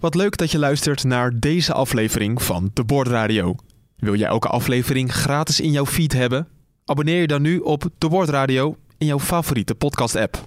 Wat 0.00 0.14
leuk 0.14 0.36
dat 0.36 0.50
je 0.50 0.58
luistert 0.58 1.04
naar 1.04 1.38
deze 1.38 1.72
aflevering 1.72 2.42
van 2.42 2.70
De 2.74 2.84
Board 2.84 3.08
Radio. 3.08 3.54
Wil 3.96 4.14
jij 4.14 4.28
elke 4.28 4.48
aflevering 4.48 5.12
gratis 5.12 5.60
in 5.60 5.70
jouw 5.70 5.86
feed 5.86 6.12
hebben? 6.12 6.48
Abonneer 6.84 7.20
je 7.20 7.26
dan 7.26 7.42
nu 7.42 7.58
op 7.58 7.88
De 7.98 8.08
Board 8.08 8.28
Radio 8.28 8.76
in 8.98 9.06
jouw 9.06 9.18
favoriete 9.18 9.74
podcast-app. 9.74 10.46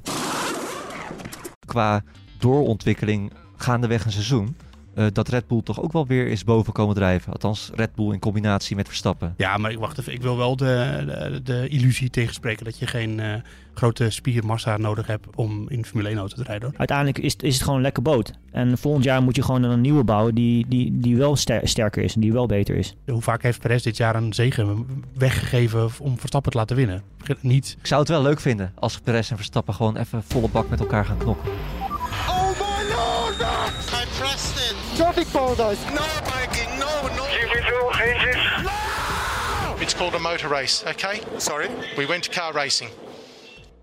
qua 1.66 2.04
doorontwikkeling 2.39 3.34
gaandeweg 3.55 4.05
een 4.05 4.12
seizoen. 4.12 4.55
Eh, 4.96 5.06
dat 5.14 5.28
Red 5.28 5.48
Bull 5.48 5.62
toch 5.64 5.82
ook 5.82 5.91
wel 5.91 6.07
weer 6.07 6.28
is 6.28 6.44
boven 6.44 6.73
komen 6.73 6.96
drijven. 6.96 7.32
Althans, 7.34 7.71
Red 7.75 7.96
Bull 7.96 8.12
in 8.14 8.20
combinatie 8.20 8.75
met 8.75 8.88
Verstappen. 8.88 9.34
Ja, 9.38 9.57
maar 9.57 9.71
ik 9.71 9.78
wacht 9.80 9.98
even. 10.00 10.14
Ik 10.14 10.21
wil 10.21 10.38
wel 10.38 10.55
de, 10.55 11.04
de, 11.05 11.42
de 11.43 11.68
illusie 11.68 12.10
tegenspreken 12.10 12.66
dat 12.66 12.78
je 12.80 12.88
geen 12.88 13.20
eh, 13.20 13.34
grote 13.74 14.10
spiermassa 14.10 14.78
nodig 14.78 15.07
hebt 15.07 15.28
om 15.36 15.70
in 15.70 15.86
Formule 15.86 16.10
1 16.10 16.18
auto 16.18 16.36
te 16.36 16.43
rijden. 16.43 16.70
hoor. 16.70 16.78
Uiteindelijk 16.78 17.18
is, 17.18 17.32
het- 17.34 17.43
is 17.43 17.54
het 17.54 17.61
gewoon 17.64 17.78
een 17.78 17.84
lekker 17.84 18.04
boot. 18.04 18.34
En 18.52 18.78
volgend 18.78 19.04
jaar 19.04 19.24
moet 19.24 19.36
je 19.36 19.43
gewoon 19.43 19.64
een 19.64 19.82
nieuwe 19.82 20.04
bouwen 20.04 20.36
die, 20.36 20.66
die, 20.68 20.98
die 21.00 21.18
wel 21.18 21.36
ster- 21.36 21.68
sterker 21.68 22.04
is 22.04 22.16
en 22.16 22.21
die 22.21 22.33
wel 22.33 22.46
beter 22.46 22.75
is. 22.75 22.96
Hoe 23.05 23.21
vaak 23.21 23.41
heeft 23.44 23.60
Perez 23.60 23.83
dit 23.83 23.97
jaar 23.97 24.16
een 24.16 24.33
zegen 24.33 24.86
weggegeven 25.18 25.89
om 26.00 26.18
Verstappen 26.19 26.52
te 26.52 26.57
laten 26.57 26.75
winnen? 26.75 27.04
Niet. 27.39 27.75
Ik 27.80 27.88
zou 27.88 28.00
het 28.02 28.10
wel 28.10 28.21
leuk 28.21 28.39
vinden 28.39 28.71
als 28.75 29.00
Perez 29.00 29.30
en 29.32 29.36
Verstappen 29.36 29.74
gewoon 29.74 29.97
even 29.97 30.24
volle 30.24 30.50
bak 30.50 30.69
met 30.69 30.80
elkaar 30.80 31.05
gaan 31.05 31.18
knokken. 31.18 31.50
Traffic 34.95 35.28
paradise. 35.31 35.81
No, 35.94 36.02
Mikey, 36.23 36.66
no, 36.80 37.09
no. 37.16 37.23
It's 39.81 39.95
called 39.95 40.14
a 40.14 40.19
motor 40.19 40.50
race, 40.50 40.83
okay? 40.89 41.22
Sorry? 41.38 41.67
We 41.95 42.06
went 42.08 42.23
to 42.23 42.31
car 42.42 42.53
racing. 42.53 42.89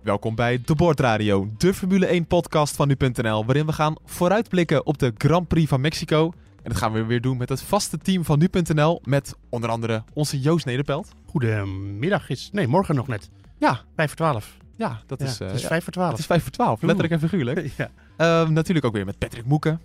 Welkom 0.02 0.34
bij 0.34 0.60
De 0.64 0.74
Board 0.74 1.00
Radio, 1.00 1.48
de 1.59 1.74
Formule 1.74 2.06
1 2.06 2.27
podcast 2.27 2.77
van 2.77 2.88
nu.nl, 2.88 3.45
waarin 3.45 3.66
we 3.66 3.73
gaan 3.73 3.95
vooruitblikken 4.05 4.86
op 4.86 4.98
de 4.98 5.12
Grand 5.19 5.48
Prix 5.48 5.69
van 5.69 5.80
Mexico. 5.80 6.33
En 6.62 6.70
dat 6.70 6.77
gaan 6.77 6.92
we 6.92 7.05
weer 7.05 7.20
doen 7.20 7.36
met 7.36 7.48
het 7.48 7.62
vaste 7.62 7.98
team 7.98 8.24
van 8.24 8.38
nu.nl, 8.38 9.00
met 9.05 9.34
onder 9.48 9.70
andere 9.70 10.03
onze 10.12 10.41
Joost 10.41 10.66
Nederpelt. 10.66 11.08
Goedemiddag 11.27 12.28
is. 12.28 12.48
Nee, 12.53 12.66
morgen 12.69 12.94
nog 12.94 13.06
net. 13.08 13.31
Ja, 13.58 13.81
Vijf 13.97 14.08
voor 14.08 14.16
twaalf. 14.16 14.56
ja, 14.77 15.00
dat 15.06 15.20
Ja, 15.20 15.27
is, 15.27 15.41
eh, 15.41 15.47
het 15.47 15.56
is 15.56 15.62
ja, 15.62 15.69
vijf 15.69 15.84
voor 15.84 15.92
twaalf. 15.92 16.11
het 16.11 16.19
is 16.19 16.27
5 16.27 16.42
voor 16.42 16.53
12, 16.53 16.83
letterlijk 16.83 17.12
en 17.12 17.20
figuurlijk. 17.28 17.70
Ja. 17.77 17.91
Ehm, 18.16 18.53
natuurlijk 18.53 18.86
ook 18.86 18.92
weer 18.92 19.05
met 19.05 19.19
Patrick 19.19 19.44
Moeken. 19.44 19.81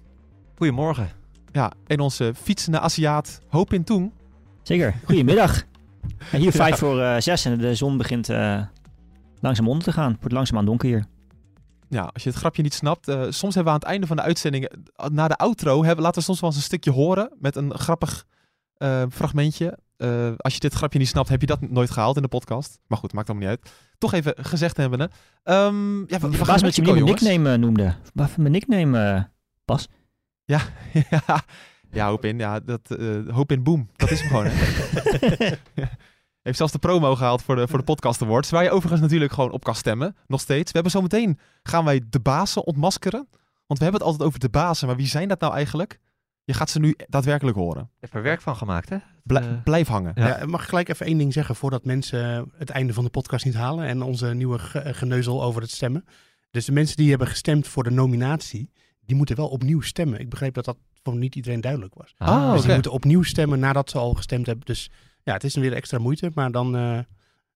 Goedemorgen. 0.56 1.10
Ja, 1.52 1.72
en 1.88 2.00
onze 2.00 2.34
fietsende 2.36 2.80
Aziat 2.80 3.40
Hoop 3.48 3.74
in 3.74 3.84
Toen. 3.84 4.14
Zeker. 4.64 4.96
Goedemiddag. 5.06 5.64
En 6.32 6.40
hier 6.42 6.52
vijf 6.52 6.78
voor 6.78 7.02
eh, 7.02 7.16
zes 7.20 7.46
en 7.46 7.58
de 7.58 7.76
zon 7.76 7.98
begint 7.98 8.30
eh, 8.30 8.62
langzaam 9.40 9.68
onder 9.68 9.84
te 9.84 9.92
gaan. 9.92 10.12
Het 10.12 10.20
wordt 10.20 10.34
langzaamaan 10.34 10.66
donker 10.66 10.88
hier. 10.88 11.06
Ja, 11.90 12.10
als 12.14 12.24
je 12.24 12.30
het 12.30 12.38
grapje 12.38 12.62
niet 12.62 12.74
snapt, 12.74 13.08
eh, 13.08 13.22
soms 13.22 13.56
hebben 13.56 13.64
we 13.64 13.70
aan 13.70 13.76
het 13.80 13.84
einde 13.84 14.08
van 14.08 14.16
de 14.16 14.22
uitzending, 14.22 14.72
na 15.12 15.28
de 15.28 15.36
outro, 15.36 15.84
hebben, 15.84 16.04
laten 16.04 16.20
we 16.20 16.26
soms 16.26 16.40
wel 16.40 16.50
eens 16.50 16.60
een 16.60 16.66
stukje 16.66 16.92
horen 16.92 17.32
met 17.40 17.56
een 17.56 17.78
grappig 17.78 18.26
eh, 18.78 19.04
fragmentje. 19.12 19.78
Eh, 19.98 20.32
als 20.38 20.54
je 20.54 20.60
dit 20.60 20.74
grapje 20.74 21.00
niet 21.00 21.08
snapt, 21.08 21.30
heb 21.30 21.42
je 21.42 21.48
dat 21.48 21.62
nooit 21.62 21.92
gehaald 21.92 22.16
in 22.16 22.22
de 22.22 22.28
podcast. 22.28 22.80
Maar 22.88 22.98
goed, 22.98 23.14
maakt 23.14 23.30
allemaal 23.30 23.48
niet 23.48 23.58
uit. 23.58 23.74
Toch 23.98 24.14
even 24.14 24.34
gezegd 24.38 24.78
hebbende. 24.78 25.10
Ehm 25.44 26.00
ja, 26.00 26.20
we, 26.20 26.30
we 26.30 26.46
gaan 26.46 26.60
dat 26.60 26.76
je 26.76 26.82
mijn 26.82 27.04
nickname 27.04 27.58
noemde. 27.58 27.96
Wat 28.14 28.38
mijn 28.38 28.52
nickname 28.52 29.30
pas. 29.66 29.88
ja, 30.54 30.62
ja, 31.92 32.08
hoop 32.08 32.26
in. 32.26 32.38
Ja, 32.38 32.60
dat, 32.60 32.92
eh, 32.92 33.08
hoop 33.30 33.52
in 33.52 33.64
boom. 33.64 33.90
Dat 33.96 34.12
is 34.12 34.20
hem 34.20 34.30
gewoon. 34.30 34.46
Hè. 34.50 35.56
Heeft 36.42 36.58
zelfs 36.58 36.72
de 36.72 36.80
promo 36.80 37.16
gehaald 37.16 37.42
voor 37.44 37.56
de, 37.56 37.68
voor 37.68 37.78
de 37.78 37.84
podcast 37.86 38.22
awards. 38.22 38.50
Waar 38.50 38.64
je 38.64 38.70
overigens 38.72 39.02
natuurlijk 39.02 39.32
gewoon 39.32 39.52
op 39.52 39.64
kan 39.64 39.76
stemmen. 39.76 40.16
Nog 40.28 40.42
steeds. 40.42 40.66
We 40.66 40.72
hebben 40.74 40.92
zometeen, 40.92 41.40
gaan 41.64 41.86
wij 41.86 42.02
de 42.10 42.20
bazen 42.20 42.66
ontmaskeren. 42.66 43.28
Want 43.68 43.80
we 43.80 43.84
hebben 43.84 43.94
het 44.02 44.10
altijd 44.10 44.28
over 44.28 44.40
de 44.40 44.50
bazen. 44.50 44.88
Maar 44.88 44.96
wie 44.96 45.08
zijn 45.08 45.28
dat 45.28 45.40
nou 45.40 45.54
eigenlijk? 45.54 46.00
Je 46.44 46.54
gaat 46.54 46.70
ze 46.70 46.80
nu 46.80 46.96
daadwerkelijk 47.08 47.58
horen. 47.58 47.90
Even 48.00 48.22
werk 48.22 48.42
van 48.42 48.56
gemaakt, 48.56 48.90
hè? 48.90 48.96
Eh, 48.96 49.02
blijf 49.64 49.88
hangen. 49.88 50.12
Ja. 50.16 50.28
Ja. 50.28 50.46
mag 50.46 50.62
ik 50.62 50.68
gelijk 50.68 50.90
even 50.90 51.06
één 51.06 51.18
ding 51.18 51.34
zeggen 51.34 51.56
voordat 51.56 51.86
mensen 51.86 52.52
het 52.58 52.70
einde 52.70 52.94
van 52.94 53.04
de 53.04 53.10
podcast 53.10 53.46
niet 53.46 53.54
halen 53.54 53.86
en 53.86 54.02
onze 54.02 54.34
nieuwe 54.34 54.60
ge- 54.60 54.94
geneuzel 54.94 55.44
over 55.44 55.62
het 55.62 55.72
stemmen. 55.72 56.06
Dus 56.52 56.66
de 56.66 56.72
mensen 56.72 56.98
die 56.98 57.10
hebben 57.10 57.28
gestemd 57.28 57.68
voor 57.68 57.84
de 57.84 57.92
nominatie, 57.92 58.72
die 59.06 59.16
moeten 59.16 59.36
wel 59.36 59.48
opnieuw 59.48 59.82
stemmen. 59.82 60.20
Ik 60.20 60.30
begreep 60.30 60.54
dat 60.54 60.66
dat 60.66 60.78
voor 61.04 61.16
niet 61.16 61.36
iedereen 61.36 61.62
duidelijk 61.62 61.94
was. 61.94 62.14
Ah, 62.18 62.52
dus 62.54 62.62
die 62.62 62.74
moeten 62.74 62.92
opnieuw 62.92 63.24
stemmen 63.24 63.60
nadat 63.60 63.90
ze 63.90 63.98
al 63.98 64.14
gestemd 64.14 64.46
hebben. 64.46 64.66
Dus 64.66 64.90
ja, 65.24 65.34
het 65.34 65.44
is 65.44 65.56
weer 65.56 65.74
extra 65.74 65.98
moeite, 65.98 66.32
maar 66.36 66.52
dan, 66.52 66.76
eh, 66.76 67.00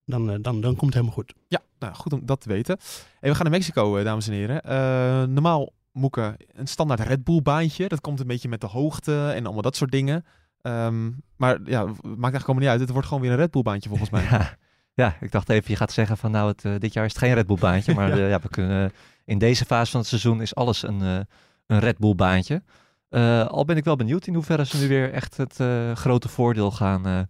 dan, 0.05 0.29
eh, 0.31 0.35
dan, 0.41 0.61
dan 0.61 0.75
komt 0.75 0.81
het 0.81 0.93
helemaal 0.93 1.13
goed. 1.13 1.33
Ja, 1.47 1.59
nou, 1.79 1.93
goed 1.95 2.13
om 2.13 2.25
dat 2.25 2.41
te 2.41 2.49
weten. 2.49 2.77
En 3.19 3.29
we 3.29 3.35
gaan 3.35 3.43
naar 3.43 3.51
Mexico, 3.59 3.97
eh, 3.97 4.03
dames 4.03 4.27
en 4.27 4.33
heren. 4.33 4.61
Eh, 4.63 5.23
normaal, 5.23 5.73
Moeke, 5.91 6.35
een 6.53 6.67
standaard 6.67 6.99
Red 6.99 7.23
Bull 7.23 7.41
baantje. 7.41 7.87
Dat 7.87 8.01
komt 8.01 8.19
een 8.19 8.27
beetje 8.27 8.49
met 8.49 8.61
de 8.61 8.67
hoogte 8.67 9.29
en 9.35 9.43
allemaal 9.43 9.61
dat 9.61 9.75
soort 9.75 9.91
dingen. 9.91 10.25
Ehm, 10.61 11.09
maar 11.37 11.59
ja, 11.65 11.83
maakt 11.85 11.97
eigenlijk 12.03 12.33
allemaal 12.33 12.55
niet 12.63 12.67
uit. 12.67 12.79
Het 12.79 12.89
wordt 12.89 13.07
gewoon 13.07 13.21
weer 13.23 13.31
een 13.31 13.37
Red 13.37 13.51
Bull 13.51 13.61
baantje 13.61 13.89
volgens 13.89 14.09
mij. 14.15 14.23
Ja, 14.23 14.57
ja, 14.93 15.15
ik 15.21 15.31
dacht 15.31 15.49
even, 15.49 15.71
je 15.71 15.75
gaat 15.75 15.91
zeggen 15.91 16.17
van 16.17 16.31
nou, 16.31 16.53
het, 16.57 16.81
dit 16.81 16.93
jaar 16.93 17.05
is 17.05 17.13
het 17.13 17.21
geen 17.23 17.33
Red 17.33 17.47
Bull 17.47 17.57
baantje. 17.59 17.93
Maar 17.95 18.07
Ja. 18.17 18.23
eh, 18.23 18.29
ja, 18.29 18.39
we 18.39 18.49
kunnen, 18.49 18.91
in 19.29 19.37
deze 19.37 19.65
fase 19.65 19.91
van 19.91 19.99
het 19.99 20.09
seizoen 20.09 20.41
is 20.41 20.55
alles 20.55 20.83
een, 20.83 21.01
eh, 21.01 21.19
een 21.67 21.79
Red 21.79 21.97
Bull 21.97 22.15
baantje. 22.15 22.63
Eh, 23.09 23.47
al 23.47 23.65
ben 23.65 23.77
ik 23.77 23.83
wel 23.83 23.95
benieuwd 23.95 24.27
in 24.27 24.33
hoeverre 24.33 24.65
ze 24.65 24.77
nu 24.77 24.87
weer 24.87 25.13
echt 25.13 25.37
het 25.37 25.59
eh, 25.59 25.95
grote 25.95 26.29
voordeel 26.29 26.71
gaan, 26.71 27.05
eh, 27.05 27.21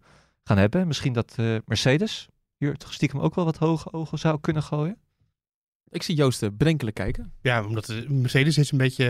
gaan 0.44 0.58
hebben. 0.58 0.88
Misschien 0.88 1.14
dat 1.14 1.34
eh, 1.36 1.56
Mercedes 1.66 2.28
hier 2.58 2.76
toch 2.76 2.94
stiekem 2.94 3.20
ook 3.20 3.36
wel 3.36 3.46
wat 3.46 3.58
hoge 3.58 3.94
ogen 3.94 4.20
zou 4.20 4.40
kunnen 4.40 4.64
gooien. 4.64 4.98
Ik 5.90 6.04
zie 6.04 6.16
Joost 6.16 6.58
bedenkelijk 6.58 6.96
kijken. 6.96 7.34
Ja, 7.42 7.66
omdat 7.66 7.86
de 7.86 8.06
Mercedes 8.10 8.58
is 8.58 8.72
een 8.72 8.78
beetje. 8.78 9.06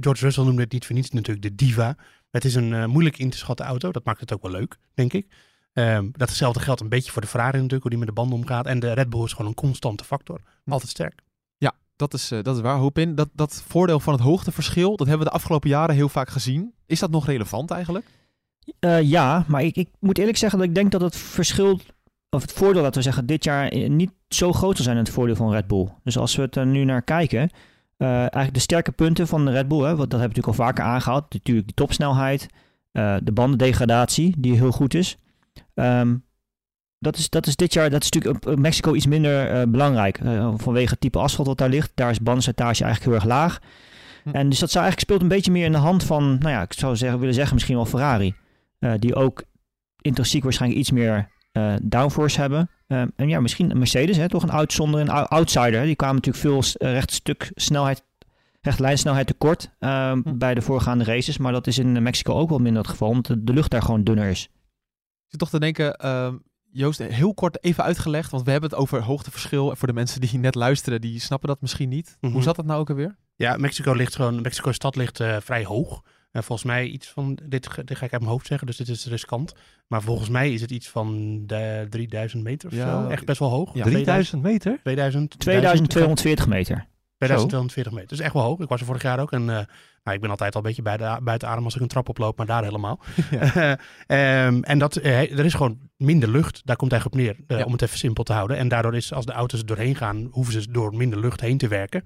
George 0.00 0.24
Russell 0.24 0.44
noemde 0.44 0.62
het 0.62 0.72
niet 0.72 0.86
voor 0.86 0.94
niets 0.94 1.10
natuurlijk 1.10 1.42
de 1.42 1.54
diva. 1.54 1.96
Het 2.30 2.44
is 2.44 2.54
een 2.54 2.74
eh, 2.74 2.84
moeilijk 2.84 3.18
in 3.18 3.30
te 3.30 3.36
schatten 3.36 3.66
auto. 3.66 3.92
Dat 3.92 4.04
maakt 4.04 4.20
het 4.20 4.32
ook 4.32 4.42
wel 4.42 4.50
leuk, 4.50 4.76
denk 4.94 5.12
ik. 5.12 5.26
Ehm, 5.72 6.08
datzelfde 6.12 6.60
geldt 6.60 6.80
een 6.80 6.88
beetje 6.88 7.12
voor 7.12 7.22
de 7.22 7.28
Ferrari 7.28 7.56
natuurlijk, 7.56 7.82
hoe 7.82 7.90
die 7.90 7.98
met 7.98 8.08
de 8.08 8.14
banden 8.14 8.38
omgaat. 8.38 8.66
En 8.66 8.80
de 8.80 8.92
Red 8.92 9.10
Bull 9.10 9.24
is 9.24 9.32
gewoon 9.32 9.46
een 9.46 9.54
constante 9.54 10.04
factor. 10.04 10.40
Altijd 10.64 10.90
sterk. 10.90 11.22
Dat 12.00 12.14
is, 12.14 12.30
eh, 12.30 12.42
dat 12.42 12.56
is 12.56 12.62
waar, 12.62 12.76
hoop 12.76 12.98
in. 12.98 13.14
Dat, 13.14 13.28
dat 13.32 13.62
voordeel 13.66 14.00
van 14.00 14.12
het 14.12 14.22
hoogteverschil, 14.22 14.96
dat 14.96 15.06
hebben 15.06 15.26
we 15.26 15.32
de 15.32 15.38
afgelopen 15.38 15.68
jaren 15.68 15.94
heel 15.94 16.08
vaak 16.08 16.28
gezien. 16.28 16.72
Is 16.86 16.98
dat 16.98 17.10
nog 17.10 17.26
relevant 17.26 17.70
eigenlijk? 17.70 18.06
Eh, 18.78 19.02
ja, 19.02 19.44
maar 19.48 19.62
ik, 19.62 19.76
ik 19.76 19.88
moet 19.98 20.18
eerlijk 20.18 20.36
zeggen 20.36 20.58
dat 20.58 20.68
ik 20.68 20.74
denk 20.74 20.90
dat 20.90 21.00
het 21.00 21.16
verschil, 21.16 21.80
of 22.30 22.42
het 22.42 22.52
voordeel, 22.52 22.82
laten 22.82 22.96
we 22.96 23.02
zeggen, 23.02 23.26
dit 23.26 23.44
jaar 23.44 23.68
eh, 23.68 23.90
niet 23.90 24.10
zo 24.28 24.52
groot 24.52 24.76
zal 24.76 24.84
zijn 24.84 24.96
in 24.96 25.02
het 25.02 25.12
voordeel 25.12 25.36
van 25.36 25.52
Red 25.52 25.66
Bull. 25.66 25.88
Dus 26.04 26.18
als 26.18 26.36
we 26.36 26.42
het 26.42 26.56
er 26.56 26.66
nu 26.66 26.84
naar 26.84 27.02
kijken, 27.02 27.50
eigenlijk 27.98 28.54
de 28.54 28.60
sterke 28.60 28.92
punten 28.92 29.26
van 29.26 29.44
de 29.44 29.50
Red 29.50 29.68
Bull, 29.68 29.84
hè, 29.84 29.96
want 29.96 30.10
dat 30.10 30.20
hebben 30.20 30.28
we 30.28 30.36
natuurlijk 30.36 30.58
al 30.58 30.66
vaker 30.66 30.84
aangehaald. 30.84 31.32
Natuurlijk 31.32 31.66
die 31.66 31.76
topsnelheid, 31.76 32.46
de 33.22 33.32
bandendegradatie, 33.32 34.34
die 34.38 34.54
heel 34.54 34.70
goed 34.70 34.94
is. 34.94 35.18
Ehm, 35.74 36.16
dat 37.00 37.16
is, 37.16 37.30
dat 37.30 37.46
is 37.46 37.56
dit 37.56 37.72
jaar, 37.72 37.90
dat 37.90 38.02
is 38.02 38.10
natuurlijk 38.10 38.46
op 38.46 38.58
Mexico 38.58 38.94
iets 38.94 39.06
minder 39.06 39.50
eh, 39.50 39.62
belangrijk. 39.68 40.18
eh, 40.18 40.52
vanwege 40.56 40.90
het 40.90 41.00
type 41.00 41.18
asfalt 41.18 41.46
wat 41.46 41.58
daar 41.58 41.68
ligt. 41.68 41.90
Daar 41.94 42.10
is 42.10 42.20
bandenslijtage 42.20 42.84
eigenlijk 42.84 43.04
heel 43.04 43.14
erg 43.22 43.36
laag. 43.38 43.58
Hm. 44.24 44.30
En 44.30 44.48
dus 44.48 44.58
dat 44.58 44.70
zou 44.70 44.84
eigenlijk 44.84 45.00
speelt 45.00 45.22
een 45.22 45.36
beetje 45.36 45.50
meer 45.50 45.64
in 45.64 45.72
de 45.72 45.78
hand 45.78 46.04
van, 46.04 46.24
nou 46.38 46.50
ja, 46.50 46.62
ik 46.62 46.72
zou 46.72 46.96
zeggen, 46.96 47.18
willen 47.18 47.34
zeggen 47.34 47.54
misschien 47.54 47.76
wel 47.76 47.86
Ferrari. 47.86 48.34
Eh, 48.78 48.92
die 48.98 49.14
ook 49.14 49.42
intrinsiek 50.00 50.42
waarschijnlijk 50.42 50.80
iets 50.80 50.90
meer 50.90 51.28
downforce 51.82 52.40
hebben. 52.40 52.70
Eh, 52.86 53.02
en 53.16 53.28
ja, 53.28 53.40
misschien 53.40 53.70
een 53.70 53.78
Mercedes, 53.78 54.16
hè, 54.16 54.28
toch 54.28 54.42
een 54.42 54.52
uitzonder, 54.52 55.00
een 55.00 55.08
ou- 55.10 55.26
outsider. 55.28 55.78
hè. 55.80 55.84
Die 55.84 55.96
kwamen 55.96 56.14
natuurlijk 56.16 56.44
veel 56.44 56.62
s- 56.62 56.76
eh, 56.76 56.92
recht 56.92 57.12
stuk 57.12 57.50
snelheid, 57.54 58.04
recht 58.60 58.78
lijnsnelheid 58.78 59.26
tekort 59.26 59.70
eh, 59.78 60.12
Hm. 60.12 60.38
bij 60.38 60.54
de 60.54 60.62
voorgaande 60.62 61.04
races. 61.04 61.38
Maar 61.38 61.52
dat 61.52 61.66
is 61.66 61.78
in 61.78 62.02
Mexico 62.02 62.32
ook 62.34 62.48
wel 62.48 62.58
minder 62.58 62.82
het 62.82 62.90
geval, 62.90 63.08
omdat 63.08 63.26
de, 63.26 63.44
de 63.44 63.52
lucht 63.52 63.70
daar 63.70 63.82
gewoon 63.82 64.04
dunner 64.04 64.28
is. 64.28 64.42
Ik 64.44 65.26
zit 65.28 65.38
toch 65.40 65.50
te 65.50 65.60
denken, 65.60 65.94
ehm, 65.96 66.34
Joost, 66.72 66.98
heel 66.98 67.34
kort 67.34 67.64
even 67.64 67.84
uitgelegd. 67.84 68.30
Want 68.30 68.44
we 68.44 68.50
hebben 68.50 68.70
het 68.70 68.78
over 68.78 69.02
hoogteverschil. 69.02 69.70
En 69.70 69.76
voor 69.76 69.88
de 69.88 69.94
mensen 69.94 70.20
die 70.20 70.38
net 70.38 70.54
luisteren, 70.54 71.00
die 71.00 71.20
snappen 71.20 71.48
dat 71.48 71.60
misschien 71.60 71.88
niet. 71.88 72.16
Mhm. 72.20 72.32
Hoe 72.32 72.42
zat 72.42 72.56
dat 72.56 72.64
nou 72.66 72.80
ook 72.80 72.90
alweer? 72.90 73.16
Ja, 73.36 73.56
Mexico 73.56 73.92
ligt 73.92 74.14
gewoon. 74.14 74.40
Mexico 74.42 74.72
stad 74.72 74.96
ligt 74.96 75.20
eh, 75.20 75.36
vrij 75.40 75.64
hoog. 75.64 76.02
En 76.30 76.44
volgens 76.44 76.66
mij 76.68 76.86
iets 76.86 77.08
van. 77.08 77.38
Dit, 77.44 77.68
ga- 77.68 77.82
dit 77.82 77.96
ga 77.96 78.04
ik 78.04 78.12
uit 78.12 78.20
mijn 78.20 78.32
hoofd 78.32 78.46
zeggen, 78.46 78.66
dus 78.66 78.76
dit 78.76 78.88
is 78.88 79.06
riskant. 79.06 79.52
Maar 79.86 80.02
volgens 80.02 80.28
mij 80.28 80.52
is 80.52 80.60
het 80.60 80.70
iets 80.70 80.88
van 80.88 81.40
de 81.46 81.86
3000 81.90 82.42
meter 82.42 82.68
of 82.68 82.74
Ja, 82.74 83.02
zo. 83.02 83.08
Echt 83.08 83.24
best 83.24 83.38
wel 83.38 83.48
hoog. 83.48 83.74
ja. 83.74 83.84
3000 83.84 84.42
meter? 84.42 84.78
2000, 84.82 85.38
2240 85.38 86.46
meter. 86.48 86.86
2240 87.26 87.92
meter. 87.92 88.08
Dat 88.08 88.18
is 88.18 88.24
echt 88.24 88.34
wel 88.34 88.42
hoog. 88.42 88.60
Ik 88.60 88.68
was 88.68 88.80
er 88.80 88.86
vorig 88.86 89.02
jaar 89.02 89.20
ook. 89.20 89.32
En 89.32 89.40
eh, 89.40 89.66
nou, 90.04 90.16
ik 90.16 90.20
ben 90.20 90.30
altijd 90.30 90.54
al 90.54 90.60
een 90.60 90.66
beetje 90.66 90.82
bij 90.82 90.96
de, 90.96 91.18
buiten 91.22 91.48
adem 91.48 91.64
als 91.64 91.74
ik 91.74 91.80
een 91.80 91.88
trap 91.88 92.08
oploop, 92.08 92.36
maar 92.36 92.46
daar 92.46 92.62
helemaal. 92.64 93.00
Ehm, 94.06 94.62
en 94.62 94.78
dat, 94.78 94.96
eh, 94.96 95.38
er 95.38 95.44
is 95.44 95.54
gewoon 95.54 95.78
minder 95.96 96.28
lucht. 96.28 96.60
Daar 96.64 96.76
komt 96.76 96.92
eigenlijk 96.92 97.22
op 97.22 97.26
neer, 97.26 97.44
eh, 97.46 97.58
Ja. 97.58 97.64
om 97.64 97.72
het 97.72 97.82
even 97.82 97.98
simpel 97.98 98.24
te 98.24 98.32
houden. 98.32 98.56
En 98.56 98.68
daardoor 98.68 98.94
is, 98.96 99.12
als 99.12 99.26
de 99.26 99.32
auto's 99.32 99.60
er 99.60 99.66
doorheen 99.66 99.96
gaan, 99.96 100.28
hoeven 100.30 100.62
ze 100.62 100.70
door 100.70 100.96
minder 100.96 101.20
lucht 101.20 101.40
heen 101.40 101.58
te 101.58 101.68
werken. 101.68 102.04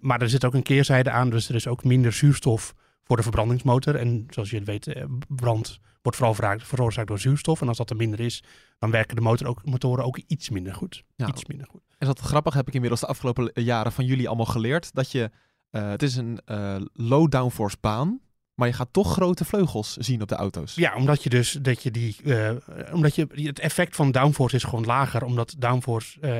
Maar 0.00 0.20
er 0.20 0.28
zit 0.28 0.44
ook 0.44 0.54
een 0.54 0.62
keerzijde 0.62 1.10
aan, 1.10 1.30
dus 1.30 1.48
er 1.48 1.54
is 1.54 1.66
ook 1.66 1.84
minder 1.84 2.12
zuurstof 2.12 2.74
voor 3.04 3.16
de 3.16 3.22
verbrandingsmotor. 3.22 3.94
En 3.94 4.26
zoals 4.30 4.50
je 4.50 4.56
het 4.56 4.66
weet, 4.66 4.86
eh, 4.86 5.04
brand 5.28 5.80
wordt 6.02 6.18
vooral 6.18 6.58
veroorzaakt- 6.58 7.08
door 7.08 7.18
zuurstof. 7.18 7.60
En 7.60 7.68
als 7.68 7.76
dat 7.76 7.90
er 7.90 7.96
minder 7.96 8.20
is, 8.20 8.42
dan 8.78 8.90
werken 8.90 9.16
de 9.16 9.22
motor 9.22 9.46
ook, 9.46 9.64
motoren 9.64 10.04
ook 10.04 10.20
iets 10.26 10.50
minder 10.50 10.74
goed. 10.74 11.02
Ja. 11.16 11.26
Iets 11.28 11.46
minder 11.46 11.66
goed. 11.70 11.80
En 11.98 12.06
dat 12.06 12.18
grappig 12.18 12.54
heb 12.54 12.66
ik 12.66 12.74
inmiddels 12.74 13.00
de 13.00 13.06
afgelopen 13.06 13.50
jaren 13.54 13.92
van 13.92 14.04
jullie 14.04 14.26
allemaal 14.28 14.46
geleerd. 14.46 14.94
Dat 14.94 15.12
je 15.12 15.30
Eh, 15.70 15.90
het 15.90 16.02
is 16.02 16.16
een 16.16 16.40
eh, 16.44 16.76
low 16.92 17.30
downforce 17.30 17.76
baan, 17.80 18.20
maar 18.54 18.68
je 18.68 18.74
gaat 18.74 18.88
toch 18.92 19.12
grote 19.12 19.44
vleugels 19.44 19.96
zien 19.96 20.22
op 20.22 20.28
de 20.28 20.34
auto's. 20.34 20.74
Ja, 20.74 20.94
omdat 20.94 21.22
je 21.22 21.30
dus 21.30 21.52
dat 21.62 21.82
je 21.82 21.90
die. 21.90 22.16
eh, 22.24 22.50
omdat 22.92 23.14
je 23.14 23.26
het 23.32 23.58
effect 23.58 23.96
van 23.96 24.10
downforce 24.10 24.56
is 24.56 24.64
gewoon 24.64 24.84
lager. 24.84 25.24
Omdat 25.24 25.54
downforce 25.58 26.20
eh, 26.20 26.30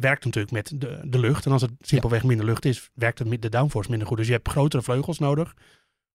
werkt 0.00 0.24
natuurlijk 0.24 0.52
met 0.52 0.72
de, 0.74 1.00
de 1.04 1.18
lucht. 1.18 1.46
En 1.46 1.52
als 1.52 1.62
het 1.62 1.70
simpelweg 1.80 2.22
minder 2.24 2.46
lucht 2.46 2.64
is, 2.64 2.90
werkt 2.94 3.18
het 3.18 3.28
met 3.28 3.42
de 3.42 3.48
downforce 3.48 3.90
minder 3.90 4.08
goed. 4.08 4.16
Dus 4.16 4.26
je 4.26 4.32
hebt 4.32 4.48
grotere 4.48 4.82
vleugels 4.82 5.18
nodig 5.18 5.54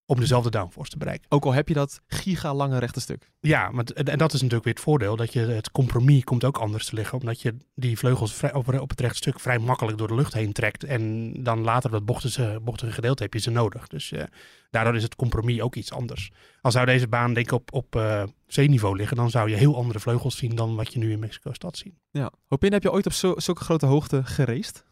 om 0.06 0.20
dezelfde 0.20 0.50
downforce 0.50 0.92
te 0.92 0.98
bereiken. 0.98 1.26
Ook 1.32 1.46
al 1.46 1.54
heb 1.54 1.68
je 1.68 1.74
dat 1.74 2.02
gigalange 2.08 2.80
rechte 2.80 3.00
stuk. 3.00 3.30
Ja, 3.40 3.70
maar 3.70 3.86
en 3.86 4.18
dat 4.18 4.34
is 4.34 4.40
natuurlijk 4.42 4.64
weer 4.64 4.74
het 4.74 4.84
voordeel. 4.84 5.16
Dat 5.16 5.34
je 5.34 5.40
het 5.40 5.72
compromis 5.72 6.24
komt 6.24 6.44
ook 6.44 6.58
anders 6.58 6.86
te 6.86 6.96
liggen. 6.96 7.20
Omdat 7.20 7.42
je 7.42 7.56
die 7.76 7.98
vleugels 7.98 8.34
vrij, 8.34 8.54
op, 8.54 8.80
op 8.80 8.90
het 8.90 9.00
rechtstuk 9.00 9.40
vrij 9.40 9.60
makkelijk 9.60 9.98
door 9.98 10.08
de 10.08 10.16
lucht 10.16 10.34
heen 10.34 10.52
trekt. 10.52 10.84
En 10.84 11.34
dan 11.44 11.60
later 11.62 11.92
dat 11.92 12.06
bochtige, 12.06 12.60
bochtige 12.64 12.92
gedeelte 12.92 13.24
heb 13.24 13.34
je 13.34 13.40
ze 13.40 13.50
nodig. 13.52 13.88
Dus 13.88 14.12
eh, 14.12 14.24
daardoor 14.70 14.96
is 14.96 15.04
het 15.04 15.16
compromis 15.16 15.62
ook 15.62 15.76
iets 15.76 15.92
anders. 15.92 16.32
Al 16.62 16.72
zou 16.72 16.86
deze 16.86 17.08
baan 17.08 17.34
denk 17.34 17.46
ik 17.46 17.52
op, 17.52 17.74
op 17.74 17.96
eh, 17.96 18.24
zeeniveau 18.48 18.96
liggen, 18.98 19.18
dan 19.18 19.30
zou 19.30 19.50
je 19.50 19.56
heel 19.56 19.76
andere 19.76 20.00
vleugels 20.00 20.38
zien 20.38 20.56
dan 20.56 20.76
wat 20.76 20.94
je 20.94 21.00
nu 21.00 21.12
in 21.12 21.20
Mexico-stad 21.20 21.78
ziet. 21.78 21.94
Ja. 22.12 22.32
Hopin, 22.48 22.74
heb 22.74 22.84
je 22.84 22.92
ooit 22.92 23.06
op 23.06 23.14
zo- 23.14 23.34
zulke 23.38 23.64
grote 23.64 23.86
hoogte 23.86 24.24
geraced? 24.24 24.84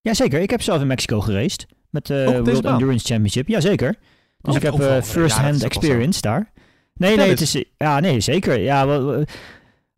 Jazeker, 0.00 0.40
ik 0.40 0.50
heb 0.50 0.62
zelf 0.62 0.80
in 0.80 0.86
Mexico 0.86 1.20
geraced. 1.20 1.66
Met 1.90 2.06
de 2.06 2.24
op 2.26 2.32
deze 2.32 2.42
World 2.44 2.62
baan? 2.62 2.72
Endurance 2.72 3.06
Championship. 3.06 3.48
Jazeker. 3.48 3.96
Dus 4.40 4.50
Oh, 4.54 4.56
ik 4.56 4.62
heb 4.62 4.80
eh, 4.80 5.02
first-hand 5.02 5.62
experience 5.62 6.20
daar. 6.20 6.52
Nee, 6.94 7.16
nee, 7.16 7.28
het 7.30 7.40
eens. 7.40 7.54
is, 7.54 7.64
ja, 7.76 8.00
nee, 8.00 8.20
zeker. 8.20 8.58
Ja, 8.60 8.82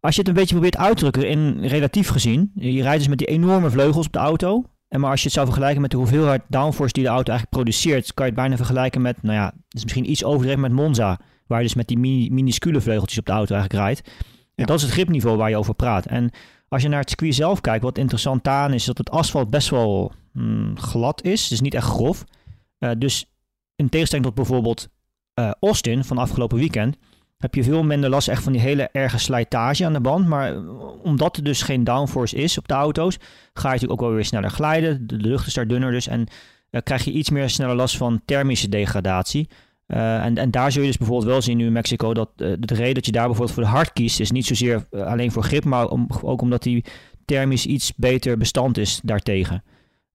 als 0.01 0.15
je 0.15 0.21
het 0.21 0.29
een 0.29 0.35
beetje 0.35 0.55
probeert 0.55 0.77
uit 0.77 0.97
te 0.97 1.11
drukken 1.11 1.29
in 1.29 1.65
relatief 1.65 2.09
gezien. 2.09 2.51
Je 2.55 2.83
rijdt 2.83 2.99
dus 2.99 3.09
met 3.09 3.19
die 3.19 3.27
enorme 3.27 3.71
vleugels 3.71 4.07
op 4.07 4.13
de 4.13 4.19
auto. 4.19 4.65
En 4.89 5.01
maar 5.01 5.11
als 5.11 5.19
je 5.21 5.25
het 5.25 5.35
zou 5.35 5.47
vergelijken 5.47 5.81
met 5.81 5.91
de 5.91 5.97
hoeveelheid 5.97 6.43
downforce 6.49 6.93
die 6.93 7.03
de 7.03 7.09
auto 7.09 7.31
eigenlijk 7.31 7.51
produceert, 7.63 8.15
kan 8.15 8.25
je 8.27 8.31
het 8.33 8.41
bijna 8.41 8.57
vergelijken 8.57 9.03
met, 9.03 9.23
nou 9.23 9.35
ja, 9.35 9.45
het 9.45 9.75
is 9.77 9.83
misschien 9.83 10.11
iets 10.11 10.25
overdreven 10.25 10.61
met 10.61 10.73
Monza. 10.73 11.19
Waar 11.47 11.59
je 11.59 11.65
dus 11.65 11.75
met 11.75 11.89
die 11.89 11.99
mini, 11.99 12.31
minuscule 12.31 12.81
vleugeltjes 12.81 13.19
op 13.19 13.27
de 13.27 13.33
auto 13.33 13.55
eigenlijk 13.55 13.85
rijdt. 13.85 14.01
En 14.09 14.15
Ja. 14.55 14.65
dat 14.65 14.77
is 14.77 14.83
het 14.83 14.93
gripniveau 14.93 15.37
waar 15.37 15.51
je 15.51 15.57
over 15.57 15.75
praat. 15.75 16.07
En 16.07 16.31
als 16.69 16.83
je 16.83 16.89
naar 16.89 16.99
het 17.01 17.09
circuit 17.09 17.35
zelf 17.35 17.61
kijkt, 17.61 17.83
wat 17.83 17.99
interessant 17.99 18.49
aan 18.49 18.73
is, 18.73 18.85
dat 18.85 18.99
het 18.99 19.11
asfalt 19.11 19.51
best 19.51 19.69
wel 19.69 20.13
mm, 20.33 20.79
glad 20.79 21.23
is. 21.23 21.49
Dus 21.49 21.61
niet 21.61 21.75
echt 21.75 21.87
grof. 21.87 22.25
Eh, 22.79 22.91
dus 22.99 23.27
in 23.81 23.89
tegenstelling 23.89 24.27
tot 24.27 24.37
bijvoorbeeld 24.37 24.89
eh, 25.35 25.51
Austin 25.61 26.05
van 26.05 26.19
afgelopen 26.19 26.59
weekend, 26.59 26.97
heb 27.39 27.55
je 27.55 27.65
veel 27.65 27.83
minder 27.83 28.11
last 28.11 28.29
echt 28.29 28.43
van 28.43 28.53
die 28.53 28.61
hele 28.61 28.89
erge 28.93 29.19
slijtage 29.19 29.85
aan 29.85 29.93
de 29.93 30.01
band. 30.01 30.27
Maar 30.27 30.55
eh, 30.55 30.63
omdat 31.03 31.37
er 31.37 31.45
dus 31.45 31.63
geen 31.63 31.85
downforce 31.85 32.37
is 32.37 32.59
op 32.59 32.69
de 32.69 32.75
auto's, 32.75 33.17
ga 33.53 33.69
je 33.69 33.75
natuurlijk 33.75 33.93
ook 33.93 34.07
wel 34.07 34.15
weer 34.15 34.25
sneller 34.25 34.51
glijden. 34.51 35.07
De, 35.07 35.17
lucht 35.17 35.47
is 35.47 35.55
daar 35.55 35.67
dunner 35.67 35.93
dus. 35.93 36.07
En 36.07 36.27
eh, 36.71 36.81
krijg 36.83 37.05
je 37.05 37.13
iets 37.13 37.31
meer 37.31 37.51
sneller 37.51 37.77
last 37.77 37.97
van 37.97 38.23
thermische 38.25 38.69
degradatie. 38.69 39.49
En, 39.87 40.37
en 40.37 40.51
daar 40.51 40.73
zul 40.73 40.83
je 40.83 40.89
dus 40.89 40.97
bijvoorbeeld 40.97 41.29
wel 41.29 41.43
zien 41.43 41.57
nu 41.57 41.67
in 41.67 41.73
Mexico 41.73 42.15
dat 42.15 42.31
de 42.37 42.59
reden 42.67 42.95
dat 42.95 43.07
je 43.07 43.13
daar 43.13 43.27
bijvoorbeeld 43.27 43.55
voor 43.55 43.63
de 43.63 43.69
hard 43.69 43.93
kiest, 43.93 44.21
is 44.21 44.31
niet 44.31 44.47
zozeer 44.47 44.87
alleen 44.91 45.33
voor 45.33 45.43
grip, 45.43 45.65
maar 45.65 45.89
ook 46.23 46.41
omdat 46.41 46.63
die 46.63 46.85
thermisch 47.25 47.67
iets 47.67 47.95
beter 47.95 48.37
bestand 48.37 48.79
is 48.79 49.01
daartegen. 49.03 49.63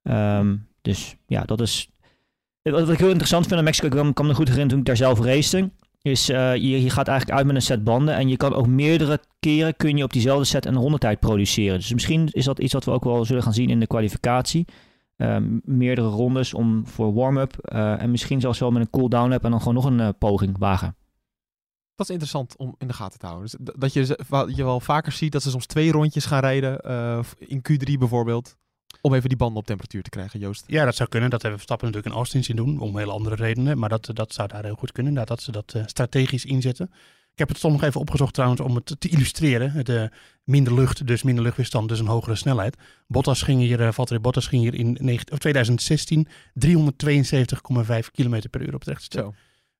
Ehm, 0.03 0.55
dus 0.81 1.15
ja, 1.27 1.43
dat 1.43 1.61
is. 1.61 1.89
Wat 2.71 2.89
ik 2.89 2.99
heel 2.99 3.07
interessant 3.07 3.47
vind 3.47 3.57
aan 3.57 3.63
Mexico, 3.63 4.07
ik 4.07 4.15
kan 4.15 4.25
me 4.25 4.33
goed 4.33 4.47
herinneren 4.47 4.69
toen 4.69 4.79
ik 4.79 4.85
daar 4.85 4.97
zelf 4.97 5.19
race, 5.19 5.71
is 6.01 6.29
eh, 6.29 6.55
je, 6.55 6.89
gaat 6.89 7.07
eigenlijk 7.07 7.37
uit 7.37 7.47
met 7.47 7.55
een 7.55 7.61
set 7.61 7.83
banden 7.83 8.15
en 8.15 8.27
je 8.27 8.37
kan 8.37 8.53
ook 8.53 8.67
meerdere 8.67 9.19
keren 9.39 9.75
kun 9.75 9.97
je 9.97 10.03
op 10.03 10.13
diezelfde 10.13 10.45
set 10.45 10.65
een 10.65 10.75
rondetijd 10.75 11.19
produceren. 11.19 11.77
Dus 11.77 11.93
misschien 11.93 12.27
is 12.31 12.45
dat 12.45 12.59
iets 12.59 12.73
wat 12.73 12.83
we 12.83 12.91
ook 12.91 13.03
wel 13.03 13.25
zullen 13.25 13.43
gaan 13.43 13.53
zien 13.53 13.69
in 13.69 13.79
de 13.79 13.87
kwalificatie. 13.87 14.65
Ehm, 15.17 15.59
meerdere 15.63 16.07
rondes 16.07 16.53
om 16.53 16.87
voor 16.87 17.13
warm-up 17.13 17.57
eh, 17.57 18.01
en 18.01 18.11
misschien 18.11 18.41
zelfs 18.41 18.59
wel 18.59 18.71
met 18.71 18.81
een 18.81 18.89
cool-down 18.89 19.29
lap 19.29 19.43
en 19.43 19.51
dan 19.51 19.59
gewoon 19.59 19.73
nog 19.73 19.85
een 19.85 19.99
eh, 19.99 20.09
poging 20.19 20.57
wagen. 20.57 20.95
Dat 21.95 22.05
is 22.07 22.13
interessant 22.13 22.57
om 22.57 22.75
in 22.77 22.87
de 22.87 22.93
gaten 22.93 23.19
te 23.19 23.25
houden. 23.25 23.49
Dus 23.49 23.73
dat 23.75 23.93
je, 23.93 24.17
je 24.55 24.63
wel 24.63 24.79
vaker 24.79 25.11
ziet 25.11 25.31
dat 25.31 25.43
ze 25.43 25.49
soms 25.49 25.65
twee 25.65 25.91
rondjes 25.91 26.25
gaan 26.25 26.39
rijden, 26.39 26.79
in 27.37 27.61
Q3 27.69 27.97
bijvoorbeeld, 27.99 28.57
om 29.05 29.13
even 29.13 29.29
die 29.29 29.37
banden 29.37 29.57
op 29.57 29.65
temperatuur 29.65 30.03
te 30.03 30.09
krijgen, 30.09 30.39
Joost. 30.39 30.63
Ja, 30.67 30.85
dat 30.85 30.95
zou 30.95 31.09
kunnen. 31.09 31.29
Dat 31.29 31.41
hebben 31.41 31.59
Verstappen 31.59 31.87
natuurlijk 31.87 32.13
in 32.13 32.19
Austin 32.21 32.43
zien 32.43 32.55
doen, 32.55 32.79
om 32.79 32.97
hele 32.97 33.11
andere 33.11 33.35
redenen. 33.35 33.77
Maar 33.77 33.89
dat, 33.89 34.09
dat 34.13 34.33
zou 34.33 34.47
daar 34.47 34.63
heel 34.63 34.75
goed 34.75 34.91
kunnen, 34.91 35.13
dat 35.13 35.41
ze 35.41 35.51
dat 35.51 35.73
eh, 35.73 35.83
strategisch 35.85 36.45
inzetten. 36.45 36.89
Ik 37.31 37.39
heb 37.41 37.49
het 37.49 37.59
toch 37.59 37.71
nog 37.71 37.83
even 37.83 37.99
opgezocht 37.99 38.33
trouwens 38.33 38.61
om 38.61 38.75
het 38.75 38.95
te 38.99 39.09
illustreren. 39.09 39.85
De 39.85 40.09
minder 40.43 40.73
lucht, 40.73 41.07
dus 41.07 41.23
minder 41.23 41.43
luchtweerstand, 41.43 41.89
dus 41.89 41.99
een 41.99 42.07
hogere 42.07 42.35
snelheid. 42.35 42.77
Bottas 43.07 43.41
ging 43.41 43.59
hier, 43.59 43.81
eh, 43.81 43.91
Valtteri 43.91 44.19
Bottas 44.19 44.47
ging 44.47 44.61
hier 44.61 44.73
in 44.73 44.97
19 44.99 45.33
of 45.33 45.39
2016 45.39 46.27
372,5 46.53 48.11
km 48.11 48.49
per 48.49 48.61
uur 48.61 48.75
op 48.75 48.85
het. 48.85 49.17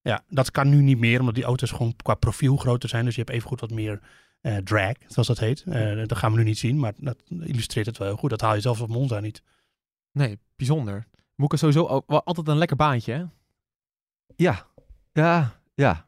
Ja, 0.01 0.23
dat 0.29 0.51
kan 0.51 0.69
nu 0.69 0.81
niet 0.81 0.99
meer, 0.99 1.19
omdat 1.19 1.35
die 1.35 1.43
auto's 1.43 1.71
gewoon 1.71 1.95
qua 1.95 2.13
profiel 2.13 2.55
groter 2.55 2.89
zijn. 2.89 3.05
Dus 3.05 3.15
je 3.15 3.21
hebt 3.21 3.33
evengoed 3.33 3.59
wat 3.59 3.71
meer 3.71 3.99
eh, 4.45 4.57
drag, 4.57 4.93
zoals 5.07 5.27
dat 5.27 5.39
heet. 5.39 5.63
Eh, 5.67 5.97
dat 6.07 6.17
gaan 6.17 6.31
we 6.31 6.37
nu 6.37 6.43
niet 6.43 6.57
zien, 6.57 6.79
maar 6.79 6.93
dat 6.97 7.17
illustreert 7.29 7.85
het 7.85 7.97
wel 7.97 8.07
heel 8.07 8.17
goed. 8.17 8.29
Dat 8.29 8.41
haal 8.41 8.55
je 8.55 8.61
zelfs 8.61 8.81
op 8.81 8.89
Monza 8.89 9.19
niet. 9.19 9.41
Nee, 10.11 10.39
bijzonder. 10.55 11.07
Moeke 11.35 11.57
sowieso 11.57 11.85
ook 11.85 12.03
wel 12.07 12.23
altijd 12.23 12.47
een 12.47 12.57
lekker 12.57 12.77
baantje, 12.77 13.13
hè? 13.13 13.23
Ja, 14.35 14.65
ja, 15.11 15.59
ja. 15.73 16.07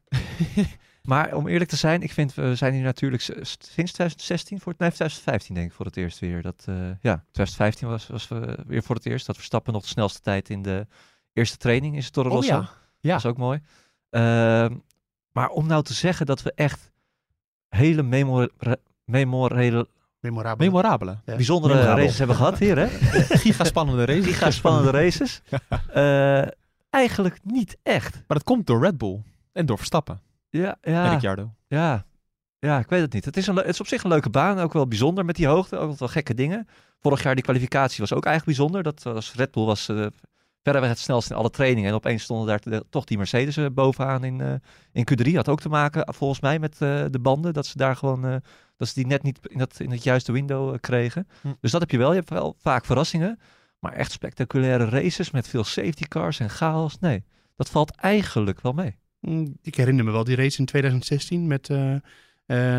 maar 1.09 1.35
om 1.35 1.47
eerlijk 1.47 1.69
te 1.69 1.75
zijn, 1.75 2.01
ik 2.01 2.11
vind, 2.11 2.33
we 2.33 2.55
zijn 2.55 2.73
hier 2.73 2.83
natuurlijk 2.83 3.21
sinds 3.21 3.91
2016, 3.91 4.59
voor 4.59 4.71
het, 4.71 4.81
nee, 4.81 4.89
2015 4.89 5.55
denk 5.55 5.67
ik 5.67 5.73
voor 5.73 5.85
het 5.85 5.97
eerst 5.97 6.19
weer. 6.19 6.41
Dat, 6.41 6.63
eh, 6.65 6.75
ja, 7.01 7.23
2015 7.31 7.87
was, 7.87 8.07
was 8.07 8.27
we 8.27 8.57
weer 8.67 8.83
voor 8.83 8.95
het 8.95 9.05
eerst. 9.05 9.25
Dat 9.25 9.35
Verstappen 9.35 9.73
nog 9.73 9.81
de 9.81 9.87
snelste 9.87 10.21
tijd 10.21 10.49
in 10.49 10.61
de 10.61 10.87
eerste 11.33 11.57
training 11.57 11.97
is 11.97 12.05
het 12.05 12.13
Toro 12.13 12.29
Rosso. 12.29 12.57
Oh 12.57 12.61
ja. 12.61 12.69
Ja. 12.99 13.11
Dat 13.11 13.19
is 13.19 13.25
ook 13.25 13.37
mooi. 13.37 13.61
Ehm, 14.09 14.75
maar 15.31 15.49
om 15.49 15.67
nou 15.67 15.83
te 15.83 15.93
zeggen 15.93 16.25
dat 16.25 16.41
we 16.41 16.51
echt 16.53 16.91
hele 17.69 18.03
memorele, 19.05 19.87
Memorabel. 20.19 20.65
Memorabele. 20.65 21.17
Ja. 21.25 21.35
bijzondere 21.35 21.73
Memorabel. 21.73 22.03
races 22.03 22.17
hebben 22.17 22.35
gehad 22.35 22.57
hier, 22.57 22.77
hè? 22.77 22.87
Gigaspannende 23.43 24.05
race. 24.05 24.23
Giga 24.23 24.51
spannende 24.51 24.91
races. 24.91 25.41
Eh, 25.93 26.47
eigenlijk 26.89 27.39
niet 27.43 27.77
echt. 27.83 28.13
Maar 28.13 28.37
dat 28.37 28.43
komt 28.43 28.67
door 28.67 28.81
Red 28.81 28.97
Bull 28.97 29.21
en 29.51 29.65
door 29.65 29.77
Verstappen 29.77 30.21
Ja, 30.49 30.77
en 30.81 30.93
ja. 30.93 31.09
Ricciardo. 31.09 31.53
Ja, 31.67 32.05
ja, 32.59 32.79
ik 32.79 32.89
weet 32.89 33.01
het 33.01 33.13
niet. 33.13 33.25
Het 33.25 33.37
is, 33.37 33.47
een, 33.47 33.55
het 33.55 33.67
is 33.67 33.79
op 33.79 33.87
zich 33.87 34.03
een 34.03 34.09
leuke 34.09 34.29
baan, 34.29 34.59
ook 34.59 34.73
wel 34.73 34.87
bijzonder 34.87 35.25
met 35.25 35.35
die 35.35 35.47
hoogte, 35.47 35.77
ook 35.77 35.99
wel 35.99 36.07
gekke 36.07 36.33
dingen. 36.33 36.67
Vorig 36.99 37.23
jaar 37.23 37.35
die 37.35 37.43
kwalificatie 37.43 37.99
was 37.99 38.13
ook 38.13 38.25
eigenlijk 38.25 38.57
bijzonder. 38.57 38.83
Dat 38.83 39.03
was, 39.03 39.33
Red 39.33 39.51
Bull 39.51 39.65
was 39.65 39.89
eh 39.89 40.05
verreweg 40.71 40.89
het 40.89 40.99
snelst 40.99 41.29
in 41.29 41.35
alle 41.35 41.49
trainingen. 41.49 41.89
En 41.89 41.95
opeens 41.95 42.23
stonden 42.23 42.47
daar 42.47 42.59
de- 42.61 42.85
toch 42.89 43.03
die 43.05 43.17
Mercedes 43.17 43.57
eh, 43.57 43.65
bovenaan 43.71 44.23
in, 44.23 44.41
eh, 44.41 44.53
in 44.91 45.05
Q3. 45.11 45.35
Had 45.35 45.49
ook 45.49 45.59
te 45.61 45.69
maken, 45.69 46.03
eh, 46.05 46.13
volgens 46.13 46.39
mij, 46.39 46.59
met 46.59 46.77
de 46.77 47.19
banden. 47.21 47.53
Dat 47.53 47.65
ze 47.65 47.77
daar 47.77 47.95
gewoon, 47.95 48.41
dat 48.77 48.87
ze 48.87 48.93
die 48.93 49.05
net 49.07 49.23
niet 49.23 49.39
in, 49.47 49.57
dat, 49.57 49.79
in 49.79 49.91
het 49.91 50.03
juiste 50.03 50.31
window 50.31 50.77
kregen. 50.79 51.27
Hm. 51.41 51.47
Dus 51.61 51.71
dat 51.71 51.81
heb 51.81 51.91
je 51.91 51.97
wel. 51.97 52.09
Je 52.09 52.15
hebt 52.17 52.29
wel 52.29 52.55
vaak 52.61 52.85
verrassingen. 52.85 53.39
Maar 53.79 53.93
echt 53.93 54.11
spectaculaire 54.11 54.85
races 54.89 55.31
met 55.31 55.47
veel 55.47 55.63
safety 55.63 56.03
cars 56.03 56.39
en 56.39 56.49
chaos. 56.49 56.99
Nee, 56.99 57.23
dat 57.55 57.69
valt 57.69 57.95
eigenlijk 57.95 58.61
wel 58.61 58.73
mee. 58.73 58.97
Mm, 59.19 59.57
Ik 59.61 59.75
herinner 59.75 60.05
me 60.05 60.11
wel 60.11 60.23
die 60.23 60.35
race 60.35 60.59
in 60.59 60.65
2016 60.65 61.47
met 61.47 61.69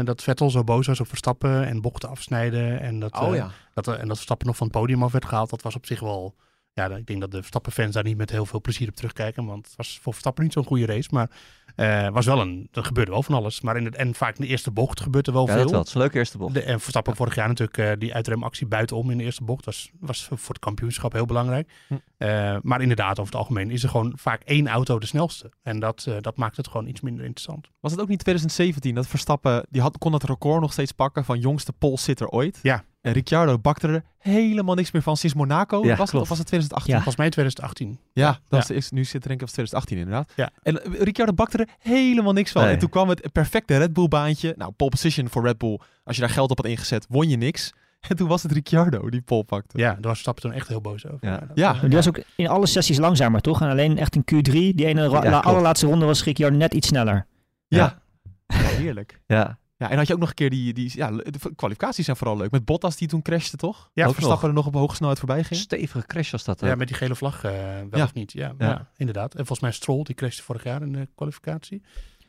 dat 0.04 0.23
Vettel 0.23 0.50
zo 0.50 0.64
boos 0.64 0.87
was 0.87 1.00
op 1.00 1.09
Verstappen 1.09 1.66
en 1.66 1.80
bochten 1.80 2.09
afsnijden. 2.09 2.80
En 2.80 2.99
dat, 3.00 3.18
Oh 3.21 3.35
ja. 3.35 3.50
dat, 3.75 3.87
en 3.88 4.07
dat 4.09 4.16
Verstappen 4.16 4.47
nog 4.47 4.57
van 4.57 4.66
het 4.66 4.76
podium 4.76 5.02
af 5.02 5.12
werd 5.12 5.25
gehaald. 5.25 5.50
Dat 5.50 5.62
was 5.62 5.75
op 5.76 5.87
zich 5.87 6.00
wel... 6.00 6.35
Ja, 6.78 6.97
ik 6.97 7.06
denk 7.06 7.20
dat 7.20 7.30
de 7.30 7.37
Verstappen-fans 7.37 7.94
daar 7.94 8.04
niet 8.04 8.16
met 8.16 8.30
heel 8.30 8.47
veel 8.47 8.61
plezier 8.61 8.88
op 8.88 8.94
terugkijken. 8.94 9.44
Want 9.44 9.66
het 9.66 9.76
was 9.76 9.99
voor 10.02 10.12
Verstappen 10.12 10.44
niet 10.44 10.52
zo'n 10.52 10.64
goede 10.64 10.87
race. 10.87 11.08
Maar 11.12 11.30
eh 11.76 12.08
was 12.08 12.26
wel 12.26 12.40
een, 12.40 12.68
er 12.73 12.85
gebeurde 12.85 13.11
wel 13.11 13.23
van 13.23 13.35
alles. 13.35 13.61
Maar 13.61 13.76
in 13.76 13.85
het, 13.85 13.94
en 13.94 14.14
vaak 14.14 14.37
in 14.37 14.44
de 14.44 14.50
eerste 14.50 14.70
bocht 14.70 15.00
gebeurt 15.00 15.26
er 15.26 15.32
wel 15.32 15.47
Ja, 15.47 15.52
veel. 15.52 15.62
dat 15.62 15.70
wel. 15.70 15.78
Het 15.78 15.88
is 15.88 15.94
een 15.94 16.00
leuke 16.00 16.18
eerste 16.18 16.38
bocht. 16.38 16.54
De, 16.54 16.62
en 16.62 16.80
Verstappen 16.80 17.16
vorig 17.16 17.35
jaar 17.35 17.49
natuurlijk 17.49 17.78
eh, 17.78 17.92
die 17.99 18.14
uitremactie 18.14 18.66
buitenom 18.66 19.11
in 19.11 19.18
de 19.18 19.25
eerste 19.25 19.44
bocht 19.44 19.64
was, 19.64 19.90
was 20.00 20.25
voor 20.25 20.54
het 20.54 20.58
kampioenschap 20.58 21.12
heel 21.12 21.26
belangrijk. 21.26 21.70
Hm. 21.88 21.94
Eh, 22.16 22.56
maar 22.62 22.80
inderdaad, 22.80 23.18
over 23.18 23.32
het 23.32 23.40
algemeen 23.40 23.70
is 23.70 23.82
er 23.82 23.88
gewoon 23.88 24.12
vaak 24.16 24.42
één 24.42 24.68
auto 24.68 24.99
de 24.99 25.06
snelste. 25.06 25.52
En 25.62 25.80
dat, 25.80 26.08
dat 26.20 26.37
maakt 26.37 26.56
het 26.56 26.68
gewoon 26.68 26.87
iets 26.87 27.00
minder 27.00 27.25
interessant. 27.25 27.68
Was 27.80 27.92
het 27.92 28.00
ook 28.00 28.08
niet 28.08 28.18
2017 28.18 28.94
dat 28.94 29.06
Verstappen, 29.06 29.66
die 29.70 29.82
had, 29.82 29.99
kon 29.99 30.12
het 30.12 30.25
record 30.25 30.61
nog 30.61 30.73
steeds 30.73 30.92
pakken 30.92 31.25
van 31.25 31.38
jongste 31.38 31.73
pole-sitter 31.73 32.28
ooit? 32.28 32.58
Ja. 32.62 32.85
En 33.00 33.12
Ricciardo 33.12 33.59
bakte 33.59 33.88
er 33.88 34.02
helemaal 34.19 34.75
niks 34.75 34.90
meer 34.90 35.02
van 35.02 35.17
sinds 35.17 35.37
Monaco. 35.37 35.85
Ja, 35.85 35.97
was 35.97 36.12
het, 36.12 36.21
of 36.21 36.28
was 36.28 36.38
het 36.38 36.47
2018? 36.47 36.93
Ja. 36.95 37.02
Volgens 37.02 37.17
mij 37.17 37.31
2018. 37.31 37.99
Ja, 38.12 38.26
dat 38.26 38.40
Ja. 38.49 38.57
Was 38.57 38.67
de 38.67 38.75
eerste- 38.75 38.95
nu 38.95 39.05
zit 39.05 39.23
er 39.23 39.28
denk 39.28 39.40
ik 39.40 39.47
op 39.47 39.52
2018 39.52 39.99
inderdaad. 39.99 40.33
Ja. 40.37 40.50
En 40.62 40.85
eh, 40.85 41.00
Ricciardo 41.00 41.33
bakte 41.33 41.59
er 41.59 41.69
helemaal 41.78 42.33
niks 42.33 42.52
van. 42.52 42.62
Nee. 42.62 42.73
En 42.73 42.78
toen 42.78 42.88
kwam 42.88 43.09
het 43.09 43.33
perfecte 43.33 43.76
Red 43.76 43.93
Bull 43.93 44.09
baantje. 44.09 44.55
Nou, 44.57 44.73
pole 44.73 44.90
position 44.90 45.28
voor 45.28 45.43
Red 45.45 45.59
Bull. 45.59 45.78
Als 46.05 46.17
je 46.17 46.23
daar 46.23 46.31
geld 46.31 46.50
op 46.50 46.57
had 46.57 46.67
ingezet, 46.67 47.07
won 47.09 47.28
je 47.28 47.37
niks. 47.37 47.73
En 48.09 48.17
toen 48.17 48.28
was 48.28 48.43
het 48.43 48.52
Ricciardo 48.52 49.11
die 49.11 49.21
pole 49.23 49.45
pakte. 49.45 49.78
Ja, 49.78 49.87
daar 49.88 49.95
was 50.00 50.11
Verstappen 50.11 50.43
toen 50.43 50.52
echt 50.52 50.69
heel 50.69 50.81
boos 50.81 51.07
over. 51.07 51.19
Ja. 51.28 51.40
Ja. 51.55 51.73
Die 51.73 51.88
was 51.90 52.09
ook 52.09 52.21
in 52.37 52.49
alle 52.49 52.67
sessies 52.67 52.99
langzamer, 52.99 53.40
toch? 53.40 53.61
En 53.61 53.69
alleen 53.69 53.99
echt 53.99 54.14
in 54.17 54.23
Q3, 54.23 54.52
die 54.52 54.85
ene 54.87 55.09
ra- 55.09 55.17
Ja, 55.17 55.23
la- 55.23 55.31
klopt. 55.31 55.47
allerlaatste 55.47 55.87
ronde 55.87 56.05
was 56.07 56.25
Ricciardo 56.25 56.57
net 56.57 56.75
iets 56.75 56.88
sneller. 56.88 57.26
Ja. 57.69 57.99
Ja, 58.47 58.57
heerlijk. 58.59 59.21
Ja, 59.26 59.59
Ja, 59.78 59.90
en 59.90 59.97
had 59.97 60.06
je 60.06 60.12
ook 60.12 60.18
nog 60.18 60.28
een 60.28 60.35
keer 60.35 60.50
die, 60.50 60.73
die 60.73 60.90
ja, 60.94 61.11
de 61.11 61.30
kwalificaties 61.56 62.04
zijn 62.04 62.16
vooral 62.16 62.37
leuk. 62.37 62.50
Met 62.50 62.64
Bottas 62.64 62.97
die 62.97 63.08
toen 63.08 63.23
crashte, 63.23 63.56
toch? 63.56 63.90
Ja, 63.92 64.02
ook 64.02 64.08
ook 64.08 64.14
Verstappen 64.14 64.49
nog. 64.49 64.56
er 64.56 64.64
nog 64.64 64.75
op 64.75 64.80
hoge 64.80 64.94
snelheid 64.94 65.18
voorbij 65.18 65.44
ging. 65.44 65.61
Stevige 65.61 66.06
crash 66.06 66.30
was 66.30 66.44
dat. 66.44 66.62
eh. 66.62 66.68
Ja, 66.68 66.75
met 66.75 66.87
die 66.88 66.97
gele 66.97 67.14
vlag 67.14 67.44
eh, 67.44 67.52
wel 67.90 67.99
Ja. 67.99 68.04
of 68.04 68.14
niet. 68.14 68.32
Ja, 68.32 68.54
Ja. 68.58 68.66
ja. 68.68 68.88
inderdaad. 68.97 69.30
En 69.30 69.38
volgens 69.38 69.61
mij 69.61 69.70
Stroll, 69.73 70.02
die 70.02 70.14
crashte 70.14 70.42
vorig 70.42 70.64
jaar 70.64 70.82
in 70.82 70.92
de 70.92 71.08
kwalificatie. 71.14 71.82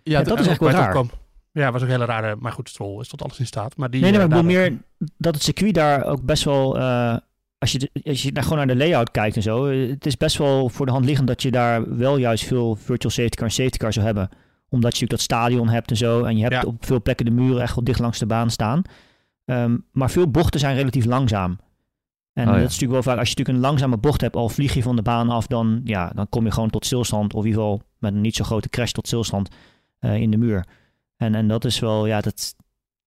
Ja, 0.03 0.23
dat 0.23 0.39
is 0.39 0.47
echt 0.47 0.59
wel 0.59 0.69
raar. 0.69 1.03
Ja, 1.51 1.71
was 1.71 1.81
ook 1.81 1.87
een 1.87 1.93
hele 1.93 2.05
rare. 2.05 2.35
Maar 2.39 2.51
goed, 2.51 2.69
Stroll 2.69 2.99
is 2.99 3.07
tot 3.07 3.23
alles 3.23 3.39
in 3.39 3.45
staat. 3.45 3.77
Maar 3.77 3.89
die, 3.89 4.01
Nee, 4.01 4.11
nee, 4.11 4.19
eh, 4.19 4.27
maar 4.27 4.37
ik 4.39 4.43
bedoel 4.45 4.59
meer 4.61 4.77
dat 5.17 5.33
het 5.33 5.43
circuit 5.43 5.73
daar 5.73 6.05
ook 6.05 6.21
best 6.23 6.43
wel... 6.43 6.77
eh, 6.77 7.17
als 7.57 7.71
je, 7.71 7.89
als 8.03 8.23
je 8.23 8.31
daar 8.31 8.43
gewoon 8.43 8.57
naar 8.57 8.67
de 8.67 8.75
layout 8.75 9.11
kijkt 9.11 9.35
en 9.35 9.41
zo... 9.41 9.65
Het 9.69 10.05
is 10.05 10.17
best 10.17 10.37
wel 10.37 10.69
voor 10.69 10.85
de 10.85 10.91
hand 10.91 11.05
liggend 11.05 11.27
dat 11.27 11.41
je 11.41 11.51
daar 11.51 11.97
wel 11.97 12.17
juist 12.17 12.45
veel 12.45 12.75
virtual 12.75 13.11
safety 13.13 13.35
car 13.35 13.45
en 13.47 13.53
safety 13.53 13.77
car 13.77 13.93
zou 13.93 14.05
hebben. 14.05 14.29
Omdat 14.69 14.97
je 14.97 15.03
natuurlijk 15.03 15.09
dat 15.09 15.37
stadion 15.37 15.69
hebt 15.69 15.89
en 15.89 15.97
zo. 15.97 16.23
En 16.23 16.35
je 16.37 16.41
hebt 16.41 16.53
Ja. 16.53 16.61
op 16.61 16.85
veel 16.85 17.01
plekken 17.01 17.25
de 17.25 17.31
muren 17.31 17.61
echt 17.61 17.75
wel 17.75 17.83
dicht 17.83 17.99
langs 17.99 18.19
de 18.19 18.25
baan 18.25 18.49
staan. 18.49 18.81
Ehm, 19.45 19.77
maar 19.91 20.09
veel 20.09 20.31
bochten 20.31 20.59
zijn 20.59 20.75
relatief 20.75 21.05
langzaam. 21.05 21.57
En 22.33 22.47
Oh, 22.47 22.53
ja. 22.53 22.59
dat 22.59 22.69
is 22.69 22.79
natuurlijk 22.79 22.91
wel 22.91 23.13
vaak... 23.13 23.17
Als 23.19 23.29
je 23.29 23.35
natuurlijk 23.35 23.57
een 23.65 23.69
langzame 23.71 23.97
bocht 23.97 24.21
hebt, 24.21 24.35
al 24.35 24.49
vlieg 24.49 24.73
je 24.73 24.81
van 24.83 24.95
de 24.95 25.01
baan 25.01 25.29
af... 25.29 25.47
dan, 25.47 25.81
ja, 25.83 26.11
dan 26.15 26.29
kom 26.29 26.45
je 26.45 26.51
gewoon 26.51 26.69
tot 26.69 26.85
stilstand. 26.85 27.33
Of 27.33 27.41
in 27.43 27.47
ieder 27.49 27.61
geval 27.63 27.81
met 27.97 28.13
een 28.13 28.21
niet 28.21 28.35
zo 28.35 28.43
grote 28.43 28.69
crash 28.69 28.91
tot 28.91 29.07
stilstand 29.07 29.49
eh, 29.99 30.15
in 30.15 30.31
de 30.31 30.37
muur. 30.37 30.65
En, 31.17 31.35
en 31.35 31.47
dat 31.47 31.65
is 31.65 31.79
wel... 31.79 32.05
Ja, 32.05 32.21
dat, 32.21 32.55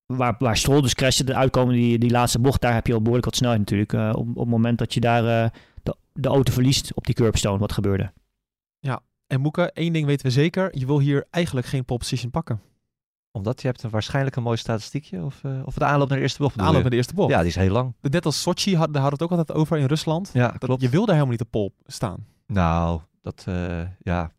waar, 0.07 0.35
waar 0.39 0.57
Stroll 0.57 0.81
dus 0.81 0.95
crashte, 0.95 1.25
de 1.25 1.35
uitkomen 1.35 1.75
die, 1.75 1.99
die 1.99 2.11
laatste 2.11 2.39
bocht, 2.39 2.61
daar 2.61 2.75
heb 2.75 2.87
je 2.87 2.93
al 2.93 2.99
behoorlijk 2.99 3.25
wat 3.27 3.37
snelheid 3.37 3.61
natuurlijk. 3.61 3.93
eh, 3.93 4.09
op, 4.15 4.29
op 4.29 4.37
het 4.37 4.49
moment 4.49 4.79
dat 4.79 4.95
je 4.95 5.01
daar 5.01 5.45
eh, 5.45 5.51
de, 5.83 5.95
de 6.13 6.29
auto 6.29 6.53
verliest 6.53 6.95
op 6.95 7.07
die 7.07 7.15
curbstone, 7.15 7.59
wat 7.59 7.73
gebeurde. 7.73 8.13
En 9.33 9.41
Moeke, 9.41 9.71
één 9.73 9.93
ding 9.93 10.07
weten 10.07 10.27
we 10.27 10.33
zeker. 10.33 10.79
Je 10.79 10.87
wil 10.87 10.99
hier 10.99 11.27
eigenlijk 11.31 11.67
geen 11.67 11.85
pole 11.85 11.99
position 11.99 12.31
pakken. 12.31 12.61
Omdat 13.31 13.61
je 13.61 13.67
hebt 13.67 13.83
een 13.83 13.91
waarschijnlijk 13.91 14.37
een 14.37 14.43
mooi 14.43 14.57
statistiekje. 14.57 15.25
Of, 15.25 15.45
eh, 15.45 15.61
of 15.65 15.75
de 15.75 15.85
aanloop 15.85 16.09
naar 16.09 16.17
de 16.17 16.23
eerste 16.23 16.43
bocht 16.43 16.55
De 16.57 16.63
aanloop 16.63 16.81
naar 16.81 16.91
de 16.91 16.97
eerste 16.97 17.15
bocht. 17.15 17.31
Ja, 17.31 17.39
die 17.39 17.49
is 17.49 17.55
heel 17.55 17.73
lang. 17.73 17.95
Net 18.01 18.25
als 18.27 18.43
Sochi 18.43 18.77
had, 18.77 18.93
daar 18.93 19.03
hadden 19.03 19.19
we 19.19 19.25
het 19.25 19.33
ook 19.33 19.39
altijd 19.39 19.59
over 19.59 19.79
in 19.79 19.87
Rusland. 19.87 20.31
Ja, 20.33 20.49
Dat, 20.49 20.59
klopt. 20.59 20.81
je 20.83 20.89
wil 20.89 21.01
daar 21.01 21.15
helemaal 21.15 21.31
niet 21.37 21.41
op 21.41 21.51
pole 21.51 21.73
staan. 21.87 22.27
Nou, 22.47 23.01
dat, 23.23 23.45
eh, 23.49 23.83
ja. 24.01 24.33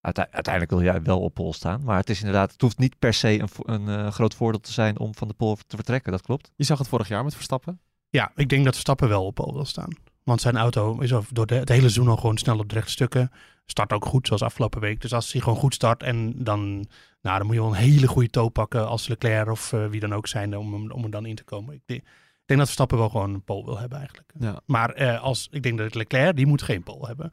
Uite- 0.00 0.30
uiteindelijk 0.32 0.70
wil 0.74 0.82
jij 0.82 1.02
wel 1.02 1.20
op 1.20 1.34
pol 1.34 1.52
staan. 1.52 1.80
Maar 1.84 1.96
het 1.96 2.10
is 2.10 2.18
inderdaad, 2.18 2.52
het 2.52 2.60
hoeft 2.60 2.78
niet 2.78 2.98
per 2.98 3.14
se 3.14 3.40
een, 3.40 3.48
een 3.62 3.88
eh, 3.88 4.10
groot 4.12 4.34
voordeel 4.34 4.60
te 4.60 4.72
zijn 4.72 4.98
om 4.98 5.14
van 5.14 5.28
de 5.28 5.34
pol 5.34 5.56
te 5.66 5.76
vertrekken. 5.76 6.12
Dat 6.12 6.22
klopt. 6.22 6.52
Je 6.56 6.64
zag 6.64 6.78
het 6.78 6.88
vorig 6.88 7.08
jaar 7.08 7.24
met 7.24 7.34
Verstappen. 7.34 7.80
Ja, 8.10 8.32
ik 8.34 8.48
denk 8.48 8.64
dat 8.64 8.72
Verstappen 8.72 9.08
wel 9.08 9.24
op 9.26 9.34
pole 9.34 9.52
wil 9.52 9.64
staan. 9.64 9.90
Want 10.28 10.40
zijn 10.40 10.56
auto 10.56 10.98
is 11.00 11.12
door 11.32 11.46
de, 11.46 11.54
het 11.54 11.68
hele 11.68 11.80
seizoen 11.80 12.08
al 12.08 12.16
gewoon 12.16 12.38
snel 12.38 12.58
op 12.58 12.68
de 12.68 12.74
rechte 12.74 12.90
stukken. 12.90 13.30
Start 13.66 13.92
ook 13.92 14.04
goed, 14.04 14.26
zoals 14.26 14.42
afgelopen 14.42 14.80
week. 14.80 15.00
Dus 15.00 15.12
als 15.12 15.32
hij 15.32 15.40
gewoon 15.40 15.58
goed 15.58 15.74
start 15.74 16.02
en 16.02 16.44
dan, 16.44 16.86
nou, 17.22 17.38
dan 17.38 17.46
moet 17.46 17.54
je 17.54 17.60
wel 17.60 17.70
een 17.70 17.76
hele 17.76 18.06
goede 18.06 18.28
toe 18.30 18.50
pakken 18.50 18.86
als 18.88 19.08
Leclerc 19.08 19.50
of 19.50 19.72
eh, 19.72 19.86
wie 19.86 20.00
dan 20.00 20.14
ook 20.14 20.26
zijn 20.26 20.56
om, 20.56 20.72
hem- 20.72 20.90
om 20.90 21.04
er 21.04 21.10
dan 21.10 21.26
in 21.26 21.34
te 21.34 21.44
komen. 21.44 21.74
Ik 21.74 21.80
denk, 21.86 22.00
ik 22.00 22.06
denk 22.46 22.58
dat 22.58 22.68
Verstappen 22.68 22.98
wel 22.98 23.08
gewoon 23.08 23.34
een 23.34 23.42
pole 23.44 23.64
wil 23.64 23.78
hebben 23.78 23.98
eigenlijk. 23.98 24.32
Ja. 24.38 24.60
Maar 24.66 24.90
eh, 24.90 25.22
als, 25.22 25.48
ik 25.50 25.62
denk 25.62 25.78
dat 25.78 25.94
Leclerc, 25.94 26.36
die 26.36 26.46
moet 26.46 26.62
geen 26.62 26.82
pole 26.82 27.06
hebben. 27.06 27.32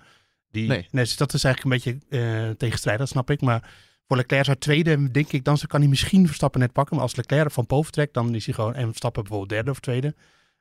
Die, 0.51 0.67
Nee. 0.67 0.87
dus 0.91 1.17
dat 1.17 1.33
is 1.33 1.43
eigenlijk 1.43 1.83
een 1.85 1.99
beetje 2.09 2.17
eh 2.49 2.49
tegenstrijdig, 2.57 3.07
snap 3.07 3.29
ik. 3.29 3.41
Maar 3.41 3.69
voor 4.07 4.17
Leclerc 4.17 4.45
zou 4.45 4.57
tweede, 4.57 5.11
denk 5.11 5.31
ik, 5.31 5.43
dan 5.43 5.57
kan 5.67 5.79
hij 5.79 5.89
misschien 5.89 6.25
Verstappen 6.27 6.59
net 6.59 6.71
pakken. 6.71 6.95
Maar 6.95 7.03
als 7.05 7.15
Leclerc 7.15 7.51
van 7.51 7.65
pole 7.65 7.83
vertrekt, 7.83 8.13
dan 8.13 8.35
is 8.35 8.45
hij 8.45 8.53
gewoon, 8.53 8.73
en 8.73 8.85
Verstappen 8.87 9.21
bijvoorbeeld 9.21 9.51
derde 9.51 9.71
of 9.71 9.79
tweede. 9.79 10.15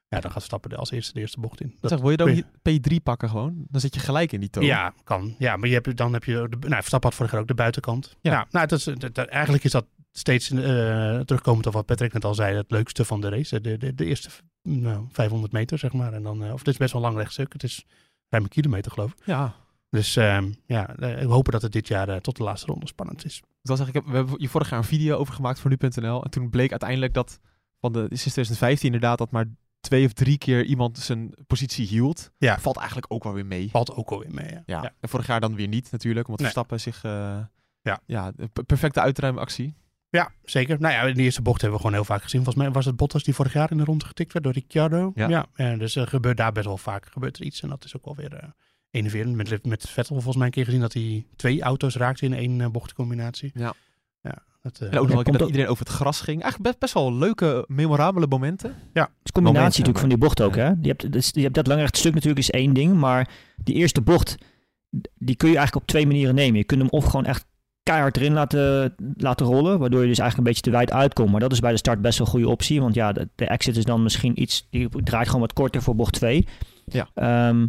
Ja, 0.08 0.20
dan 0.20 0.30
gaat 0.30 0.32
Verstappen 0.32 0.70
er 0.70 0.76
als 0.78 0.90
eerste 0.90 1.12
de 1.12 1.20
eerste 1.20 1.40
bocht 1.40 1.60
in. 1.60 1.76
Dat 1.80 1.90
zeg, 1.90 2.00
wil 2.00 2.10
je 2.10 2.16
dan 2.16 2.26
kun 2.26 2.44
niet 2.62 2.90
P3 2.92 3.02
pakken 3.02 3.28
gewoon? 3.28 3.64
Dan 3.68 3.80
zit 3.80 3.94
je 3.94 4.00
gelijk 4.00 4.32
in 4.32 4.40
die 4.40 4.50
toon. 4.50 4.64
ja, 4.64 4.92
kan. 5.04 5.34
Ja, 5.38 5.56
maar 5.56 5.68
je 5.68 5.74
hebt, 5.74 5.96
dan 5.96 6.12
heb 6.12 6.24
je... 6.24 6.32
De, 6.32 6.56
nou, 6.60 6.74
Verstappen 6.74 7.08
had 7.08 7.18
vorig 7.18 7.32
jaar 7.32 7.40
ook 7.40 7.46
de 7.48 7.54
buitenkant. 7.54 8.16
Ja. 8.20 8.32
Ja. 8.32 8.46
nou, 8.50 8.66
dat 8.66 8.78
is, 8.78 8.84
dat- 8.84 9.14
dat- 9.14 9.28
eigenlijk 9.28 9.64
is 9.64 9.70
dat 9.70 9.86
steeds 10.12 10.50
eh, 10.50 10.58
terugkomend 11.20 11.66
op 11.66 11.72
wat 11.72 11.86
Patrick 11.86 12.12
net 12.12 12.24
al 12.24 12.34
zei. 12.34 12.56
Het 12.56 12.70
leukste 12.70 13.04
van 13.04 13.20
de 13.20 13.28
race. 13.28 13.60
De, 13.60 13.78
de, 13.78 13.94
de 13.94 14.04
eerste 14.04 14.28
nou, 14.62 15.06
500 15.10 15.52
meter, 15.52 15.78
zeg 15.78 15.92
maar. 15.92 16.12
En 16.12 16.22
dan, 16.22 16.44
eh, 16.44 16.52
of 16.52 16.58
het 16.58 16.68
is 16.68 16.76
best 16.76 16.92
wel 16.92 17.02
een 17.02 17.08
lang 17.08 17.20
rechtstuk. 17.20 17.52
Het 17.52 17.62
is 17.62 17.84
ruim 18.28 18.42
een 18.44 18.50
kilometer, 18.50 18.92
geloof 18.92 19.10
ik. 19.12 19.18
Ja. 19.26 19.54
Dus 19.90 20.16
ehm, 20.16 20.52
ja, 20.66 20.96
eh, 20.96 21.18
we 21.26 21.32
hopen 21.32 21.52
dat 21.52 21.62
het 21.62 21.72
dit 21.72 21.88
jaar 21.88 22.08
eh, 22.08 22.16
tot 22.16 22.36
de 22.36 22.42
laatste 22.42 22.66
ronde 22.66 22.86
spannend 22.86 23.24
is. 23.24 23.36
Ik 23.38 23.44
wil 23.70 23.76
zeggen, 23.76 23.94
ik 23.94 24.02
heb, 24.02 24.10
we 24.10 24.16
hebben 24.18 24.38
hier 24.38 24.48
vorig 24.48 24.70
jaar 24.70 24.78
een 24.78 24.84
video 24.84 25.16
over 25.16 25.34
gemaakt 25.34 25.60
voor 25.60 25.70
nu.nl. 25.70 26.24
En 26.24 26.30
toen 26.30 26.50
bleek 26.50 26.70
uiteindelijk 26.70 27.14
dat 27.14 27.40
van 27.80 27.92
de, 27.92 28.00
sinds 28.08 28.22
2015 28.32 28.86
inderdaad 28.92 29.18
dat 29.18 29.30
maar 29.30 29.46
twee 29.84 30.04
of 30.06 30.12
drie 30.12 30.38
keer 30.38 30.64
iemand 30.64 30.98
zijn 30.98 31.34
positie 31.46 31.86
hield. 31.86 32.30
Ja. 32.38 32.58
Valt 32.58 32.76
eigenlijk 32.76 33.06
ook 33.12 33.24
wel 33.24 33.32
weer 33.32 33.46
mee. 33.46 33.70
Valt 33.70 33.94
ook 33.94 34.10
alweer 34.10 34.30
mee, 34.34 34.50
ja. 34.50 34.62
Ja. 34.66 34.82
Ja. 34.82 34.92
En 35.00 35.08
vorig 35.08 35.26
jaar 35.26 35.40
dan 35.40 35.54
weer 35.54 35.68
niet 35.68 35.90
natuurlijk, 35.90 36.28
omdat 36.28 36.40
Nee. 36.42 36.50
Verstappen 36.52 36.80
zich... 36.80 37.04
eh, 37.04 37.38
Ja. 37.82 38.00
ja, 38.06 38.32
perfecte 38.66 39.00
uitruimactie. 39.00 39.74
Ja, 40.08 40.30
zeker. 40.44 40.80
Nou 40.80 40.94
ja, 40.94 41.02
in 41.02 41.14
de 41.14 41.22
eerste 41.22 41.42
bocht 41.42 41.60
hebben 41.60 41.78
we 41.78 41.84
gewoon 41.84 41.98
heel 42.00 42.08
vaak 42.14 42.22
gezien. 42.22 42.44
Volgens 42.44 42.64
mij 42.64 42.72
was 42.74 42.84
het 42.84 42.96
Bottas 42.96 43.22
die 43.22 43.34
vorig 43.34 43.52
jaar 43.52 43.70
in 43.70 43.76
de 43.76 43.84
ronde 43.84 44.04
getikt 44.04 44.32
werd 44.32 44.44
door 44.44 44.54
Ricciardo. 44.54 45.12
Ja. 45.14 45.46
en 45.54 45.78
dus 45.78 45.96
er 45.96 46.06
gebeurt 46.06 46.36
daar 46.36 46.52
best 46.52 46.66
wel 46.66 46.76
vaak 46.76 47.06
gebeurt 47.10 47.36
er 47.38 47.44
iets. 47.44 47.60
En 47.62 47.68
dat 47.68 47.84
is 47.84 47.96
ook 47.96 48.04
wel 48.04 48.14
weer 48.16 48.34
eh 48.34 48.48
enerverend. 48.90 49.36
Met, 49.36 49.66
met 49.66 49.88
Vettel 49.88 50.14
volgens 50.14 50.36
mij 50.36 50.46
een 50.46 50.52
keer 50.52 50.64
gezien 50.64 50.80
dat 50.80 50.92
hij 50.92 51.26
twee 51.36 51.62
auto's 51.62 51.96
raakte 51.96 52.24
in 52.24 52.32
één 52.32 52.60
eh, 52.60 52.68
bochtcombinatie. 52.68 53.50
Ja. 53.54 53.74
Ja, 54.64 54.70
dat, 54.70 54.80
eh, 54.80 54.92
En 54.92 54.98
ook 54.98 55.08
nog 55.08 55.22
dat 55.22 55.42
ook- 55.42 55.46
iedereen 55.46 55.68
over 55.68 55.84
het 55.86 55.94
gras 55.94 56.20
ging. 56.20 56.42
Eigenlijk 56.42 56.62
best, 56.62 56.78
best 56.78 56.94
wel 56.94 57.14
leuke, 57.14 57.64
memorabele 57.68 58.26
momenten. 58.26 58.68
Het 58.70 58.76
is 58.92 58.92
een 58.92 59.04
combinatie 59.32 59.42
Momenten, 59.42 59.62
natuurlijk 59.62 59.98
van 59.98 60.08
die 60.08 60.18
bocht 60.18 60.40
ook. 60.42 60.54
Ja. 60.54 60.62
Hè? 60.64 60.68
Je, 60.80 60.88
hebt, 60.88 61.12
dus, 61.12 61.30
je 61.32 61.40
hebt 61.40 61.54
dat 61.54 61.66
lange 61.66 61.88
stuk 61.90 62.12
natuurlijk 62.14 62.40
is 62.40 62.50
één 62.50 62.74
ding. 62.74 62.94
Maar 62.94 63.28
die 63.56 63.74
eerste 63.74 64.00
bocht, 64.00 64.36
die 65.18 65.36
kun 65.36 65.48
je 65.48 65.56
eigenlijk 65.56 65.76
op 65.76 65.86
twee 65.86 66.06
manieren 66.06 66.34
nemen. 66.34 66.58
Je 66.58 66.64
kunt 66.64 66.80
hem 66.80 66.90
of 66.90 67.04
gewoon 67.04 67.24
echt 67.24 67.46
keihard 67.82 68.16
erin 68.16 68.32
laten, 68.32 68.94
laten 69.16 69.46
rollen. 69.46 69.78
Waardoor 69.78 70.00
je 70.00 70.08
dus 70.08 70.18
eigenlijk 70.18 70.38
een 70.38 70.54
beetje 70.54 70.70
te 70.70 70.76
wijd 70.76 70.92
uitkomt. 70.92 71.30
Maar 71.30 71.40
dat 71.40 71.52
is 71.52 71.60
bij 71.60 71.70
de 71.72 71.76
start 71.78 72.00
best 72.00 72.18
wel 72.18 72.26
een 72.26 72.32
goede 72.32 72.48
optie. 72.48 72.80
Want 72.80 72.94
ja, 72.94 73.12
de, 73.12 73.28
de 73.34 73.46
exit 73.46 73.76
is 73.76 73.84
dan 73.84 74.02
misschien 74.02 74.42
iets... 74.42 74.66
Die 74.70 74.88
draait 75.02 75.26
gewoon 75.26 75.40
wat 75.40 75.52
korter 75.52 75.82
voor 75.82 75.94
bocht 75.94 76.12
2. 76.12 76.46
Ja. 76.84 77.08
Ehm, 77.14 77.66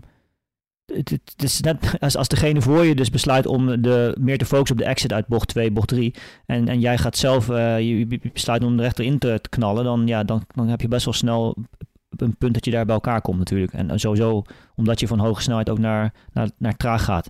het, 0.85 1.33
is 1.37 1.61
net 1.61 1.97
als, 1.99 2.17
als 2.17 2.27
degene 2.27 2.61
voor 2.61 2.85
je 2.85 2.95
dus 2.95 3.09
besluit 3.09 3.45
om 3.45 3.81
de, 3.81 4.15
meer 4.19 4.37
te 4.37 4.45
focussen 4.45 4.77
op 4.77 4.81
de 4.81 4.89
exit 4.89 5.13
uit 5.13 5.27
bocht 5.27 5.47
2, 5.47 5.71
bocht 5.71 5.87
3. 5.87 6.13
En, 6.45 6.67
en 6.67 6.79
jij 6.79 6.97
gaat 6.97 7.17
zelf, 7.17 7.49
eh, 7.49 7.79
je, 7.79 8.19
besluit 8.33 8.63
om 8.63 8.79
er 8.79 8.91
erin 8.95 9.19
te, 9.19 9.39
te 9.41 9.49
knallen. 9.49 9.83
Dan, 9.83 10.07
ja, 10.07 10.23
dan, 10.23 10.45
dan 10.55 10.67
heb 10.67 10.81
je 10.81 10.87
best 10.87 11.05
wel 11.05 11.13
snel 11.13 11.55
een 12.17 12.37
punt 12.37 12.53
dat 12.53 12.65
je 12.65 12.71
daar 12.71 12.85
bij 12.85 12.95
elkaar 12.95 13.21
komt 13.21 13.37
natuurlijk. 13.37 13.73
En, 13.73 13.99
sowieso 13.99 14.43
omdat 14.75 14.99
je 14.99 15.07
van 15.07 15.19
hoge 15.19 15.41
snelheid 15.41 15.69
ook 15.69 15.79
naar, 15.79 16.13
naar, 16.33 16.49
naar 16.57 16.77
traag 16.77 17.03
gaat. 17.03 17.27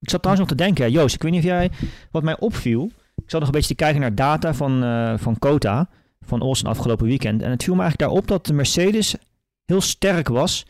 Ik 0.00 0.10
zat 0.10 0.22
trouwens 0.22 0.48
nog 0.48 0.58
te 0.58 0.64
denken, 0.64 0.90
Joost, 0.90 1.14
ik 1.14 1.22
weet 1.22 1.32
niet 1.32 1.40
of 1.40 1.46
jij, 1.46 1.70
wat 2.10 2.22
mij 2.22 2.38
opviel. 2.38 2.90
Ik 3.16 3.30
zat 3.30 3.40
nog 3.40 3.48
een 3.48 3.54
beetje 3.54 3.74
te 3.74 3.82
kijken 3.82 4.00
naar 4.00 4.14
data 4.14 4.54
van, 4.54 4.82
eh 4.82 5.14
van 5.16 5.38
Kota, 5.38 5.88
van 6.20 6.40
Olsen 6.40 6.66
afgelopen 6.66 7.06
weekend. 7.06 7.42
En 7.42 7.50
het 7.50 7.62
viel 7.62 7.74
me 7.74 7.80
eigenlijk 7.80 8.10
daarop 8.10 8.28
dat 8.28 8.46
de 8.46 8.52
Mercedes 8.52 9.14
heel 9.64 9.80
sterk 9.80 10.28
was 10.28 10.66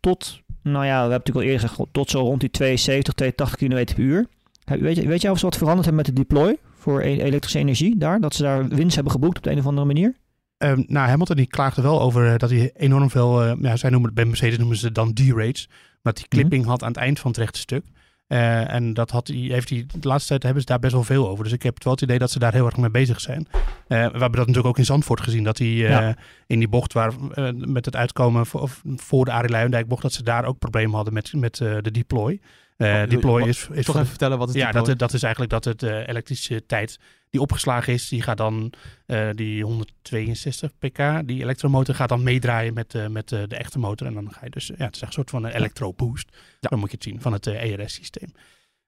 tot, 0.00 0.41
nou 0.62 0.84
ja, 0.84 0.94
we 0.94 1.10
hebben 1.10 1.10
natuurlijk 1.10 1.36
al 1.36 1.52
eerder 1.52 1.68
gezegd, 1.68 1.88
tot 1.92 2.10
zo 2.10 2.20
rond 2.20 2.40
die 2.40 2.50
72, 2.50 3.14
82 3.14 3.56
km 3.56 3.94
per 3.94 4.04
uur. 4.04 4.26
Weet, 4.64 4.96
je, 4.96 5.06
weet 5.06 5.22
jij 5.22 5.30
of 5.30 5.38
ze 5.38 5.44
wat 5.44 5.56
veranderd 5.56 5.86
hebben 5.86 6.04
met 6.04 6.14
de 6.14 6.22
deploy 6.22 6.56
voor 6.74 7.00
e- 7.00 7.20
elektrische 7.20 7.58
energie 7.58 7.96
daar? 7.96 8.20
Dat 8.20 8.34
ze 8.34 8.42
daar 8.42 8.68
winst 8.68 8.94
hebben 8.94 9.12
geboekt 9.12 9.36
op 9.36 9.42
de 9.42 9.50
een 9.50 9.58
of 9.58 9.66
andere 9.66 9.86
manier? 9.86 10.14
Ehm, 10.56 10.82
nou, 10.86 11.08
Hamilton 11.08 11.36
die 11.36 11.46
klaagde 11.46 11.82
wel 11.82 12.00
over 12.00 12.32
eh, 12.32 12.36
dat 12.36 12.50
hij 12.50 12.70
enorm 12.74 13.10
veel, 13.10 13.42
eh, 13.42 13.52
ja, 13.60 13.76
zij 13.76 13.90
noemen 13.90 14.08
het 14.08 14.18
bij 14.18 14.24
Mercedes 14.24 14.58
noemen 14.58 14.76
ze 14.76 14.86
het 14.86 14.94
dan 14.94 15.12
D-rates, 15.12 15.68
maar 16.02 16.12
die 16.12 16.28
clipping 16.28 16.64
had 16.64 16.82
aan 16.82 16.88
het 16.88 16.96
eind 16.96 17.18
van 17.18 17.30
het 17.30 17.40
rechte 17.40 17.58
stuk. 17.58 17.84
Eh, 18.32 18.72
en 18.74 18.94
dat 18.94 19.10
had 19.10 19.26
hij, 19.28 19.36
heeft 19.36 19.68
hij, 19.70 19.86
de 20.00 20.08
laatste 20.08 20.28
tijd 20.28 20.42
hebben 20.42 20.60
ze 20.60 20.68
daar 20.68 20.78
best 20.78 20.92
wel 20.92 21.02
veel 21.04 21.28
over. 21.28 21.44
Dus 21.44 21.52
ik 21.52 21.62
heb 21.62 21.84
wel 21.84 21.92
het 21.92 22.02
idee 22.02 22.18
dat 22.18 22.30
ze 22.30 22.38
daar 22.38 22.52
heel 22.52 22.66
erg 22.66 22.76
mee 22.76 22.90
bezig 22.90 23.20
zijn. 23.20 23.46
Eh, 23.52 23.62
we 23.88 23.96
hebben 23.96 24.20
dat 24.20 24.30
natuurlijk 24.32 24.66
ook 24.66 24.78
in 24.78 24.84
Zandvoort 24.84 25.20
gezien, 25.20 25.44
dat 25.44 25.58
hij 25.58 25.66
eh, 25.68 25.80
Ja. 25.88 26.16
in 26.46 26.58
die 26.58 26.68
bocht 26.68 26.92
waar, 26.92 27.12
met 27.54 27.84
het 27.84 27.96
uitkomen 27.96 28.46
voor, 28.46 28.70
voor 28.96 29.24
de 29.24 29.30
Arie 29.30 29.50
Luijendijk 29.50 29.88
bocht, 29.88 30.02
dat 30.02 30.12
ze 30.12 30.22
daar 30.22 30.44
ook 30.44 30.58
problemen 30.58 30.94
hadden 30.94 31.14
met, 31.14 31.32
met 31.32 31.56
de 31.56 31.90
deploy. 31.90 32.40
Eh 32.82 33.02
Oh, 33.02 33.08
deploy 33.08 33.42
is, 33.48 33.48
is 33.48 33.66
Toch 33.66 33.84
voor 33.84 33.94
even 33.94 34.06
vertellen 34.06 34.38
wat 34.38 34.48
het 34.48 34.56
ja, 34.56 34.66
deploy- 34.66 34.84
dat, 34.86 34.98
dat 34.98 35.12
is 35.12 35.22
eigenlijk 35.22 35.52
dat 35.52 35.64
het 35.64 35.82
eh, 35.82 36.08
elektrische 36.08 36.66
tijd 36.66 36.98
die 37.30 37.40
opgeslagen 37.40 37.92
is, 37.92 38.08
die 38.08 38.22
gaat 38.22 38.36
dan, 38.36 38.72
eh, 39.06 39.28
die 39.34 39.64
162 39.64 40.70
pk, 40.78 41.22
die 41.28 41.42
elektromotor 41.42 41.94
gaat 41.94 42.08
dan 42.08 42.22
meedraaien 42.22 42.74
met, 42.74 42.94
eh, 42.94 43.06
met 43.06 43.32
eh, 43.32 43.40
de 43.48 43.56
echte 43.56 43.78
motor. 43.78 44.06
En 44.06 44.14
dan 44.14 44.32
ga 44.32 44.40
je 44.44 44.50
dus, 44.50 44.66
ja, 44.66 44.84
het 44.84 44.94
is 44.94 45.00
echt 45.00 45.10
een 45.10 45.12
soort 45.12 45.30
van 45.30 45.44
een 45.44 45.54
elektro-boost. 45.54 46.28
Ja. 46.60 46.68
Dan 46.68 46.78
moet 46.78 46.90
je 46.90 46.94
het 46.96 47.04
zien, 47.04 47.20
van 47.20 47.32
het 47.32 47.46
eh, 47.46 47.72
ERS-systeem. 47.72 48.32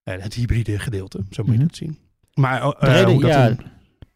Eh, 0.03 0.15
het 0.19 0.35
hybride 0.35 0.79
gedeelte, 0.79 1.19
zo 1.31 1.43
moet 1.43 1.53
je 1.53 1.59
Mhm. 1.59 1.67
het 1.67 1.77
zien. 1.77 1.99
Maar 2.35 2.63
eh, 2.63 2.81
De 2.81 2.87
reden, 2.87 3.11
hoe 3.13 3.21
dat 3.21 3.31
ja, 3.31 3.47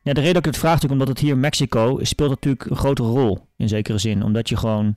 ja, 0.02 0.12
de 0.12 0.20
reden 0.20 0.34
dat 0.34 0.36
ik 0.46 0.50
het 0.52 0.58
vraag 0.58 0.72
natuurlijk, 0.74 1.00
omdat 1.00 1.08
het 1.08 1.18
hier 1.26 1.34
in 1.34 1.40
Mexico 1.40 1.98
speelt 2.02 2.30
natuurlijk 2.30 2.64
een 2.64 2.76
grotere 2.76 3.08
rol. 3.08 3.46
In 3.56 3.68
zekere 3.68 3.98
zin. 3.98 4.22
Omdat 4.22 4.48
je 4.48 4.56
gewoon 4.56 4.96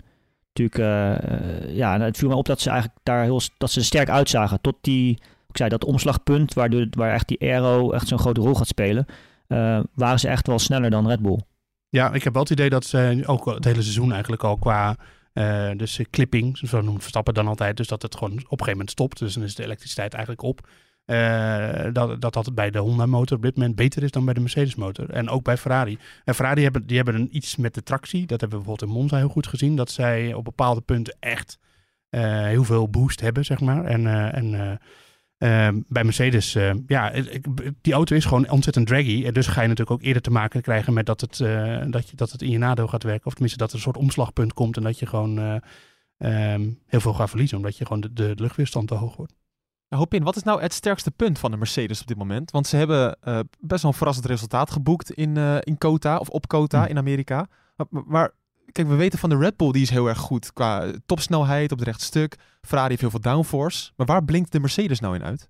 natuurlijk, 0.54 0.78
eh, 0.78 1.34
eh, 1.34 1.76
ja, 1.76 2.00
het 2.00 2.18
viel 2.18 2.30
me 2.30 2.36
op 2.36 2.46
dat 2.46 2.62
ze 2.62 2.70
eigenlijk 2.70 3.00
daar 3.04 3.24
heel, 3.24 3.42
dat 3.58 3.72
ze 3.72 3.84
sterk 3.84 4.10
uitzagen. 4.10 4.62
Tot 4.62 4.76
die, 4.82 5.12
ik 5.48 5.58
zei 5.58 5.70
dat 5.70 5.86
omslagpunt, 5.86 6.54
waar, 6.54 6.70
de, 6.70 6.88
waar 6.90 7.14
echt 7.14 7.28
die 7.28 7.42
aero 7.42 7.92
echt 7.92 8.08
zo'n 8.08 8.20
grote 8.20 8.42
rol 8.42 8.54
gaat 8.54 8.68
spelen, 8.68 9.06
eh, 9.48 9.80
waren 9.94 10.20
ze 10.20 10.28
echt 10.28 10.48
wel 10.48 10.60
sneller 10.60 10.90
dan 10.90 11.08
Red 11.08 11.22
Bull. 11.22 11.40
Ja, 11.90 12.14
ik 12.14 12.24
heb 12.24 12.34
wel 12.34 12.42
het 12.42 12.52
idee 12.52 12.70
dat 12.70 12.86
ze 12.86 13.24
ook 13.26 13.46
het 13.46 13.66
hele 13.66 13.82
seizoen 13.82 14.12
eigenlijk 14.12 14.44
al 14.44 14.58
qua 14.58 14.96
dus 15.76 16.00
clipping, 16.10 16.58
zo 16.58 16.82
noemt 16.82 17.02
Verstappen 17.02 17.34
dan 17.34 17.48
altijd, 17.48 17.78
dus 17.78 17.88
dat 17.88 18.02
het 18.02 18.16
gewoon 18.16 18.32
op 18.32 18.38
een 18.38 18.48
gegeven 18.50 18.72
moment 18.72 18.92
stopt. 18.92 19.20
Dus 19.20 19.34
dan 19.34 19.44
is 19.44 19.56
de 19.56 19.64
elektriciteit 19.64 20.14
eigenlijk 20.14 20.44
op. 20.44 20.68
eh, 21.06 21.94
dat, 21.94 22.22
dat 22.22 22.34
dat 22.34 22.56
bij 22.56 22.72
de 22.72 22.80
Honda 22.80 23.06
motor 23.06 23.38
op 23.38 23.44
dit 23.44 23.56
moment 23.56 23.76
beter 23.76 24.04
is 24.04 24.12
dan 24.12 24.26
bij 24.26 24.34
de 24.34 24.40
Mercedes 24.40 24.76
motor. 24.76 25.10
En 25.10 25.30
ook 25.30 25.44
bij 25.44 25.58
Ferrari. 25.58 25.98
En 26.24 26.36
Ferrari 26.36 26.64
hebben, 26.64 26.86
die 26.86 26.96
hebben 26.96 27.16
een 27.16 27.36
iets 27.36 27.56
met 27.56 27.74
de 27.74 27.84
tractie. 27.84 28.26
Dat 28.26 28.42
hebben 28.42 28.60
we 28.60 28.66
bijvoorbeeld 28.66 28.92
in 28.92 28.98
Monza 28.98 29.18
heel 29.18 29.30
goed 29.30 29.48
gezien. 29.48 29.76
Dat 29.76 29.92
zij 29.92 30.34
op 30.34 30.44
bepaalde 30.44 30.82
punten 30.82 31.16
echt 31.20 31.60
eh, 32.10 32.44
heel 32.46 32.64
veel 32.64 32.90
boost 32.90 33.22
hebben, 33.22 33.46
zeg 33.46 33.60
maar. 33.60 33.86
En, 33.86 34.08
eh, 34.08 34.36
en 34.38 34.54
eh, 35.40 35.68
eh, 35.68 35.76
bij 35.88 36.04
Mercedes, 36.04 36.54
ja, 36.88 37.12
ik- 37.12 37.48
die 37.82 37.94
auto 37.94 38.16
is 38.16 38.26
gewoon 38.26 38.50
ontzettend 38.50 38.88
draggy. 38.88 39.24
En 39.26 39.34
dus 39.34 39.48
ga 39.48 39.62
je 39.62 39.68
natuurlijk 39.68 39.98
ook 40.00 40.06
eerder 40.06 40.22
te 40.22 40.32
maken 40.32 40.62
krijgen 40.62 40.94
met 40.94 41.06
dat 41.06 41.22
het, 41.22 41.38
dat, 41.92 42.10
je, 42.10 42.16
dat 42.16 42.32
het 42.32 42.42
in 42.42 42.50
je 42.50 42.58
nadeel 42.58 42.88
gaat 42.88 43.04
werken. 43.04 43.26
Of 43.26 43.32
tenminste 43.34 43.58
dat 43.60 43.70
er 43.70 43.76
een 43.76 43.82
soort 43.82 43.98
omslagpunt 43.98 44.54
komt 44.54 44.78
en 44.78 44.84
dat 44.84 45.00
je 45.00 45.06
gewoon 45.06 45.40
eh, 45.40 45.56
ehm, 46.54 46.70
heel 46.88 47.00
veel 47.00 47.14
gaat 47.14 47.30
verliezen. 47.30 47.58
Omdat 47.58 47.78
je 47.78 47.86
gewoon 47.86 48.02
de, 48.02 48.14
de 48.14 48.34
luchtweerstand 48.36 48.88
te 48.88 48.94
hoog 48.94 49.16
wordt. 49.16 49.34
Nou, 49.92 50.04
Hopin, 50.04 50.24
wat 50.24 50.36
is 50.36 50.44
nou 50.44 50.62
het 50.62 50.74
sterkste 50.74 51.12
punt 51.12 51.40
van 51.40 51.52
de 51.52 51.58
Mercedes 51.58 52.02
op 52.02 52.08
dit 52.08 52.18
moment? 52.18 52.52
Want 52.52 52.68
ze 52.68 52.76
hebben 52.78 53.18
eh, 53.22 53.40
best 53.60 53.82
wel 53.82 53.92
een 53.92 53.98
verrassend 53.98 54.26
resultaat 54.26 54.72
geboekt 54.72 55.12
in, 55.12 55.38
eh, 55.38 55.58
in 55.60 55.78
Kota 55.78 56.18
of 56.18 56.30
op 56.30 56.48
Kota 56.48 56.84
Hm. 56.84 56.90
in 56.90 56.98
Amerika. 56.98 57.48
Maar, 57.76 57.88
maar 58.06 58.32
kijk, 58.72 58.88
we 58.88 58.96
weten 58.96 59.20
van 59.20 59.30
de 59.30 59.38
Red 59.38 59.58
Bull, 59.58 59.72
die 59.72 59.82
is 59.82 59.90
heel 59.90 60.08
erg 60.08 60.18
goed 60.18 60.54
qua 60.54 60.92
topsnelheid 61.06 61.72
op 61.72 61.78
het 61.78 61.88
rechte 61.88 62.06
stuk. 62.06 62.38
Ferrari 62.62 62.90
heeft 62.90 63.02
heel 63.02 63.10
veel 63.10 63.20
downforce. 63.20 63.92
Maar 63.96 64.06
waar 64.08 64.24
blinkt 64.26 64.52
de 64.52 64.60
Mercedes 64.60 65.00
nou 65.00 65.16
in 65.16 65.24
uit? 65.24 65.50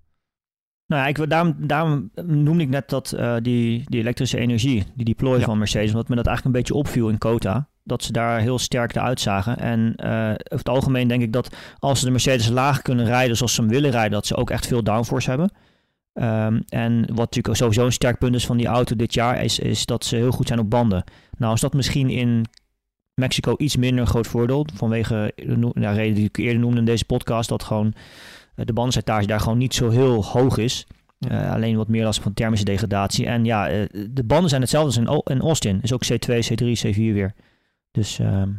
Nou 0.86 1.02
ja, 1.02 1.08
ik, 1.08 1.30
daarom, 1.30 1.54
daarom 1.66 2.10
noemde 2.24 2.62
ik 2.62 2.68
net 2.68 2.88
dat 2.88 3.12
eh, 3.12 3.36
die, 3.42 3.84
die 3.88 4.00
elektrische 4.00 4.38
energie, 4.38 4.84
die 4.94 5.04
deploy 5.04 5.38
Ja. 5.38 5.44
van 5.44 5.58
Mercedes, 5.58 5.90
omdat 5.90 6.08
me 6.08 6.14
dat 6.16 6.26
eigenlijk 6.26 6.56
een 6.56 6.62
beetje 6.62 6.80
opviel 6.80 7.08
in 7.08 7.18
Kota. 7.18 7.68
Dat 7.84 8.02
ze 8.02 8.12
daar 8.12 8.40
heel 8.40 8.58
sterk 8.58 8.94
eruit 8.96 9.20
zagen. 9.20 9.58
En 9.58 9.94
eh, 9.96 10.28
over 10.30 10.36
het 10.48 10.68
algemeen 10.68 11.08
denk 11.08 11.22
ik 11.22 11.32
dat 11.32 11.56
als 11.78 11.98
ze 11.98 12.04
de 12.04 12.10
Mercedes 12.10 12.48
laag 12.48 12.82
kunnen 12.82 13.06
rijden 13.06 13.36
zoals 13.36 13.54
ze 13.54 13.60
hem 13.60 13.70
willen 13.70 13.90
rijden, 13.90 14.12
dat 14.12 14.26
ze 14.26 14.36
ook 14.36 14.50
echt 14.50 14.66
veel 14.66 14.82
downforce 14.82 15.28
hebben. 15.30 15.52
Ehm, 16.12 16.60
en 16.68 17.00
wat 17.00 17.16
natuurlijk 17.16 17.56
sowieso 17.56 17.84
een 17.84 17.92
sterk 17.92 18.18
punt 18.18 18.34
is 18.34 18.46
van 18.46 18.56
die 18.56 18.66
auto 18.66 18.96
dit 18.96 19.14
jaar, 19.14 19.44
is, 19.44 19.58
is 19.58 19.86
dat 19.86 20.04
ze 20.04 20.16
heel 20.16 20.30
goed 20.30 20.46
zijn 20.46 20.58
op 20.58 20.70
banden. 20.70 21.04
Nou 21.38 21.54
is 21.54 21.60
dat 21.60 21.72
misschien 21.74 22.10
in 22.10 22.44
Mexico 23.14 23.54
iets 23.58 23.76
minder 23.76 24.00
een 24.00 24.06
groot 24.10 24.26
voordeel. 24.26 24.66
Vanwege 24.74 25.32
de 25.36 25.56
no- 25.56 25.70
ja, 25.74 25.92
reden 25.92 26.14
die 26.14 26.24
ik 26.24 26.36
eerder 26.36 26.60
noemde 26.60 26.78
in 26.78 26.84
deze 26.84 27.04
podcast, 27.04 27.48
dat 27.48 27.62
gewoon 27.62 27.94
eh, 28.54 28.64
de 28.64 28.72
bandenslijtage 28.72 29.26
daar 29.26 29.40
gewoon 29.40 29.58
niet 29.58 29.74
zo 29.74 29.90
heel 29.90 30.24
hoog 30.24 30.56
is. 30.58 30.86
Eh, 31.18 31.52
alleen 31.52 31.76
wat 31.76 31.88
meer 31.88 32.04
last 32.04 32.20
van 32.20 32.34
thermische 32.34 32.64
degradatie. 32.64 33.26
En 33.26 33.44
ja, 33.44 33.68
eh, 33.68 33.86
de 34.10 34.24
banden 34.24 34.48
zijn 34.48 34.60
hetzelfde 34.60 34.88
als 34.88 34.98
in, 34.98 35.08
O- 35.08 35.32
in 35.32 35.40
Austin. 35.40 35.78
Is 35.82 35.92
ook 35.92 36.04
C2, 36.04 36.42
C3, 36.48 36.78
C4 36.86 36.94
weer. 37.12 37.34
Dus 37.92 38.18
ehm, 38.18 38.52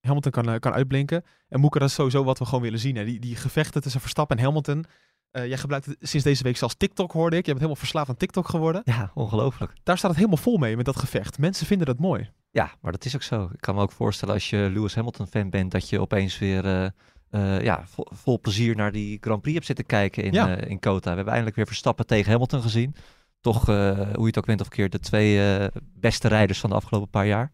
Hamilton 0.00 0.32
kan, 0.32 0.48
eh, 0.48 0.58
kan 0.58 0.72
uitblinken. 0.72 1.24
En 1.48 1.60
Moeka, 1.60 1.78
dat 1.78 1.88
is 1.88 1.94
sowieso 1.94 2.24
wat 2.24 2.38
we 2.38 2.44
gewoon 2.44 2.62
willen 2.62 2.78
zien. 2.78 2.96
Hè. 2.96 3.04
Die, 3.04 3.20
die 3.20 3.36
gevechten 3.36 3.82
tussen 3.82 4.00
Verstappen 4.00 4.36
en 4.36 4.44
Hamilton. 4.44 4.84
Eh, 5.30 5.46
jij 5.46 5.58
gebruikt 5.58 5.86
het 5.86 5.96
sinds 6.00 6.24
deze 6.26 6.42
week 6.42 6.56
zelfs 6.56 6.74
TikTok, 6.76 7.12
hoorde 7.12 7.36
ik. 7.36 7.42
Je 7.42 7.46
bent 7.46 7.58
helemaal 7.58 7.76
verslaafd 7.80 8.08
aan 8.08 8.16
TikTok 8.16 8.48
geworden. 8.48 8.82
Ja, 8.84 9.10
ongelooflijk. 9.14 9.72
Daar 9.82 9.98
staat 9.98 10.10
het 10.10 10.18
helemaal 10.18 10.42
vol 10.42 10.56
mee 10.56 10.76
met 10.76 10.84
dat 10.84 10.96
gevecht. 10.96 11.38
Mensen 11.38 11.66
vinden 11.66 11.86
dat 11.86 11.98
mooi. 11.98 12.30
Ja, 12.50 12.70
maar 12.80 12.92
dat 12.92 13.04
is 13.04 13.14
ook 13.14 13.22
zo. 13.22 13.44
Ik 13.52 13.60
kan 13.60 13.74
me 13.74 13.80
ook 13.80 13.92
voorstellen 13.92 14.34
als 14.34 14.50
je 14.50 14.70
Lewis 14.72 14.94
Hamilton 14.94 15.26
fan 15.26 15.50
bent, 15.50 15.70
dat 15.70 15.88
je 15.88 16.00
opeens 16.00 16.38
weer 16.38 16.64
eh, 16.64 16.84
eh, 17.30 17.62
ja, 17.62 17.82
vol, 17.86 18.06
vol 18.10 18.40
plezier 18.40 18.76
naar 18.76 18.92
die 18.92 19.18
Grand 19.20 19.40
Prix 19.40 19.54
hebt 19.54 19.66
zitten 19.66 19.86
kijken 19.86 20.22
in, 20.22 20.32
Ja. 20.32 20.56
eh, 20.56 20.70
in 20.70 20.78
Kota. 20.80 21.00
We 21.10 21.14
hebben 21.16 21.26
eindelijk 21.26 21.56
weer 21.56 21.66
Verstappen 21.66 22.06
tegen 22.06 22.30
Hamilton 22.32 22.62
gezien. 22.62 22.94
Toch, 23.40 23.68
eh, 23.68 23.96
hoe 23.98 24.20
je 24.20 24.26
het 24.26 24.38
ook 24.38 24.46
bent 24.46 24.60
of 24.60 24.68
keer, 24.68 24.90
de 24.90 24.98
twee 25.00 25.56
eh, 25.58 25.66
beste 25.94 26.28
rijders 26.28 26.60
van 26.60 26.70
de 26.70 26.76
afgelopen 26.76 27.10
paar 27.10 27.26
jaar. 27.26 27.50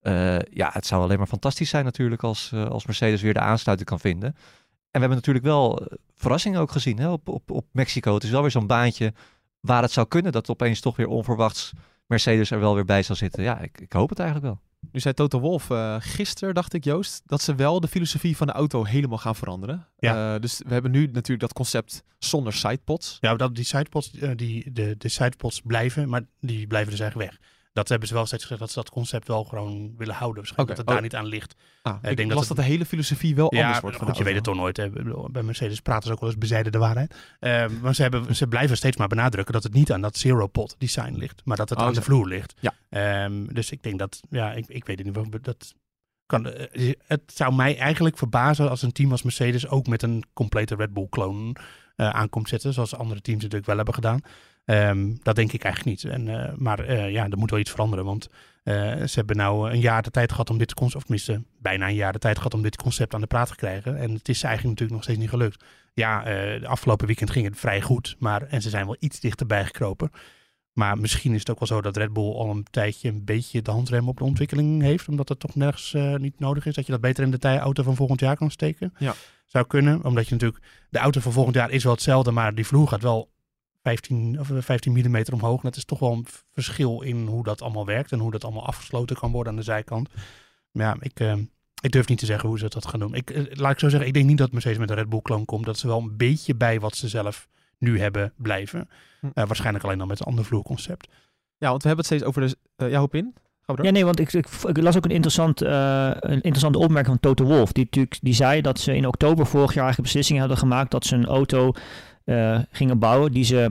Eh, 0.00 0.38
ja, 0.38 0.70
het 0.72 0.86
zou 0.86 1.02
alleen 1.02 1.18
maar 1.18 1.26
fantastisch 1.26 1.68
zijn 1.68 1.84
natuurlijk 1.84 2.22
als, 2.22 2.50
eh, 2.52 2.68
als 2.68 2.86
Mercedes 2.86 3.22
weer 3.22 3.34
de 3.34 3.40
aansluiting 3.40 3.88
kan 3.88 4.00
vinden. 4.00 4.28
En 4.28 4.34
we 4.90 4.98
hebben 4.98 5.16
natuurlijk 5.16 5.44
wel 5.44 5.78
eh, 5.78 5.96
verrassingen 6.14 6.60
ook 6.60 6.72
gezien 6.72 6.98
hè, 6.98 7.08
op, 7.08 7.28
op, 7.28 7.50
op 7.50 7.66
Mexico. 7.72 8.14
Het 8.14 8.22
is 8.22 8.30
wel 8.30 8.40
weer 8.40 8.50
zo'n 8.50 8.66
baantje 8.66 9.12
waar 9.60 9.82
het 9.82 9.92
zou 9.92 10.06
kunnen 10.06 10.32
dat 10.32 10.50
opeens 10.50 10.80
toch 10.80 10.96
weer 10.96 11.08
onverwachts 11.08 11.72
Mercedes 12.06 12.50
er 12.50 12.60
wel 12.60 12.74
weer 12.74 12.84
bij 12.84 13.02
zal 13.02 13.16
zitten. 13.16 13.42
Ja, 13.42 13.58
ik, 13.60 13.80
ik 13.80 13.92
hoop 13.92 14.08
het 14.08 14.18
eigenlijk 14.18 14.48
wel. 14.48 14.60
Nu 14.92 15.00
zei 15.00 15.14
Toto 15.14 15.40
Wolf 15.40 15.70
uh, 15.70 15.96
gisteren, 15.98 16.54
dacht 16.54 16.72
ik 16.72 16.84
Joost, 16.84 17.22
dat 17.26 17.42
ze 17.42 17.54
wel 17.54 17.80
de 17.80 17.88
filosofie 17.88 18.36
van 18.36 18.46
de 18.46 18.52
auto 18.52 18.84
helemaal 18.84 19.18
gaan 19.18 19.34
veranderen. 19.34 19.86
Ja. 19.98 20.34
Uh, 20.34 20.40
dus 20.40 20.62
we 20.66 20.72
hebben 20.72 20.90
nu 20.90 21.06
natuurlijk 21.06 21.40
dat 21.40 21.52
concept 21.52 22.02
zonder 22.18 22.52
sidepods. 22.52 23.18
Ja, 23.20 23.34
dat, 23.34 23.54
die 23.54 23.64
sidepods, 23.64 24.12
uh, 24.14 24.30
die, 24.36 24.72
de, 24.72 24.94
de 24.98 25.08
sidepods 25.08 25.60
blijven, 25.60 26.08
maar 26.08 26.22
die 26.40 26.66
blijven 26.66 26.90
dus 26.90 27.00
eigenlijk 27.00 27.30
weg. 27.30 27.40
Dat 27.78 27.88
hebben 27.88 28.08
ze 28.08 28.14
wel 28.14 28.26
steeds 28.26 28.42
gezegd 28.42 28.60
dat 28.60 28.70
ze 28.70 28.74
dat 28.74 28.90
concept 28.90 29.28
wel 29.28 29.44
gewoon 29.44 29.94
willen 29.96 30.14
houden. 30.14 30.36
Waarschijnlijk 30.36 30.60
okay. 30.60 30.66
dat 30.66 30.76
het 30.76 30.86
daar 30.86 30.96
oh. 30.96 31.02
niet 31.02 31.14
aan 31.14 31.26
ligt. 31.26 31.54
Ah, 31.82 31.96
ik, 32.02 32.10
ik 32.10 32.16
denk 32.16 32.28
dat, 32.28 32.38
het... 32.38 32.48
dat 32.48 32.56
de 32.56 32.62
hele 32.62 32.84
filosofie 32.84 33.34
wel 33.34 33.54
ja, 33.54 33.60
anders 33.60 33.80
wordt. 33.80 33.96
Goed, 33.96 34.16
je 34.16 34.24
weet 34.24 34.34
het 34.34 34.44
toch 34.44 34.54
nooit. 34.54 34.76
Hè. 34.76 34.90
Bij 35.30 35.42
Mercedes 35.42 35.80
praten 35.80 36.06
ze 36.06 36.12
ook 36.12 36.20
wel 36.20 36.28
eens 36.28 36.38
bezijden 36.38 36.72
de 36.72 36.78
waarheid. 36.78 37.14
Uh, 37.40 37.66
maar 37.82 37.94
ze, 37.94 38.02
hebben, 38.02 38.36
ze 38.36 38.46
blijven 38.46 38.76
steeds 38.76 38.96
maar 38.96 39.08
benadrukken 39.08 39.54
dat 39.54 39.62
het 39.62 39.72
niet 39.72 39.92
aan 39.92 40.00
dat 40.00 40.16
zero 40.16 40.46
pot 40.46 40.74
design 40.78 41.14
ligt, 41.14 41.40
maar 41.44 41.56
dat 41.56 41.68
het 41.68 41.78
oh, 41.78 41.84
aan 41.84 41.92
de 41.92 42.02
vloer 42.02 42.28
ligt. 42.28 42.54
Ja. 42.60 43.24
Um, 43.24 43.54
dus 43.54 43.70
ik 43.70 43.82
denk 43.82 43.98
dat, 43.98 44.20
ja, 44.30 44.52
ik, 44.52 44.66
ik 44.66 44.84
weet 44.84 44.98
het 44.98 45.16
niet. 45.16 45.44
Dat 45.44 45.74
kan, 46.26 46.46
uh, 46.46 46.94
het 47.06 47.22
zou 47.26 47.54
mij 47.54 47.78
eigenlijk 47.78 48.18
verbazen 48.18 48.70
als 48.70 48.82
een 48.82 48.92
team 48.92 49.10
als 49.10 49.22
Mercedes 49.22 49.68
ook 49.68 49.86
met 49.86 50.02
een 50.02 50.24
complete 50.32 50.74
Red 50.74 50.92
Bull 50.92 51.06
kloon 51.10 51.56
uh, 51.96 52.08
aankomt 52.08 52.48
zetten, 52.48 52.72
zoals 52.72 52.94
andere 52.94 53.20
teams 53.20 53.40
natuurlijk 53.42 53.66
wel 53.66 53.76
hebben 53.76 53.94
gedaan. 53.94 54.20
Um, 54.70 55.18
dat 55.22 55.36
denk 55.36 55.52
ik 55.52 55.64
eigenlijk 55.64 56.02
niet. 56.02 56.12
En, 56.12 56.26
uh, 56.26 56.52
maar 56.56 56.90
uh, 56.90 57.10
ja, 57.10 57.28
er 57.28 57.38
moet 57.38 57.50
wel 57.50 57.58
iets 57.58 57.70
veranderen. 57.70 58.04
Want 58.04 58.28
uh, 58.64 58.74
ze 58.74 59.12
hebben 59.14 59.36
nou 59.36 59.70
een 59.70 59.80
jaar 59.80 60.02
de 60.02 60.10
tijd 60.10 60.30
gehad 60.30 60.50
om 60.50 60.58
dit 60.58 60.74
concept, 60.74 60.96
of 60.96 61.02
tenminste 61.02 61.42
bijna 61.58 61.88
een 61.88 61.94
jaar 61.94 62.12
de 62.12 62.18
tijd 62.18 62.36
gehad 62.36 62.54
om 62.54 62.62
dit 62.62 62.76
concept 62.76 63.14
aan 63.14 63.20
de 63.20 63.26
praat 63.26 63.48
te 63.48 63.56
krijgen. 63.56 63.96
En 63.96 64.12
het 64.14 64.28
is 64.28 64.42
eigenlijk 64.42 64.64
natuurlijk 64.64 64.90
nog 64.90 65.02
steeds 65.02 65.18
niet 65.18 65.28
gelukt. 65.28 65.64
Ja, 65.94 66.22
de 66.58 66.66
afgelopen 66.66 67.06
weekend 67.06 67.30
ging 67.30 67.46
het 67.46 67.58
vrij 67.58 67.80
goed. 67.80 68.16
Maar, 68.18 68.42
en 68.42 68.62
ze 68.62 68.68
zijn 68.68 68.86
wel 68.86 68.96
iets 68.98 69.20
dichterbij 69.20 69.64
gekropen. 69.64 70.10
Maar 70.72 70.98
misschien 70.98 71.32
is 71.32 71.38
het 71.38 71.50
ook 71.50 71.58
wel 71.58 71.68
zo 71.68 71.80
dat 71.80 71.96
Red 71.96 72.12
Bull 72.12 72.32
al 72.32 72.50
een 72.50 72.66
tijdje 72.70 73.08
een 73.08 73.24
beetje 73.24 73.62
de 73.62 73.70
handrem 73.70 74.08
op 74.08 74.16
de 74.16 74.24
ontwikkeling 74.24 74.82
heeft. 74.82 75.08
Omdat 75.08 75.28
het 75.28 75.40
toch 75.40 75.54
nergens 75.54 75.94
niet 76.18 76.38
nodig 76.38 76.66
is. 76.66 76.74
Dat 76.74 76.86
je 76.86 76.92
dat 76.92 77.00
beter 77.00 77.24
in 77.24 77.30
de 77.30 77.58
auto 77.58 77.82
van 77.82 77.96
volgend 77.96 78.20
jaar 78.20 78.36
kan 78.36 78.50
steken. 78.50 78.94
Ja. 78.98 79.14
Zou 79.46 79.66
kunnen. 79.66 80.04
Omdat 80.04 80.28
je 80.28 80.32
natuurlijk, 80.32 80.64
de 80.90 80.98
auto 80.98 81.20
van 81.20 81.32
volgend 81.32 81.54
jaar 81.54 81.70
is 81.70 81.84
wel 81.84 81.92
hetzelfde. 81.92 82.30
Maar 82.30 82.54
die 82.54 82.66
vloer 82.66 82.88
gaat 82.88 83.02
wel 83.02 83.30
15, 83.88 84.40
of 84.40 84.50
15 84.58 84.92
mm 84.92 85.22
omhoog. 85.32 85.62
Dat 85.62 85.76
is 85.76 85.84
toch 85.84 85.98
wel 85.98 86.12
een 86.12 86.26
verschil 86.52 87.00
in 87.00 87.26
hoe 87.26 87.44
dat 87.44 87.62
allemaal 87.62 87.86
werkt 87.86 88.12
en 88.12 88.18
hoe 88.18 88.30
dat 88.30 88.44
allemaal 88.44 88.66
afgesloten 88.66 89.16
kan 89.16 89.30
worden 89.30 89.52
aan 89.52 89.58
de 89.58 89.64
zijkant. 89.64 90.08
Maar 90.70 90.86
ja, 90.86 90.96
ik, 91.00 91.20
uh, 91.20 91.32
ik 91.80 91.90
durf 91.90 92.08
niet 92.08 92.18
te 92.18 92.26
zeggen 92.26 92.48
hoe 92.48 92.58
ze 92.58 92.68
dat 92.68 92.86
gaan 92.86 93.00
doen. 93.00 93.14
Ik, 93.14 93.30
uh, 93.30 93.44
laat 93.50 93.72
ik 93.72 93.78
zo 93.78 93.88
zeggen, 93.88 94.08
ik 94.08 94.14
denk 94.14 94.26
niet 94.26 94.38
dat 94.38 94.52
Mercedes 94.52 94.78
met 94.78 94.90
een 94.90 94.96
Red 94.96 95.08
Bull 95.08 95.22
kloon 95.22 95.44
komt. 95.44 95.64
Dat 95.64 95.78
ze 95.78 95.86
wel 95.86 95.98
een 95.98 96.16
beetje 96.16 96.54
bij 96.54 96.80
wat 96.80 96.96
ze 96.96 97.08
zelf 97.08 97.48
nu 97.78 98.00
hebben 98.00 98.32
blijven. 98.36 98.88
Hm. 99.20 99.26
Uh, 99.26 99.32
waarschijnlijk 99.32 99.84
alleen 99.84 99.98
dan 99.98 100.08
met 100.08 100.20
een 100.20 100.26
ander 100.26 100.44
vloerconcept. 100.44 101.08
Ja, 101.56 101.68
want 101.68 101.82
we 101.82 101.88
hebben 101.88 102.06
het 102.06 102.14
steeds 102.14 102.28
over 102.28 102.46
de... 102.48 102.84
Uh, 102.84 102.90
ja, 102.90 102.98
hoop 102.98 103.14
in. 103.14 103.34
Ja, 103.82 103.90
nee, 103.90 104.04
want 104.04 104.20
ik, 104.20 104.32
ik, 104.32 104.46
ik, 104.62 104.82
las 104.82 104.96
ook 104.96 105.04
een, 105.04 105.10
interessant, 105.10 105.62
uh, 105.62 106.10
een 106.14 106.40
interessante 106.40 106.78
opmerking 106.78 107.06
van 107.20 107.20
Toto 107.20 107.44
Wolf. 107.44 107.72
Die, 107.72 107.84
natuurlijk, 107.84 108.18
die 108.20 108.34
zei 108.34 108.60
dat 108.60 108.78
ze 108.80 108.96
in 108.96 109.06
oktober 109.06 109.46
vorig 109.46 109.74
jaar 109.74 109.84
eigenlijk 109.84 110.02
beslissingen 110.02 110.40
hadden 110.40 110.58
gemaakt 110.58 110.90
dat 110.90 111.04
ze 111.04 111.14
een 111.14 111.26
auto 111.26 111.72
uh, 112.28 112.58
gingen 112.70 112.98
bouwen 112.98 113.32
die 113.32 113.44
ze 113.44 113.70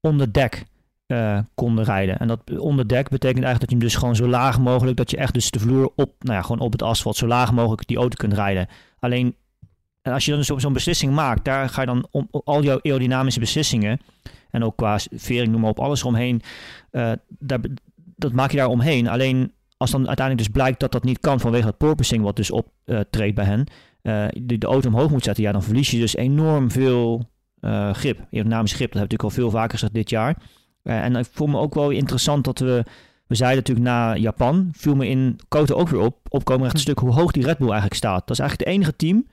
onder 0.00 0.32
dek 0.32 0.64
uh, 1.06 1.38
konden 1.54 1.84
rijden. 1.84 2.18
En 2.18 2.28
dat 2.28 2.58
onder 2.58 2.86
dek 2.86 3.08
betekent 3.08 3.44
eigenlijk 3.44 3.60
dat 3.60 3.70
je 3.70 3.76
hem 3.76 3.84
dus 3.84 3.94
gewoon 3.94 4.16
zo 4.16 4.28
laag 4.28 4.60
mogelijk, 4.60 4.96
dat 4.96 5.10
je 5.10 5.16
echt 5.16 5.34
dus 5.34 5.50
de 5.50 5.58
vloer 5.58 5.92
op, 5.96 6.14
nou 6.18 6.36
ja, 6.36 6.42
gewoon 6.42 6.60
op 6.60 6.72
het 6.72 6.82
asfalt 6.82 7.16
zo 7.16 7.26
laag 7.26 7.52
mogelijk 7.52 7.86
die 7.86 7.96
auto 7.96 8.16
kunt 8.16 8.32
rijden. 8.32 8.68
Alleen, 8.98 9.34
als 10.02 10.24
je 10.24 10.32
dan 10.32 10.44
zo'n 10.44 10.60
zo 10.60 10.70
beslissing 10.70 11.14
maakt, 11.14 11.44
daar 11.44 11.68
ga 11.68 11.80
je 11.80 11.86
dan 11.86 12.06
om, 12.10 12.28
al 12.30 12.62
jouw 12.62 12.78
aerodynamische 12.82 13.40
beslissingen 13.40 14.00
en 14.50 14.64
ook 14.64 14.76
qua 14.76 14.98
vering, 15.10 15.50
noem 15.50 15.60
maar 15.60 15.70
op, 15.70 15.80
alles 15.80 16.00
eromheen, 16.00 16.42
uh, 16.92 17.12
daar, 17.28 17.60
dat 17.96 18.32
maak 18.32 18.50
je 18.50 18.56
daar 18.56 18.68
omheen. 18.68 19.08
Alleen 19.08 19.52
als 19.76 19.90
dan 19.90 20.06
uiteindelijk 20.06 20.46
dus 20.46 20.56
blijkt 20.56 20.80
dat 20.80 20.92
dat 20.92 21.04
niet 21.04 21.20
kan 21.20 21.40
vanwege 21.40 21.66
het 21.66 21.76
porpoising 21.76 22.22
wat 22.22 22.36
dus 22.36 22.50
optreedt 22.50 23.34
bij 23.34 23.44
hen, 23.44 23.66
de 24.42 24.66
auto 24.66 24.88
omhoog 24.88 25.10
moet 25.10 25.24
zetten, 25.24 25.44
ja, 25.44 25.52
dan 25.52 25.62
verlies 25.62 25.90
je 25.90 25.98
dus 25.98 26.16
enorm 26.16 26.70
veel 26.70 27.29
uh, 27.60 27.94
grip, 27.94 28.18
aerodynamisch 28.32 28.72
grip. 28.72 28.92
Dat 28.92 29.00
heb 29.00 29.12
ik 29.12 29.18
natuurlijk 29.18 29.22
al 29.22 29.42
veel 29.42 29.50
vaker 29.50 29.70
gezegd 29.70 29.94
dit 29.94 30.10
jaar. 30.10 30.36
Uh, 30.82 31.04
en 31.04 31.16
ik 31.16 31.26
vond 31.32 31.52
me 31.52 31.58
ook 31.58 31.74
wel 31.74 31.90
interessant 31.90 32.44
dat 32.44 32.58
we, 32.58 32.84
we 33.26 33.34
zeiden 33.34 33.58
natuurlijk 33.58 33.86
na 33.86 34.16
Japan, 34.16 34.68
viel 34.72 34.94
me 34.94 35.08
in 35.08 35.40
Koto 35.48 35.74
ook 35.74 35.88
weer 35.88 36.00
op, 36.00 36.16
opkomen 36.28 36.64
echt 36.64 36.74
een 36.74 36.80
stuk 36.80 36.98
hoe 36.98 37.12
hoog 37.12 37.32
die 37.32 37.44
Red 37.44 37.58
Bull 37.58 37.68
eigenlijk 37.68 37.96
staat. 37.96 38.26
Dat 38.26 38.30
is 38.30 38.38
eigenlijk 38.38 38.68
het 38.68 38.78
enige 38.78 38.96
team 38.96 39.26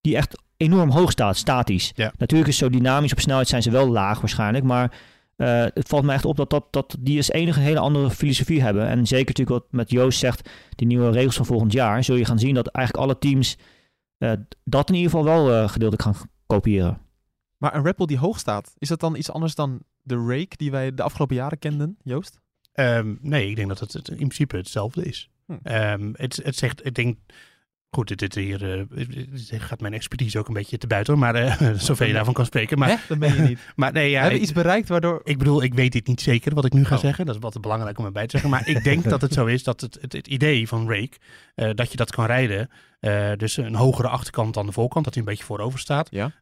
die 0.00 0.16
echt 0.16 0.42
enorm 0.56 0.90
hoog 0.90 1.10
staat, 1.10 1.36
statisch. 1.36 1.92
Ja. 1.94 2.12
Natuurlijk 2.18 2.50
is 2.50 2.56
zo 2.56 2.70
dynamisch, 2.70 3.12
op 3.12 3.20
snelheid 3.20 3.48
zijn 3.48 3.62
ze 3.62 3.70
wel 3.70 3.88
laag 3.88 4.20
waarschijnlijk, 4.20 4.64
maar 4.64 4.92
uh, 5.36 5.64
het 5.74 5.88
valt 5.88 6.04
me 6.04 6.12
echt 6.12 6.24
op 6.24 6.36
dat, 6.36 6.50
dat, 6.50 6.64
dat 6.70 6.96
die 6.98 7.18
is 7.18 7.30
enige 7.30 7.60
hele 7.60 7.78
andere 7.78 8.10
filosofie 8.10 8.62
hebben. 8.62 8.86
En 8.88 9.06
zeker 9.06 9.26
natuurlijk 9.26 9.58
wat 9.58 9.66
met 9.70 9.90
Joost 9.90 10.18
zegt, 10.18 10.50
die 10.74 10.86
nieuwe 10.86 11.10
regels 11.10 11.36
van 11.36 11.46
volgend 11.46 11.72
jaar, 11.72 12.04
zul 12.04 12.16
je 12.16 12.24
gaan 12.24 12.38
zien 12.38 12.54
dat 12.54 12.66
eigenlijk 12.66 13.06
alle 13.06 13.18
teams 13.18 13.56
uh, 14.18 14.32
dat 14.64 14.88
in 14.88 14.94
ieder 14.94 15.10
geval 15.10 15.24
wel 15.24 15.50
uh, 15.50 15.68
gedeeltelijk 15.68 16.02
gaan 16.02 16.28
kopiëren. 16.46 16.98
Maar 17.64 17.74
een 17.74 17.94
Bull 17.96 18.06
die 18.06 18.18
hoog 18.18 18.38
staat, 18.38 18.74
is 18.78 18.88
dat 18.88 19.00
dan 19.00 19.16
iets 19.16 19.30
anders 19.30 19.54
dan 19.54 19.82
de 20.02 20.16
Rake 20.16 20.56
die 20.56 20.70
wij 20.70 20.94
de 20.94 21.02
afgelopen 21.02 21.36
jaren 21.36 21.58
kenden, 21.58 21.96
Joost? 22.02 22.40
Um, 22.74 23.18
nee, 23.20 23.48
ik 23.48 23.56
denk 23.56 23.68
dat 23.68 23.80
het, 23.80 23.92
het, 23.92 24.08
in 24.08 24.16
principe 24.16 24.56
hetzelfde 24.56 25.04
is. 25.04 25.30
Hm. 25.46 25.52
Um, 25.52 26.14
het, 26.16 26.40
het 26.42 26.56
zegt, 26.56 26.86
ik 26.86 26.94
denk, 26.94 27.18
Goed, 27.94 28.08
dit, 28.08 28.18
dit 28.18 28.34
hier 28.34 28.78
uh, 28.78 29.08
dit 29.48 29.62
gaat 29.62 29.80
mijn 29.80 29.92
expertise 29.92 30.38
ook 30.38 30.48
een 30.48 30.54
beetje 30.54 30.78
te 30.78 30.86
buiten, 30.86 31.18
maar 31.18 31.42
uh, 31.42 31.70
zover 31.76 32.06
je 32.06 32.12
daarvan 32.12 32.34
kan 32.34 32.44
spreken. 32.44 32.78
Maar, 32.78 32.88
Hè? 32.88 32.96
Dat 33.08 33.18
ben 33.18 33.34
je 33.34 33.40
niet. 33.40 33.58
maar 33.76 33.92
nee, 33.92 34.10
ja, 34.10 34.20
Hebben 34.20 34.36
ik, 34.36 34.42
iets 34.42 34.52
bereikt 34.52 34.88
waardoor... 34.88 35.20
ik 35.24 35.38
bedoel, 35.38 35.62
ik 35.62 35.74
weet 35.74 35.92
dit 35.92 36.06
niet 36.06 36.20
zeker 36.20 36.54
wat 36.54 36.64
ik 36.64 36.72
nu 36.72 36.84
ga 36.84 36.94
Oh. 36.94 37.00
zeggen. 37.00 37.26
Dat 37.26 37.34
is 37.34 37.40
wat 37.40 37.60
belangrijk 37.60 37.98
om 37.98 38.04
erbij 38.04 38.24
te 38.24 38.30
zeggen. 38.30 38.50
Maar 38.50 38.68
ik 38.68 38.84
denk 38.84 39.04
dat 39.14 39.20
het 39.20 39.32
zo 39.32 39.46
is 39.46 39.62
dat 39.62 39.80
het, 39.80 39.98
het, 40.00 40.12
het 40.12 40.26
idee 40.26 40.68
van 40.68 40.88
Rake, 40.88 41.16
eh, 41.54 41.70
dat 41.74 41.90
je 41.90 41.96
dat 41.96 42.10
kan 42.10 42.26
rijden, 42.26 42.70
eh, 43.00 43.32
dus 43.36 43.56
een 43.56 43.74
hogere 43.74 44.08
achterkant 44.08 44.54
dan 44.54 44.66
de 44.66 44.72
voorkant, 44.72 45.04
dat 45.04 45.14
hij 45.14 45.22
een 45.22 45.28
beetje 45.28 45.44
voorover 45.44 45.78
staat. 45.78 46.08
Ja. 46.10 46.32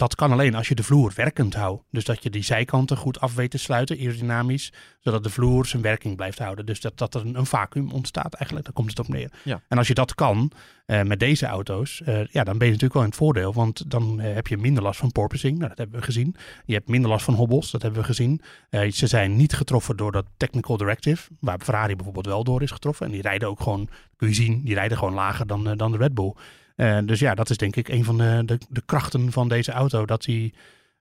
Dat 0.00 0.14
kan 0.14 0.32
alleen 0.32 0.54
als 0.54 0.68
je 0.68 0.74
de 0.74 0.82
vloer 0.82 1.12
werkend 1.14 1.54
houdt. 1.54 1.82
Dus 1.90 2.04
dat 2.04 2.22
je 2.22 2.30
die 2.30 2.42
zijkanten 2.42 2.96
goed 2.96 3.20
af 3.20 3.34
weet 3.34 3.50
te 3.50 3.58
sluiten, 3.58 3.98
aerodynamisch, 3.98 4.72
zodat 5.00 5.22
de 5.22 5.30
vloer 5.30 5.66
zijn 5.66 5.82
werking 5.82 6.16
blijft 6.16 6.38
houden. 6.38 6.66
Dus 6.66 6.80
dat, 6.80 6.98
dat 6.98 7.14
er 7.14 7.20
een, 7.20 7.38
een 7.38 7.46
vacuüm 7.46 7.90
ontstaat 7.90 8.34
eigenlijk, 8.34 8.64
daar 8.64 8.74
komt 8.74 8.90
het 8.90 8.98
op 8.98 9.08
neer. 9.08 9.30
Ja. 9.44 9.60
En 9.68 9.78
als 9.78 9.88
je 9.88 9.94
dat 9.94 10.14
kan 10.14 10.52
eh, 10.86 11.02
met 11.02 11.20
deze 11.20 11.46
auto's, 11.46 12.02
eh, 12.02 12.24
ja, 12.24 12.44
dan 12.44 12.58
ben 12.58 12.66
je 12.66 12.72
natuurlijk 12.72 12.92
wel 12.92 13.02
in 13.02 13.08
het 13.08 13.16
voordeel. 13.16 13.52
Want 13.52 13.90
dan 13.90 14.20
eh, 14.20 14.34
heb 14.34 14.46
je 14.46 14.56
minder 14.56 14.82
last 14.82 14.98
van 14.98 15.12
porpoising, 15.12 15.56
nou, 15.56 15.68
dat 15.68 15.78
hebben 15.78 15.98
we 15.98 16.04
gezien. 16.04 16.36
Je 16.64 16.74
hebt 16.74 16.88
minder 16.88 17.10
last 17.10 17.24
van 17.24 17.34
hobbels, 17.34 17.70
dat 17.70 17.82
hebben 17.82 18.00
we 18.00 18.06
gezien. 18.06 18.40
Ze 18.70 19.06
zijn 19.06 19.36
niet 19.36 19.54
getroffen 19.54 19.96
door 19.96 20.12
dat 20.12 20.26
technical 20.36 20.76
directive, 20.76 21.30
waar 21.40 21.60
Ferrari 21.60 21.96
bijvoorbeeld 21.96 22.26
wel 22.26 22.44
door 22.44 22.62
is 22.62 22.70
getroffen. 22.70 23.06
En 23.06 23.12
die 23.12 23.22
rijden 23.22 23.48
ook 23.48 23.60
gewoon, 23.60 23.88
kun 24.16 24.28
je 24.28 24.34
zien, 24.34 24.62
die 24.64 24.74
rijden 24.74 24.98
gewoon 24.98 25.14
lager 25.14 25.46
dan, 25.46 25.76
dan 25.76 25.92
de 25.92 25.98
Red 25.98 26.14
Bull. 26.14 26.34
Eh, 26.80 26.98
dus 27.04 27.20
ja, 27.20 27.34
dat 27.34 27.50
is 27.50 27.56
denk 27.56 27.76
ik 27.76 27.88
een 27.88 28.04
van 28.04 28.18
de, 28.18 28.42
de, 28.46 28.58
de 28.68 28.82
krachten 28.86 29.32
van 29.32 29.48
deze 29.48 29.72
auto. 29.72 30.06
Dat 30.06 30.24
hij 30.24 30.52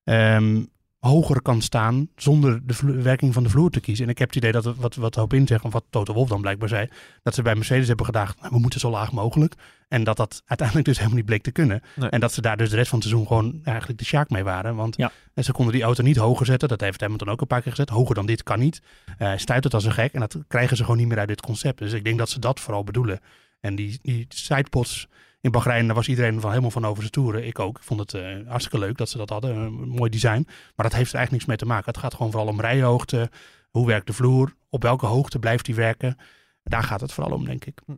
ehm, 0.04 0.64
hoger 1.00 1.42
kan 1.42 1.62
staan 1.62 2.10
zonder 2.16 2.62
de 2.68 3.02
werking 3.02 3.34
van 3.34 3.44
de 3.44 3.50
vloer 3.50 3.70
te 3.70 3.80
kiezen. 3.80 4.06
En 4.06 4.12
ik 4.12 4.18
heb 4.18 4.28
het 4.28 4.38
idee 4.38 4.52
dat 4.52 4.76
wat, 4.76 4.96
wat 4.96 5.16
Hoop 5.16 5.34
in 5.34 5.48
zegt, 5.48 5.64
of 5.64 5.74
wat 5.74 5.86
Toto 5.90 6.14
Wolff 6.14 6.30
dan 6.30 6.42
blijkbaar 6.42 6.70
zei, 6.70 6.90
dat 7.24 7.36
ze 7.36 7.42
bij 7.42 7.56
Mercedes 7.56 7.88
hebben 7.88 8.06
gedacht, 8.06 8.40
nou, 8.42 8.54
we 8.54 8.60
moeten 8.60 8.80
zo 8.80 8.90
laag 8.90 9.12
mogelijk. 9.12 9.54
En 9.88 10.04
dat 10.04 10.18
dat 10.18 10.42
uiteindelijk 10.46 10.88
dus 10.88 10.98
helemaal 10.98 11.18
niet 11.18 11.26
bleek 11.28 11.44
te 11.44 11.52
kunnen. 11.52 11.82
Nee. 11.96 12.10
En 12.10 12.20
dat 12.20 12.34
ze 12.34 12.42
daar 12.42 12.58
dus 12.58 12.70
de 12.70 12.76
rest 12.76 12.90
van 12.90 13.00
het 13.00 13.08
seizoen 13.08 13.28
gewoon 13.28 13.60
eigenlijk 13.64 14.00
de 14.00 14.06
sjaak 14.06 14.30
mee 14.30 14.44
waren. 14.44 14.76
Want 14.76 14.96
Ja. 14.98 15.12
en 15.34 15.44
ze 15.44 15.52
konden 15.52 15.74
die 15.74 15.84
auto 15.84 16.04
niet 16.04 16.18
hoger 16.18 16.46
zetten. 16.46 16.68
Dat 16.70 16.82
heeft 16.82 17.02
Hamilton 17.02 17.30
ook 17.30 17.42
een 17.42 17.48
paar 17.48 17.62
keer 17.62 17.72
gezet. 17.72 17.90
Hoger 17.90 18.16
dan 18.16 18.26
dit 18.26 18.44
kan 18.44 18.60
niet. 18.60 18.82
Eh, 19.06 19.14
Hij 19.18 19.38
stuit 19.38 19.64
het 19.64 19.74
als 19.74 19.86
een 19.86 19.92
gek. 19.92 20.14
En 20.14 20.20
dat 20.20 20.38
krijgen 20.48 20.78
ze 20.78 20.84
gewoon 20.84 20.98
niet 20.98 21.08
meer 21.08 21.20
uit 21.20 21.28
dit 21.28 21.42
concept. 21.42 21.80
Dus 21.80 21.94
ik 21.94 22.04
denk 22.04 22.18
dat 22.18 22.30
ze 22.30 22.40
dat 22.40 22.60
vooral 22.60 22.84
bedoelen. 22.84 23.20
En 23.60 23.76
die, 23.76 24.00
die 24.02 24.26
sidepods 24.30 25.08
in 25.42 25.52
Bahrein, 25.52 25.86
daar 25.86 25.96
was 25.96 26.08
iedereen 26.08 26.42
van 26.42 26.50
helemaal 26.50 26.72
van 26.72 26.86
over 26.86 27.02
zijn 27.02 27.12
toeren. 27.12 27.48
Ik 27.48 27.60
ook. 27.60 27.78
Ik 27.78 27.84
vond 27.84 28.00
het 28.00 28.14
eh, 28.14 28.48
hartstikke 28.48 28.80
leuk 28.80 28.98
dat 28.98 29.10
ze 29.10 29.18
dat 29.18 29.30
hadden. 29.30 29.56
Een 29.56 29.74
mooi 29.74 30.10
design. 30.10 30.48
Maar 30.76 30.90
dat 30.90 30.96
heeft 30.96 31.12
er 31.12 31.18
eigenlijk 31.18 31.32
niks 31.32 31.46
mee 31.46 31.58
te 31.58 31.66
maken. 31.66 31.86
Het 31.86 31.98
gaat 31.98 32.14
gewoon 32.14 32.32
vooral 32.32 32.50
om 32.50 32.62
rijhoogte. 32.62 33.30
Hoe 33.70 33.88
werkt 33.88 34.08
de 34.08 34.14
vloer? 34.14 34.56
Op 34.70 34.84
welke 34.84 35.06
hoogte 35.06 35.40
blijft 35.40 35.66
die 35.66 35.76
werken? 35.76 36.18
Daar 36.64 36.84
gaat 36.84 37.02
het 37.02 37.14
vooral 37.14 37.34
om, 37.34 37.46
denk 37.46 37.66
ik. 37.66 37.82
Nu 37.86 37.96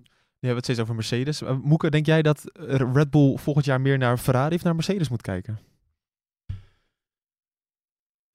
hebben 0.48 0.50
we 0.50 0.56
het 0.56 0.64
steeds 0.64 0.80
over 0.80 0.96
Mercedes. 0.96 1.42
Uh, 1.42 1.58
Moeke, 1.64 1.90
denk 1.90 2.06
jij 2.06 2.22
dat 2.22 2.46
eh, 2.46 2.94
Red 2.94 3.10
Bull 3.10 3.38
volgend 3.38 3.66
jaar 3.66 3.82
meer 3.82 3.98
naar 3.98 4.18
Ferrari 4.18 4.56
of 4.56 4.64
naar 4.64 4.76
Mercedes 4.76 5.10
moet 5.10 5.22
kijken? 5.22 5.60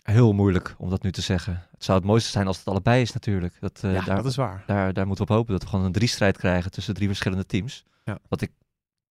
Heel 0.03 0.33
moeilijk 0.33 0.75
om 0.79 0.90
dat 0.90 1.03
nu 1.03 1.12
te 1.12 1.21
zeggen. 1.21 1.66
Het 1.71 1.85
zou 1.85 1.99
het 1.99 2.07
mooiste 2.07 2.31
zijn 2.31 2.47
als 2.47 2.59
het 2.59 2.66
allebei 2.66 3.03
is 3.03 3.12
natuurlijk. 3.12 3.57
Dat, 3.61 3.81
eh, 3.83 3.92
ja, 3.92 4.05
daar, 4.05 4.16
dat 4.16 4.27
is 4.27 4.37
waar. 4.37 4.62
daar, 4.66 4.92
daar 4.92 5.07
moeten 5.07 5.27
we 5.27 5.31
op 5.31 5.37
hopen 5.37 5.53
dat 5.53 5.62
we 5.62 5.69
gewoon 5.69 5.85
een 5.85 5.92
drie-strijd 5.92 6.37
krijgen 6.37 6.71
tussen 6.71 6.95
drie 6.95 7.09
verschillende 7.09 7.47
teams. 7.47 7.85
Ja. 8.05 8.19
Wat 8.29 8.40
ik 8.40 8.51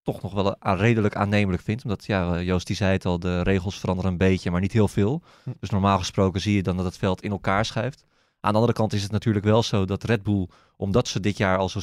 toch 0.06 0.22
nog 0.22 0.34
wel 0.34 0.56
aan- 0.62 0.78
redelijk 0.78 1.16
aannemelijk 1.16 1.64
vind. 1.64 1.84
Omdat, 1.84 2.06
ja, 2.06 2.36
eh, 2.36 2.46
Joost 2.46 2.68
die 2.68 2.76
zei 2.76 2.92
het 2.92 3.06
al, 3.06 3.20
de 3.20 3.42
regels 3.42 3.80
veranderen 3.80 4.12
een 4.12 4.18
beetje, 4.18 4.52
maar 4.52 4.62
niet 4.62 4.72
heel 4.72 4.88
veel. 4.88 5.22
Hm. 5.44 5.52
Dus 5.60 5.70
normaal 5.70 5.98
gesproken 5.98 6.42
zie 6.42 6.56
je 6.56 6.64
dan 6.64 6.76
dat 6.76 6.86
het 6.86 6.98
veld 6.98 7.22
in 7.22 7.32
elkaar 7.32 7.66
schuift. 7.66 8.06
Aan 8.40 8.52
de 8.52 8.58
andere 8.58 8.74
kant 8.78 8.94
is 8.94 9.04
het 9.04 9.12
natuurlijk 9.12 9.46
wel 9.46 9.64
zo 9.64 9.86
dat 9.86 10.04
Red 10.04 10.24
Bull, 10.24 10.48
omdat 10.78 11.08
ze 11.08 11.20
dit 11.20 11.38
jaar 11.38 11.58
al 11.58 11.70
zo 11.70 11.80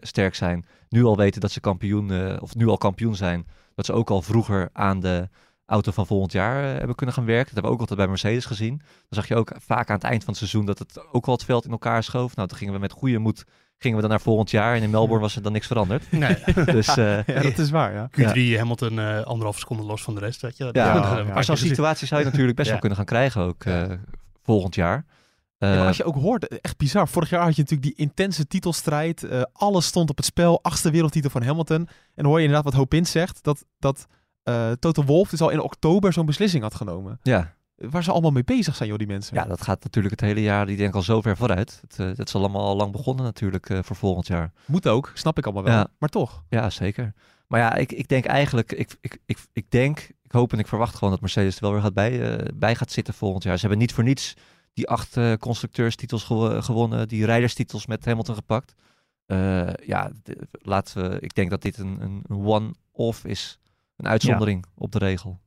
sterk, 0.00 0.34
zijn, 0.34 0.66
nu 0.88 1.04
al 1.04 1.16
weten 1.16 1.40
dat 1.40 1.50
ze 1.50 1.60
kampioen, 1.60 2.12
eh, 2.12 2.36
of 2.42 2.54
nu 2.54 2.66
al 2.66 2.78
kampioen 2.78 3.16
zijn, 3.16 3.46
dat 3.74 3.86
ze 3.86 3.92
ook 3.92 4.10
al 4.10 4.22
vroeger 4.22 4.70
aan 4.72 5.00
de 5.00 5.28
auto 5.66 5.92
van 5.92 6.06
volgend 6.06 6.32
jaar 6.32 6.64
eh, 6.64 6.78
hebben 6.78 6.94
kunnen 6.96 7.14
gaan 7.14 7.24
werken. 7.24 7.44
Dat 7.44 7.54
hebben 7.54 7.70
we 7.70 7.76
ook 7.76 7.80
altijd 7.80 7.98
bij 7.98 8.08
Mercedes 8.08 8.44
gezien. 8.44 8.76
Dan 8.78 8.86
zag 9.08 9.28
je 9.28 9.36
ook 9.36 9.52
vaak 9.56 9.88
aan 9.88 9.94
het 9.96 10.04
eind 10.04 10.24
van 10.24 10.28
het 10.28 10.38
seizoen 10.38 10.66
dat 10.66 10.78
het 10.78 11.12
ook 11.12 11.26
al 11.26 11.32
het 11.32 11.44
veld 11.44 11.64
in 11.64 11.70
elkaar 11.70 12.02
schoof. 12.02 12.36
Nou, 12.36 12.48
toen 12.48 12.58
gingen 12.58 12.74
we 12.74 12.80
met 12.80 12.92
goede 12.92 13.18
moed 13.18 13.44
gingen 13.78 13.96
we 13.96 14.02
dan 14.02 14.10
naar 14.10 14.20
volgend 14.20 14.50
jaar. 14.50 14.74
En 14.76 14.82
in 14.82 14.90
Melbourne 14.90 15.20
was 15.22 15.36
er 15.36 15.42
dan 15.42 15.52
niks 15.52 15.66
veranderd. 15.66 16.04
Nee. 16.12 16.36
Dus 16.64 16.86
eh, 16.96 17.24
Ja, 17.26 17.40
dat 17.42 17.58
is 17.58 17.70
waar, 17.70 17.92
ja. 17.92 18.10
Q3 18.10 18.58
Hamilton 18.58 18.98
eh 18.98 19.20
anderhalf 19.22 19.58
seconde 19.58 19.82
los 19.82 20.02
van 20.02 20.14
de 20.14 20.20
rest. 20.20 20.40
Weet 20.40 20.56
je? 20.56 20.68
Ja, 20.72 20.94
ja. 21.18 21.22
Maar 21.34 21.44
zo'n 21.44 21.56
situatie 21.56 22.06
zou 22.06 22.20
je 22.20 22.26
natuurlijk 22.26 22.56
best 22.56 22.66
Ja. 22.66 22.72
wel 22.72 22.80
kunnen 22.80 22.98
gaan 22.98 23.06
krijgen 23.06 23.42
ook 23.42 23.64
eh, 23.64 23.84
volgend 24.42 24.74
jaar. 24.74 25.04
Ja, 25.58 25.74
maar 25.74 25.86
als 25.86 25.96
je 25.96 26.04
ook 26.04 26.14
hoort, 26.14 26.60
echt 26.60 26.76
bizar. 26.76 27.08
Vorig 27.08 27.30
jaar 27.30 27.42
had 27.42 27.56
je 27.56 27.62
natuurlijk 27.62 27.88
die 27.96 28.06
intense 28.06 28.46
titelstrijd. 28.46 29.22
eh, 29.24 29.42
alles 29.52 29.86
stond 29.86 30.10
op 30.10 30.16
het 30.16 30.26
spel. 30.26 30.62
Achtste 30.62 30.90
wereldtitel 30.90 31.30
van 31.30 31.42
Hamilton. 31.42 31.76
En 31.78 31.88
dan 32.14 32.24
hoor 32.24 32.36
je 32.38 32.44
inderdaad 32.46 32.64
wat 32.72 32.80
Hopin 32.80 33.06
zegt. 33.06 33.42
Dat, 33.44 33.64
dat 33.78 34.06
eh, 34.42 34.70
Toto 34.72 35.04
Wolff 35.04 35.30
dus 35.30 35.40
al 35.40 35.48
in 35.50 35.60
oktober 35.60 36.12
zo'n 36.12 36.26
beslissing 36.26 36.62
had 36.62 36.74
genomen. 36.74 37.18
ja. 37.22 37.56
Waar 37.78 38.04
ze 38.04 38.10
allemaal 38.12 38.30
mee 38.30 38.44
bezig 38.44 38.76
zijn, 38.76 38.88
joh, 38.88 38.98
die 38.98 39.06
mensen. 39.06 39.36
ja, 39.36 39.44
dat 39.44 39.62
gaat 39.62 39.82
natuurlijk 39.82 40.20
het 40.20 40.28
hele 40.28 40.42
jaar, 40.42 40.66
die 40.66 40.76
denk 40.76 40.88
ik 40.88 40.94
al 40.94 41.02
zo 41.02 41.20
ver 41.20 41.36
vooruit. 41.36 41.78
Het, 41.80 41.98
eh, 41.98 42.06
het 42.06 42.26
is 42.28 42.34
allemaal 42.34 42.66
al 42.66 42.76
lang 42.76 42.92
begonnen 42.92 43.24
natuurlijk 43.24 43.70
eh, 43.70 43.78
voor 43.82 43.96
volgend 43.96 44.26
jaar. 44.26 44.52
Moet 44.66 44.88
ook, 44.88 45.10
snap 45.14 45.38
ik 45.38 45.44
allemaal 45.44 45.62
wel. 45.62 45.72
Ja. 45.74 45.86
Maar 45.98 46.08
toch. 46.08 46.44
Ja, 46.48 46.70
zeker. 46.70 47.12
Maar 47.46 47.60
ja, 47.60 47.74
ik, 47.74 47.92
ik 47.92 48.08
denk 48.08 48.24
eigenlijk, 48.24 48.72
ik, 48.72 48.96
ik, 49.00 49.18
ik, 49.26 49.38
ik 49.52 49.70
denk, 49.70 49.98
ik 50.22 50.32
hoop 50.32 50.52
en 50.52 50.58
ik 50.58 50.66
verwacht 50.66 50.94
gewoon 50.94 51.10
dat 51.10 51.20
Mercedes 51.20 51.54
er 51.56 51.62
wel 51.62 51.72
weer 51.72 51.80
gaat 51.80 51.94
bij, 51.94 52.36
eh, 52.38 52.48
bij 52.54 52.74
gaat 52.74 52.92
zitten 52.92 53.14
volgend 53.14 53.42
jaar. 53.42 53.54
Ze 53.54 53.60
hebben 53.60 53.78
niet 53.78 53.92
voor 53.92 54.04
niets 54.04 54.34
die 54.72 54.88
acht 54.88 55.16
constructeurstitels 55.38 56.22
gewo- 56.24 56.60
gewonnen, 56.60 57.08
die 57.08 57.24
rijderstitels 57.24 57.86
met 57.86 58.04
Hamilton 58.04 58.34
gepakt. 58.34 58.74
Ja, 59.86 60.10
laten 60.50 61.10
we, 61.10 61.20
ik 61.20 61.34
denk 61.34 61.50
dat 61.50 61.62
dit 61.62 61.78
een, 61.78 61.98
een 62.00 62.22
een 62.26 62.44
one-off 62.46 63.24
is. 63.24 63.58
Een 63.96 64.08
uitzondering 64.08 64.64
op 64.74 64.92
de 64.92 64.98
regel. 64.98 65.38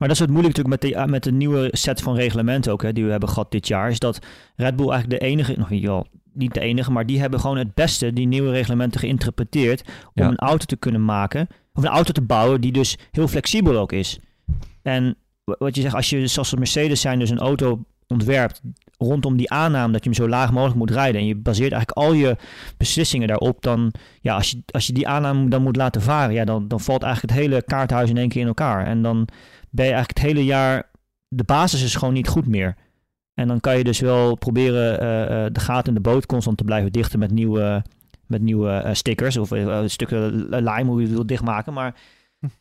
Maar 0.00 0.08
dat 0.08 0.16
is 0.16 0.18
het 0.18 0.30
moeilijk 0.30 0.56
natuurlijk 0.56 0.82
met 0.82 0.92
de, 1.06 1.06
met 1.10 1.22
de 1.24 1.32
nieuwe 1.32 1.68
set 1.72 2.02
van 2.02 2.14
reglementen 2.14 2.72
ook, 2.72 2.82
hè, 2.82 2.92
die 2.92 3.04
we 3.04 3.10
hebben 3.10 3.28
gehad 3.28 3.50
dit 3.50 3.68
jaar. 3.68 3.90
Is 3.90 3.98
dat 3.98 4.18
Red 4.56 4.76
Bull 4.76 4.88
eigenlijk 4.90 5.20
de 5.20 5.26
enige, 5.26 5.54
nog 5.58 5.70
niet, 5.70 5.84
wel, 5.84 6.06
niet 6.32 6.54
de 6.54 6.60
enige, 6.60 6.92
maar 6.92 7.06
die 7.06 7.20
hebben 7.20 7.40
gewoon 7.40 7.56
het 7.56 7.74
beste 7.74 8.12
die 8.12 8.26
nieuwe 8.26 8.50
reglementen 8.50 9.00
geïnterpreteerd 9.00 9.82
om 9.88 10.22
Ja. 10.22 10.28
een 10.28 10.36
auto 10.38 10.64
te 10.64 10.76
kunnen 10.76 11.04
maken. 11.04 11.46
Of 11.74 11.82
een 11.82 11.88
auto 11.88 12.12
te 12.12 12.22
bouwen 12.22 12.60
die 12.60 12.72
dus 12.72 12.96
heel 13.10 13.28
flexibel 13.28 13.76
ook 13.78 13.92
is. 13.92 14.18
En 14.82 15.16
wa- 15.44 15.56
wat 15.58 15.74
je 15.74 15.80
zegt, 15.80 15.94
als 15.94 16.10
je 16.10 16.26
zoals 16.26 16.50
de 16.50 16.56
Mercedes 16.56 17.00
zijn 17.00 17.18
dus 17.18 17.30
een 17.30 17.38
auto 17.38 17.84
ontwerpt 18.06 18.60
rondom 18.98 19.36
die 19.36 19.50
aanname 19.50 19.92
dat 19.92 20.04
je 20.04 20.10
hem 20.10 20.18
zo 20.18 20.28
laag 20.28 20.52
mogelijk 20.52 20.78
moet 20.78 20.90
rijden 20.90 21.20
en 21.20 21.26
je 21.26 21.34
baseert 21.36 21.72
eigenlijk 21.72 22.06
al 22.06 22.12
je 22.12 22.36
beslissingen 22.76 23.28
daarop, 23.28 23.62
dan 23.62 23.92
ja, 24.20 24.34
als 24.34 24.50
je, 24.50 24.62
als 24.70 24.86
je 24.86 24.92
die 24.92 25.08
aanname 25.08 25.48
dan 25.48 25.62
moet 25.62 25.76
laten 25.76 26.02
varen, 26.02 26.34
ja, 26.34 26.44
dan, 26.44 26.68
dan 26.68 26.80
valt 26.80 27.02
eigenlijk 27.02 27.34
het 27.34 27.42
hele 27.42 27.62
kaarthuis 27.62 28.10
in 28.10 28.16
één 28.16 28.28
keer 28.28 28.40
in 28.40 28.46
elkaar. 28.46 28.86
En 28.86 29.02
dan 29.02 29.28
ben 29.70 29.84
je 29.86 29.92
eigenlijk 29.92 30.18
het 30.18 30.26
hele 30.28 30.44
jaar, 30.44 30.90
de 31.28 31.44
basis 31.44 31.82
is 31.82 31.94
gewoon 31.94 32.14
niet 32.14 32.28
goed 32.28 32.46
meer. 32.46 32.76
En 33.34 33.48
dan 33.48 33.60
kan 33.60 33.78
je 33.78 33.84
dus 33.84 34.00
wel 34.00 34.34
proberen 34.36 35.00
eh, 35.00 35.44
eh, 35.44 35.52
de 35.52 35.60
gaten 35.60 35.88
in 35.88 35.94
de 35.94 36.08
boot 36.10 36.26
constant 36.26 36.56
te 36.56 36.64
blijven 36.64 36.92
dichten 36.92 37.18
met 37.18 37.30
nieuwe, 37.30 37.82
met 38.26 38.42
nieuwe 38.42 38.70
eh, 38.70 38.94
stickers 38.94 39.36
of 39.36 39.52
eh, 39.52 39.82
stukken 39.86 40.48
lijm, 40.48 40.86
hoe 40.86 41.00
je 41.00 41.06
het 41.06 41.14
wil 41.14 41.26
dichtmaken. 41.26 41.72
Maar 41.72 41.94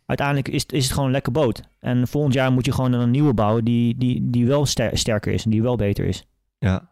uiteindelijk 0.05 0.47
is, 0.47 0.65
is 0.65 0.83
het 0.83 0.91
gewoon 0.91 1.05
een 1.05 1.11
lekker 1.13 1.31
boot. 1.31 1.61
En 1.79 2.07
volgend 2.07 2.33
jaar 2.33 2.51
moet 2.51 2.65
je 2.65 2.71
gewoon 2.71 2.93
een 2.93 3.11
nieuwe 3.11 3.33
bouwen 3.33 3.63
die, 3.65 3.97
die, 3.97 4.29
die 4.29 4.45
wel 4.45 4.65
ster- 4.65 4.97
sterker 4.97 5.33
is 5.33 5.43
en 5.43 5.49
die 5.51 5.61
wel 5.61 5.75
beter 5.75 6.05
is. 6.05 6.25
Ja, 6.57 6.91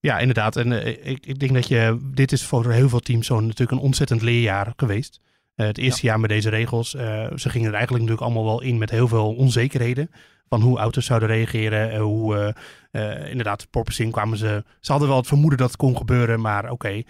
Ja, 0.00 0.18
inderdaad. 0.18 0.56
En 0.56 0.72
ik, 1.06 1.26
ik 1.26 1.38
denk 1.38 1.52
dat 1.54 1.68
je, 1.68 2.10
dit 2.14 2.32
is 2.32 2.44
voor 2.44 2.72
heel 2.72 2.88
veel 2.88 3.00
teams 3.00 3.26
zo'n 3.26 3.42
natuurlijk 3.46 3.70
een 3.70 3.84
ontzettend 3.86 4.22
leerjaar 4.22 4.72
geweest. 4.76 5.20
Eh, 5.58 5.66
het 5.66 5.78
eerste 5.78 6.06
jaar 6.06 6.20
met 6.20 6.30
deze 6.30 6.48
regels. 6.50 6.94
eh, 6.94 7.26
ze 7.34 7.48
gingen 7.48 7.68
er 7.68 7.74
eigenlijk 7.74 8.04
natuurlijk 8.04 8.20
allemaal 8.20 8.44
wel 8.44 8.62
in 8.62 8.78
met 8.78 8.90
heel 8.90 9.08
veel 9.08 9.34
onzekerheden. 9.34 10.10
Van 10.48 10.60
hoe 10.60 10.78
auto's 10.78 11.04
zouden 11.04 11.28
reageren. 11.28 11.90
eh, 11.90 12.00
hoe 12.00 12.54
eh, 12.90 13.12
eh, 13.20 13.30
inderdaad, 13.30 13.70
porpoising 13.70 14.12
kwamen 14.12 14.38
ze. 14.38 14.64
Ze 14.80 14.90
hadden 14.90 15.08
wel 15.08 15.18
het 15.18 15.26
vermoeden 15.26 15.58
dat 15.58 15.68
het 15.68 15.76
kon 15.76 15.96
gebeuren. 15.96 16.40
Maar 16.40 16.70
oké, 16.70 17.02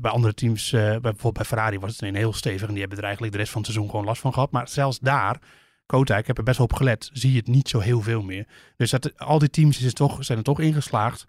bij 0.00 0.10
andere 0.10 0.34
teams, 0.34 0.70
bij, 0.70 1.00
bijvoorbeeld 1.00 1.32
bij 1.34 1.44
Ferrari 1.44 1.78
was 1.78 1.92
het 1.92 2.02
een 2.02 2.14
heel 2.14 2.32
stevig. 2.32 2.62
En 2.66 2.70
die 2.70 2.80
hebben 2.80 2.98
er 2.98 3.04
eigenlijk 3.04 3.32
de 3.32 3.38
rest 3.38 3.52
van 3.52 3.62
het 3.62 3.70
seizoen 3.70 3.90
gewoon 3.90 4.06
last 4.06 4.20
van 4.20 4.32
gehad. 4.32 4.50
Maar 4.50 4.68
zelfs 4.68 4.98
daar, 4.98 5.38
Kota, 5.86 6.16
ik 6.16 6.26
heb 6.26 6.38
er 6.38 6.44
best 6.44 6.58
wel 6.58 6.66
op 6.66 6.72
gelet, 6.76 7.10
zie 7.12 7.32
je 7.32 7.38
het 7.38 7.46
niet 7.46 7.68
zo 7.68 7.78
heel 7.78 8.00
veel 8.00 8.22
meer. 8.22 8.46
Dus 8.76 8.90
dat, 8.90 9.18
al 9.18 9.38
die 9.38 9.50
teams 9.50 9.82
is 9.82 9.92
toch, 9.92 10.24
zijn 10.24 10.38
er 10.38 10.44
toch 10.44 10.60
ingeslaagd 10.60 11.26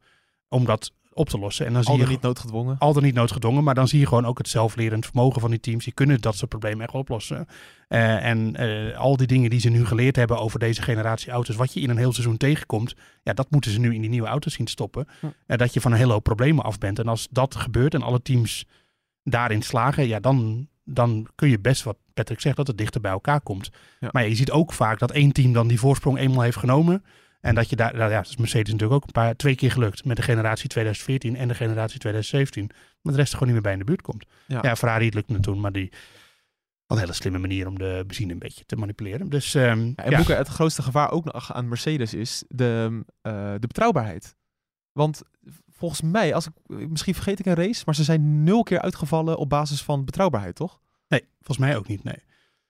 om 0.48 0.66
dat 0.66 0.92
op 1.17 1.30
te 1.30 1.39
lossen. 1.39 1.65
En 1.65 1.73
dan 1.73 1.84
zie 1.84 1.91
Al 1.91 1.97
je 1.97 2.03
dan 2.03 2.12
niet 2.13 2.21
noodgedwongen. 2.21 2.77
al 2.77 2.93
dan 2.93 3.03
niet 3.03 3.13
noodgedwongen, 3.13 3.63
maar 3.63 3.75
dan 3.75 3.88
zie 3.88 3.99
je 3.99 4.08
gewoon 4.08 4.25
ook 4.25 4.38
het 4.38 4.49
zelflerend 4.49 5.06
vermogen 5.06 5.41
van 5.41 5.49
die 5.49 5.60
teams. 5.60 5.84
Die 5.84 5.93
kunnen 5.93 6.21
dat 6.21 6.36
soort 6.36 6.49
problemen 6.49 6.82
echt 6.82 6.91
wel 6.91 7.01
oplossen. 7.01 7.47
Eh, 7.88 8.25
en 8.25 8.56
eh, 8.56 8.97
al 8.97 9.17
die 9.17 9.27
dingen 9.27 9.49
die 9.49 9.60
ze 9.60 9.69
nu 9.69 9.86
geleerd 9.86 10.15
hebben 10.15 10.39
over 10.39 10.60
deze 10.60 10.82
generatie 10.82 11.32
auto's, 11.32 11.56
wat 11.56 11.73
je 11.73 11.80
in 11.80 11.89
een 11.89 11.97
heel 11.97 12.13
seizoen 12.13 12.38
tegenkomt, 12.38 12.95
ja, 13.23 13.34
dat 13.34 13.51
moeten 13.51 13.71
ze 13.71 13.80
nu 13.80 13.93
in 13.93 14.01
die 14.01 14.10
nieuwe 14.10 14.27
auto's 14.27 14.53
zien 14.53 14.67
stoppen. 14.67 15.08
Hm. 15.19 15.25
En 15.45 15.58
dat 15.58 15.73
je 15.73 15.82
van 15.82 15.91
een 15.91 15.97
hele 15.97 16.12
hoop 16.12 16.23
problemen 16.23 16.63
af 16.63 16.77
bent. 16.77 16.99
En 16.99 17.08
als 17.08 17.27
dat 17.32 17.56
gebeurt 17.56 17.93
en 17.93 18.01
alle 18.01 18.21
teams 18.21 18.65
daarin 19.23 19.62
slagen, 19.62 20.08
ja, 20.08 20.19
dan, 20.19 20.67
dan 20.84 21.27
kun 21.36 21.49
je 21.49 21.60
best, 21.60 21.84
wat 21.84 21.97
Patrick 22.13 22.39
zegt, 22.39 22.56
dat 22.56 22.67
het 22.67 22.77
dichter 22.77 23.01
bij 23.01 23.12
elkaar 23.12 23.41
komt. 23.41 23.69
Ja. 23.99 24.10
Maar 24.12 24.23
ja, 24.23 24.30
je 24.30 24.36
ziet 24.36 24.51
ook 24.51 24.73
vaak 24.73 24.99
dat 24.99 25.12
één 25.12 25.32
team 25.32 25.53
dan 25.53 25.67
die 25.67 25.80
voorsprong 25.80 26.17
eenmaal 26.17 26.41
heeft 26.41 26.58
genomen. 26.58 27.03
En 27.48 27.56
dat 27.56 27.70
je 27.70 27.76
daar, 27.76 27.96
nou 27.96 28.12
ja, 28.12 28.18
dat 28.18 28.30
is 28.30 28.38
Mercedes 28.38 28.72
natuurlijk 28.72 29.02
ook 29.02 29.06
een 29.06 29.22
paar, 29.22 29.36
twee 29.36 29.56
keer 29.56 29.72
gelukt 29.72 30.06
met 30.06 30.16
de 30.16 30.24
generatie 30.24 30.70
2014 30.70 31.36
en 31.36 31.48
de 31.48 31.54
generatie 31.54 32.00
2017. 32.00 32.70
Maar 33.02 33.14
de 33.14 33.20
rest 33.20 33.32
er 33.32 33.38
gewoon 33.38 33.54
niet 33.54 33.64
meer 33.64 33.72
bij 33.72 33.80
in 33.80 33.86
de 33.86 33.92
buurt 33.92 34.02
komt. 34.02 34.26
Ja. 34.48 34.60
Ja, 34.62 34.76
Ferrari 34.76 35.06
het 35.06 35.14
lukte 35.14 35.40
toen, 35.40 35.60
maar 35.60 35.72
die, 35.72 35.92
een 36.88 36.98
hele 36.98 37.14
slimme 37.14 37.38
manier 37.38 37.68
om 37.68 37.78
de 37.78 38.04
benzine 38.08 38.34
een 38.34 38.40
beetje 38.40 38.66
te 38.66 38.76
manipuleren. 38.76 39.30
Dus 39.30 39.56
ehm, 39.56 39.86
Ja, 39.86 39.94
en 39.96 40.12
ja. 40.12 40.18
Boeke, 40.18 40.34
het 40.34 40.48
grootste 40.48 40.82
gevaar 40.82 41.12
ook 41.12 41.24
nog 41.24 41.54
aan 41.54 41.68
Mercedes 41.68 42.14
is 42.14 42.44
de, 42.48 43.04
eh, 43.22 43.52
de 43.60 43.68
betrouwbaarheid. 43.68 44.36
Want 44.92 45.22
volgens 45.72 46.02
mij, 46.02 46.34
als 46.34 46.48
ik, 46.48 46.90
misschien 46.90 47.14
vergeet 47.14 47.40
ik 47.40 47.46
een 47.46 47.56
race, 47.56 47.84
maar 47.86 47.96
ze 47.96 48.04
zijn 48.04 48.44
nul 48.44 48.64
keer 48.64 48.82
uitgevallen 48.82 49.38
op 49.38 49.50
basis 49.50 49.84
van 49.84 50.06
betrouwbaarheid, 50.06 50.56
toch? 50.56 50.80
Nee, 51.08 51.22
volgens 51.36 51.68
mij 51.68 51.78
ook 51.78 51.88
niet, 51.88 52.04
nee. 52.04 52.24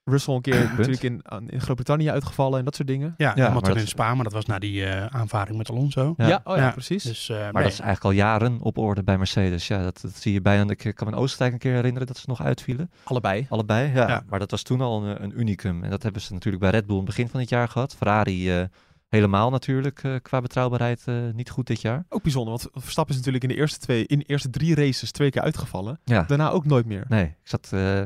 Russell 0.10 0.34
een 0.36 0.42
keer 0.42 0.58
Punt. 0.60 0.70
natuurlijk 0.78 1.04
in, 1.04 1.22
in 1.48 1.62
Groot-Brittannië 1.62 2.10
uitgevallen 2.10 2.60
en 2.60 2.66
dat 2.66 2.76
soort 2.76 2.88
dingen. 2.88 3.14
Ja, 3.18 3.34
maar 3.36 3.52
maar 3.54 3.62
dat- 3.62 3.76
in 3.78 3.88
Spa, 3.88 4.14
maar 4.16 4.24
dat 4.24 4.34
was 4.34 4.46
na 4.46 4.60
die 4.60 4.86
eh, 4.86 5.06
aanvaring 5.06 5.58
met 5.58 5.70
Alonso. 5.70 6.14
Ja. 6.18 6.28
Ja, 6.28 6.42
oh 6.44 6.56
ja, 6.56 6.62
Ja, 6.64 6.72
precies. 6.72 7.04
Dus, 7.04 7.30
eh, 7.30 7.36
Maar 7.38 7.54
nee. 7.54 7.64
dat 7.64 7.72
is 7.72 7.80
eigenlijk 7.80 8.04
al 8.04 8.12
jaren 8.12 8.62
op 8.62 8.78
orde 8.78 9.04
bij 9.04 9.18
Mercedes. 9.18 9.68
Ja, 9.68 9.84
dat, 9.84 10.00
dat 10.02 10.16
zie 10.16 10.34
je 10.34 10.42
bijna. 10.42 10.72
Ik 10.72 10.92
kan 10.96 11.08
me 11.08 11.14
in 11.14 11.20
Oostenrijk 11.20 11.54
een 11.54 11.60
keer 11.60 11.74
herinneren 11.74 12.08
dat 12.08 12.18
ze 12.18 12.26
nog 12.28 12.42
uitvielen. 12.44 12.92
Allebei. 13.04 13.46
Allebei, 13.50 13.92
ja. 13.94 14.08
Ja. 14.08 14.24
Maar 14.30 14.40
dat 14.40 14.52
was 14.52 14.62
toen 14.64 14.82
al 14.82 15.04
een, 15.04 15.24
een 15.24 15.40
unicum. 15.40 15.84
En 15.84 15.90
dat 15.90 16.04
hebben 16.04 16.22
ze 16.22 16.34
natuurlijk 16.34 16.64
bij 16.64 16.72
Red 16.72 16.86
Bull 16.86 16.98
in 16.98 17.02
het 17.06 17.10
begin 17.16 17.30
van 17.30 17.40
het 17.40 17.50
jaar 17.50 17.68
gehad. 17.68 17.96
Ferrari 17.96 18.52
eh, 18.60 18.64
helemaal 19.08 19.50
natuurlijk 19.50 20.04
eh, 20.04 20.16
qua 20.22 20.42
betrouwbaarheid 20.42 21.02
eh, 21.06 21.16
niet 21.34 21.50
goed 21.50 21.68
dit 21.68 21.82
jaar. 21.82 22.06
Ook 22.10 22.22
bijzonder, 22.24 22.50
want 22.54 22.68
Verstappen 22.84 23.14
is 23.14 23.20
natuurlijk 23.20 23.44
in 23.44 23.56
de 23.56 23.62
eerste, 23.62 23.80
twee, 23.80 24.06
in 24.06 24.20
de 24.20 24.26
eerste 24.26 24.50
drie 24.50 24.76
races 24.76 25.12
twee 25.12 25.30
keer 25.30 25.42
uitgevallen. 25.42 26.00
Ja, 26.04 26.24
Daarna 26.24 26.50
ook 26.50 26.66
nooit 26.66 26.86
meer. 26.86 27.06
nee. 27.08 27.24
Ik 27.26 27.36
zat 27.44 27.70
eh, 27.74 28.02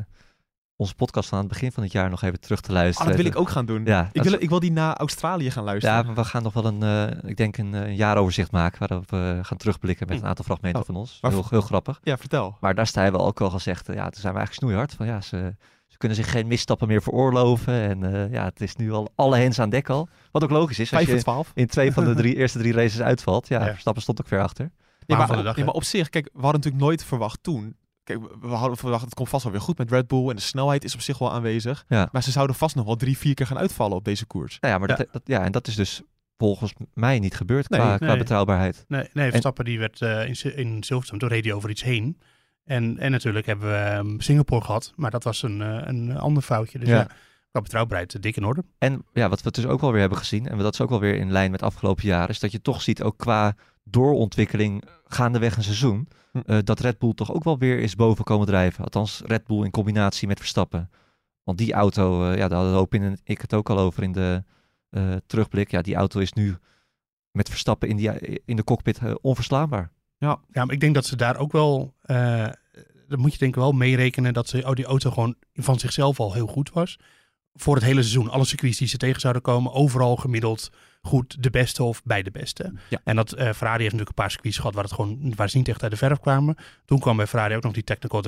onze 0.81 0.95
podcast 0.95 1.29
van 1.29 1.37
aan 1.37 1.43
het 1.43 1.53
begin 1.53 1.71
van 1.71 1.83
het 1.83 1.91
jaar 1.91 2.09
nog 2.09 2.21
even 2.21 2.39
terug 2.39 2.61
te 2.61 2.71
luisteren. 2.71 3.07
dat 3.11 3.21
wil 3.21 3.31
ik 3.31 3.37
ook 3.37 3.49
gaan 3.49 3.65
doen. 3.65 3.85
Ja, 3.85 4.09
ik, 4.11 4.23
wil, 4.23 4.33
is- 4.33 4.39
ik 4.39 4.49
wil 4.49 4.59
die 4.59 4.71
naar 4.71 4.95
Australië 4.95 5.51
gaan 5.51 5.63
luisteren. 5.63 5.95
Ja, 5.97 6.03
maar 6.03 6.15
we 6.15 6.23
gaan 6.23 6.43
nog 6.43 6.53
wel 6.53 6.65
een, 6.65 6.83
eh, 6.83 7.29
ik 7.29 7.37
denk 7.37 7.57
een, 7.57 7.73
eh, 7.73 7.81
een 7.81 7.95
jaaroverzicht 7.95 8.51
maken 8.51 8.79
waarop 8.87 9.09
we 9.09 9.39
gaan 9.41 9.57
terugblikken 9.57 10.07
met 10.07 10.21
een 10.21 10.25
aantal 10.27 10.45
fragmenten 10.45 10.79
Oh, 10.79 10.85
van 10.85 10.95
ons. 10.95 11.17
maar 11.21 11.31
Heel, 11.31 11.45
heel 11.49 11.61
grappig. 11.61 11.99
Ja, 12.03 12.17
vertel. 12.17 12.57
Maar 12.59 12.75
daar 12.75 12.87
sta 12.87 13.05
je 13.05 13.11
wel 13.11 13.25
ook 13.25 13.41
al 13.41 13.49
gezegd, 13.49 13.89
eh, 13.89 13.95
ja, 13.95 14.03
toen 14.09 14.21
zijn 14.21 14.33
we 14.33 14.39
eigenlijk 14.39 14.53
snoeihard. 14.53 14.93
Van 14.93 15.05
ja, 15.05 15.21
ze, 15.21 15.55
ze 15.87 15.97
kunnen 15.97 16.17
zich 16.17 16.31
geen 16.31 16.47
misstappen 16.47 16.87
meer 16.87 17.01
veroorloven. 17.01 17.73
En 17.73 18.13
eh, 18.13 18.31
ja, 18.31 18.43
het 18.43 18.61
is 18.61 18.75
nu 18.75 18.91
al 18.91 19.11
alle 19.15 19.37
hens 19.37 19.59
aan 19.59 19.69
dek 19.69 19.89
al. 19.89 20.07
Wat 20.31 20.43
ook 20.43 20.49
logisch 20.49 20.79
is, 20.79 20.93
als 20.93 21.03
5 21.03 21.05
voor 21.05 21.15
je 21.17 21.21
12. 21.23 21.51
in 21.53 21.67
twee 21.67 21.91
van 21.93 22.05
de 22.05 22.13
drie, 22.21 22.35
eerste 22.35 22.57
drie 22.59 22.73
races 22.73 23.01
uitvalt. 23.01 23.47
Ja, 23.47 23.65
Ja. 23.65 23.71
Verstappen 23.71 24.01
stond 24.01 24.21
ook 24.21 24.27
ver 24.27 24.41
achter. 24.41 24.71
Ja, 25.05 25.17
maar, 25.17 25.43
dag, 25.43 25.57
ja, 25.57 25.65
maar 25.65 25.73
op 25.73 25.83
zich, 25.83 26.09
kijk, 26.09 26.25
we 26.25 26.41
hadden 26.41 26.55
natuurlijk 26.61 26.83
nooit 26.83 27.03
verwacht 27.03 27.43
toen. 27.43 27.75
Kijk, 28.03 28.19
we- 28.21 28.35
we 28.41 28.47
hadden 28.55 28.77
verwacht, 28.77 29.03
het 29.05 29.13
komt 29.13 29.29
vast 29.29 29.43
wel 29.43 29.51
weer 29.51 29.61
goed 29.61 29.77
met 29.77 29.91
Red 29.91 30.07
Bull 30.07 30.29
en 30.29 30.35
de 30.35 30.41
snelheid 30.41 30.83
is 30.83 30.93
op 30.93 31.01
zich 31.01 31.17
wel 31.17 31.31
aanwezig. 31.31 31.85
Ja. 31.87 32.09
Maar 32.11 32.23
ze 32.23 32.31
zouden 32.31 32.55
vast 32.55 32.75
nog 32.75 32.85
wel 32.85 32.95
drie, 32.95 33.17
vier 33.17 33.33
keer 33.33 33.45
gaan 33.47 33.57
uitvallen 33.57 33.97
op 33.97 34.03
deze 34.05 34.25
koers. 34.25 34.57
Nou 34.59 34.73
ja, 34.73 34.79
maar 34.79 34.89
Ja. 34.89 34.95
Dat, 34.95 35.07
dat, 35.11 35.21
ja, 35.25 35.43
en 35.43 35.51
dat 35.51 35.67
is 35.67 35.75
dus 35.75 36.01
volgens 36.37 36.73
mij 36.93 37.19
niet 37.19 37.35
gebeurd 37.35 37.69
Nee, 37.69 37.97
qua, 37.97 38.17
betrouwbaarheid. 38.17 38.85
Nee, 38.87 39.09
nee 39.13 39.29
Verstappen 39.29 39.65
die 39.65 39.79
werd 39.79 40.01
eh, 40.01 40.27
in, 40.27 40.55
in 40.57 40.83
Silverstone, 40.83 41.19
toen 41.19 41.29
reed 41.29 41.43
hij 41.45 41.53
over 41.53 41.69
iets 41.69 41.83
heen. 41.83 42.17
En, 42.65 42.97
en 42.99 43.11
natuurlijk 43.11 43.45
hebben 43.45 43.69
we 43.69 43.75
ehm, 43.75 44.19
Singapore 44.19 44.65
gehad, 44.65 44.93
maar 44.95 45.11
dat 45.11 45.23
was 45.23 45.43
een, 45.43 45.61
eh, 45.61 45.81
een 45.87 46.17
ander 46.17 46.43
foutje. 46.43 46.79
Dus 46.79 46.87
Ja. 46.89 46.95
ja, 46.97 47.07
qua 47.51 47.61
betrouwbaarheid 47.61 48.15
eh, 48.15 48.21
dik 48.21 48.35
in 48.37 48.45
orde. 48.45 48.63
En 48.77 49.05
ja, 49.13 49.29
wat 49.29 49.41
we 49.41 49.51
dus 49.51 49.65
ook 49.65 49.81
wel 49.81 49.91
weer 49.91 49.99
hebben 49.99 50.17
gezien, 50.17 50.47
en 50.47 50.57
dat 50.57 50.73
is 50.73 50.81
ook 50.81 50.89
wel 50.89 50.99
weer 50.99 51.15
in 51.15 51.31
lijn 51.31 51.51
met 51.51 51.61
afgelopen 51.61 52.05
jaren, 52.05 52.29
is 52.29 52.39
dat 52.39 52.51
je 52.51 52.61
toch 52.61 52.81
ziet 52.81 53.03
ook 53.03 53.17
qua 53.17 53.55
doorontwikkeling 53.83 54.83
gaandeweg 55.07 55.57
een 55.57 55.63
seizoen, 55.63 56.07
Eh, 56.31 56.57
dat 56.63 56.79
Red 56.79 56.99
Bull 56.99 57.13
toch 57.13 57.33
ook 57.33 57.43
wel 57.43 57.57
weer 57.57 57.79
is 57.79 57.95
boven 57.95 58.23
komen 58.23 58.47
drijven. 58.47 58.83
Althans, 58.83 59.21
Red 59.25 59.43
Bull 59.43 59.63
in 59.63 59.71
combinatie 59.71 60.27
met 60.27 60.39
Verstappen. 60.39 60.89
Want 61.43 61.57
die 61.57 61.73
auto, 61.73 62.23
eh, 62.23 62.37
ja, 62.37 62.47
daar 62.47 62.57
hadden 62.57 62.77
Hoop 62.77 62.93
en 62.93 63.19
ik 63.23 63.41
het 63.41 63.53
ook 63.53 63.69
al 63.69 63.79
over 63.79 64.03
in 64.03 64.11
de 64.11 64.43
eh, 64.89 65.15
terugblik. 65.25 65.71
Ja, 65.71 65.81
die 65.81 65.95
auto 65.95 66.19
is 66.19 66.33
nu 66.33 66.55
met 67.31 67.49
Verstappen 67.49 67.89
in, 67.89 67.97
die, 67.97 68.41
in 68.45 68.55
de 68.55 68.63
cockpit 68.63 68.99
onverslaanbaar. 69.21 69.91
Ja, 70.17 70.41
maar 70.51 70.71
ik 70.71 70.79
denk 70.79 70.93
dat 70.93 71.05
ze 71.05 71.15
daar 71.15 71.37
ook 71.37 71.51
wel, 71.51 71.95
dan 73.07 73.19
moet 73.19 73.31
je 73.33 73.37
denk 73.37 73.55
ik 73.55 73.61
wel 73.61 73.71
meerekenen 73.71 74.33
dat 74.33 74.47
ze, 74.47 74.63
oh, 74.65 74.73
die 74.73 74.85
auto 74.85 75.11
gewoon 75.11 75.35
van 75.53 75.79
zichzelf 75.79 76.19
al 76.19 76.33
heel 76.33 76.47
goed 76.47 76.69
was. 76.69 76.99
Voor 77.53 77.75
het 77.75 77.83
hele 77.83 78.01
seizoen, 78.01 78.29
alle 78.29 78.45
circuits 78.45 78.77
die 78.77 78.87
ze 78.87 78.97
tegen 78.97 79.21
zouden 79.21 79.41
komen, 79.41 79.73
overal 79.73 80.15
gemiddeld 80.15 80.69
goed 81.01 81.43
de 81.43 81.49
beste 81.49 81.83
of 81.83 82.01
bij 82.03 82.23
de 82.23 82.31
beste. 82.31 82.73
Ja. 82.89 82.99
En 83.03 83.15
dat 83.15 83.31
eh, 83.31 83.43
Ferrari 83.43 83.81
heeft 83.81 83.91
natuurlijk 83.91 84.09
een 84.09 84.23
paar 84.23 84.31
circuits 84.31 84.57
gehad 84.57 84.73
waar, 84.73 84.83
het 84.83 84.93
gewoon, 84.93 85.33
waar 85.35 85.49
ze 85.49 85.57
niet 85.57 85.67
echt 85.67 85.81
uit 85.81 85.91
de 85.91 85.97
verf 85.97 86.19
kwamen. 86.19 86.55
Toen 86.85 86.99
kwam 86.99 87.17
bij 87.17 87.27
Ferrari 87.27 87.55
ook 87.55 87.63
nog 87.63 87.73
die 87.73 87.83
technical 87.83 88.21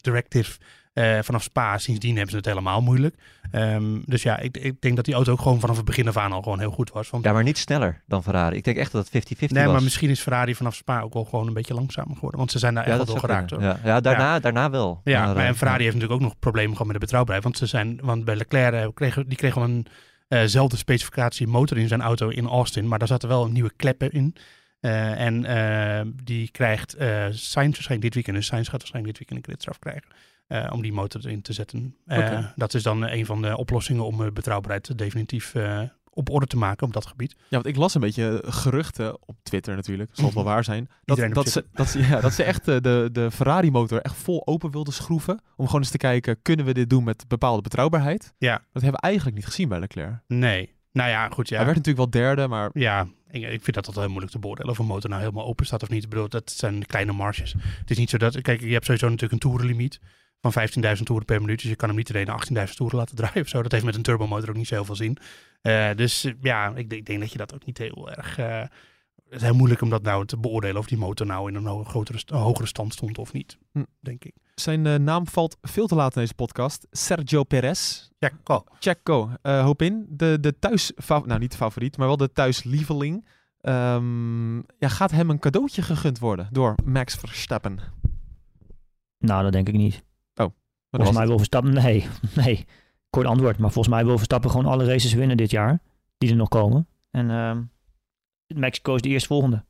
directive, 0.00 0.58
eh, 0.92 1.18
vanaf 1.22 1.42
Spa. 1.42 1.78
Sindsdien 1.78 2.12
hebben 2.12 2.30
ze 2.30 2.36
het 2.36 2.46
helemaal 2.46 2.80
moeilijk. 2.82 3.16
Ehm, 3.50 4.00
dus 4.06 4.22
ja, 4.22 4.38
ik, 4.38 4.56
ik 4.56 4.80
denk 4.80 4.96
dat 4.96 5.04
die 5.04 5.14
auto 5.14 5.32
ook 5.32 5.40
gewoon 5.40 5.60
vanaf 5.60 5.76
het 5.76 5.84
begin 5.84 6.08
af 6.08 6.16
aan 6.16 6.32
al 6.32 6.42
gewoon 6.42 6.58
heel 6.58 6.70
goed 6.70 6.90
was. 6.92 7.10
Want 7.10 7.24
Ja, 7.24 7.32
maar 7.32 7.42
niet 7.42 7.58
sneller 7.58 8.02
dan 8.06 8.22
Ferrari. 8.22 8.56
Ik 8.56 8.64
denk 8.64 8.76
echt 8.76 8.92
dat 8.92 9.08
het 9.10 9.24
50-50 9.26 9.50
Nee, 9.50 9.64
was. 9.64 9.72
maar 9.72 9.82
misschien 9.82 10.10
is 10.10 10.20
Ferrari 10.20 10.54
vanaf 10.54 10.74
Spa 10.74 11.00
ook 11.00 11.12
wel 11.12 11.24
gewoon 11.24 11.46
een 11.46 11.52
beetje 11.54 11.74
langzamer 11.74 12.14
geworden. 12.14 12.38
Want 12.38 12.50
ze 12.50 12.58
zijn 12.58 12.74
daar 12.74 12.84
ja, 12.84 12.88
echt 12.88 12.96
wel 13.04 13.06
door 13.06 13.18
geraakt. 13.18 13.50
Hoor. 13.50 13.62
Ja, 13.62 13.78
ja, 13.84 14.00
daarna, 14.00 14.38
daarna 14.38 14.70
wel. 14.70 15.00
Ja, 15.04 15.34
Maar, 15.34 15.44
en 15.46 15.56
Ferrari 15.56 15.82
heeft 15.82 15.94
natuurlijk 15.94 16.20
ook 16.22 16.28
nog 16.28 16.38
problemen 16.38 16.70
gehad 16.72 16.86
met 16.86 16.94
de 16.94 17.00
betrouwbaarheid. 17.00 17.44
Want, 17.44 17.58
ze 17.58 17.66
zijn, 17.66 17.98
want 18.02 18.24
bij 18.24 18.36
Leclerc 18.36 18.74
eh, 18.74 18.88
kregen, 18.94 19.28
die 19.28 19.38
kreeg 19.38 19.54
een 19.56 19.86
eh, 20.28 20.66
specificatie 20.68 21.46
motor 21.46 21.78
in 21.78 21.88
zijn 21.88 22.00
auto 22.00 22.28
in 22.28 22.46
Austin. 22.46 22.88
Maar 22.88 22.98
daar 22.98 23.08
zaten 23.08 23.28
wel 23.28 23.48
nieuwe 23.48 23.72
kleppen 23.76 24.10
in. 24.10 24.36
Eh, 24.80 25.20
en 25.20 25.44
eh, 25.44 26.06
die 26.24 26.50
krijgt 26.50 26.90
Sainz 27.30 27.72
waarschijnlijk 27.72 28.02
dit 28.02 28.14
weekend. 28.14 28.36
Dus 28.36 28.46
Sainz 28.46 28.68
gaat 28.68 28.78
waarschijnlijk 28.78 29.18
dit 29.18 29.18
weekend 29.18 29.38
een 29.38 29.44
gridstraf 29.44 29.78
krijgen. 29.78 30.72
om 30.72 30.82
die 30.82 30.92
motor 30.92 31.20
erin 31.24 31.42
te 31.42 31.52
zetten. 31.52 31.96
Dat 32.56 32.74
is 32.74 32.82
dan 32.82 33.02
een 33.02 33.26
van 33.26 33.42
de 33.42 33.56
oplossingen 33.56 34.04
om 34.04 34.32
betrouwbaarheid 34.32 34.98
definitief 34.98 35.54
op 36.14 36.30
orde 36.30 36.46
te 36.46 36.56
maken 36.56 36.86
op 36.86 36.92
dat 36.92 37.06
gebied. 37.06 37.32
Ja, 37.32 37.46
want 37.48 37.66
ik 37.66 37.76
las 37.76 37.94
een 37.94 38.00
beetje 38.00 38.42
geruchten 38.46 39.28
op 39.28 39.36
Twitter 39.42 39.74
natuurlijk, 39.74 40.10
zal 40.12 40.24
het 40.24 40.34
wel 40.34 40.44
waar 40.44 40.64
zijn. 40.64 40.88
Dat, 41.04 41.34
dat, 41.34 41.48
ze, 41.48 41.64
dat, 41.72 41.88
ze, 41.88 41.98
ja, 41.98 42.20
dat 42.20 42.32
ze 42.32 42.42
echt 42.42 42.68
eh, 42.68 42.76
de, 42.80 43.08
de 43.12 43.30
Ferrari 43.30 43.70
motor 43.70 44.00
echt 44.00 44.16
vol 44.16 44.46
open 44.46 44.70
wilden 44.70 44.92
schroeven. 44.92 45.40
Om 45.56 45.66
gewoon 45.66 45.80
eens 45.80 45.90
te 45.90 45.98
kijken, 45.98 46.42
kunnen 46.42 46.66
we 46.66 46.74
dit 46.74 46.90
doen 46.90 47.04
met 47.04 47.24
bepaalde 47.28 47.62
betrouwbaarheid? 47.62 48.34
Ja. 48.38 48.52
Dat 48.72 48.82
hebben 48.82 49.00
we 49.00 49.06
eigenlijk 49.06 49.36
niet 49.36 49.46
gezien 49.46 49.68
bij 49.68 49.78
Leclerc. 49.78 50.20
Nee. 50.26 50.72
Nou 50.92 51.10
ja, 51.10 51.28
goed. 51.28 51.48
Ja. 51.48 51.56
Hij 51.56 51.64
werd 51.64 51.76
natuurlijk 51.76 52.12
wel 52.12 52.22
derde, 52.22 52.48
maar 52.48 52.70
Ja, 52.72 53.06
ik, 53.30 53.42
ik 53.42 53.62
vind 53.62 53.74
dat 53.74 53.86
altijd 53.86 53.96
heel 53.96 54.08
moeilijk 54.08 54.32
te 54.32 54.38
beoordelen 54.38 54.70
of 54.70 54.78
een 54.78 54.86
motor 54.86 55.10
nou 55.10 55.22
helemaal 55.22 55.46
open 55.46 55.66
staat 55.66 55.82
of 55.82 55.88
niet. 55.88 56.04
Ik 56.04 56.08
bedoel, 56.08 56.28
dat 56.28 56.50
zijn 56.50 56.86
kleine 56.86 57.12
marges. 57.12 57.54
Het 57.78 57.90
is 57.90 57.98
niet 57.98 58.10
zo 58.10 58.16
dat, 58.16 58.40
kijk, 58.40 58.60
je 58.60 58.72
hebt 58.72 58.84
sowieso 58.84 59.08
natuurlijk 59.08 59.32
een 59.32 59.50
toerenlimiet 59.50 60.00
van 60.52 60.68
15.000 60.96 61.02
toeren 61.02 61.24
per 61.26 61.40
minuut. 61.40 61.60
Dus 61.60 61.70
je 61.70 61.76
kan 61.76 61.88
hem 61.88 61.96
niet 61.98 62.08
alleen 62.14 62.66
18.000 62.68 62.74
toeren 62.74 62.98
laten 62.98 63.16
draaien 63.20 63.42
of 63.42 63.48
zo. 63.48 63.62
Dat 63.62 63.72
heeft 63.72 63.84
met 63.84 63.94
een 63.94 64.02
turbomotor 64.02 64.48
ook 64.48 64.56
niet 64.56 64.66
zo 64.68 64.74
heel 64.74 64.84
veel 64.84 64.96
zin. 64.96 65.16
Eh, 65.62 65.90
dus 65.96 66.24
eh, 66.24 66.32
ja, 66.40 66.72
ik, 66.74 66.92
ik 66.92 67.06
denk 67.06 67.20
dat 67.20 67.32
je 67.32 67.38
dat 67.38 67.54
ook 67.54 67.64
niet 67.64 67.78
heel 67.78 68.10
erg... 68.10 68.38
eh, 68.38 68.60
het 69.24 69.42
is 69.42 69.42
heel 69.42 69.54
moeilijk 69.54 69.80
om 69.80 69.90
dat 69.90 70.02
nou 70.02 70.26
te 70.26 70.36
beoordelen 70.38 70.76
of 70.76 70.86
die 70.86 70.98
motor 70.98 71.26
nou 71.26 71.48
in 71.52 71.54
een 71.54 71.84
grotere, 71.84 72.18
een 72.26 72.38
hogere 72.38 72.66
stand 72.66 72.92
stond 72.92 73.18
of 73.18 73.32
niet, 73.32 73.58
Hm. 73.72 73.82
denk 74.00 74.24
ik. 74.24 74.34
zijn 74.54 74.86
eh, 74.86 74.94
naam 74.94 75.26
valt 75.28 75.56
veel 75.62 75.86
te 75.86 75.94
laat 75.94 76.14
in 76.14 76.20
deze 76.20 76.34
podcast. 76.34 76.86
Sergio 76.90 77.44
Perez. 77.44 78.08
Checo, 78.78 79.30
eh 79.42 79.62
hoop 79.62 79.82
in. 79.82 80.06
De, 80.08 80.38
de 80.40 80.58
thuis, 80.58 80.92
nou 81.08 81.38
niet 81.38 81.50
de 81.50 81.56
favoriet, 81.56 81.96
maar 81.96 82.06
wel 82.06 82.16
de 82.16 82.32
thuislieveling. 82.32 83.26
Ehm, 83.60 84.56
ja, 84.56 84.88
gaat 84.88 85.10
hem 85.10 85.30
een 85.30 85.38
cadeautje 85.38 85.82
gegund 85.82 86.18
worden 86.18 86.48
door 86.52 86.74
Max 86.84 87.14
Verstappen? 87.14 87.78
Nou, 89.18 89.42
dat 89.42 89.52
denk 89.52 89.68
ik 89.68 89.74
niet. 89.74 90.02
Wat 90.96 91.02
Volgens 91.06 91.18
mij 91.18 91.26
wil 91.26 91.36
Verstappen... 91.36 91.72
Nee, 91.74 92.06
nee. 92.44 92.66
Kort 93.10 93.26
antwoord. 93.26 93.58
Maar 93.58 93.70
volgens 93.72 93.94
mij 93.94 94.04
wil 94.04 94.16
Verstappen 94.16 94.50
gewoon 94.50 94.66
alle 94.66 94.84
races 94.84 95.12
winnen 95.12 95.36
dit 95.36 95.50
jaar. 95.50 95.80
Die 96.18 96.30
er 96.30 96.36
nog 96.36 96.48
komen. 96.48 96.88
En 97.10 97.30
ehm 97.30 97.62
Mexico 98.46 98.94
is 98.94 99.00
de 99.02 99.08
eerstvolgende. 99.08 99.64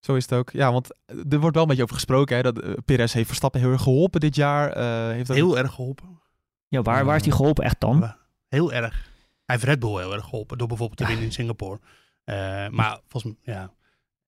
Zo 0.00 0.14
is 0.14 0.22
het 0.22 0.32
ook. 0.32 0.50
Ja, 0.50 0.72
want 0.72 0.94
er 1.28 1.38
wordt 1.40 1.54
wel 1.54 1.62
een 1.62 1.68
beetje 1.68 1.82
over 1.82 1.94
gesproken. 1.94 2.36
Hè, 2.36 2.42
dat 2.42 2.58
eh, 2.60 2.72
Perez 2.84 3.12
heeft 3.12 3.26
Verstappen 3.26 3.60
heel 3.60 3.70
erg 3.70 3.82
geholpen 3.82 4.20
dit 4.20 4.34
jaar. 4.36 4.70
eh, 4.72 5.08
heeft 5.14 5.30
ook- 5.30 5.36
Heel 5.36 5.58
erg 5.58 5.72
geholpen. 5.72 6.20
Ja, 6.68 6.82
waar, 6.82 7.04
waar 7.04 7.16
is 7.16 7.22
die 7.22 7.32
geholpen? 7.32 7.64
Echt 7.64 7.80
dan? 7.80 8.14
Heel 8.48 8.72
erg. 8.72 8.92
Hij 9.44 9.54
heeft 9.56 9.62
Red 9.64 9.78
Bull 9.78 9.98
heel 9.98 10.12
erg 10.14 10.24
geholpen 10.24 10.58
door 10.58 10.68
bijvoorbeeld 10.68 10.98
te 10.98 11.06
winnen 11.06 11.24
in 11.24 11.32
Singapore. 11.32 11.80
Eh, 12.24 12.34
maar 12.68 13.00
volgens 13.06 13.34
mij, 13.44 13.54
ja. 13.54 13.72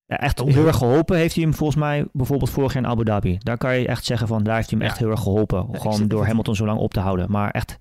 Ja, 0.07 0.17
echt 0.19 0.39
heel 0.41 0.67
erg 0.67 0.77
geholpen 0.77 1.17
heeft 1.17 1.35
hij 1.35 1.43
hem 1.45 1.55
volgens 1.55 1.79
mij 1.79 2.07
bijvoorbeeld 2.13 2.51
vorig 2.51 2.73
jaar 2.75 2.83
in 2.83 2.89
Abu 2.89 3.05
Dhabi. 3.05 3.39
Daar 3.39 3.57
kan 3.59 3.79
je 3.79 3.87
echt 3.87 4.05
zeggen 4.05 4.27
van, 4.29 4.43
daar 4.45 4.57
heeft 4.57 4.71
hij 4.71 4.79
hem 4.79 4.87
Ja. 4.87 4.93
echt 4.93 5.03
heel 5.03 5.11
erg 5.11 5.21
geholpen. 5.21 5.81
gewoon 5.81 6.09
door 6.09 6.27
Hamilton 6.27 6.55
zo 6.57 6.67
lang 6.67 6.79
op 6.79 6.93
te 6.93 7.01
houden. 7.01 7.31
Maar 7.31 7.51
echt, 7.51 7.79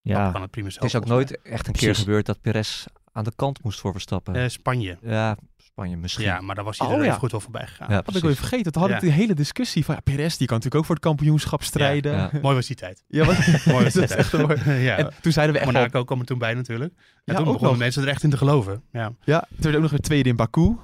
Ja. 0.00 0.30
kan 0.30 0.42
het 0.42 0.50
prima 0.50 0.70
zelf. 0.70 0.82
Het 0.84 0.94
is 0.94 1.00
ook 1.00 1.06
nooit 1.06 1.42
echt 1.42 1.66
een 1.66 1.72
keer 1.72 1.94
gebeurd 1.94 2.26
dat 2.26 2.40
Perez 2.40 2.84
aan 3.12 3.24
de 3.24 3.32
kant 3.36 3.62
moest 3.62 3.80
voor 3.80 3.92
Verstappen. 3.92 4.34
Eh, 4.34 4.48
Spanje. 4.48 4.98
ja, 5.02 5.36
Spanje 5.56 5.96
misschien. 5.96 6.24
Ja, 6.24 6.40
maar 6.40 6.54
daar 6.54 6.64
was 6.64 6.78
hij 6.78 6.86
Oh, 6.88 6.92
er 6.94 7.00
ja. 7.00 7.06
even 7.06 7.18
goed 7.18 7.30
wel 7.30 7.40
voorbij 7.40 7.66
gegaan. 7.66 7.86
Ja, 7.90 7.94
Had 8.04 8.16
ik 8.16 8.22
even 8.24 8.36
vergeten. 8.36 8.72
Toen 8.72 8.82
had 8.82 8.90
ik 8.90 8.96
Ja. 8.96 9.02
die 9.02 9.10
hele 9.12 9.34
discussie 9.34 9.84
van 9.84 9.94
ja, 9.94 10.00
Perez, 10.00 10.36
die 10.36 10.46
kan 10.46 10.56
natuurlijk 10.56 10.74
ook 10.74 10.84
voor 10.84 10.94
het 10.94 11.04
kampioenschap 11.04 11.62
strijden. 11.62 12.12
Ja. 12.12 12.30
Mooi 12.42 12.54
was 12.54 12.66
die 12.66 12.76
tijd. 12.76 13.04
Ja, 13.08 13.24
wat, 13.24 13.36
Mooi 13.64 13.84
was 13.84 13.92
die 13.92 14.00
dat 14.06 14.10
is 14.10 14.16
echt 14.16 14.30
tijd. 14.30 14.46
mooi. 14.64 14.78
ja. 14.88 14.96
En 14.96 15.10
toen 15.20 15.32
zeiden 15.32 15.54
we 15.54 15.60
echt 15.62 15.72
Monaco 15.72 16.04
kwam 16.04 16.20
er 16.20 16.26
toen 16.26 16.38
bij 16.38 16.54
natuurlijk. 16.54 16.92
En 16.94 17.00
Ja, 17.24 17.32
toen 17.34 17.36
ook 17.36 17.44
begonnen 17.44 17.68
nog. 17.70 17.78
mensen 17.78 18.02
er 18.02 18.08
echt 18.08 18.22
in 18.22 18.30
te 18.30 18.36
geloven. 18.36 18.82
Ja. 18.92 19.12
ja, 19.24 19.40
toen 19.50 19.58
werd 19.62 19.74
ook 19.76 19.82
nog 19.82 19.90
weer 19.90 20.00
tweede 20.00 20.28
in 20.28 20.36
Baku. 20.36 20.76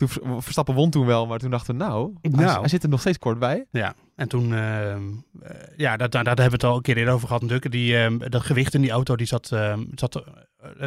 Toen 0.00 0.08
Ver- 0.08 0.42
Verstappen 0.42 0.74
won 0.74 0.90
toen 0.90 1.06
wel, 1.06 1.26
maar 1.26 1.38
toen 1.38 1.50
dachten 1.50 1.76
we 1.78 1.84
nou, 1.84 2.12
hij, 2.20 2.30
Nou. 2.30 2.60
hij 2.60 2.68
zit 2.68 2.82
er 2.82 2.88
nog 2.88 3.00
steeds 3.00 3.18
kort 3.18 3.38
bij. 3.38 3.66
ja. 3.70 3.94
En 4.16 4.28
toen, 4.28 4.54
ehm, 4.54 5.02
eh, 5.42 5.50
ja, 5.76 5.96
daar, 5.96 6.10
daar, 6.10 6.24
daar 6.24 6.36
hebben 6.36 6.44
we 6.46 6.50
het 6.50 6.64
al 6.64 6.76
een 6.76 6.82
keer 6.82 6.96
eerder 6.96 7.14
over 7.14 7.26
gehad 7.26 7.42
natuurlijk. 7.42 7.72
Die, 7.72 7.96
ehm, 7.96 8.18
dat 8.18 8.42
gewicht 8.42 8.74
in 8.74 8.80
die 8.80 8.90
auto, 8.90 9.16
die 9.16 9.26
zat, 9.26 9.52
ehm, 9.52 9.84
zat 9.94 10.16
eh, 10.16 10.22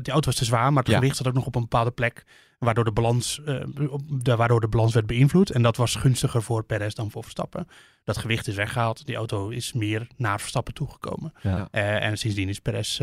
die 0.01 0.11
auto 0.13 0.25
was 0.29 0.35
te 0.35 0.45
zwaar, 0.45 0.73
maar 0.73 0.83
het 0.83 0.91
Ja. 0.91 0.97
gewicht 0.99 1.17
zat 1.17 1.27
ook 1.27 1.33
nog 1.33 1.45
op 1.45 1.55
een 1.55 1.61
bepaalde 1.61 1.91
plek. 1.91 2.23
Waardoor 2.59 2.83
de, 2.83 2.91
balans, 2.91 3.41
eh, 3.45 3.91
op, 3.91 4.01
de, 4.07 4.35
waardoor 4.35 4.59
de 4.61 4.67
balans 4.67 4.93
werd 4.93 5.05
beïnvloed. 5.05 5.49
En 5.49 5.61
dat 5.61 5.77
was 5.77 5.95
gunstiger 5.95 6.43
voor 6.43 6.63
Perez 6.63 6.93
dan 6.93 7.11
voor 7.11 7.21
Verstappen. 7.23 7.67
Dat 8.03 8.17
gewicht 8.17 8.47
is 8.47 8.55
weggehaald. 8.55 9.05
Die 9.05 9.15
auto 9.15 9.49
is 9.49 9.73
meer 9.73 10.07
naar 10.17 10.39
Verstappen 10.39 10.73
toegekomen. 10.73 11.33
Ja. 11.41 11.67
En 11.71 12.17
sindsdien 12.17 12.49
is 12.49 12.59
Perez 12.59 12.99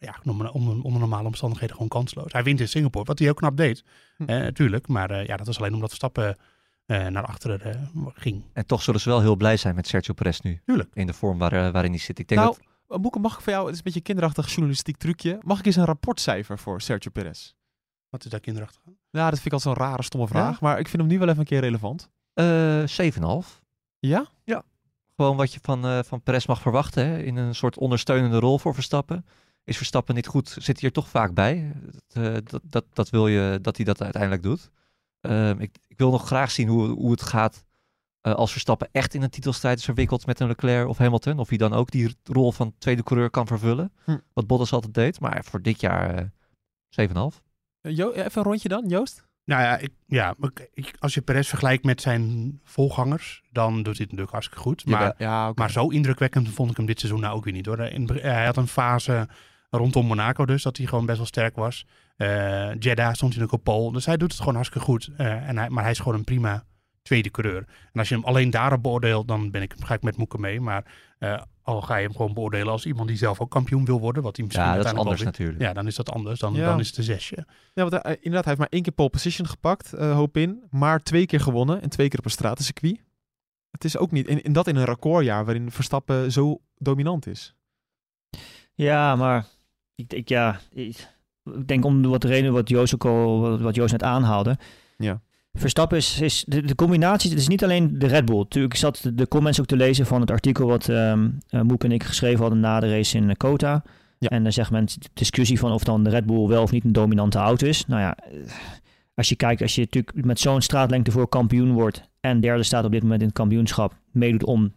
ja, 0.00 0.18
onder, 0.24 0.50
onder, 0.50 0.82
onder 0.82 1.00
normale 1.00 1.26
omstandigheden 1.26 1.74
gewoon 1.74 1.90
kansloos. 1.90 2.32
Hij 2.32 2.42
wint 2.42 2.60
in 2.60 2.68
Singapore, 2.68 3.04
wat 3.04 3.18
hij 3.18 3.28
ook 3.30 3.36
knap 3.36 3.56
deed. 3.56 3.84
Hm. 4.16 4.22
Eh, 4.24 4.38
natuurlijk, 4.40 4.88
maar 4.88 5.10
eh, 5.10 5.26
ja, 5.26 5.36
dat 5.36 5.46
was 5.46 5.58
alleen 5.58 5.74
omdat 5.74 5.88
Verstappen 5.88 6.36
eh, 6.86 7.06
naar 7.06 7.24
achteren 7.26 7.60
eh, 7.60 8.06
ging. 8.14 8.42
En 8.52 8.66
toch 8.66 8.82
zullen 8.82 9.00
ze 9.00 9.08
wel 9.08 9.20
heel 9.20 9.36
blij 9.36 9.56
zijn 9.56 9.74
met 9.74 9.86
Sergio 9.86 10.14
Perez 10.14 10.40
nu. 10.40 10.60
Tuurlijk. 10.64 10.90
In 10.94 11.06
de 11.06 11.12
vorm 11.12 11.38
waar, 11.38 11.52
eh, 11.52 11.70
waarin 11.72 11.90
hij 11.90 12.00
zit. 12.00 12.18
Ik 12.18 12.28
denk 12.28 12.40
Nou, 12.40 12.56
dat... 12.86 13.00
Boeken, 13.00 13.20
mag 13.20 13.34
ik 13.34 13.40
voor 13.40 13.52
jou, 13.52 13.62
het 13.64 13.72
is 13.72 13.78
een 13.78 13.84
beetje 13.84 13.98
een 13.98 14.04
kinderachtig 14.04 14.48
journalistiek 14.48 14.96
trucje. 14.96 15.38
Mag 15.42 15.58
ik 15.58 15.66
eens 15.66 15.76
een 15.76 15.84
rapportcijfer 15.84 16.58
voor 16.58 16.80
Sergio 16.80 17.10
Perez? 17.10 17.52
Wat 18.08 18.24
is 18.24 18.30
daar 18.30 18.40
kinderachtig 18.40 18.80
aan? 18.86 18.96
Ja, 19.10 19.24
dat 19.30 19.32
vind 19.40 19.46
ik 19.46 19.52
altijd 19.52 19.76
zo'n 19.76 19.86
rare, 19.86 20.02
stomme 20.02 20.28
vraag. 20.28 20.60
Maar 20.60 20.78
ik 20.78 20.88
vind 20.88 21.02
hem 21.02 21.10
nu 21.10 21.18
wel 21.18 21.28
even 21.28 21.40
een 21.40 21.46
keer 21.46 21.60
relevant. 21.60 22.10
eh 22.34 22.82
7,5. 22.86 23.60
Ja? 23.98 24.26
Gewoon 25.16 25.36
wat 25.36 25.52
je 25.52 25.58
van, 25.62 25.84
eh, 25.84 25.98
van 26.04 26.22
Perez 26.22 26.46
mag 26.46 26.60
verwachten. 26.60 27.06
Hè? 27.06 27.22
In 27.22 27.36
een 27.36 27.54
soort 27.54 27.78
ondersteunende 27.78 28.38
rol 28.38 28.58
voor 28.58 28.74
Verstappen. 28.74 29.26
Is 29.64 29.76
Verstappen 29.76 30.14
niet 30.14 30.26
goed, 30.26 30.48
zit 30.48 30.80
hij 30.80 30.88
er 30.88 30.94
toch 30.94 31.08
vaak 31.08 31.34
bij. 31.34 31.72
Dat, 31.84 32.24
eh, 32.24 32.34
dat, 32.44 32.60
dat, 32.64 32.84
dat 32.92 33.10
wil 33.10 33.26
je 33.28 33.58
dat 33.62 33.76
hij 33.76 33.84
dat 33.84 34.02
uiteindelijk 34.02 34.42
doet. 34.42 34.70
Ehm, 35.20 35.60
ik, 35.60 35.76
ik 35.86 35.98
wil 35.98 36.10
nog 36.10 36.26
graag 36.26 36.50
zien 36.50 36.68
hoe, 36.68 36.88
hoe 36.88 37.10
het 37.10 37.22
gaat 37.22 37.64
eh, 38.20 38.34
als 38.34 38.52
Verstappen 38.52 38.88
echt 38.92 39.14
in 39.14 39.22
een 39.22 39.30
titelstrijd 39.30 39.78
is 39.78 39.84
verwikkeld 39.84 40.26
met 40.26 40.40
een 40.40 40.46
Leclerc 40.46 40.88
of 40.88 40.98
Hamilton. 40.98 41.38
Of 41.38 41.48
hij 41.48 41.58
dan 41.58 41.72
ook 41.72 41.90
die 41.90 42.16
rol 42.24 42.52
van 42.52 42.74
tweede 42.78 43.02
coureur 43.02 43.30
kan 43.30 43.46
vervullen. 43.46 43.92
Hm. 44.04 44.16
Wat 44.32 44.46
Bottas 44.46 44.72
altijd 44.72 44.94
deed. 44.94 45.20
Maar 45.20 45.44
voor 45.44 45.62
dit 45.62 45.80
jaar 45.80 46.14
eh 46.14 46.24
7,5. 46.88 47.40
Eh, 47.80 47.96
Jo, 47.96 48.10
even 48.12 48.30
een 48.34 48.42
rondje 48.42 48.68
dan, 48.68 48.88
Joost? 48.88 49.28
Nou 49.44 49.62
ja, 49.62 49.76
ik, 49.78 49.90
ja 50.06 50.34
ik, 50.40 50.70
ik- 50.74 50.96
als 50.98 51.14
je 51.14 51.20
Perez 51.22 51.48
vergelijkt 51.48 51.84
met 51.84 52.00
zijn 52.00 52.60
volgangers, 52.64 53.42
dan 53.50 53.74
doet 53.74 53.84
hij 53.84 53.92
het 53.92 53.98
natuurlijk 54.00 54.30
hartstikke 54.30 54.62
goed. 54.62 54.86
Maar, 54.86 55.14
ja, 55.18 55.52
maar 55.54 55.70
zo 55.70 55.88
indrukwekkend 55.88 56.48
vond 56.48 56.70
ik 56.70 56.76
hem 56.76 56.86
dit 56.86 56.98
seizoen 57.00 57.20
nou 57.20 57.36
ook 57.36 57.44
weer 57.44 57.52
niet 57.52 57.66
hoor. 57.66 57.80
In, 57.80 58.08
hij 58.12 58.44
had 58.44 58.56
een 58.56 58.66
fase 58.68 59.28
rondom 59.70 60.06
Monaco 60.06 60.44
dus, 60.46 60.62
dat 60.62 60.76
hij 60.76 60.86
gewoon 60.86 61.06
best 61.06 61.18
wel 61.18 61.26
sterk 61.26 61.56
was. 61.56 61.86
Eh 62.16 62.70
Jeddah 62.78 63.12
stond 63.14 63.34
hij 63.34 63.42
ook 63.44 63.52
op 63.52 63.64
pole, 63.64 63.92
dus 63.92 64.06
hij 64.06 64.16
doet 64.16 64.30
het 64.30 64.38
gewoon 64.38 64.54
hartstikke 64.54 64.86
goed. 64.86 65.10
Eh, 65.16 65.48
en 65.48 65.58
hij, 65.58 65.68
maar 65.68 65.82
hij 65.82 65.92
is 65.92 65.98
gewoon 65.98 66.14
een 66.14 66.24
prima 66.24 66.64
tweede 67.02 67.30
coureur. 67.30 67.64
En 67.92 67.98
als 67.98 68.08
je 68.08 68.14
hem 68.14 68.24
alleen 68.24 68.50
daarop 68.50 68.82
beoordeelt, 68.82 69.28
dan 69.28 69.50
ben 69.50 69.62
ik, 69.62 69.74
ga 69.78 69.94
ik 69.94 70.02
met 70.02 70.16
Moeken 70.16 70.40
mee. 70.40 70.60
Maar 70.60 70.84
eh, 71.18 71.42
al 71.62 71.80
ga 71.82 71.96
je 71.96 72.06
hem 72.06 72.16
gewoon 72.16 72.34
beoordelen 72.34 72.68
als 72.72 72.86
iemand 72.86 73.08
die 73.08 73.16
zelf 73.16 73.40
ook 73.40 73.50
kampioen 73.50 73.84
wil 73.84 74.00
worden, 74.00 74.22
wat 74.22 74.36
hij 74.36 74.44
misschien 74.44 74.66
Ja, 74.66 74.76
dat 74.76 74.84
is 74.84 74.92
anders 74.92 75.22
natuurlijk. 75.22 75.60
Ja, 75.60 75.72
dan 75.72 75.86
is 75.86 75.94
dat 75.94 76.10
anders. 76.10 76.40
Dan, 76.40 76.54
Ja. 76.54 76.64
dan 76.66 76.80
is 76.80 76.86
het 76.86 76.96
een 76.96 77.04
zesje. 77.04 77.46
Ja, 77.74 77.88
want 77.88 78.02
hij- 78.02 78.14
inderdaad, 78.16 78.44
hij 78.44 78.52
heeft 78.54 78.58
maar 78.58 78.68
één 78.68 78.82
keer 78.82 78.92
pole 78.92 79.08
position 79.10 79.46
gepakt, 79.46 79.92
eh, 79.92 80.12
hoop 80.14 80.36
in. 80.36 80.62
Maar 80.70 81.02
twee 81.02 81.26
keer 81.26 81.40
gewonnen 81.40 81.82
en 81.82 81.88
twee 81.88 82.08
keer 82.08 82.18
op 82.18 82.24
een 82.24 82.30
stratencircuit. 82.30 83.00
Het 83.70 83.84
is 83.84 83.96
ook 83.96 84.10
niet, 84.10 84.26
en, 84.28 84.42
en 84.42 84.52
dat 84.52 84.66
in 84.66 84.76
een 84.76 84.84
recordjaar 84.84 85.44
waarin 85.44 85.70
Verstappen 85.70 86.32
zo 86.32 86.60
dominant 86.76 87.26
is. 87.26 87.54
Ja, 88.74 89.16
maar 89.16 89.46
ik, 90.00 90.12
ik, 90.12 90.28
ja, 90.28 90.60
ik, 90.72 91.08
ik 91.44 91.68
denk 91.68 91.84
om 91.84 92.02
wat 92.02 92.24
reden 92.24 92.52
wat 92.52 92.68
Joost 92.68 92.94
ook 92.94 93.04
al, 93.04 93.58
wat- 93.58 93.74
Joost 93.74 93.92
net 93.92 94.02
aanhaalde. 94.02 94.58
Ja. 94.96 95.20
Verstappen 95.52 95.96
is, 95.96 96.20
is 96.20 96.44
de, 96.46 96.62
de 96.62 96.74
combinatie, 96.74 97.30
het 97.30 97.38
is 97.38 97.48
niet 97.48 97.64
alleen 97.64 97.98
de 97.98 98.06
Red 98.06 98.24
Bull. 98.24 98.38
Natuurlijk, 98.38 98.74
ik 98.74 98.80
zat 98.80 99.00
de, 99.02 99.14
de 99.14 99.28
comments 99.28 99.60
ook 99.60 99.66
te 99.66 99.76
lezen 99.76 100.06
van 100.06 100.20
het 100.20 100.30
artikel 100.30 100.66
wat 100.66 100.88
eh, 100.88 101.14
Moek 101.50 101.84
en 101.84 101.92
ik 101.92 102.02
geschreven 102.02 102.40
hadden 102.40 102.60
na 102.60 102.80
de 102.80 102.90
race 102.90 103.16
in 103.16 103.28
eh, 103.28 103.36
Kota. 103.36 103.82
Ja. 104.18 104.28
En 104.28 104.42
dan 104.42 104.52
zegt 104.52 104.70
men 104.70 104.86
discussie 105.12 105.58
van 105.58 105.72
of 105.72 105.84
dan 105.84 106.04
de 106.04 106.10
Red 106.10 106.26
Bull 106.26 106.46
wel 106.46 106.62
of 106.62 106.70
niet 106.70 106.84
een 106.84 106.92
dominante 106.92 107.38
auto 107.38 107.66
is. 107.66 107.86
Nou 107.86 108.00
ja, 108.00 108.16
als 109.14 109.28
je 109.28 109.36
kijkt, 109.36 109.62
als 109.62 109.74
je 109.74 109.80
natuurlijk 109.80 110.24
met 110.24 110.40
zo'n 110.40 110.60
straatlengte 110.60 111.10
voor 111.10 111.28
kampioen 111.28 111.72
wordt 111.72 112.08
en 112.20 112.40
derde 112.40 112.62
staat 112.62 112.84
op 112.84 112.92
dit 112.92 113.02
moment 113.02 113.20
in 113.20 113.26
het 113.26 113.36
kampioenschap, 113.36 113.94
meedoet 114.10 114.44
om 114.44 114.72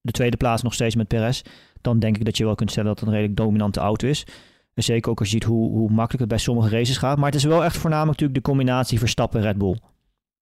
de 0.00 0.12
tweede 0.12 0.36
plaats 0.36 0.62
nog 0.62 0.74
steeds 0.74 0.94
met 0.94 1.08
Perez, 1.08 1.42
dan 1.80 1.98
denk 1.98 2.16
ik 2.16 2.24
dat 2.24 2.36
je 2.36 2.44
wel 2.44 2.54
kunt 2.54 2.70
stellen 2.70 2.88
dat 2.88 2.98
het 3.00 3.08
een 3.08 3.14
redelijk 3.14 3.36
dominante 3.36 3.80
auto 3.80 4.08
is. 4.08 4.26
En 4.74 4.82
zeker 4.82 5.10
ook 5.10 5.18
als 5.18 5.28
je 5.28 5.34
ziet 5.34 5.44
hoe, 5.44 5.70
hoe 5.70 5.88
makkelijk 5.90 6.20
het 6.20 6.28
bij 6.28 6.38
sommige 6.38 6.68
races 6.68 6.96
gaat. 6.96 7.16
Maar 7.16 7.26
het 7.26 7.34
is 7.34 7.44
wel 7.44 7.64
echt 7.64 7.76
voornamelijk 7.76 8.20
natuurlijk 8.20 8.44
de 8.44 8.50
combinatie 8.50 8.98
Verstappen-Red 8.98 9.58
Bull. 9.58 9.78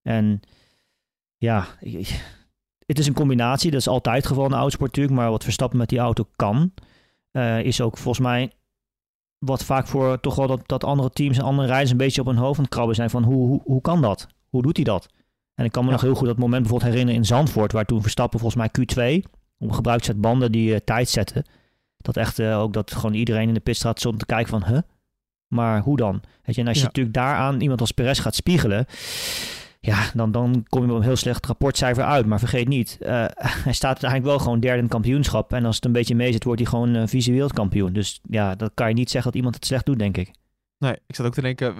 En 0.02 0.40
ja, 1.36 1.66
het 2.86 2.98
is 2.98 3.06
een 3.06 3.14
combinatie. 3.14 3.70
Dat 3.70 3.80
is 3.80 3.88
altijd 3.88 4.16
het 4.16 4.26
geval 4.26 4.44
in 4.44 4.50
de 4.50 4.56
autosport 4.56 4.90
natuurlijk. 4.90 5.16
Maar 5.20 5.30
wat 5.30 5.44
Verstappen 5.44 5.78
met 5.78 5.88
die 5.88 5.98
auto 5.98 6.28
kan, 6.36 6.72
eh, 7.30 7.60
is 7.64 7.80
ook 7.80 7.96
volgens 7.96 8.26
mij 8.26 8.52
wat 9.38 9.64
vaak 9.64 9.86
voor 9.86 10.20
toch 10.20 10.34
wel 10.34 10.46
dat, 10.46 10.68
dat 10.68 10.84
andere 10.84 11.10
teams 11.10 11.38
en 11.38 11.44
andere 11.44 11.68
rijders 11.68 11.90
een 11.90 11.96
beetje 11.96 12.20
op 12.20 12.26
hun 12.26 12.36
hoofd 12.36 12.58
aan 12.58 12.64
het 12.64 12.74
krabben 12.74 12.94
zijn 12.94 13.10
van 13.10 13.22
hoe, 13.24 13.46
hoe, 13.46 13.60
hoe 13.64 13.80
kan 13.80 14.00
dat? 14.02 14.26
Hoe 14.48 14.62
doet 14.62 14.76
hij 14.76 14.84
dat? 14.84 15.08
En 15.54 15.64
ik 15.64 15.72
kan 15.72 15.82
me 15.82 15.88
Ja. 15.88 15.94
nog 15.94 16.04
heel 16.04 16.14
goed 16.14 16.26
dat 16.26 16.38
moment 16.38 16.62
bijvoorbeeld 16.62 16.90
herinneren 16.90 17.20
in 17.20 17.26
Zandvoort, 17.26 17.72
waar 17.72 17.84
toen 17.84 18.02
Verstappen 18.02 18.40
volgens 18.40 18.70
mij 18.70 18.70
Q2 19.22 19.28
op 19.58 19.72
gebruikzet 19.72 20.20
banden 20.20 20.52
die 20.52 20.74
eh, 20.74 20.80
tijd 20.84 21.08
zetten. 21.08 21.44
Dat 22.02 22.16
echt 22.16 22.38
eh, 22.38 22.60
ook 22.60 22.72
dat 22.72 22.92
gewoon 22.94 23.14
iedereen 23.14 23.48
in 23.48 23.54
de 23.54 23.60
pitstraat 23.60 23.98
stond 23.98 24.18
te 24.18 24.26
kijken 24.26 24.48
van, 24.60 24.64
huh? 24.64 24.78
Maar 25.54 25.80
hoe 25.80 25.96
dan? 25.96 26.20
Weet 26.42 26.54
je, 26.54 26.60
en 26.60 26.66
als 26.66 26.76
je 26.76 26.82
Ja. 26.82 26.86
natuurlijk 26.88 27.14
daaraan 27.14 27.60
iemand 27.60 27.80
als 27.80 27.92
Perez 27.92 28.20
gaat 28.22 28.34
spiegelen, 28.34 28.86
ja, 29.80 30.10
dan, 30.14 30.32
dan 30.32 30.64
kom 30.68 30.84
je 30.84 30.90
op 30.90 30.96
een 30.96 31.02
heel 31.02 31.16
slecht 31.16 31.46
rapportcijfer 31.46 32.04
uit. 32.04 32.26
Maar 32.26 32.38
vergeet 32.38 32.68
niet, 32.68 32.96
eh, 33.00 33.24
hij 33.64 33.72
staat 33.72 33.90
uiteindelijk 33.90 34.30
wel 34.30 34.38
gewoon 34.38 34.60
derde 34.60 34.76
in 34.76 34.82
het 34.82 34.92
kampioenschap. 34.92 35.52
En 35.52 35.64
als 35.64 35.76
het 35.76 35.84
een 35.84 35.92
beetje 35.92 36.14
mee 36.14 36.32
zit, 36.32 36.44
wordt 36.44 36.60
hij 36.60 36.70
gewoon 36.70 36.94
eh 36.94 37.06
visueel 37.06 37.48
kampioen. 37.48 37.92
Dus 37.92 38.20
ja, 38.28 38.54
dat 38.54 38.70
kan 38.74 38.88
je 38.88 38.94
niet 38.94 39.10
zeggen 39.10 39.30
dat 39.30 39.38
iemand 39.38 39.54
het 39.54 39.66
slecht 39.66 39.86
doet, 39.86 39.98
denk 39.98 40.16
ik. 40.16 40.30
Nee, 40.78 40.96
ik 41.06 41.14
zat 41.14 41.26
ook 41.26 41.34
te 41.34 41.40
denken, 41.40 41.74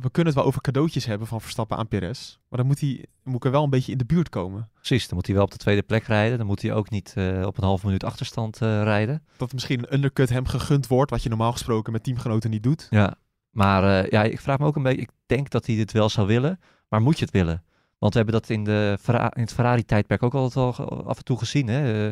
we- 0.00 0.10
kunnen 0.10 0.32
het 0.32 0.34
wel 0.34 0.44
over 0.50 0.60
cadeautjes 0.60 1.04
hebben 1.04 1.26
van 1.26 1.40
Verstappen 1.40 1.76
aan 1.76 1.88
Perez. 1.88 2.36
Maar 2.48 2.58
dan 2.58 2.66
moet 2.68 2.80
hij 2.80 3.04
moet 3.22 3.44
er 3.44 3.50
wel 3.50 3.64
een 3.64 3.70
beetje 3.70 3.92
in 3.92 3.98
de 3.98 4.04
buurt 4.04 4.28
komen. 4.28 4.68
Precies, 4.74 5.06
dan 5.08 5.16
moet 5.16 5.26
hij 5.26 5.34
wel 5.34 5.44
op 5.44 5.50
de 5.50 5.56
tweede 5.56 5.82
plek 5.82 6.04
rijden. 6.04 6.38
Dan 6.38 6.46
moet 6.46 6.62
hij 6.62 6.72
ook 6.74 6.90
niet 6.90 7.12
eh, 7.16 7.42
op 7.46 7.56
een 7.58 7.64
half 7.64 7.84
minuut 7.84 8.04
achterstand 8.04 8.62
eh, 8.62 8.82
rijden. 8.82 9.22
Dat 9.36 9.52
misschien 9.52 9.78
een 9.78 9.94
undercut 9.94 10.28
hem 10.28 10.46
gegund 10.46 10.86
wordt, 10.86 11.10
wat 11.10 11.22
je 11.22 11.28
normaal 11.28 11.52
gesproken 11.52 11.92
met 11.92 12.02
teamgenoten 12.02 12.50
niet 12.50 12.62
doet. 12.62 12.86
Ja, 12.90 13.14
maar 13.50 14.04
eh, 14.04 14.10
ja, 14.10 14.22
ik 14.22 14.40
vraag 14.40 14.58
me 14.58 14.66
ook 14.66 14.76
een 14.76 14.82
beetje. 14.82 15.00
Ik 15.02 15.10
denk 15.26 15.50
dat 15.50 15.66
hij 15.66 15.76
dit 15.76 15.92
wel 15.92 16.08
zou 16.08 16.26
willen, 16.26 16.60
maar 16.88 17.02
moet 17.02 17.18
je 17.18 17.24
het 17.24 17.34
willen? 17.34 17.64
Want 17.98 18.12
we 18.12 18.18
hebben 18.18 18.40
dat 18.40 18.50
in, 18.50 18.64
de, 18.64 18.98
in 19.32 19.40
het 19.42 19.52
Ferrari-tijdperk 19.52 20.22
ook 20.22 20.34
altijd 20.34 20.78
al 20.78 21.06
af 21.06 21.16
en 21.16 21.24
toe 21.24 21.38
gezien. 21.38 21.68
Hè? 21.68 22.10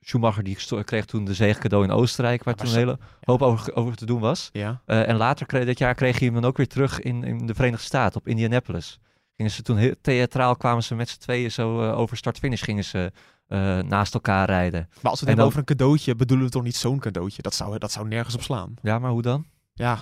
Schumacher 0.00 0.42
die 0.42 0.56
kreeg 0.84 1.04
toen 1.04 1.24
de 1.24 1.34
zege 1.34 1.58
cadeau 1.60 1.84
in 1.84 1.90
Oostenrijk, 1.90 2.44
waar 2.44 2.54
Ja, 2.56 2.62
toen 2.64 2.72
een 2.72 2.78
hele 2.78 2.98
hoop 3.20 3.42
over, 3.42 3.74
over 3.74 3.96
te 3.96 4.06
doen 4.06 4.20
was. 4.20 4.48
Ja. 4.52 4.80
Eh, 4.86 5.08
en 5.08 5.16
later 5.16 5.46
kreeg, 5.46 5.66
dat 5.66 5.78
jaar 5.78 5.94
kreeg 5.94 6.18
hij 6.18 6.26
hem 6.26 6.34
dan 6.40 6.44
ook 6.44 6.56
weer 6.56 6.68
terug 6.68 7.00
in, 7.00 7.24
in 7.24 7.46
de 7.46 7.54
Verenigde 7.54 7.84
Staten, 7.86 8.20
op 8.20 8.28
Indianapolis. 8.28 8.98
Gingen 9.36 9.52
ze 9.52 9.62
toen 9.62 9.76
heel 9.76 9.94
theatraal, 10.00 10.56
kwamen 10.56 10.82
ze 10.82 10.94
met 10.94 11.08
z'n 11.08 11.18
tweeën 11.18 11.50
zo 11.50 11.82
eh, 11.82 11.98
over 11.98 12.16
start-finish 12.16 12.62
gingen 12.64 12.84
ze 12.84 13.12
eh, 13.46 13.78
naast 13.78 14.14
elkaar 14.14 14.46
rijden. 14.46 14.88
Maar 15.02 15.10
als 15.10 15.20
we 15.20 15.26
het 15.26 15.36
dan- 15.36 15.46
over 15.46 15.58
een 15.58 15.64
cadeautje, 15.64 16.14
bedoelen 16.14 16.46
we 16.46 16.52
toch 16.52 16.62
niet 16.62 16.76
zo'n 16.76 16.98
cadeautje? 16.98 17.42
Dat 17.42 17.54
zou, 17.54 17.78
dat 17.78 17.92
zou 17.92 18.08
nergens 18.08 18.34
op 18.34 18.42
slaan. 18.42 18.74
Ja, 18.82 18.98
maar 18.98 19.10
hoe 19.10 19.22
dan? 19.22 19.46
Ja. 19.74 19.98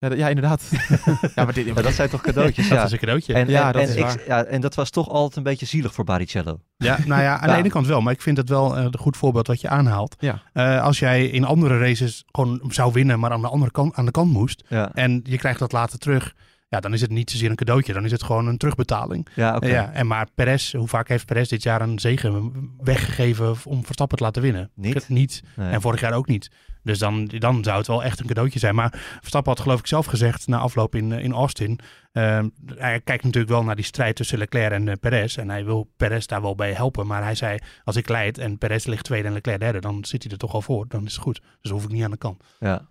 Ja, 0.00 0.12
ja 0.14 0.28
inderdaad. 0.28 0.68
ja, 1.34 1.44
maar 1.44 1.52
dit, 1.52 1.66
Ja, 1.66 1.72
dat 1.74 1.92
zijn 1.92 2.08
toch 2.08 2.20
cadeautjes? 2.20 2.68
Dat 2.68 2.78
ja. 2.78 2.84
is 2.84 2.92
een 2.92 2.98
cadeautje. 2.98 3.34
En, 3.34 3.48
Ja, 3.48 3.66
en, 3.66 3.72
dat 3.72 3.82
en 3.82 3.88
is 3.88 3.94
ik- 3.94 4.02
waar. 4.02 4.20
ja, 4.26 4.44
en 4.44 4.60
dat 4.60 4.74
was 4.74 4.90
toch 4.90 5.08
altijd 5.08 5.36
een 5.36 5.42
beetje 5.42 5.66
zielig 5.66 5.94
voor 5.94 6.04
Baricello. 6.04 6.60
Ja, 6.76 6.98
nou 7.06 7.22
ja, 7.22 7.32
aan 7.40 7.48
Ja. 7.48 7.54
de 7.54 7.60
ene 7.60 7.68
kant 7.68 7.86
wel. 7.86 8.00
Maar 8.00 8.12
ik 8.12 8.22
vind 8.22 8.36
het 8.36 8.48
wel 8.48 8.76
eh, 8.76 8.82
een 8.84 8.98
goed 8.98 9.16
voorbeeld 9.16 9.46
wat 9.46 9.60
je 9.60 9.68
aanhaalt. 9.68 10.16
Ja. 10.18 10.42
Eh, 10.52 10.82
als 10.82 10.98
jij 10.98 11.26
in 11.26 11.44
andere 11.44 11.78
races 11.78 12.24
gewoon 12.32 12.60
zou 12.68 12.92
winnen, 12.92 13.18
maar 13.20 13.30
aan 13.30 13.40
de 13.40 13.48
andere 13.48 13.70
kant, 13.70 13.94
aan 13.94 14.04
de 14.04 14.10
kant 14.10 14.32
moest. 14.32 14.64
Ja, 14.68 14.90
En 14.94 15.20
je 15.24 15.36
krijgt 15.38 15.58
dat 15.58 15.72
later 15.72 15.98
terug. 15.98 16.34
Ja, 16.70 16.80
dan 16.80 16.92
is 16.92 17.00
het 17.00 17.10
niet 17.10 17.30
zozeer 17.30 17.50
een 17.50 17.56
cadeautje. 17.56 17.92
Dan 17.92 18.04
is 18.04 18.10
het 18.12 18.22
gewoon 18.22 18.46
een 18.46 18.56
terugbetaling. 18.56 19.28
ja 19.34 19.56
oké. 19.56 19.66
Ja, 19.66 19.90
en 19.92 20.06
maar 20.06 20.26
Perez, 20.34 20.72
hoe 20.72 20.88
vaak 20.88 21.08
heeft 21.08 21.26
Perez 21.26 21.48
dit 21.48 21.62
jaar 21.62 21.80
een 21.80 21.98
zegen 21.98 22.52
weggegeven 22.78 23.56
om 23.64 23.84
Verstappen 23.84 24.16
te 24.18 24.24
laten 24.24 24.42
winnen? 24.42 24.70
Niet? 24.74 25.08
Niet. 25.08 25.42
Nee. 25.56 25.70
En 25.70 25.80
vorig 25.80 26.00
jaar 26.00 26.12
ook 26.12 26.26
niet. 26.26 26.50
Dus 26.88 26.98
dan, 26.98 27.24
dan 27.26 27.64
zou 27.64 27.78
het 27.78 27.86
wel 27.86 28.04
echt 28.04 28.20
een 28.20 28.26
cadeautje 28.26 28.58
zijn. 28.58 28.74
Maar 28.74 28.92
Verstappen 29.20 29.52
had 29.52 29.60
geloof 29.62 29.78
ik 29.78 29.86
zelf 29.86 30.06
gezegd 30.06 30.46
na 30.46 30.58
afloop 30.58 30.94
in, 30.94 31.12
eh, 31.12 31.24
in 31.24 31.32
Austin. 31.32 31.78
eh, 32.12 32.44
hij 32.76 33.00
kijkt 33.00 33.24
natuurlijk 33.24 33.52
wel 33.52 33.64
naar 33.64 33.76
die 33.76 33.84
strijd 33.84 34.16
tussen 34.16 34.38
Leclerc 34.38 34.72
en 34.72 34.88
eh, 34.88 34.94
Perez. 35.00 35.36
En 35.38 35.50
hij 35.50 35.64
wil 35.64 35.90
Perez 35.96 36.26
daar 36.26 36.42
wel 36.42 36.54
bij 36.54 36.72
helpen. 36.72 37.06
Maar 37.06 37.22
hij 37.22 37.34
zei, 37.34 37.58
als 37.84 37.96
ik 37.96 38.08
leid 38.08 38.38
en 38.38 38.58
Perez 38.58 38.84
ligt 38.84 39.04
tweede 39.04 39.28
en 39.28 39.34
Leclerc 39.34 39.60
derde, 39.60 39.80
dan 39.80 40.04
zit 40.04 40.22
hij 40.22 40.32
er 40.32 40.38
toch 40.38 40.52
al 40.54 40.62
voor. 40.62 40.84
Dan 40.88 41.04
is 41.04 41.12
het 41.12 41.22
goed. 41.22 41.40
Dus 41.60 41.70
hoef 41.70 41.84
ik 41.84 41.90
niet 41.90 42.04
aan 42.04 42.10
de 42.10 42.16
kant. 42.16 42.42
ja. 42.60 42.88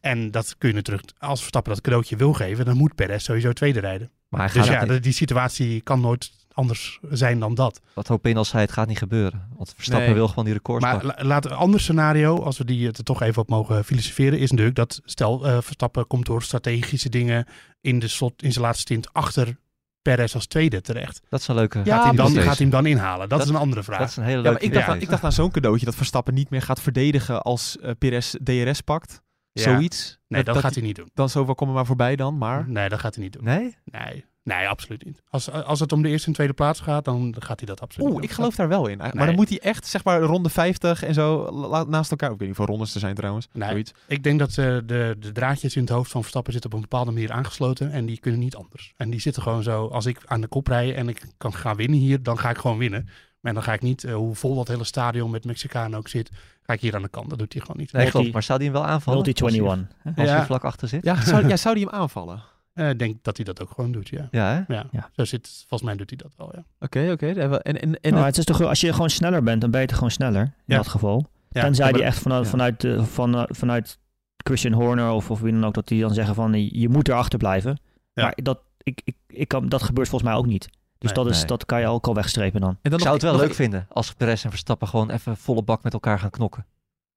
En 0.00 0.30
dat 0.30 0.54
kun 0.58 0.68
je 0.68 0.74
natuurlijk, 0.74 1.08
als 1.18 1.38
Verstappen 1.40 1.72
dat 1.72 1.80
cadeautje 1.82 2.16
wil 2.16 2.32
geven, 2.32 2.64
dan 2.64 2.76
moet 2.76 2.94
Perez 2.94 3.24
sowieso 3.24 3.52
tweede 3.52 3.80
rijden. 3.80 4.10
Maar 4.28 4.40
hij 4.40 4.52
Dus 4.52 4.62
gaat 4.66 4.72
ja, 4.74 4.80
niet- 4.80 4.88
de- 4.90 5.00
die 5.00 5.12
situatie 5.12 5.80
kan 5.80 6.00
nooit 6.00 6.30
anders 6.60 6.98
zijn 7.10 7.38
dan 7.38 7.54
dat. 7.54 7.80
wat 7.94 8.06
hoop 8.06 8.26
in 8.26 8.36
als 8.36 8.52
hij 8.52 8.60
het 8.60 8.72
gaat 8.72 8.88
niet 8.88 8.98
gebeuren. 8.98 9.48
Want 9.56 9.72
Verstappen 9.74 10.06
Nee. 10.06 10.14
wil 10.16 10.28
gewoon 10.28 10.44
die 10.44 10.54
records 10.54 10.84
Maar 10.84 11.04
la- 11.04 11.16
laat 11.18 11.44
een 11.44 11.52
ander 11.52 11.80
scenario, 11.80 12.42
als 12.42 12.58
we 12.58 12.64
die 12.64 12.86
er 12.86 12.92
toch 13.04 13.22
even 13.22 13.42
op 13.42 13.48
mogen 13.48 13.84
filosoferen, 13.84 14.38
is 14.38 14.50
natuurlijk 14.50 14.76
dat 14.76 15.00
stel 15.04 15.46
eh, 15.46 15.52
Verstappen 15.60 16.06
komt 16.06 16.26
door 16.26 16.42
strategische 16.42 17.08
dingen 17.08 17.46
in, 17.80 17.98
de 17.98 18.08
slot, 18.08 18.42
in 18.42 18.52
zijn 18.52 18.64
laatste 18.64 18.82
stint 18.82 19.12
achter 19.12 19.56
Perez 20.02 20.34
als 20.34 20.46
tweede 20.46 20.80
terecht. 20.80 21.20
Dat 21.28 21.40
is 21.40 21.48
een 21.48 21.54
leuke... 21.54 21.78
Ja, 21.78 21.84
Gaat 21.84 21.96
hij, 21.98 22.06
hem 22.06 22.16
dan, 22.16 22.32
gaat 22.32 22.44
hij 22.44 22.54
hem 22.56 22.70
dan 22.70 22.86
inhalen? 22.86 23.28
Dat, 23.28 23.38
Dat- 23.38 23.48
is 23.48 23.54
een 23.54 23.60
andere 23.60 23.82
vraag. 23.82 23.98
Dat 23.98 24.08
is 24.08 24.16
een 24.16 24.22
hele 24.22 24.36
Ja, 24.36 24.42
leuke 24.42 24.56
maar 24.58 24.66
ik 24.66 24.72
dacht, 24.72 24.86
Ja. 24.86 24.92
aan, 24.92 25.00
ik 25.00 25.08
dacht 25.10 25.24
aan 25.24 25.32
zo'n 25.32 25.50
cadeautje 25.50 25.84
dat 25.84 25.94
Verstappen 25.94 26.34
niet 26.34 26.50
meer 26.50 26.62
gaat 26.62 26.80
verdedigen 26.80 27.42
als 27.42 27.78
eh 27.78 27.90
Perez 27.98 28.34
DRS 28.42 28.80
pakt. 28.80 29.22
Ja. 29.52 29.62
Zoiets. 29.62 30.18
Nee, 30.28 30.44
dat, 30.44 30.56
gaat 30.56 30.74
hij 30.74 30.82
niet 30.82 30.96
doen. 30.96 31.10
Dan 31.14 31.28
zoveel 31.28 31.54
komen 31.54 31.74
maar 31.74 31.86
voorbij 31.86 32.16
dan, 32.16 32.38
maar... 32.38 32.68
Nee, 32.68 32.88
dat 32.88 32.98
gaat 33.00 33.14
hij 33.14 33.24
niet 33.24 33.32
doen. 33.32 33.44
Nee? 33.44 33.76
Nee, 33.84 34.24
nee 34.42 34.68
absoluut 34.68 35.04
niet. 35.04 35.22
Als, 35.28 35.50
als 35.50 35.80
het 35.80 35.92
om 35.92 36.02
de 36.02 36.08
eerste 36.08 36.26
en 36.26 36.32
tweede 36.32 36.52
plaats 36.52 36.80
gaat, 36.80 37.04
dan 37.04 37.34
gaat 37.38 37.58
hij 37.58 37.68
dat 37.68 37.80
absoluut 37.80 38.12
Oeh, 38.12 38.22
ik 38.22 38.30
geloof 38.30 38.54
daar 38.54 38.68
wel 38.68 38.86
in. 38.86 38.98
Maar 38.98 39.14
Nee. 39.14 39.26
dan 39.26 39.34
moet 39.34 39.48
hij 39.48 39.60
echt, 39.60 39.86
zeg 39.86 40.04
maar, 40.04 40.20
ronde 40.20 40.48
50 40.48 41.02
en 41.02 41.14
zo 41.14 41.50
naast 41.88 42.10
elkaar. 42.10 42.30
Ik 42.30 42.38
weet 42.38 42.48
niet 42.48 42.56
hoeveel 42.56 42.74
rondes 42.74 42.94
er 42.94 43.00
zijn 43.00 43.14
trouwens. 43.14 43.48
Nee. 43.52 43.68
Zoiets. 43.68 43.92
Ik 44.06 44.22
denk 44.22 44.38
dat 44.38 44.48
eh, 44.48 44.56
de, 44.56 45.16
de 45.18 45.32
draadjes 45.32 45.76
in 45.76 45.82
het 45.82 45.90
hoofd 45.90 46.10
van 46.10 46.20
Verstappen 46.20 46.52
zitten 46.52 46.70
op 46.70 46.76
een 46.76 46.88
bepaalde 46.88 47.10
manier 47.10 47.32
aangesloten. 47.32 47.92
En 47.92 48.06
die 48.06 48.20
kunnen 48.20 48.40
niet 48.40 48.56
anders. 48.56 48.92
En 48.96 49.10
die 49.10 49.20
zitten 49.20 49.42
gewoon 49.42 49.62
zo, 49.62 49.86
als 49.86 50.06
ik 50.06 50.20
aan 50.26 50.40
de 50.40 50.48
kop 50.48 50.66
rij 50.66 50.94
en 50.94 51.08
ik 51.08 51.22
kan 51.36 51.54
gaan 51.54 51.76
winnen 51.76 51.98
hier, 51.98 52.22
dan 52.22 52.38
ga 52.38 52.50
ik 52.50 52.58
gewoon 52.58 52.78
winnen. 52.78 53.08
Maar 53.40 53.54
dan 53.54 53.62
ga 53.62 53.72
ik 53.72 53.80
niet, 53.82 54.04
eh, 54.04 54.14
hoe 54.14 54.34
vol 54.34 54.54
dat 54.54 54.68
hele 54.68 54.84
stadion 54.84 55.30
met 55.30 55.44
Mexicanen 55.44 55.98
ook 55.98 56.08
zit, 56.08 56.30
ga 56.62 56.72
ik 56.72 56.80
hier 56.80 56.94
aan 56.94 57.02
de 57.02 57.08
kant. 57.08 57.30
Dat 57.30 57.38
doet 57.38 57.52
hij 57.52 57.62
gewoon 57.62 57.76
niet. 57.76 57.92
Nee, 57.92 58.10
klopt. 58.10 58.32
Maar 58.32 58.42
zou 58.42 58.58
die 58.58 58.68
hem 58.70 58.76
wel 58.80 58.86
aanvallen? 58.86 59.22
Multi 59.22 59.42
Als 59.42 59.52
hij- 59.52 59.60
21. 59.60 59.96
hè? 60.02 60.10
Als 60.20 60.28
hij 60.30 60.38
Ja. 60.38 60.44
vlak 60.46 60.64
achter 60.64 60.88
zit? 60.88 61.04
Ja, 61.04 61.22
zou, 61.24 61.48
ja, 61.48 61.56
zou 61.66 61.74
die 61.74 61.84
hem 61.84 61.94
aanvallen? 61.94 62.42
Eh, 62.72 62.88
Ik 62.90 62.98
denk 62.98 63.24
dat 63.24 63.36
hij 63.36 63.44
dat 63.44 63.62
ook 63.62 63.70
gewoon 63.70 63.92
doet, 63.92 64.08
ja. 64.08 64.28
Ja, 64.30 64.64
hè? 64.66 64.74
Ja, 64.74 64.86
Ja. 64.90 65.10
Zo 65.12 65.24
zit, 65.24 65.48
volgens 65.68 65.82
mij 65.82 65.96
doet 65.98 66.10
hij 66.10 66.18
dat 66.18 66.32
wel, 66.36 66.52
ja. 66.56 66.64
Oké, 66.80 67.10
oké. 67.12 67.26
En, 67.26 67.62
en, 67.62 68.00
en, 68.00 68.12
Nou, 68.12 68.24
het- 68.24 68.38
is 68.38 68.44
toch, 68.44 68.62
als 68.62 68.80
je 68.80 68.92
gewoon 68.92 69.10
sneller 69.10 69.42
bent, 69.42 69.60
dan 69.60 69.70
ben 69.70 69.80
je 69.80 69.86
toch 69.86 69.96
gewoon 69.96 70.10
sneller 70.12 70.42
in 70.42 70.52
Ja. 70.64 70.76
dat 70.76 70.88
geval. 70.88 71.26
ja 71.50 71.60
Tenzij 71.62 71.86
ja, 71.86 71.92
die 71.92 72.02
echt 72.02 72.18
vanuit, 72.18 72.44
ja. 72.44 72.50
vanuit, 72.50 72.84
eh, 72.84 73.04
van, 73.04 73.34
eh, 73.36 73.42
vanuit 73.46 73.98
Christian 74.36 74.72
Horner 74.72 75.10
of, 75.10 75.30
of 75.30 75.40
wie 75.40 75.52
dan 75.52 75.64
ook, 75.64 75.74
dat 75.74 75.88
die 75.88 76.00
dan 76.00 76.14
zeggen 76.14 76.34
van 76.34 76.68
je 76.78 76.88
moet 76.88 77.08
erachter 77.08 77.38
blijven. 77.38 77.80
Ja. 78.12 78.22
Maar 78.22 78.32
dat, 78.42 78.60
ik, 78.82 79.00
ik, 79.04 79.16
ik 79.26 79.48
kan, 79.48 79.68
dat 79.68 79.82
gebeurt 79.82 80.08
volgens 80.08 80.30
mij 80.30 80.38
ook 80.40 80.46
niet. 80.46 80.68
Dus 81.00 81.12
Nee. 81.12 81.24
dat, 81.24 81.32
is, 81.32 81.38
Nee. 81.38 81.46
dat 81.46 81.66
kan 81.66 81.80
je 81.80 81.86
ook 81.86 82.06
al 82.06 82.14
wegstrepen 82.14 82.60
dan. 82.60 82.70
en 82.70 82.90
dan 82.90 82.92
Ik 82.92 83.00
zou 83.00 83.14
nog- 83.14 83.22
het 83.22 83.32
wel 83.32 83.40
leuk 83.46 83.54
vinden 83.54 83.86
als 83.88 84.12
Perez 84.12 84.44
en 84.44 84.50
Verstappen 84.50 84.88
gewoon 84.88 85.10
even 85.10 85.36
volle 85.36 85.62
bak 85.62 85.82
met 85.82 85.92
elkaar 85.92 86.18
gaan 86.18 86.30
knokken. 86.30 86.66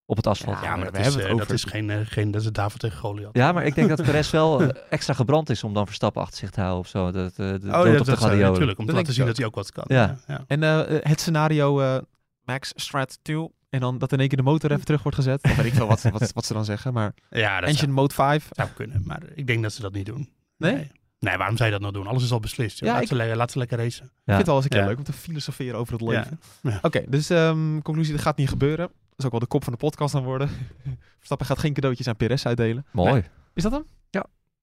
Op 0.05 0.15
het 0.17 0.27
asfalt. 0.27 0.57
Ja, 0.61 0.69
maar 0.75 0.77
we 0.79 0.83
dat, 0.85 0.93
hebben 0.93 1.09
is, 1.11 1.15
het 1.15 1.25
over- 1.33 1.37
dat 1.47 1.55
is 1.55 1.63
geen, 1.63 1.89
eh, 1.89 1.97
geen 2.03 2.31
dat 2.31 2.41
is 2.41 2.51
David 2.51 2.79
tegen 2.79 2.97
Goliath. 2.99 3.35
Ja, 3.37 3.51
maar 3.51 3.65
ik 3.65 3.75
denk 3.75 3.89
dat 3.89 4.01
Perez 4.11 4.29
wel 4.31 4.61
eh, 4.61 4.67
extra 4.89 5.13
gebrand 5.13 5.49
is 5.49 5.63
om 5.63 5.73
dan 5.73 5.85
Verstappen 5.85 6.21
achter 6.21 6.37
zich 6.37 6.49
te 6.49 6.59
houden 6.59 6.79
of 6.79 6.87
zo. 6.87 7.11
Dat, 7.11 7.31
eh, 7.31 7.37
de 7.37 7.43
Oh 7.53 7.59
ja, 7.61 7.79
op 7.79 7.97
dat 7.97 8.05
zou 8.05 8.17
gladiolen. 8.17 8.51
natuurlijk. 8.51 8.79
Om 8.79 8.85
te 8.85 8.91
Dat 8.91 8.99
laten 8.99 9.13
zien 9.13 9.25
dat 9.25 9.37
hij 9.37 9.45
ook 9.45 9.55
wat 9.55 9.71
kan. 9.71 9.83
Ja. 9.87 10.17
ja. 10.27 10.43
En 10.47 10.63
eh, 10.63 10.81
het 11.09 11.19
scenario 11.21 11.79
eh, 11.79 11.97
Max 12.43 12.71
Strat 12.75 13.19
2 13.21 13.49
en 13.69 13.79
dan 13.79 13.97
dat 13.97 14.11
in 14.11 14.19
één 14.19 14.27
keer 14.27 14.37
de 14.37 14.43
motor 14.43 14.71
even 14.71 14.85
terug 14.85 15.03
wordt 15.03 15.17
gezet. 15.17 15.43
Of 15.43 15.55
weet 15.55 15.65
ik 15.65 15.73
veel 15.73 15.87
wat, 15.87 16.01
wat, 16.01 16.31
wat 16.33 16.45
ze 16.45 16.53
dan 16.53 16.65
zeggen. 16.65 16.93
Maar 16.93 17.13
Ja, 17.29 17.53
dat 17.59 17.63
Engine 17.69 17.77
zou, 17.85 17.91
Mode 17.91 18.13
5. 18.13 18.47
zou 18.51 18.69
kunnen. 18.75 19.01
Maar 19.05 19.21
ik 19.35 19.47
denk 19.47 19.63
dat 19.63 19.73
ze 19.73 19.81
dat 19.81 19.93
niet 19.93 20.05
doen. 20.05 20.29
Nee? 20.57 20.73
Nee, 20.73 20.91
Nee, 21.23 21.37
waarom 21.37 21.55
zou 21.57 21.65
je 21.69 21.71
dat 21.79 21.81
nou 21.81 21.93
doen? 21.93 22.07
Alles 22.07 22.23
is 22.23 22.31
al 22.31 22.39
beslist. 22.39 22.79
Ja, 22.79 22.93
laat, 22.93 23.01
ik- 23.01 23.07
ze, 23.07 23.15
le- 23.15 23.35
laat 23.35 23.51
ze 23.51 23.57
lekker 23.57 23.77
racen. 23.77 24.05
Ik 24.05 24.11
vind 24.25 24.37
het 24.37 24.45
wel 24.47 24.55
eens 24.55 24.63
een 24.63 24.69
keer 24.71 24.79
Ja. 24.79 24.85
leuk 24.87 24.97
om 24.97 25.03
te 25.03 25.13
filosoferen 25.13 25.79
over 25.79 25.93
het 25.93 26.01
Ja. 26.01 26.07
leven. 26.09 26.39
Ja. 26.61 26.79
Oké, 26.81 27.03
dus 27.07 27.29
ehm, 27.29 27.79
conclusie, 27.81 28.13
dat 28.13 28.21
gaat 28.21 28.37
niet 28.37 28.49
gebeuren. 28.49 28.87
Dat 28.87 29.17
is 29.17 29.25
ook 29.25 29.31
wel 29.31 29.39
de 29.39 29.45
kop 29.45 29.63
van 29.63 29.73
de 29.73 29.79
podcast 29.79 30.15
aan 30.15 30.23
worden. 30.23 30.49
Verstappen 31.17 31.47
gaat 31.47 31.59
geen 31.59 31.73
cadeautjes 31.73 32.07
aan 32.07 32.15
Perez 32.15 32.45
uitdelen. 32.45 32.85
Mooi. 32.91 33.23
Is 33.53 33.63
dat 33.63 33.71
hem? 33.71 33.85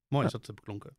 Mooi 0.07 0.23
Ja. 0.23 0.29
is 0.33 0.39
dat 0.39 0.49
eh, 0.49 0.55
beklonken. 0.55 0.95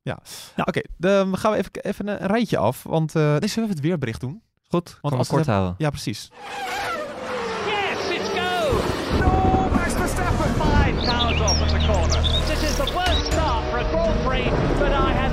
Oké, 0.64 0.80
dan 0.96 1.38
gaan 1.38 1.52
we 1.52 1.58
even, 1.58 1.72
even 1.72 2.06
een, 2.08 2.26
rijtje 2.26 2.56
af. 2.58 2.82
Want 2.82 3.14
eh 3.14 3.22
nee, 3.22 3.30
zullen 3.30 3.48
we 3.48 3.60
even 3.60 3.68
het 3.68 3.80
weerbericht 3.80 4.20
doen? 4.20 4.42
Goed, 4.68 4.88
Want 5.00 5.00
kan 5.00 5.18
als 5.18 5.28
we 5.28 5.34
kort 5.34 5.46
houden. 5.46 5.74
Ja, 5.78 5.90
precies. 5.90 6.30
Yes, 7.66 8.18
it's 8.18 8.28
go! 8.28 8.76
No, 9.20 9.68
Max 9.70 9.92
Verstappen! 9.92 10.54
Five 10.54 11.06
cars 11.06 11.40
off 11.40 11.60
at 11.62 11.68
the 11.68 11.86
corner. 11.92 12.22
This 12.46 12.62
is 12.62 12.74
the 12.76 12.92
worst 12.94 13.32
start 13.32 13.64
for 13.70 13.78
a 13.78 13.84
Grand 13.90 14.22
Prix 14.24 14.44
that 14.78 14.92
I 15.08 15.12
have 15.12 15.32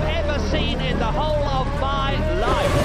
the 0.99 1.11
whole 1.11 1.43
of 1.59 1.67
my 1.79 2.11
life. 2.45 2.77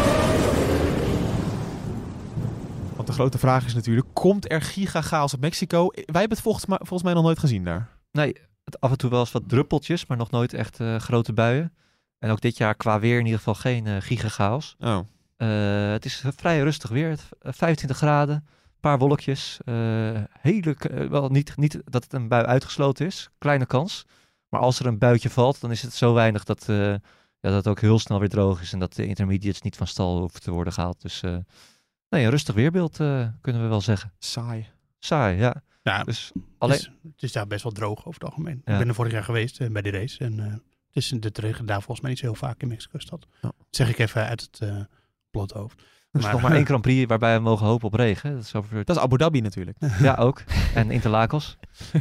Want 2.94 3.06
de 3.06 3.12
grote 3.12 3.38
vraag 3.38 3.64
is 3.64 3.74
natuurlijk, 3.74 4.06
komt 4.12 4.50
er 4.52 4.62
gigagaals 4.62 5.34
op 5.34 5.40
Mexico? 5.40 5.86
Wij 5.90 6.04
hebben 6.04 6.30
het 6.30 6.40
volgens 6.40 6.66
mij, 6.66 6.78
volgens 6.78 7.02
mij 7.02 7.12
nog 7.12 7.22
nooit 7.22 7.38
gezien 7.38 7.64
daar. 7.64 7.88
Nee, 8.12 8.34
het, 8.64 8.80
af 8.80 8.90
en 8.90 8.96
toe 8.98 9.10
wel 9.10 9.20
eens 9.20 9.32
wat 9.32 9.42
druppeltjes, 9.48 10.06
maar 10.06 10.16
nog 10.16 10.30
nooit 10.30 10.54
echt 10.54 10.80
eh, 10.80 10.96
grote 10.96 11.32
buien. 11.32 11.72
En 12.18 12.30
ook 12.30 12.40
dit 12.40 12.56
jaar 12.56 12.74
qua 12.74 13.00
weer 13.00 13.18
in 13.18 13.24
ieder 13.24 13.38
geval 13.38 13.54
geen 13.54 13.86
eh 13.86 13.96
gigachaos. 14.00 14.76
Oh, 14.80 14.98
Eh, 15.36 15.90
het 15.90 16.04
is 16.04 16.24
vrij 16.36 16.60
rustig 16.60 16.90
weer. 16.90 17.08
Het- 17.10 17.28
eh, 17.40 17.52
25 17.52 17.96
graden, 17.96 18.34
een 18.34 18.80
paar 18.80 18.98
wolkjes. 18.98 19.58
eh, 19.64 19.74
hele, 20.40 20.76
wel 21.10 21.28
niet, 21.28 21.56
niet 21.56 21.78
dat 21.84 22.02
het 22.02 22.12
een 22.12 22.28
bui 22.28 22.44
uitgesloten 22.44 23.06
is. 23.06 23.30
Kleine 23.38 23.66
kans. 23.66 24.04
Maar 24.48 24.60
als 24.60 24.78
er 24.78 24.86
een 24.86 24.98
buitje 24.98 25.30
valt, 25.30 25.60
dan 25.60 25.70
is 25.70 25.82
het 25.82 25.92
zo 25.92 26.14
weinig 26.14 26.44
dat, 26.44 26.68
eh, 26.68 26.94
ja, 27.44 27.50
dat 27.50 27.64
het 27.64 27.68
ook 27.68 27.80
heel 27.80 27.98
snel 27.98 28.18
weer 28.18 28.28
droog 28.28 28.60
is. 28.60 28.72
En 28.72 28.78
dat 28.78 28.94
de 28.94 29.06
intermediates 29.06 29.62
niet 29.62 29.76
van 29.76 29.86
stal 29.86 30.18
hoeven 30.18 30.40
te 30.40 30.50
worden 30.50 30.72
gehaald. 30.72 31.02
Dus 31.02 31.22
eh, 31.22 31.36
nee, 32.08 32.24
een 32.24 32.30
rustig 32.30 32.54
weerbeeld 32.54 33.00
eh, 33.00 33.28
kunnen 33.40 33.62
we 33.62 33.68
wel 33.68 33.80
zeggen. 33.80 34.12
saai. 34.18 34.66
Saai, 34.98 35.36
ja. 35.36 35.62
Ja, 35.82 36.04
Dus 36.04 36.30
het, 36.34 36.42
alleen, 36.58 36.76
is, 36.76 36.90
het 37.02 37.22
is 37.22 37.32
daar 37.32 37.46
best 37.46 37.62
wel 37.62 37.72
droog 37.72 37.98
over 37.98 38.20
het 38.20 38.24
algemeen. 38.24 38.62
Ja. 38.64 38.72
Ik 38.72 38.78
ben 38.78 38.88
er 38.88 38.94
vorig 38.94 39.12
jaar 39.12 39.24
geweest 39.24 39.60
eh, 39.60 39.70
bij 39.70 39.82
die 39.82 39.92
race. 39.92 40.24
En 40.24 40.40
eh, 40.40 40.52
het 40.52 40.62
is 40.92 41.08
de 41.08 41.30
regen 41.32 41.66
daar 41.66 41.76
volgens 41.76 42.00
mij 42.00 42.10
niet 42.10 42.18
zo 42.18 42.26
heel 42.26 42.34
vaak 42.34 42.62
in 42.62 42.68
Mexico-stad. 42.68 43.26
Ja. 43.30 43.40
Dat 43.40 43.66
zeg 43.70 43.88
ik 43.88 43.98
even 43.98 44.26
uit 44.26 44.40
het 44.40 44.60
eh 44.60 44.80
blote 45.30 45.58
hoofd. 45.58 45.82
Er 46.14 46.20
is 46.20 46.30
nog 46.30 46.40
maar 46.42 46.52
één 46.52 46.66
Grand 46.70 46.82
Prix 46.82 47.06
waarbij 47.08 47.36
we 47.36 47.42
mogen 47.42 47.66
hopen 47.66 47.86
op 47.86 47.94
regen. 47.94 48.34
Dat 48.34 48.42
is 48.42 48.54
over... 48.54 48.84
Dat 48.84 48.96
is 48.96 49.02
Abu 49.02 49.16
Dhabi 49.16 49.40
natuurlijk. 49.40 49.76
Ja, 50.00 50.14
ook. 50.14 50.42
En 50.74 50.90
Interlakos. 50.90 51.58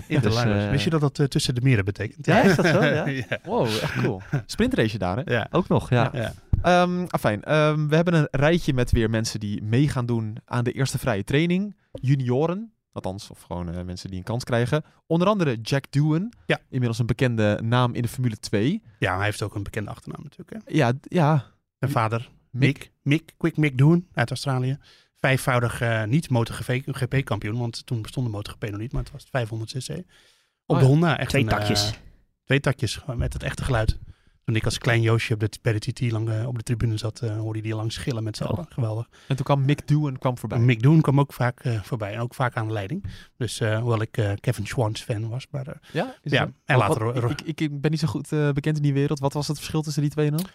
Interlagos. 0.07 0.43
Dus, 0.53 0.63
eh, 0.63 0.69
Wist 0.69 0.83
je 0.83 0.89
dat 0.89 1.01
dat 1.01 1.19
eh, 1.19 1.25
tussen 1.25 1.55
de 1.55 1.61
meren 1.61 1.85
betekent? 1.85 2.25
Ja, 2.25 2.41
is 2.41 2.55
dat 2.55 2.65
zo? 2.65 2.83
Ja. 2.83 3.07
ja. 3.07 3.25
Wow, 3.43 3.65
echt 3.65 3.93
cool. 4.01 4.21
Sprintrace 4.45 4.97
daar, 4.97 5.17
hè? 5.17 5.33
Ja. 5.33 5.47
Ook 5.51 5.67
nog, 5.67 5.89
ja. 5.89 6.09
Ja. 6.13 6.33
Ehm 6.61 7.05
afijn, 7.07 7.43
ehm, 7.43 7.87
we 7.87 7.95
hebben 7.95 8.13
een 8.13 8.27
rijtje 8.31 8.73
met 8.73 8.91
weer 8.91 9.09
mensen 9.09 9.39
die 9.39 9.63
mee 9.63 9.87
gaan 9.89 10.05
doen 10.05 10.37
aan 10.45 10.63
de 10.63 10.71
eerste 10.71 10.97
vrije 10.99 11.23
training. 11.23 11.75
Junioren, 11.91 12.73
althans, 12.91 13.29
of 13.29 13.41
gewoon 13.41 13.73
eh, 13.73 13.83
mensen 13.83 14.09
die 14.09 14.17
een 14.17 14.23
kans 14.23 14.43
krijgen. 14.43 14.83
Onder 15.07 15.27
andere 15.27 15.57
Jack 15.61 15.91
Doohan, 15.91 16.31
Ja. 16.45 16.59
inmiddels 16.69 16.99
een 16.99 17.05
bekende 17.05 17.59
naam 17.63 17.93
in 17.93 18.01
de 18.01 18.07
Formule 18.07 18.37
2. 18.39 18.81
Ja, 18.99 19.15
hij 19.15 19.25
heeft 19.25 19.41
ook 19.41 19.55
een 19.55 19.63
bekende 19.63 19.89
achternaam 19.89 20.23
natuurlijk. 20.23 20.49
Hè? 20.65 20.73
Ja, 20.77 20.91
ja. 21.01 21.43
Zijn 21.79 21.91
vader, 21.91 22.29
Mick. 22.49 22.77
Mick, 22.77 22.91
Mick, 23.03 23.33
Quick 23.37 23.57
Mick 23.57 23.77
Doen 23.77 24.07
uit 24.13 24.29
Australië. 24.29 24.77
Vijfvoudig 25.19 25.81
eh, 25.81 26.03
niet 26.03 26.29
MotoGP-kampioen, 26.29 27.57
want 27.57 27.85
toen 27.85 28.01
bestond 28.01 28.25
de 28.25 28.31
MotoGP 28.31 28.69
nog 28.69 28.79
niet, 28.79 28.91
maar 28.91 29.03
het 29.03 29.11
was 29.11 29.25
500 29.31 29.71
cc. 29.71 29.89
Op 30.65 30.75
Oh 30.75 30.79
de. 30.79 30.85
Honda. 30.85 31.17
Echt 31.19 31.29
Twee 31.29 31.41
een, 31.43 31.49
eh, 31.49 31.57
takjes. 31.57 31.93
twee 32.45 32.59
takjes, 32.59 32.99
met 33.15 33.33
het 33.33 33.43
echte 33.43 33.63
geluid. 33.63 33.99
Toen 34.45 34.55
ik 34.55 34.65
als 34.65 34.77
klein 34.77 35.01
Joosje 35.01 35.33
op 35.33 35.39
de, 35.39 35.49
bij 35.61 35.73
de 35.73 35.79
TT 35.91 36.11
lang, 36.11 36.29
eh, 36.29 36.47
op 36.47 36.57
de 36.57 36.63
tribune 36.63 36.97
zat, 36.97 37.19
hoorde 37.19 37.57
je 37.57 37.63
die 37.63 37.75
lang 37.75 37.91
schillen 37.91 38.23
met 38.23 38.37
z'n 38.37 38.43
Oh. 38.43 38.49
allen. 38.49 38.65
Geweldig. 38.69 39.09
En 39.27 39.35
toen 39.35 39.45
kwam 39.45 39.65
Mick 39.65 39.87
Doohan 39.87 40.17
kwam 40.17 40.37
voorbij. 40.37 40.59
Mick 40.59 40.81
Doen 40.81 41.01
kwam 41.01 41.19
ook 41.19 41.33
vaak 41.33 41.63
voorbij 41.83 42.13
en 42.13 42.19
ook 42.19 42.33
vaak 42.33 42.55
aan 42.55 42.67
de 42.67 42.73
leiding. 42.73 43.03
Dus 43.37 43.59
hoewel 43.59 44.01
ik 44.01 44.35
Kevin 44.39 44.65
Schwantz 44.67 45.01
fan 45.01 45.29
was. 45.29 45.47
Maar, 45.51 45.77
Ja, 45.91 46.15
Ja, 46.21 46.51
en 46.65 46.77
later 46.77 47.21
wat- 47.21 47.41
ik, 47.45 47.61
ik, 47.61 47.81
ben 47.81 47.91
niet 47.91 47.99
zo 47.99 48.07
goed 48.07 48.29
bekend 48.29 48.77
in 48.77 48.83
die 48.83 48.93
wereld. 48.93 49.19
Wat 49.19 49.33
was 49.33 49.47
het 49.47 49.57
verschil 49.57 49.81
tussen 49.81 50.01
die 50.01 50.11
twee 50.11 50.31
dan? 50.31 50.45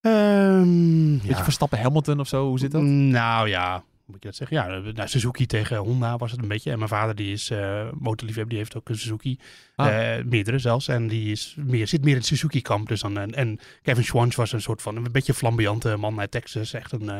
Ehm, 0.00 1.10
Weet 1.12 1.36
je, 1.36 1.44
Verstappen 1.44 1.78
Hamilton 1.80 2.20
of 2.20 2.28
zo, 2.28 2.46
hoe 2.48 2.58
zit 2.58 2.70
dat? 2.70 2.82
Nou 2.82 3.48
ja, 3.48 3.82
moet 4.04 4.22
je 4.22 4.28
dat 4.28 4.36
zeggen? 4.36 4.56
Ja, 4.56 4.92
nou, 4.92 5.08
Suzuki 5.08 5.46
tegen 5.46 5.76
Honda 5.76 6.16
was 6.16 6.30
het 6.30 6.42
een 6.42 6.48
beetje. 6.48 6.70
En 6.70 6.76
mijn 6.76 6.88
vader 6.90 7.14
die 7.14 7.32
is 7.32 7.50
eh 7.50 7.88
motorliefhebber, 7.98 8.48
die 8.54 8.58
heeft 8.58 8.76
ook 8.76 8.88
een 8.88 8.98
Suzuki. 8.98 9.38
Ah. 9.76 10.16
Eh, 10.18 10.24
meerdere 10.24 10.58
zelfs. 10.58 10.88
En 10.88 11.06
die 11.08 11.30
is 11.30 11.54
meer, 11.58 11.86
zit 11.88 12.00
meer 12.00 12.10
in 12.12 12.16
het 12.18 12.26
Suzuki-kamp. 12.26 12.88
Dus 12.88 13.00
dan, 13.00 13.18
en, 13.18 13.34
en 13.34 13.58
Kevin 13.82 14.04
Schwantz 14.04 14.36
was 14.36 14.52
een 14.52 14.60
soort 14.62 14.82
van 14.82 14.96
een 14.96 15.12
beetje 15.12 15.34
flamboyante 15.34 15.96
man 15.96 16.20
uit 16.20 16.30
Texas. 16.30 16.72
Echt 16.72 16.92
een 16.92 17.08
eh, 17.10 17.18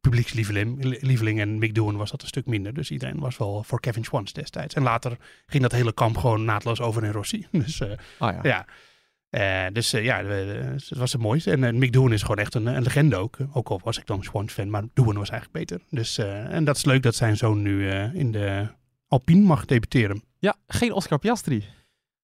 publiekslieveling. 0.00 0.84
li- 0.84 0.98
lieveling. 1.00 1.40
En 1.40 1.58
Mick 1.58 1.74
Doohan 1.74 1.96
was 1.96 2.10
dat 2.10 2.22
een 2.22 2.28
stuk 2.28 2.46
minder. 2.46 2.74
Dus 2.74 2.90
iedereen 2.90 3.18
was 3.18 3.36
wel 3.36 3.62
voor 3.62 3.80
Kevin 3.80 4.04
Schwantz 4.04 4.32
destijds. 4.32 4.74
En 4.74 4.82
later 4.82 5.16
ging 5.46 5.62
dat 5.62 5.72
hele 5.72 5.92
kamp 5.92 6.16
gewoon 6.16 6.44
naadloos 6.44 6.80
over 6.80 7.04
in 7.04 7.12
Rossi. 7.12 7.46
Dus 7.52 7.82
Ah 8.18 8.34
ja. 8.34 8.38
ja. 8.42 8.66
Eh, 9.30 9.64
dus 9.72 9.92
eh, 9.92 10.04
ja, 10.04 10.24
het 10.24 10.88
was 10.88 11.12
het 11.12 11.20
mooiste. 11.22 11.50
En 11.50 11.64
eh, 11.64 11.72
Mick 11.72 11.92
Doohan 11.92 12.12
is 12.12 12.20
gewoon 12.22 12.36
echt 12.38 12.54
een, 12.54 12.66
een 12.66 12.82
legende 12.82 13.16
ook. 13.16 13.36
Ook 13.52 13.68
al 13.68 13.80
was 13.84 13.98
ik 13.98 14.06
dan 14.06 14.22
Schwantz 14.22 14.52
fan, 14.52 14.70
maar 14.70 14.82
Doohan 14.94 15.14
was 15.16 15.30
eigenlijk 15.30 15.52
beter. 15.68 15.86
Dus, 15.90 16.18
en 16.18 16.64
dat 16.64 16.76
is 16.76 16.84
leuk 16.84 17.02
dat 17.02 17.14
zijn 17.14 17.36
zoon 17.36 17.62
nu 17.62 17.90
in 17.92 18.32
de 18.32 18.66
Alpine 19.08 19.40
mag 19.46 19.64
debuteren. 19.64 20.22
Ja, 20.38 20.54
geen 20.66 20.92
Oscar 20.92 21.18
Piastri. 21.18 21.64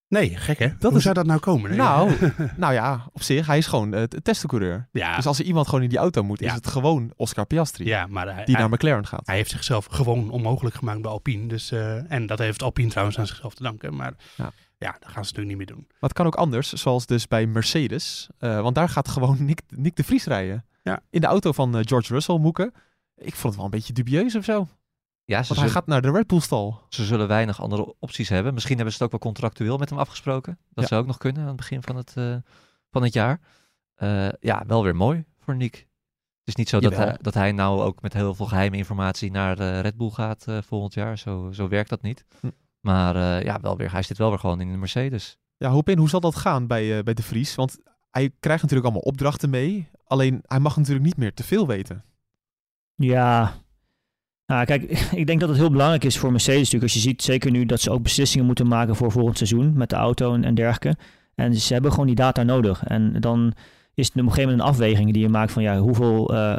Nee, 0.08 0.36
gek 0.36 0.58
hè? 0.58 0.68
Dat 0.78 0.88
Hoe 0.88 0.96
is- 0.96 1.02
zou 1.02 1.14
dat 1.14 1.26
nou 1.26 1.40
komen? 1.40 1.70
hè? 1.70 1.76
Nou, 1.76 2.12
nou 2.56 2.72
ja, 2.72 3.06
op 3.12 3.22
zich, 3.22 3.46
hij 3.46 3.58
is 3.58 3.66
gewoon 3.66 3.94
uh, 3.94 4.02
testcoureur. 4.02 4.88
ja, 4.92 5.16
Dus 5.16 5.26
als 5.26 5.38
er 5.38 5.44
iemand 5.44 5.66
gewoon 5.68 5.82
in 5.82 5.88
die 5.88 5.98
auto 5.98 6.22
moet, 6.22 6.40
is 6.42 6.52
het 6.52 6.66
gewoon 6.66 7.12
Oscar 7.16 7.46
Piastri. 7.46 7.84
ja, 7.86 8.06
maar 8.06 8.34
hij, 8.34 8.44
Die 8.44 8.54
hij, 8.56 8.64
naar 8.64 8.72
McLaren 8.74 9.06
gaat. 9.06 9.26
hij 9.26 9.36
heeft 9.36 9.50
zichzelf 9.50 9.86
gewoon 9.90 10.30
onmogelijk 10.30 10.76
gemaakt 10.76 11.02
bij 11.02 11.10
Alpine. 11.10 11.46
Dus, 11.46 11.70
en 12.08 12.26
dat 12.26 12.38
heeft 12.38 12.62
Alpine 12.62 12.88
trouwens 12.90 13.18
aan 13.18 13.26
zichzelf 13.26 13.54
te 13.54 13.62
danken. 13.62 13.96
Maar 13.96 14.12
Ja. 14.36 14.52
Ja, 14.78 14.92
dat 14.92 15.08
gaan 15.10 15.24
ze 15.24 15.32
natuurlijk 15.34 15.46
niet 15.48 15.56
meer 15.56 15.66
doen. 15.76 15.84
Maar 15.88 15.96
het 16.00 16.12
kan 16.12 16.26
ook 16.26 16.34
anders, 16.34 16.72
zoals 16.72 17.06
dus 17.06 17.28
bij 17.28 17.46
Mercedes. 17.46 18.28
Eh, 18.38 18.60
want 18.60 18.74
daar 18.74 18.88
gaat 18.88 19.08
gewoon 19.08 19.44
Nick, 19.44 19.60
Nick 19.68 19.96
de 19.96 20.04
Vries 20.04 20.24
rijden. 20.24 20.64
Ja. 20.82 21.00
In 21.10 21.20
de 21.20 21.26
auto 21.26 21.52
van 21.52 21.76
eh, 21.76 21.80
George 21.84 22.12
Russell, 22.12 22.38
Moeken. 22.38 22.72
Ik 23.16 23.32
vond 23.34 23.42
het 23.44 23.54
wel 23.56 23.64
een 23.64 23.70
beetje 23.70 23.92
dubieus 23.92 24.34
of 24.34 24.44
zo. 24.44 24.68
Ja, 25.24 25.42
ze 25.42 25.48
Want 25.48 25.60
hij 25.66 25.70
gaat 25.70 25.86
naar 25.86 26.02
de 26.02 26.10
Red 26.10 26.26
Bull 26.26 26.40
stal. 26.40 26.82
ze 26.88 27.04
zullen 27.04 27.28
weinig 27.28 27.60
andere 27.60 27.94
opties 27.98 28.28
hebben. 28.28 28.54
Misschien 28.54 28.74
hebben 28.76 28.94
ze 28.94 29.02
het 29.04 29.12
ook 29.12 29.20
wel 29.22 29.32
contractueel 29.32 29.76
met 29.78 29.88
hem 29.90 29.98
afgesproken. 29.98 30.58
Dat 30.70 30.84
Ja. 30.84 30.88
zou 30.90 31.00
ook 31.00 31.06
nog 31.06 31.18
kunnen 31.18 31.42
aan 31.42 31.48
het 31.48 31.56
begin 31.56 31.82
van 31.82 31.96
het, 31.96 32.12
eh, 32.16 32.36
van 32.90 33.02
het 33.02 33.12
jaar. 33.12 33.40
Eh, 33.94 34.28
ja, 34.40 34.64
wel 34.66 34.82
weer 34.82 34.96
mooi 34.96 35.24
voor 35.38 35.56
Nick. 35.56 35.74
Het 35.74 36.48
is 36.48 36.54
niet 36.54 36.68
zo 36.68 36.80
dat 36.80 36.96
hij, 36.96 37.18
dat 37.20 37.34
hij 37.34 37.52
nou 37.52 37.80
ook 37.82 38.02
met 38.02 38.12
heel 38.12 38.34
veel 38.34 38.46
geheime 38.46 38.76
informatie 38.76 39.30
naar 39.30 39.58
eh, 39.58 39.80
Red 39.80 39.96
Bull 39.96 40.10
gaat 40.10 40.46
eh, 40.48 40.58
volgend 40.62 40.94
jaar. 40.94 41.18
Zo, 41.18 41.50
zo 41.52 41.68
werkt 41.68 41.90
dat 41.90 42.02
niet. 42.02 42.24
Hm. 42.40 42.50
Maar 42.84 43.16
eh, 43.16 43.44
ja, 43.44 43.60
wel 43.60 43.76
weer, 43.76 43.92
hij 43.92 44.02
zit 44.02 44.18
wel 44.18 44.28
weer 44.28 44.38
gewoon 44.38 44.60
in 44.60 44.70
de 44.70 44.76
Mercedes. 44.76 45.38
Ja, 45.56 45.68
Hopin, 45.68 45.98
hoe 45.98 46.08
zal 46.08 46.20
dat 46.20 46.36
gaan 46.36 46.66
bij, 46.66 46.96
eh, 46.96 47.02
bij 47.02 47.14
de 47.14 47.22
Vries? 47.22 47.54
Want 47.54 47.78
hij 48.10 48.30
krijgt 48.40 48.62
natuurlijk 48.62 48.88
allemaal 48.90 49.10
opdrachten 49.10 49.50
mee. 49.50 49.88
Alleen 50.04 50.42
hij 50.46 50.60
mag 50.60 50.76
natuurlijk 50.76 51.04
niet 51.04 51.16
meer 51.16 51.34
te 51.34 51.44
veel 51.44 51.66
weten. 51.66 52.04
Ja. 52.94 53.52
Nou, 54.46 54.64
kijk, 54.64 54.82
ik 55.20 55.26
denk 55.26 55.40
dat 55.40 55.48
het 55.48 55.58
heel 55.58 55.70
belangrijk 55.70 56.04
is 56.04 56.18
voor 56.18 56.30
Mercedes 56.30 56.58
natuurlijk. 56.60 56.82
Als 56.82 56.92
je 56.92 57.08
ziet, 57.08 57.22
zeker 57.22 57.50
nu 57.50 57.66
dat 57.66 57.80
ze 57.80 57.90
ook 57.90 58.02
beslissingen 58.02 58.46
moeten 58.46 58.68
maken 58.68 58.96
voor 58.96 59.12
volgend 59.12 59.36
seizoen 59.36 59.72
met 59.76 59.90
de 59.90 59.96
auto 59.96 60.34
en, 60.34 60.44
en 60.44 60.54
dergelijke. 60.54 60.96
En 61.34 61.54
ze 61.54 61.72
hebben 61.72 61.90
gewoon 61.90 62.06
die 62.06 62.14
data 62.14 62.42
nodig. 62.42 62.84
En 62.84 63.20
dan 63.20 63.52
is 63.94 64.06
het 64.06 64.16
op 64.16 64.22
een 64.22 64.28
gegeven 64.28 64.50
moment 64.50 64.60
een 64.60 64.74
afweging 64.74 65.12
die 65.12 65.22
je 65.22 65.28
maakt 65.28 65.52
van 65.52 65.62
ja, 65.62 65.78
hoeveel 65.78 66.34
eh, 66.34 66.56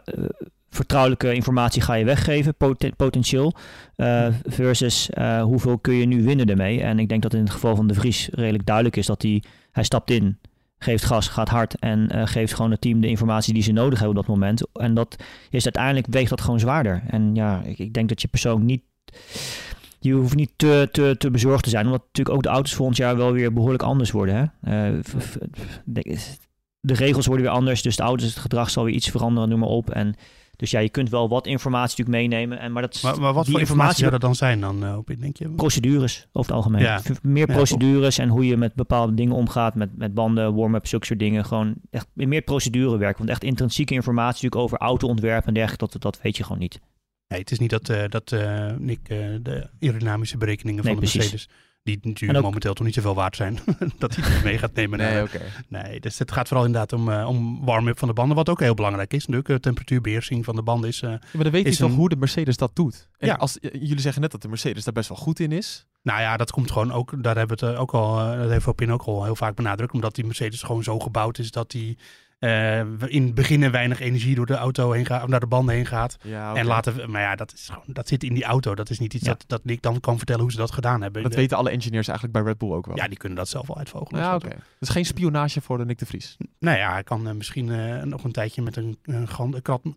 vertrouwelijke 0.75 1.33
informatie 1.33 1.81
ga 1.81 1.93
je 1.93 2.05
weggeven, 2.05 2.55
poten- 2.55 2.95
potentieel, 2.95 3.53
eh, 3.95 4.27
versus 4.45 5.09
eh, 5.09 5.41
hoeveel 5.41 5.77
kun 5.77 5.93
je 5.93 6.05
nu 6.05 6.23
winnen 6.23 6.49
ermee. 6.49 6.81
En 6.81 6.99
ik 6.99 7.09
denk 7.09 7.21
dat 7.21 7.33
in 7.33 7.39
het 7.39 7.49
geval 7.49 7.75
van 7.75 7.87
de 7.87 7.93
Vries 7.93 8.29
redelijk 8.31 8.65
duidelijk 8.65 8.95
is 8.95 9.05
dat 9.05 9.21
hij, 9.21 9.43
hij 9.71 9.83
stapt 9.83 10.09
in, 10.09 10.37
geeft 10.77 11.05
gas, 11.05 11.27
gaat 11.27 11.49
hard 11.49 11.79
en 11.79 12.09
eh, 12.09 12.27
geeft 12.27 12.53
gewoon 12.53 12.71
het 12.71 12.81
team 12.81 13.01
de 13.01 13.07
informatie 13.07 13.53
die 13.53 13.63
ze 13.63 13.71
nodig 13.71 13.99
hebben 13.99 14.17
op 14.17 14.25
dat 14.25 14.35
moment. 14.35 14.67
En 14.73 14.93
dat 14.93 15.15
is 15.49 15.63
uiteindelijk, 15.63 16.07
weegt 16.09 16.29
dat 16.29 16.41
gewoon 16.41 16.59
zwaarder. 16.59 17.03
En 17.07 17.35
ja, 17.35 17.61
ik, 17.61 17.79
ik 17.79 17.93
denk 17.93 18.09
dat 18.09 18.21
je 18.21 18.27
persoon 18.27 18.65
niet... 18.65 18.81
Je 19.99 20.13
hoeft 20.13 20.35
niet 20.35 20.51
te, 20.55 20.89
te, 20.91 21.15
te 21.17 21.31
bezorgd 21.31 21.63
te 21.63 21.69
zijn, 21.69 21.85
omdat 21.85 22.01
natuurlijk 22.05 22.35
ook 22.35 22.43
de 22.43 22.49
auto's 22.49 22.73
volgend 22.73 22.97
jaar 22.97 23.17
wel 23.17 23.31
weer 23.31 23.53
behoorlijk 23.53 23.83
anders 23.83 24.11
worden. 24.11 24.53
Hè? 24.61 24.99
De 26.79 26.93
regels 26.93 27.25
worden 27.25 27.45
weer 27.45 27.55
anders, 27.55 27.81
dus 27.81 27.95
de 27.95 28.03
auto's, 28.03 28.27
het 28.27 28.37
gedrag 28.37 28.69
zal 28.69 28.83
weer 28.83 28.93
iets 28.93 29.09
veranderen, 29.09 29.49
noem 29.49 29.59
maar 29.59 29.69
op. 29.69 29.89
En 29.89 30.15
dus 30.55 30.71
ja, 30.71 30.79
je 30.79 30.89
kunt 30.89 31.09
wel 31.09 31.29
wat 31.29 31.47
informatie 31.47 32.03
natuurlijk 32.03 32.29
meenemen. 32.29 32.59
En, 32.59 32.71
maar 32.71 32.81
dat 32.81 33.01
Maar, 33.03 33.19
maar 33.19 33.33
wat 33.33 33.47
voor 33.47 33.59
informatie 33.59 33.97
zou 33.97 34.11
dat 34.11 34.21
dan 34.21 34.35
zijn 34.35 34.59
dan, 34.59 34.85
eh, 34.85 34.97
op 34.97 35.07
denk 35.19 35.37
je? 35.37 35.49
procedures 35.49 36.27
over 36.31 36.51
het 36.51 36.51
algemeen. 36.51 36.81
Ja. 36.81 37.01
Meer 37.21 37.47
Ja, 37.47 37.53
procedures 37.53 38.17
en 38.17 38.29
hoe 38.29 38.47
je 38.47 38.57
met 38.57 38.73
bepaalde 38.73 39.13
dingen 39.13 39.35
omgaat, 39.35 39.75
met, 39.75 39.97
met 39.97 40.13
banden, 40.13 40.55
warm-up, 40.55 40.87
zulke 40.87 41.05
soort 41.05 41.19
dingen. 41.19 41.45
Gewoon 41.45 41.75
echt 41.91 42.07
meer 42.13 42.41
procedurewerk. 42.41 43.17
Want 43.17 43.29
echt 43.29 43.43
intrinsieke 43.43 43.93
informatie 43.93 44.33
natuurlijk 44.33 44.61
over 44.61 44.77
autoontwerp 44.77 45.45
en 45.45 45.53
dergelijke, 45.53 45.87
dat, 45.87 46.01
dat 46.01 46.21
weet 46.21 46.37
je 46.37 46.43
gewoon 46.43 46.59
niet. 46.59 46.79
Nee, 47.27 47.39
het 47.39 47.51
is 47.51 47.59
niet 47.59 47.69
dat, 47.69 47.89
eh, 47.89 48.03
dat 48.09 48.31
eh, 48.31 48.71
Nick 48.77 49.05
de 49.41 49.69
aerodynamische 49.79 50.37
berekeningen 50.37 50.83
Nee, 50.83 50.93
van 50.93 51.03
de 51.03 51.09
precies. 51.11 51.31
Mercedes, 51.31 51.49
die 51.85 51.99
natuurlijk 52.01 52.37
ook- 52.39 52.45
momenteel 52.45 52.73
toch 52.73 52.85
niet 52.85 52.95
zoveel 52.95 53.15
waard 53.15 53.35
zijn, 53.35 53.59
dat 53.97 54.15
hij 54.15 54.31
het 54.33 54.43
mee 54.43 54.57
gaat 54.57 54.73
nemen. 54.73 54.99
naar- 54.99 55.23
oké. 55.23 55.41
Nee, 55.67 55.99
dus 55.99 56.19
het 56.19 56.31
gaat 56.31 56.47
vooral 56.47 56.65
inderdaad 56.65 56.93
om, 56.93 57.11
eh, 57.11 57.27
om 57.27 57.65
warm-up 57.65 57.99
van 57.99 58.07
de 58.07 58.13
banden, 58.13 58.35
wat 58.35 58.49
ook 58.49 58.59
heel 58.59 58.73
belangrijk 58.73 59.13
is. 59.13 59.19
Natuurlijk, 59.25 59.49
eh, 59.49 59.55
temperatuurbeheersing 59.55 60.45
van 60.45 60.55
de 60.55 60.61
banden 60.61 60.89
is... 60.89 61.01
eh, 61.01 61.09
maar 61.09 61.43
dan 61.43 61.51
weet 61.51 61.65
je 61.67 61.75
toch 61.75 61.89
een- 61.89 61.95
hoe 61.95 62.09
de 62.09 62.15
Mercedes 62.15 62.57
dat 62.57 62.75
doet? 62.75 63.09
En 63.17 63.27
Ja. 63.27 63.33
als, 63.33 63.57
jullie 63.61 63.99
zeggen 63.99 64.21
net 64.21 64.31
dat 64.31 64.41
de 64.41 64.47
Mercedes 64.47 64.83
daar 64.83 64.93
best 64.93 65.09
wel 65.09 65.17
goed 65.17 65.39
in 65.39 65.51
is. 65.51 65.85
nou 66.01 66.21
ja, 66.21 66.37
dat 66.37 66.51
komt 66.51 66.71
gewoon 66.71 66.91
ook, 66.91 67.23
daar 67.23 67.35
hebben 67.37 67.57
we 67.59 67.65
het 67.65 67.75
ook 67.77 67.93
al, 67.93 68.19
eh, 68.19 68.39
dat 68.39 68.49
heeft 68.49 68.67
Opin 68.67 68.91
ook 68.91 69.01
al 69.03 69.23
heel 69.23 69.35
vaak 69.35 69.55
benadrukt, 69.55 69.93
omdat 69.93 70.15
die 70.15 70.25
Mercedes 70.25 70.61
gewoon 70.63 70.83
zo 70.83 70.99
gebouwd 70.99 71.37
is 71.37 71.51
dat 71.51 71.71
die 71.71 71.97
eh, 72.45 72.79
in 73.07 73.23
het 73.25 73.33
begin 73.35 73.71
weinig 73.71 73.99
energie 73.99 74.35
door 74.35 74.45
de 74.45 74.55
auto 74.55 74.91
heen 74.91 75.05
gaat, 75.05 75.23
of 75.23 75.29
naar 75.29 75.39
de 75.39 75.47
banden 75.47 75.75
heen 75.75 75.85
gaat. 75.85 76.17
Ja, 76.23 76.55
En 76.55 76.65
later, 76.65 77.09
maar 77.09 77.21
ja, 77.21 77.35
dat, 77.35 77.53
is 77.53 77.69
gewoon, 77.69 77.83
dat 77.87 78.07
zit 78.07 78.23
in 78.23 78.33
die 78.33 78.43
auto. 78.43 78.75
Dat 78.75 78.89
is 78.89 78.99
niet 78.99 79.13
iets 79.13 79.25
Ja. 79.25 79.31
dat, 79.31 79.43
dat 79.47 79.63
Nick 79.65 79.81
dan 79.81 79.99
kan 79.99 80.17
vertellen 80.17 80.41
hoe 80.41 80.51
ze 80.51 80.57
dat 80.57 80.71
gedaan 80.71 81.01
hebben. 81.01 81.21
Dat 81.23 81.31
De- 81.31 81.37
weten 81.37 81.57
alle 81.57 81.69
engineers 81.69 82.07
eigenlijk 82.07 82.37
bij 82.37 82.47
Red 82.47 82.57
Bull 82.57 82.71
ook 82.71 82.85
wel. 82.85 82.95
Ja, 82.95 83.07
die 83.07 83.17
kunnen 83.17 83.37
dat 83.37 83.47
zelf 83.49 83.67
wel 83.67 83.77
uitvogelen. 83.77 84.21
Ja, 84.21 84.35
oké. 84.35 84.49
Dus 84.79 84.89
geen 84.89 85.05
spionage 85.05 85.61
voor 85.61 85.77
de 85.77 85.85
Nick 85.85 85.97
de 85.99 86.05
Vries. 86.05 86.37
Nou 86.59 86.77
ja, 86.77 86.91
hij 86.91 87.03
kan 87.03 87.27
eh, 87.27 87.33
misschien 87.33 87.69
eh, 87.71 88.03
nog 88.03 88.23
een 88.23 88.31
tijdje 88.31 88.61
met 88.61 88.75
een, 88.75 88.97
een, 89.03 89.27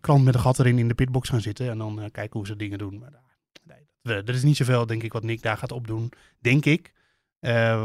krant 0.01 0.23
met 0.23 0.33
een 0.35 0.39
gat 0.39 0.59
erin 0.59 0.77
in 0.79 0.87
de 0.87 0.93
pitbox 0.93 1.29
gaan 1.29 1.41
zitten. 1.41 1.69
En 1.69 1.77
dan 1.77 2.09
kijken 2.11 2.37
hoe 2.39 2.47
ze 2.47 2.55
dingen 2.55 2.77
doen. 2.77 2.99
Maar 2.99 3.11
nee, 3.63 3.77
dat- 4.01 4.27
er 4.27 4.35
is 4.35 4.43
niet 4.43 4.57
zoveel, 4.57 4.85
denk 4.85 5.03
ik, 5.03 5.13
wat 5.13 5.23
Nick 5.23 5.41
daar 5.41 5.57
gaat 5.57 5.71
opdoen. 5.71 6.11
Denk 6.39 6.65
ik. 6.65 6.93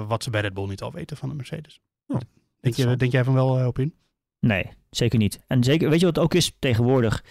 wat 0.07 0.23
ze 0.23 0.31
bij 0.31 0.41
Red 0.41 0.55
Bull 0.55 0.69
niet 0.69 0.83
al 0.83 0.93
weten 0.93 1.17
van 1.17 1.29
de 1.29 1.35
Mercedes. 1.35 1.81
Oh, 2.07 2.19
denk, 2.61 2.75
je, 2.75 2.97
denk 2.97 3.13
jij 3.13 3.25
van 3.25 3.35
wel 3.35 3.67
op 3.67 3.79
in? 3.79 3.95
Nee, 4.47 4.65
zeker 4.91 5.19
niet. 5.19 5.41
En 5.47 5.65
zeker, 5.65 5.91
weet 5.91 6.01
je 6.01 6.07
wat 6.07 6.15
het 6.15 6.25
ook 6.25 6.35
is 6.35 6.53
tegenwoordig? 6.59 7.25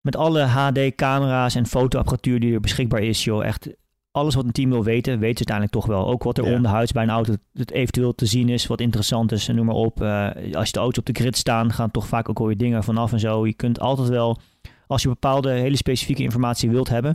Met 0.00 0.16
alle 0.16 0.40
HD-camera's 0.42 1.54
en 1.54 1.66
fotoapparatuur 1.66 2.40
die 2.40 2.54
er 2.54 2.60
beschikbaar 2.60 3.02
is, 3.02 3.24
joh, 3.24 3.44
echt 3.44 3.68
alles 4.10 4.34
wat 4.34 4.44
een 4.44 4.52
team 4.52 4.70
wil 4.70 4.84
weten, 4.84 5.18
weten 5.18 5.44
ze 5.44 5.50
uiteindelijk 5.52 5.72
toch 5.72 5.86
wel. 5.86 6.06
Ook 6.12 6.22
wat 6.22 6.38
er 6.38 6.44
Ja. 6.44 6.54
onderhuids 6.54 6.92
bij 6.92 7.02
een 7.02 7.10
auto 7.10 7.34
het 7.54 7.70
eventueel 7.70 8.14
te 8.14 8.26
zien 8.26 8.48
is, 8.48 8.66
wat 8.66 8.80
interessant 8.80 9.32
is, 9.32 9.48
en 9.48 9.54
noem 9.54 9.66
maar 9.66 9.74
op. 9.74 10.02
Eh, 10.02 10.28
als 10.54 10.66
je 10.66 10.72
de 10.72 10.78
auto's 10.78 10.98
op 10.98 11.06
de 11.06 11.20
grid 11.20 11.36
staan, 11.36 11.72
gaan 11.72 11.90
toch 11.90 12.06
vaak 12.06 12.28
ook 12.28 12.38
alweer 12.38 12.56
dingen 12.56 12.84
vanaf 12.84 13.12
en 13.12 13.20
zo. 13.20 13.46
Je 13.46 13.54
kunt 13.54 13.80
altijd 13.80 14.08
wel, 14.08 14.38
als 14.86 15.02
je 15.02 15.08
bepaalde 15.08 15.50
hele 15.50 15.76
specifieke 15.76 16.22
informatie 16.22 16.70
wilt 16.70 16.88
hebben 16.88 17.14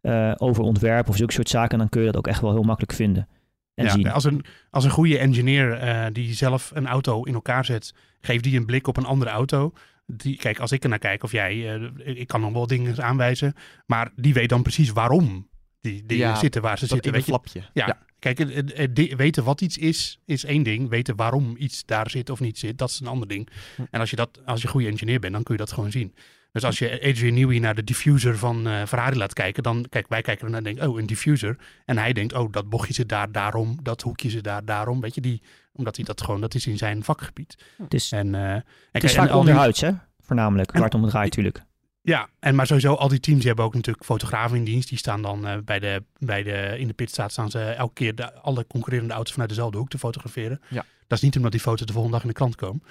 eh, 0.00 0.32
over 0.36 0.62
ontwerp 0.62 1.08
of 1.08 1.16
zulke 1.16 1.32
soort 1.32 1.48
zaken, 1.48 1.78
dan 1.78 1.88
kun 1.88 2.00
je 2.00 2.06
dat 2.06 2.16
ook 2.16 2.26
echt 2.26 2.40
wel 2.40 2.52
heel 2.52 2.62
makkelijk 2.62 2.92
vinden 2.92 3.28
en 3.78 3.84
Ja, 3.84 3.90
zien. 3.90 4.10
als, 4.10 4.24
een, 4.24 4.44
als 4.70 4.84
een 4.84 4.90
goede 4.90 5.18
engineer 5.18 5.72
eh, 5.72 6.06
die 6.12 6.34
zelf 6.34 6.70
een 6.74 6.86
auto 6.86 7.22
in 7.22 7.34
elkaar 7.34 7.64
zet, 7.64 7.94
geeft 8.20 8.44
die 8.44 8.56
een 8.58 8.66
blik 8.66 8.86
op 8.86 8.96
een 8.96 9.04
andere 9.04 9.30
auto. 9.30 9.72
Die, 10.06 10.36
kijk, 10.36 10.58
als 10.58 10.72
ik 10.72 10.82
er 10.82 10.88
naar 10.88 10.98
kijk, 10.98 11.22
of 11.22 11.32
jij, 11.32 11.74
eh, 11.74 12.16
ik 12.18 12.26
kan 12.26 12.40
nog 12.40 12.52
wel 12.52 12.66
dingen 12.66 13.02
aanwijzen, 13.04 13.54
maar 13.86 14.10
die 14.16 14.34
weet 14.34 14.48
dan 14.48 14.62
precies 14.62 14.90
waarom 14.90 15.48
die 15.80 16.06
dingen 16.06 16.26
Ja, 16.28 16.34
zitten 16.34 16.62
waar 16.62 16.78
ze 16.78 16.86
Dat 16.86 16.92
zitten. 16.92 17.12
Weet 17.12 17.24
je? 17.24 17.30
flapje. 17.30 17.62
Ja, 17.72 17.98
kijk, 18.18 18.38
weten 19.16 19.44
wat 19.44 19.60
iets 19.60 19.78
is, 19.78 20.18
is 20.24 20.44
één 20.44 20.62
ding. 20.62 20.88
Weten 20.88 21.16
waarom 21.16 21.54
iets 21.58 21.84
daar 21.84 22.10
zit 22.10 22.30
of 22.30 22.40
niet 22.40 22.58
zit, 22.58 22.78
dat 22.78 22.88
is 22.90 23.00
een 23.00 23.06
ander 23.06 23.28
ding. 23.28 23.48
Hm. 23.76 23.82
En 23.90 24.00
als 24.00 24.10
je, 24.10 24.16
dat, 24.16 24.40
als 24.44 24.60
je 24.60 24.66
een 24.66 24.72
goede 24.72 24.88
engineer 24.88 25.20
bent, 25.20 25.32
dan 25.32 25.42
kun 25.42 25.54
je 25.54 25.60
dat 25.60 25.72
gewoon 25.72 25.90
zien. 25.90 26.14
Dus 26.58 26.66
als 26.66 26.78
je 26.78 27.00
Adrian 27.08 27.34
Newey 27.34 27.58
naar 27.58 27.74
de 27.74 27.84
diffuser 27.84 28.38
van 28.38 28.66
eh, 28.66 28.86
Ferrari 28.86 29.16
laat 29.16 29.32
kijken, 29.32 29.62
dan 29.62 29.86
kijk, 29.88 30.08
wij 30.08 30.22
kijken 30.22 30.44
ernaar 30.44 30.58
en 30.58 30.64
denken, 30.64 30.88
oh, 30.88 30.98
een 30.98 31.06
diffuser. 31.06 31.56
En 31.84 31.98
hij 31.98 32.12
denkt, 32.12 32.32
oh, 32.32 32.52
dat 32.52 32.68
bochtje 32.68 32.94
zit 32.94 33.08
daar, 33.08 33.32
daarom, 33.32 33.78
dat 33.82 34.02
hoekje 34.02 34.30
zit 34.30 34.44
daar, 34.44 34.64
daarom. 34.64 35.00
Weet 35.00 35.14
je, 35.14 35.20
die, 35.20 35.42
omdat 35.72 35.96
hij 35.96 36.04
dat 36.04 36.22
gewoon, 36.22 36.40
dat 36.40 36.54
is 36.54 36.66
in 36.66 36.78
zijn 36.78 37.04
vakgebied. 37.04 37.58
Het 37.82 37.94
is, 37.94 38.12
En, 38.12 38.34
eh, 38.34 38.40
en 38.42 38.54
het 38.54 38.64
kijk, 38.90 39.04
is 39.04 39.14
vaak 39.14 39.20
al 39.24 39.30
die- 39.30 39.38
onderhuids, 39.38 39.80
hè? 39.80 39.90
Voornamelijk, 40.20 40.68
En- 40.72 40.74
waar 40.80 40.88
het 40.90 40.94
om 41.00 41.08
draait 41.08 41.28
natuurlijk. 41.36 41.66
Ja, 42.02 42.28
en 42.40 42.54
maar 42.54 42.66
sowieso 42.66 42.94
al 42.94 43.08
die 43.08 43.20
teams 43.20 43.38
die 43.38 43.46
hebben 43.46 43.64
ook 43.64 43.74
natuurlijk 43.74 44.04
fotografen 44.04 44.56
in 44.56 44.64
dienst. 44.64 44.88
Die 44.88 44.98
staan 44.98 45.22
dan 45.22 45.46
eh, 45.46 45.56
bij 45.64 45.78
de, 45.78 46.02
bij 46.18 46.42
de, 46.42 46.74
in 46.78 46.86
de 46.86 46.94
pitstraat 46.94 47.32
staan 47.32 47.50
ze 47.50 47.60
elke 47.60 47.92
keer 47.94 48.14
de, 48.14 48.32
alle 48.32 48.66
concurrerende 48.66 49.14
auto's 49.14 49.32
vanuit 49.32 49.50
dezelfde 49.50 49.78
hoek 49.78 49.88
te 49.88 49.98
fotograferen. 49.98 50.60
Ja. 50.68 50.84
Dat 51.06 51.18
is 51.18 51.24
niet 51.24 51.36
omdat 51.36 51.52
die 51.52 51.60
foto's 51.60 51.86
de 51.86 51.92
volgende 51.92 52.16
dag 52.16 52.24
in 52.26 52.32
de 52.32 52.38
krant 52.38 52.54
komen. 52.54 52.82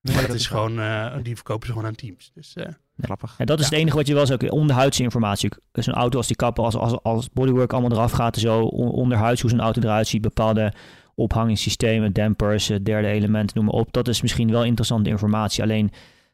Nee, 0.00 0.14
maar 0.14 0.26
dat, 0.26 0.36
is 0.36 0.46
gewoon, 0.46 0.76
die 1.22 1.34
verkopen 1.34 1.66
ze 1.66 1.72
gewoon 1.72 1.88
aan 1.88 1.94
teams. 1.94 2.30
Dus 2.34 2.54
Grappig. 3.02 3.34
Ja, 3.38 3.44
dat 3.44 3.58
is 3.58 3.64
Ja. 3.64 3.70
het 3.70 3.80
enige 3.80 3.96
wat 3.96 4.06
je 4.06 4.14
wel 4.14 4.26
zou 4.26 4.48
onderhuidse 4.48 5.02
informatie. 5.02 5.50
Dus 5.72 5.86
een 5.86 5.92
auto 5.94 6.16
als 6.16 6.26
die 6.26 6.36
kappen, 6.36 6.64
als, 6.64 6.76
als, 6.76 7.02
als 7.02 7.30
bodywork 7.30 7.72
allemaal 7.72 7.90
eraf 7.92 8.12
gaat 8.12 8.34
en 8.34 8.40
zo, 8.40 8.60
on- 8.62 8.90
onderhuids 8.90 9.40
hoe 9.40 9.50
zo'n 9.50 9.60
auto 9.60 9.80
eruit 9.80 10.06
ziet, 10.06 10.22
bepaalde 10.22 10.72
ophangingsystemen, 11.14 12.12
dampers, 12.12 12.70
eh, 12.70 12.78
derde 12.82 13.08
element, 13.08 13.54
noem 13.54 13.64
maar 13.64 13.74
op. 13.74 13.92
Dat 13.92 14.08
is 14.08 14.22
misschien 14.22 14.50
wel 14.50 14.64
interessante 14.64 15.10
informatie. 15.10 15.62
Alleen, 15.62 15.90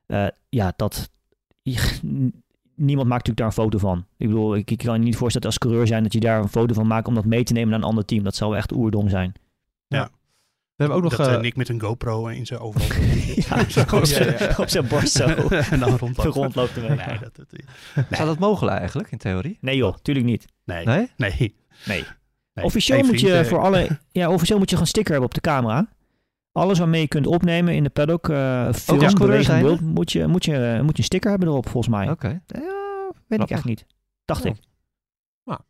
eh, 0.06 0.26
ja, 0.48 0.72
dat... 0.76 1.10
Niemand 2.74 3.08
maakt 3.08 3.26
natuurlijk 3.26 3.56
daar 3.56 3.64
een 3.64 3.70
foto 3.70 3.78
van. 3.78 4.04
Ik 4.16 4.26
bedoel, 4.26 4.56
ik, 4.56 4.70
ik 4.70 4.78
kan 4.78 4.94
je 4.98 5.04
niet 5.04 5.16
voorstellen 5.16 5.46
als 5.46 5.58
coureur 5.58 5.86
zijn 5.86 6.02
dat 6.02 6.12
je 6.12 6.20
daar 6.20 6.40
een 6.40 6.48
foto 6.48 6.74
van 6.74 6.86
maakt 6.86 7.08
om 7.08 7.14
dat 7.14 7.24
mee 7.24 7.42
te 7.44 7.52
nemen 7.52 7.68
naar 7.70 7.78
een 7.78 7.84
ander 7.84 8.04
team. 8.04 8.24
Dat 8.24 8.34
zou 8.34 8.56
echt 8.56 8.72
oerdom 8.72 9.08
zijn. 9.08 9.32
We 10.78 10.84
hebben 10.84 10.96
ook 10.96 11.02
nog... 11.02 11.16
dat 11.16 11.26
eh, 11.28 11.34
eh, 11.34 11.40
Nick 11.40 11.56
met 11.56 11.68
een 11.68 11.80
GoPro 11.80 12.26
in 12.26 12.46
zijn 12.46 12.60
overal. 12.60 12.88
Ja, 13.48 13.68
Zo, 13.68 13.80
op 13.96 14.04
zijn- 14.04 14.28
ja, 14.38 14.48
ja. 14.48 14.54
op 14.56 14.68
zijn 14.68 14.88
borst 14.88 15.12
zo. 15.12 15.24
en 15.48 15.78
dan 15.80 15.96
rondloopt. 15.96 16.34
Rondloopt 16.34 16.76
ermee. 16.76 16.96
Nee, 17.06 17.18
dat, 17.18 17.36
dat, 17.36 17.46
Zou 18.10 18.26
dat 18.28 18.38
mogelijk 18.38 18.78
eigenlijk, 18.78 19.10
in 19.10 19.18
theorie? 19.18 19.58
Nee 19.60 19.76
joh, 19.76 19.96
tuurlijk 20.02 20.26
niet. 20.26 20.44
nee, 20.64 20.84
Nee? 20.84 21.10
nee. 21.16 21.30
Nee. 21.38 21.54
nee. 22.54 22.64
Officieel, 22.64 22.98
Hey, 22.98 23.06
moet 23.06 23.16
vriend, 23.18 23.32
je 23.32 23.38
eh, 23.38 23.44
voor 23.48 23.58
alle, 23.58 23.98
ja, 24.10 24.30
officieel 24.30 24.58
moet 24.58 24.70
je 24.70 24.76
gewoon 24.76 24.80
een 24.80 24.86
sticker 24.86 25.10
hebben 25.12 25.28
op 25.28 25.34
de 25.34 25.40
camera. 25.40 25.88
Alles 26.52 26.78
waarmee 26.78 27.00
je 27.00 27.08
kunt 27.08 27.26
opnemen 27.26 27.74
in 27.74 27.82
de 27.82 27.90
paddock, 27.90 28.28
eh 28.28 28.72
film, 28.72 29.02
als 29.02 29.14
coureur 29.14 29.38
beweging, 29.38 29.62
beeld, 29.62 29.80
moet 29.80 30.12
je, 30.12 30.26
moet, 30.26 30.44
je, 30.44 30.78
moet 30.82 30.92
je 30.96 30.98
een 30.98 31.04
sticker 31.04 31.30
hebben 31.30 31.48
erop, 31.48 31.68
volgens 31.68 31.94
mij. 31.94 32.10
Oké. 32.10 32.40
Ja, 32.46 33.10
weet 33.26 33.40
ik 33.40 33.50
echt 33.50 33.64
niet. 33.64 33.86
Dacht 34.24 34.44
Ja. 34.44 34.50
ik. 34.50 34.56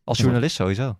Als 0.04 0.18
journalist 0.18 0.54
sowieso. 0.56 0.98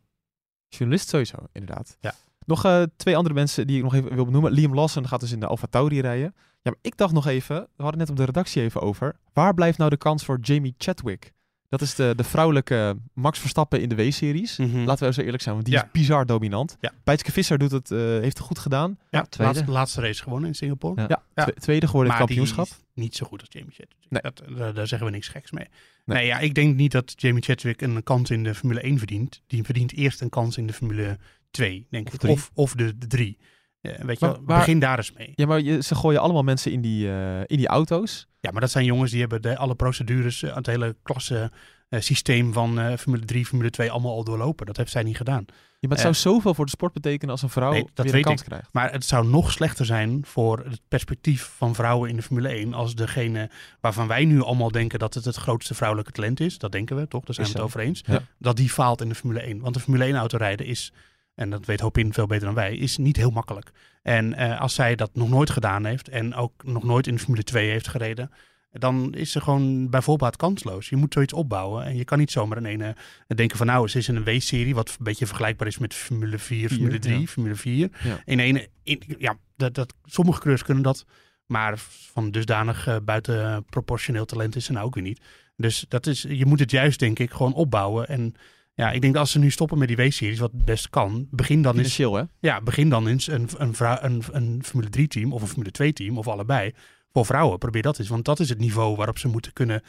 Journalist 0.69 1.09
sowieso, 1.09 1.37
inderdaad. 1.53 1.97
Ja. 2.01 2.15
Nog 2.49 2.65
eh, 2.65 2.83
twee 2.97 3.17
andere 3.17 3.35
mensen 3.35 3.67
die 3.67 3.77
ik 3.77 3.83
nog 3.83 3.95
even 3.95 4.15
wil 4.15 4.25
benoemen. 4.25 4.53
Liam 4.53 4.75
Lawson 4.75 5.09
gaat 5.09 5.21
dus 5.21 5.33
in 5.33 5.41
de 5.41 5.47
Alfa 5.47 5.67
Tauri 5.71 6.01
rijden. 6.01 6.35
Ja, 6.63 6.71
maar 6.71 6.79
ik 6.83 6.97
dacht 6.97 7.13
nog 7.13 7.27
even, 7.27 7.57
we 7.57 7.83
hadden 7.83 8.01
het 8.01 8.09
net 8.09 8.11
op 8.11 8.17
de 8.17 8.25
redactie 8.25 8.63
even 8.63 8.81
over. 8.81 9.17
Waar 9.33 9.55
blijft 9.55 9.79
nou 9.79 9.91
de 9.91 9.97
kans 9.97 10.25
voor 10.25 10.39
Jamie 10.41 10.75
Chadwick? 10.79 11.33
Dat 11.69 11.81
is 11.81 11.95
de, 11.95 12.13
de 12.17 12.25
vrouwelijke 12.25 12.97
Max 13.15 13.39
Verstappen 13.39 13.81
in 13.81 13.89
de 13.89 13.95
W-series. 13.95 14.57
Mhm. 14.57 14.85
Laten 14.85 15.07
we 15.07 15.13
zo 15.13 15.21
eerlijk 15.21 15.43
zijn, 15.43 15.55
want 15.55 15.67
die 15.67 15.75
Ja. 15.77 15.85
is 15.85 15.91
bizar 15.93 16.27
dominant. 16.27 16.77
Ja. 16.81 16.93
Bijtske 17.05 17.33
Visser 17.33 17.59
doet 17.59 17.71
het, 17.71 17.91
eh, 17.91 17.99
heeft 17.99 18.39
het 18.39 18.47
goed 18.47 18.59
gedaan. 18.59 18.99
Ja, 19.11 19.23
tweede. 19.23 19.53
laatste, 19.55 19.73
laatste 19.73 20.01
race 20.01 20.23
gewonnen 20.23 20.49
in 20.49 20.55
Singapore. 20.55 21.01
Ja. 21.01 21.07
Ja, 21.09 21.23
Ja. 21.35 21.45
twe- 21.45 21.61
tweede 21.61 21.87
geworden 21.87 22.13
in 22.13 22.19
het 22.19 22.27
kampioenschap. 22.27 22.65
die 22.65 22.75
is 22.75 23.03
niet 23.03 23.17
zo 23.17 23.27
goed 23.27 23.41
als 23.41 23.49
Jamie 23.53 23.71
Chadwick. 23.75 23.97
Nee. 24.09 24.23
Dat, 24.23 24.43
daar, 24.59 24.75
daar 24.75 24.87
zeggen 24.87 25.07
we 25.09 25.13
niks 25.15 25.29
geks 25.29 25.51
mee. 25.51 25.67
Nee. 26.05 26.17
Nee. 26.19 26.27
ja, 26.27 26.39
ik 26.39 26.55
denk 26.55 26.77
niet 26.77 26.93
dat 26.93 27.13
Jamie 27.17 27.43
Chadwick 27.43 27.81
een 27.83 28.03
kans 28.03 28.31
in 28.31 28.45
de 28.45 28.55
Formule 28.55 28.81
1 28.85 28.99
verdient. 28.99 29.43
Die 29.47 29.63
verdient 29.65 29.93
eerst 29.93 30.21
een 30.21 30.29
kans 30.29 30.57
in 30.57 30.67
de 30.67 30.73
Formule 30.73 31.19
2, 31.51 31.87
denk 31.91 32.07
Of 32.07 32.13
ik. 32.15 32.21
drie. 32.21 32.33
Of, 32.33 32.51
of 32.55 32.73
de, 32.75 32.99
de 32.99 33.07
3. 33.07 33.39
weet 33.81 33.97
je, 33.99 34.05
Maar 34.05 34.17
wel, 34.19 34.43
waar- 34.45 34.59
begin 34.59 34.79
daar 34.79 34.97
eens 34.97 35.13
mee. 35.13 35.33
Ja, 35.35 35.47
maar 35.47 35.61
je, 35.61 35.83
ze 35.83 35.95
gooien 35.95 36.21
allemaal 36.21 36.43
mensen 36.43 36.73
in 36.73 36.81
die, 36.81 37.09
eh, 37.11 37.41
in 37.41 37.57
die 37.57 37.67
auto's. 37.69 38.27
Ja, 38.41 38.51
maar 38.51 38.61
dat 38.61 38.71
zijn 38.71 38.85
jongens 38.85 39.11
die 39.11 39.21
hebben 39.21 39.43
de, 39.43 39.57
alle 39.57 39.75
procedures, 39.75 40.43
eh, 40.43 40.55
het 40.55 40.67
hele 40.67 40.97
klasse 41.03 41.53
eh, 41.89 42.01
systeem 42.01 42.53
van 42.53 42.99
Formule 42.99 43.25
3, 43.25 43.47
Formule 43.47 43.71
2 43.71 43.91
allemaal 43.91 44.13
al 44.13 44.25
doorlopen. 44.25 44.67
Dat 44.67 44.77
heeft 44.77 44.91
zij 44.91 45.03
niet 45.03 45.17
gedaan. 45.17 45.45
Ja, 45.81 45.89
maar 45.89 45.99
het 45.99 46.17
zou 46.17 46.35
zoveel 46.35 46.55
voor 46.55 46.65
de 46.65 46.71
sport 46.71 46.93
betekenen 46.93 47.31
als 47.31 47.43
een 47.43 47.49
vrouw 47.51 47.71
Nee, 47.73 47.87
dat 47.95 48.05
weer 48.07 48.15
een 48.15 48.23
kans 48.23 48.41
ik. 48.41 48.47
krijgt. 48.47 48.69
Maar 48.73 48.93
het 48.93 49.05
zou 49.05 49.27
nog 49.27 49.53
slechter 49.53 49.87
zijn 49.87 50.21
voor 50.27 50.59
het 50.69 50.81
perspectief 50.89 51.53
van 51.57 51.75
vrouwen 51.75 52.11
in 52.11 52.17
de 52.17 52.23
Formule 52.23 52.49
1 52.49 52.75
als 52.75 52.95
degene 52.95 53.51
waarvan 53.81 54.07
wij 54.07 54.25
nu 54.25 54.43
allemaal 54.43 54.71
denken 54.71 54.99
dat 54.99 55.15
het 55.15 55.25
het 55.25 55.37
grootste 55.37 55.75
vrouwelijke 55.75 56.13
talent 56.13 56.41
is. 56.41 56.59
Dat 56.59 56.73
denken 56.73 56.97
we 56.97 57.09
toch? 57.09 57.25
Daar 57.25 57.35
zijn 57.35 57.47
we 57.47 57.53
het 57.53 57.63
over 57.63 57.81
eens. 57.81 58.03
Ja. 58.07 58.23
Dat 58.39 58.57
die 58.57 58.71
faalt 58.71 59.01
in 59.01 59.09
de 59.09 59.15
Formule 59.15 59.41
1. 59.41 59.61
Want 59.61 59.75
de 59.75 59.81
Formule 59.81 60.05
1 60.05 60.15
autorijden 60.17 60.67
is, 60.67 60.93
en 61.39 61.51
dat 61.51 61.65
weet 61.65 61.81
Hopin 61.81 62.13
veel 62.13 62.27
beter 62.27 62.45
dan 62.45 62.55
wij, 62.55 62.77
is 62.77 62.97
niet 62.97 63.17
heel 63.17 63.31
makkelijk. 63.31 63.71
En 64.03 64.35
eh, 64.35 64.61
als 64.61 64.75
zij 64.75 64.97
dat 64.97 65.11
nog 65.15 65.29
nooit 65.29 65.51
gedaan 65.51 65.85
heeft 65.85 66.09
en 66.09 66.35
ook 66.35 66.65
nog 66.65 66.85
nooit 66.85 67.07
in 67.07 67.15
de 67.15 67.21
Formule 67.21 67.45
2 67.45 67.71
heeft 67.71 67.89
gereden, 67.89 68.31
dan 68.71 69.15
is 69.15 69.33
ze 69.33 69.41
gewoon 69.41 69.91
bijvoorbeeld 69.91 70.37
kansloos. 70.37 70.89
Je 70.89 70.97
moet 70.97 71.13
zoiets 71.13 71.33
opbouwen 71.33 71.85
en 71.85 71.97
je 71.97 72.05
kan 72.05 72.19
niet 72.19 72.31
zomaar 72.31 72.59
in 72.59 72.65
ene 72.65 72.97
denken 73.27 73.57
van 73.57 73.67
nou, 73.67 73.89
ze 73.89 73.99
is 73.99 74.09
in 74.09 74.17
een 74.17 74.25
W-serie, 74.25 74.75
wat 74.75 74.89
een 74.89 75.05
beetje 75.05 75.27
vergelijkbaar 75.27 75.67
is 75.67 75.79
met 75.79 75.95
Formule 75.95 76.39
4, 76.39 76.69
Formule 76.69 76.91
Vier, 76.91 77.01
3, 77.01 77.21
ja. 77.21 77.27
Formule 77.27 77.55
4. 77.55 77.91
Ja. 78.03 78.23
In 78.25 78.39
ene, 78.39 78.69
in, 78.83 79.03
ja, 79.19 79.37
dat, 79.57 79.75
dat, 79.75 79.95
sommige 80.05 80.39
coureurs 80.39 80.65
kunnen 80.65 80.83
dat, 80.83 81.05
maar 81.47 81.79
van 82.13 82.31
dusdanig 82.31 82.87
eh, 82.87 82.97
buiten 83.03 83.65
proportioneel 83.65 84.25
talent 84.25 84.57
is 84.57 84.65
ze 84.65 84.73
nou 84.73 84.87
ook 84.87 84.95
weer 84.95 85.05
niet. 85.05 85.21
Dus 85.57 85.85
dat 85.89 86.07
is, 86.07 86.23
je 86.29 86.47
moet 86.47 86.61
het 86.61 86.71
juist 86.71 86.99
denk 86.99 87.19
ik 87.19 87.31
gewoon 87.31 87.55
opbouwen 87.55 88.09
en 88.09 88.35
ja, 88.79 88.91
ik 88.91 89.01
denk 89.01 89.13
dat 89.13 89.23
als 89.23 89.31
ze 89.31 89.39
nu 89.39 89.51
stoppen 89.51 89.79
met 89.79 89.89
die 89.89 89.97
W-series, 89.97 90.39
wat 90.39 90.65
best 90.65 90.91
kan, 90.91 91.29
begin 91.31 91.63
dan 91.63 91.79
eens 91.79 91.95
Financieel, 91.95 92.15
hè? 92.15 92.49
ja, 92.49 92.61
begin 92.61 92.89
dan 92.89 93.07
eens 93.07 93.27
een, 93.27 93.49
een, 93.57 93.75
een, 93.79 94.23
een 94.33 94.65
Formule 94.65 94.91
3 94.91 95.09
team 95.09 95.33
of 95.33 95.43
een 95.43 95.49
Formule 95.49 95.71
2 95.71 95.93
team 95.93 96.19
of 96.19 96.29
allebei. 96.29 96.73
Voor 97.13 97.27
vrouwen, 97.27 97.59
probeer 97.59 97.83
dat 97.83 97.99
eens. 97.99 98.09
Want 98.09 98.25
dat 98.25 98.41
is 98.41 98.49
het 98.49 98.59
niveau 98.59 98.97
waarop 98.97 99.19
ze 99.19 99.29
moeten 99.29 99.53
kunnen 99.53 99.83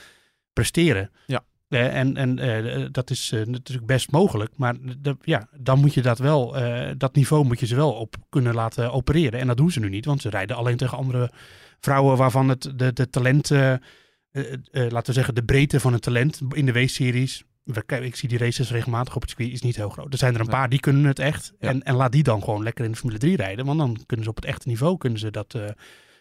presteren. 0.54 1.12
Ja. 1.26 1.44
Eh, 1.70 1.96
en 1.96 2.18
en 2.18 2.40
eh, 2.40 2.86
dat 2.92 3.10
is 3.10 3.32
eh, 3.32 3.46
natuurlijk 3.46 3.88
best 3.88 4.12
mogelijk. 4.12 4.52
Maar 4.56 4.76
ja, 5.22 5.48
dan 5.58 5.80
moet 5.80 5.94
je 5.94 6.02
dat 6.02 6.20
wel, 6.20 6.56
dat 6.98 7.16
niveau 7.16 7.46
moet 7.46 7.60
je 7.60 7.66
ze 7.66 7.76
wel 7.76 7.92
op 7.92 8.16
kunnen 8.30 8.54
laten 8.54 8.92
opereren. 8.92 9.40
En 9.40 9.48
dat 9.48 9.58
doen 9.58 9.72
ze 9.72 9.80
nu 9.80 9.90
niet, 9.90 10.06
want 10.06 10.22
ze 10.22 10.30
rijden 10.30 10.56
alleen 10.56 10.78
tegen 10.78 10.98
andere 10.98 11.32
vrouwen 11.80 12.18
waarvan 12.18 12.50
het 12.50 12.72
de, 12.76 12.94
de 12.94 13.10
talent, 13.10 13.50
laten 13.50 15.06
we 15.06 15.14
zeggen, 15.14 15.36
de 15.36 15.44
breedte 15.44 15.80
van 15.80 15.94
het 15.94 16.02
talent 16.02 16.42
in 16.54 16.66
de 16.66 16.72
W-series. 16.72 17.44
Ik 17.88 18.16
zie 18.16 18.30
die 18.30 18.38
races 18.38 18.72
regelmatig 18.72 19.16
op 19.16 19.22
het 19.22 19.30
circuit, 19.30 19.52
is 19.54 19.62
niet 19.62 19.76
heel 19.76 19.90
groot. 19.90 20.14
Er 20.14 20.20
zijn 20.20 20.34
er 20.34 20.40
een 20.40 20.48
paar 20.48 20.70
die 20.70 20.80
kunnen 20.80 21.06
het 21.06 21.20
echt. 21.20 21.54
Ja. 21.60 21.70
En, 21.70 21.84
en 21.84 21.96
laat 21.96 22.12
die 22.12 22.24
dan 22.24 22.44
gewoon 22.44 22.64
lekker 22.64 22.86
in 22.86 22.92
de 22.92 22.98
Formule 22.98 23.20
3 23.20 23.36
rijden. 23.36 23.66
Want 23.66 23.80
dan 23.80 24.04
kunnen 24.06 24.26
ze 24.26 24.32
op 24.32 24.36
het 24.36 24.46
echte 24.46 24.68
niveau 24.68 24.98
kunnen 24.98 25.20
ze 25.20 25.32
dat, 25.32 25.54
eh, 25.54 25.66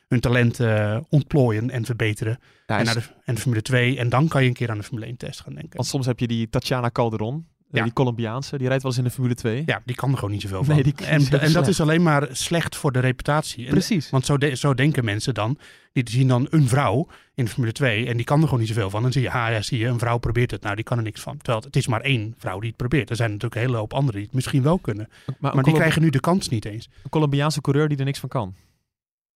hun 0.08 0.20
talent 0.20 0.60
eh, 0.60 0.98
ontplooien 1.08 1.70
en 1.70 1.84
verbeteren. 1.84 2.38
Ja, 2.66 2.78
en, 2.78 2.84
naar 2.84 2.94
de, 2.94 3.02
en 3.24 3.34
de 3.34 3.40
Formule 3.40 3.62
2. 3.62 3.98
En 3.98 4.08
dan 4.08 4.28
kan 4.28 4.42
je 4.42 4.48
een 4.48 4.54
keer 4.54 4.70
aan 4.70 4.78
de 4.78 4.84
Formule 4.84 5.06
1 5.06 5.16
test 5.16 5.40
gaan 5.40 5.54
denken. 5.54 5.76
Want 5.76 5.88
soms 5.88 6.06
heb 6.06 6.18
je 6.18 6.26
die 6.26 6.48
Tatjana 6.48 6.90
Calderon, 6.90 7.46
Ja. 7.70 7.82
die 7.82 7.92
Colombiaanse, 7.92 8.58
die 8.58 8.66
rijdt 8.68 8.82
wel 8.82 8.90
eens 8.92 9.00
in 9.00 9.06
de 9.06 9.14
Formule 9.14 9.34
2. 9.34 9.62
Ja, 9.66 9.82
die 9.84 9.96
kan 9.96 10.10
er 10.10 10.14
gewoon 10.16 10.30
niet 10.30 10.42
zoveel 10.42 10.64
van. 10.64 10.74
Nee, 10.74 10.82
die 10.82 10.94
en, 10.96 11.06
en 11.06 11.30
dat 11.30 11.50
slecht. 11.50 11.66
is 11.68 11.80
alleen 11.80 12.02
maar 12.02 12.28
slecht 12.32 12.76
voor 12.76 12.92
de 12.92 12.98
reputatie. 12.98 13.64
En- 13.64 13.70
Precies. 13.70 14.10
Want 14.10 14.26
zo, 14.26 14.38
de- 14.38 14.56
zo 14.56 14.74
denken 14.74 15.04
mensen 15.04 15.34
dan. 15.34 15.58
Die 15.92 16.10
zien 16.10 16.28
dan 16.28 16.46
een 16.50 16.68
vrouw 16.68 17.06
in 17.34 17.44
de 17.44 17.50
Formule 17.50 17.72
2 17.72 18.06
en 18.06 18.16
die 18.16 18.24
kan 18.26 18.38
er 18.38 18.44
gewoon 18.44 18.58
niet 18.60 18.68
zoveel 18.68 18.90
van. 18.90 19.02
Dan 19.02 19.12
zie 19.12 19.22
je, 19.22 19.30
ah 19.30 19.50
ja, 19.52 19.62
zie 19.62 19.78
je, 19.78 19.86
een 19.86 19.98
vrouw 19.98 20.18
probeert 20.18 20.50
het. 20.50 20.62
Nou, 20.62 20.74
die 20.74 20.84
kan 20.84 20.96
er 20.96 21.02
niks 21.02 21.20
van. 21.20 21.36
Terwijl 21.36 21.64
het 21.64 21.76
is 21.76 21.86
maar 21.86 22.00
één 22.00 22.34
vrouw 22.38 22.58
die 22.58 22.68
het 22.68 22.76
probeert. 22.78 23.10
Er 23.10 23.16
zijn 23.16 23.28
natuurlijk 23.30 23.60
een 23.60 23.66
hele 23.66 23.76
hoop 23.76 23.92
anderen 23.92 24.14
die 24.14 24.24
het 24.24 24.34
misschien 24.34 24.62
wel 24.62 24.78
kunnen. 24.78 25.08
Maar, 25.38 25.54
Maar 25.54 25.64
die 25.64 25.74
krijgen 25.74 26.02
nu 26.02 26.10
de 26.10 26.20
kans 26.20 26.48
niet 26.48 26.64
eens. 26.64 26.88
een 27.02 27.10
Colombiaanse 27.10 27.60
coureur 27.60 27.88
die 27.88 27.98
er 27.98 28.04
niks 28.04 28.18
van 28.18 28.28
kan. 28.28 28.54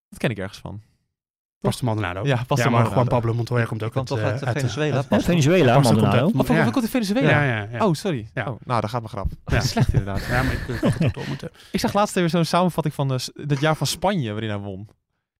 Dat 0.09 0.19
ken 0.19 0.31
ik 0.31 0.39
ergens 0.39 0.59
van. 0.59 0.81
Pastor 1.63 1.85
Maldonado. 1.85 2.25
Ja, 2.27 2.45
Pastor 2.47 2.71
ja, 2.73 2.79
maar. 2.79 2.91
Juan 2.93 3.09
Pablo 3.09 3.35
Montoya 3.35 3.65
komt 3.65 3.83
ook 3.83 3.97
uit, 3.97 4.07
toch 4.07 4.19
eh, 4.19 4.25
uit 4.25 4.45
uit, 4.45 4.59
Venezuela? 4.59 5.05
uit- 5.09 5.25
Venezuela, 5.25 5.75
Pastor 5.75 5.83
komt 5.83 6.01
Maldonado. 6.03 6.39
uit- 6.39 6.51
Oh, 6.51 6.57
ja. 6.57 6.65
ja. 6.65 6.71
komt 6.71 6.85
in 6.85 6.91
Venezuela? 6.91 7.29
Ja, 7.31 7.43
ja, 7.45 7.69
ja. 7.73 7.87
Oh, 7.87 7.95
sorry. 7.95 8.29
Ja. 8.35 8.43
Oh, 8.43 8.61
nou, 8.65 8.81
daar 8.81 8.91
gaat 8.91 9.01
mijn 9.01 9.13
grap. 9.13 9.27
Ja. 9.47 9.61
Slecht 9.73 9.89
inderdaad. 9.89 10.27
Ja, 10.27 10.43
maar 10.43 10.53
ik 10.53 10.81
had 10.81 10.99
het 10.99 11.17
op 11.17 11.27
moeten. 11.27 11.51
Ik 11.73 11.81
zag 11.81 11.93
laatst 11.93 12.15
weer 12.15 12.29
zo'n 12.29 12.45
samenvatting 12.45 12.95
van 12.95 13.13
eh, 13.13 13.19
dat 13.47 13.61
jaar 13.61 13.77
van 13.77 13.87
Spanje 13.87 14.31
waarin 14.31 14.51
hij 14.51 14.59
won. 14.59 14.89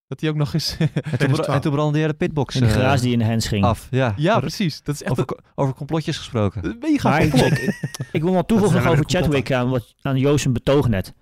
Dat 0.09 0.21
hij 0.21 0.31
ook 0.31 0.37
nog 0.37 0.55
eens... 0.55 0.77
En 0.79 1.19
toen, 1.19 1.45
en 1.55 1.61
toen 1.61 1.73
brandde 1.73 1.99
hij 1.99 2.09
de 2.09 2.15
pitbox 2.15 2.55
In 2.55 2.61
de 2.63 2.69
garage 2.69 3.03
die 3.03 3.13
in 3.13 3.19
de 3.19 3.25
hands 3.25 3.49
ging. 3.49 3.65
af. 3.65 3.89
Ja, 3.91 4.15
ja, 4.17 4.41
precies. 4.41 4.83
Dat 4.83 4.95
is 4.95 5.03
echt 5.03 5.11
over, 5.11 5.25
een, 5.37 5.45
over 5.55 5.75
complotjes 5.75 6.17
gesproken. 6.17 6.65
een 6.65 6.77
mega 6.81 7.19
complot. 7.19 7.53
ik, 7.63 7.79
ik 8.13 8.23
wil 8.23 8.33
wel 8.33 8.45
toevoegen 8.47 8.87
over 8.87 9.05
Chadwick 9.07 9.53
aan, 9.53 9.71
wat, 9.71 9.95
aan 10.03 10.17
Joost 10.19 10.53
betoog 10.53 10.89
net. 10.89 11.13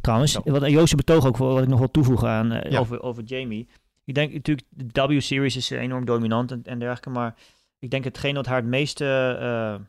Trouwens, 0.00 0.32
Ja. 0.44 0.52
wat 0.52 0.70
Joost 0.70 0.96
betoog 0.96 1.26
ook, 1.26 1.36
wat 1.36 1.62
ik 1.62 1.68
nog 1.68 1.78
wil 1.78 1.90
toevoegen 1.90 2.28
aan, 2.28 2.52
eh, 2.52 2.70
Ja. 2.70 2.78
over, 2.78 3.02
over 3.02 3.22
Jamie. 3.22 3.68
Ik 4.08 4.14
denk 4.14 4.32
natuurlijk, 4.32 4.66
de 4.70 5.06
W-series 5.06 5.56
is 5.56 5.70
enorm 5.70 6.04
dominant 6.04 6.50
en, 6.52 6.62
en 6.64 6.78
dergelijke, 6.78 7.10
maar 7.10 7.34
ik 7.78 7.90
denk 7.90 8.04
hetgeen 8.04 8.34
dat 8.34 8.46
haar 8.46 8.56
het 8.56 8.66
meeste 8.66 9.36
eh, 9.40 9.84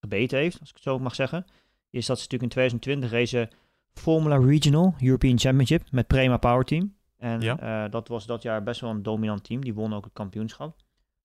gebeten 0.00 0.38
heeft, 0.38 0.60
als 0.60 0.68
ik 0.68 0.74
het 0.74 0.84
zo 0.84 0.98
mag 0.98 1.14
zeggen, 1.14 1.44
is 1.90 2.06
dat 2.06 2.16
ze 2.18 2.22
natuurlijk 2.22 2.42
in 2.42 2.48
2020 2.48 3.10
race 3.10 3.50
Formula 3.94 4.36
Regional 4.36 4.94
European 5.00 5.38
Championship 5.38 5.82
met 5.90 6.06
Prema 6.06 6.36
Power 6.36 6.64
Team. 6.64 6.94
En 7.18 7.40
Ja. 7.40 7.58
eh, 7.84 7.90
dat 7.90 8.08
was 8.08 8.26
dat 8.26 8.42
jaar 8.42 8.62
best 8.62 8.80
wel 8.80 8.90
een 8.90 9.02
dominant 9.02 9.44
team. 9.44 9.60
Die 9.64 9.74
won 9.74 9.94
ook 9.94 10.04
het 10.04 10.12
kampioenschap. 10.12 10.76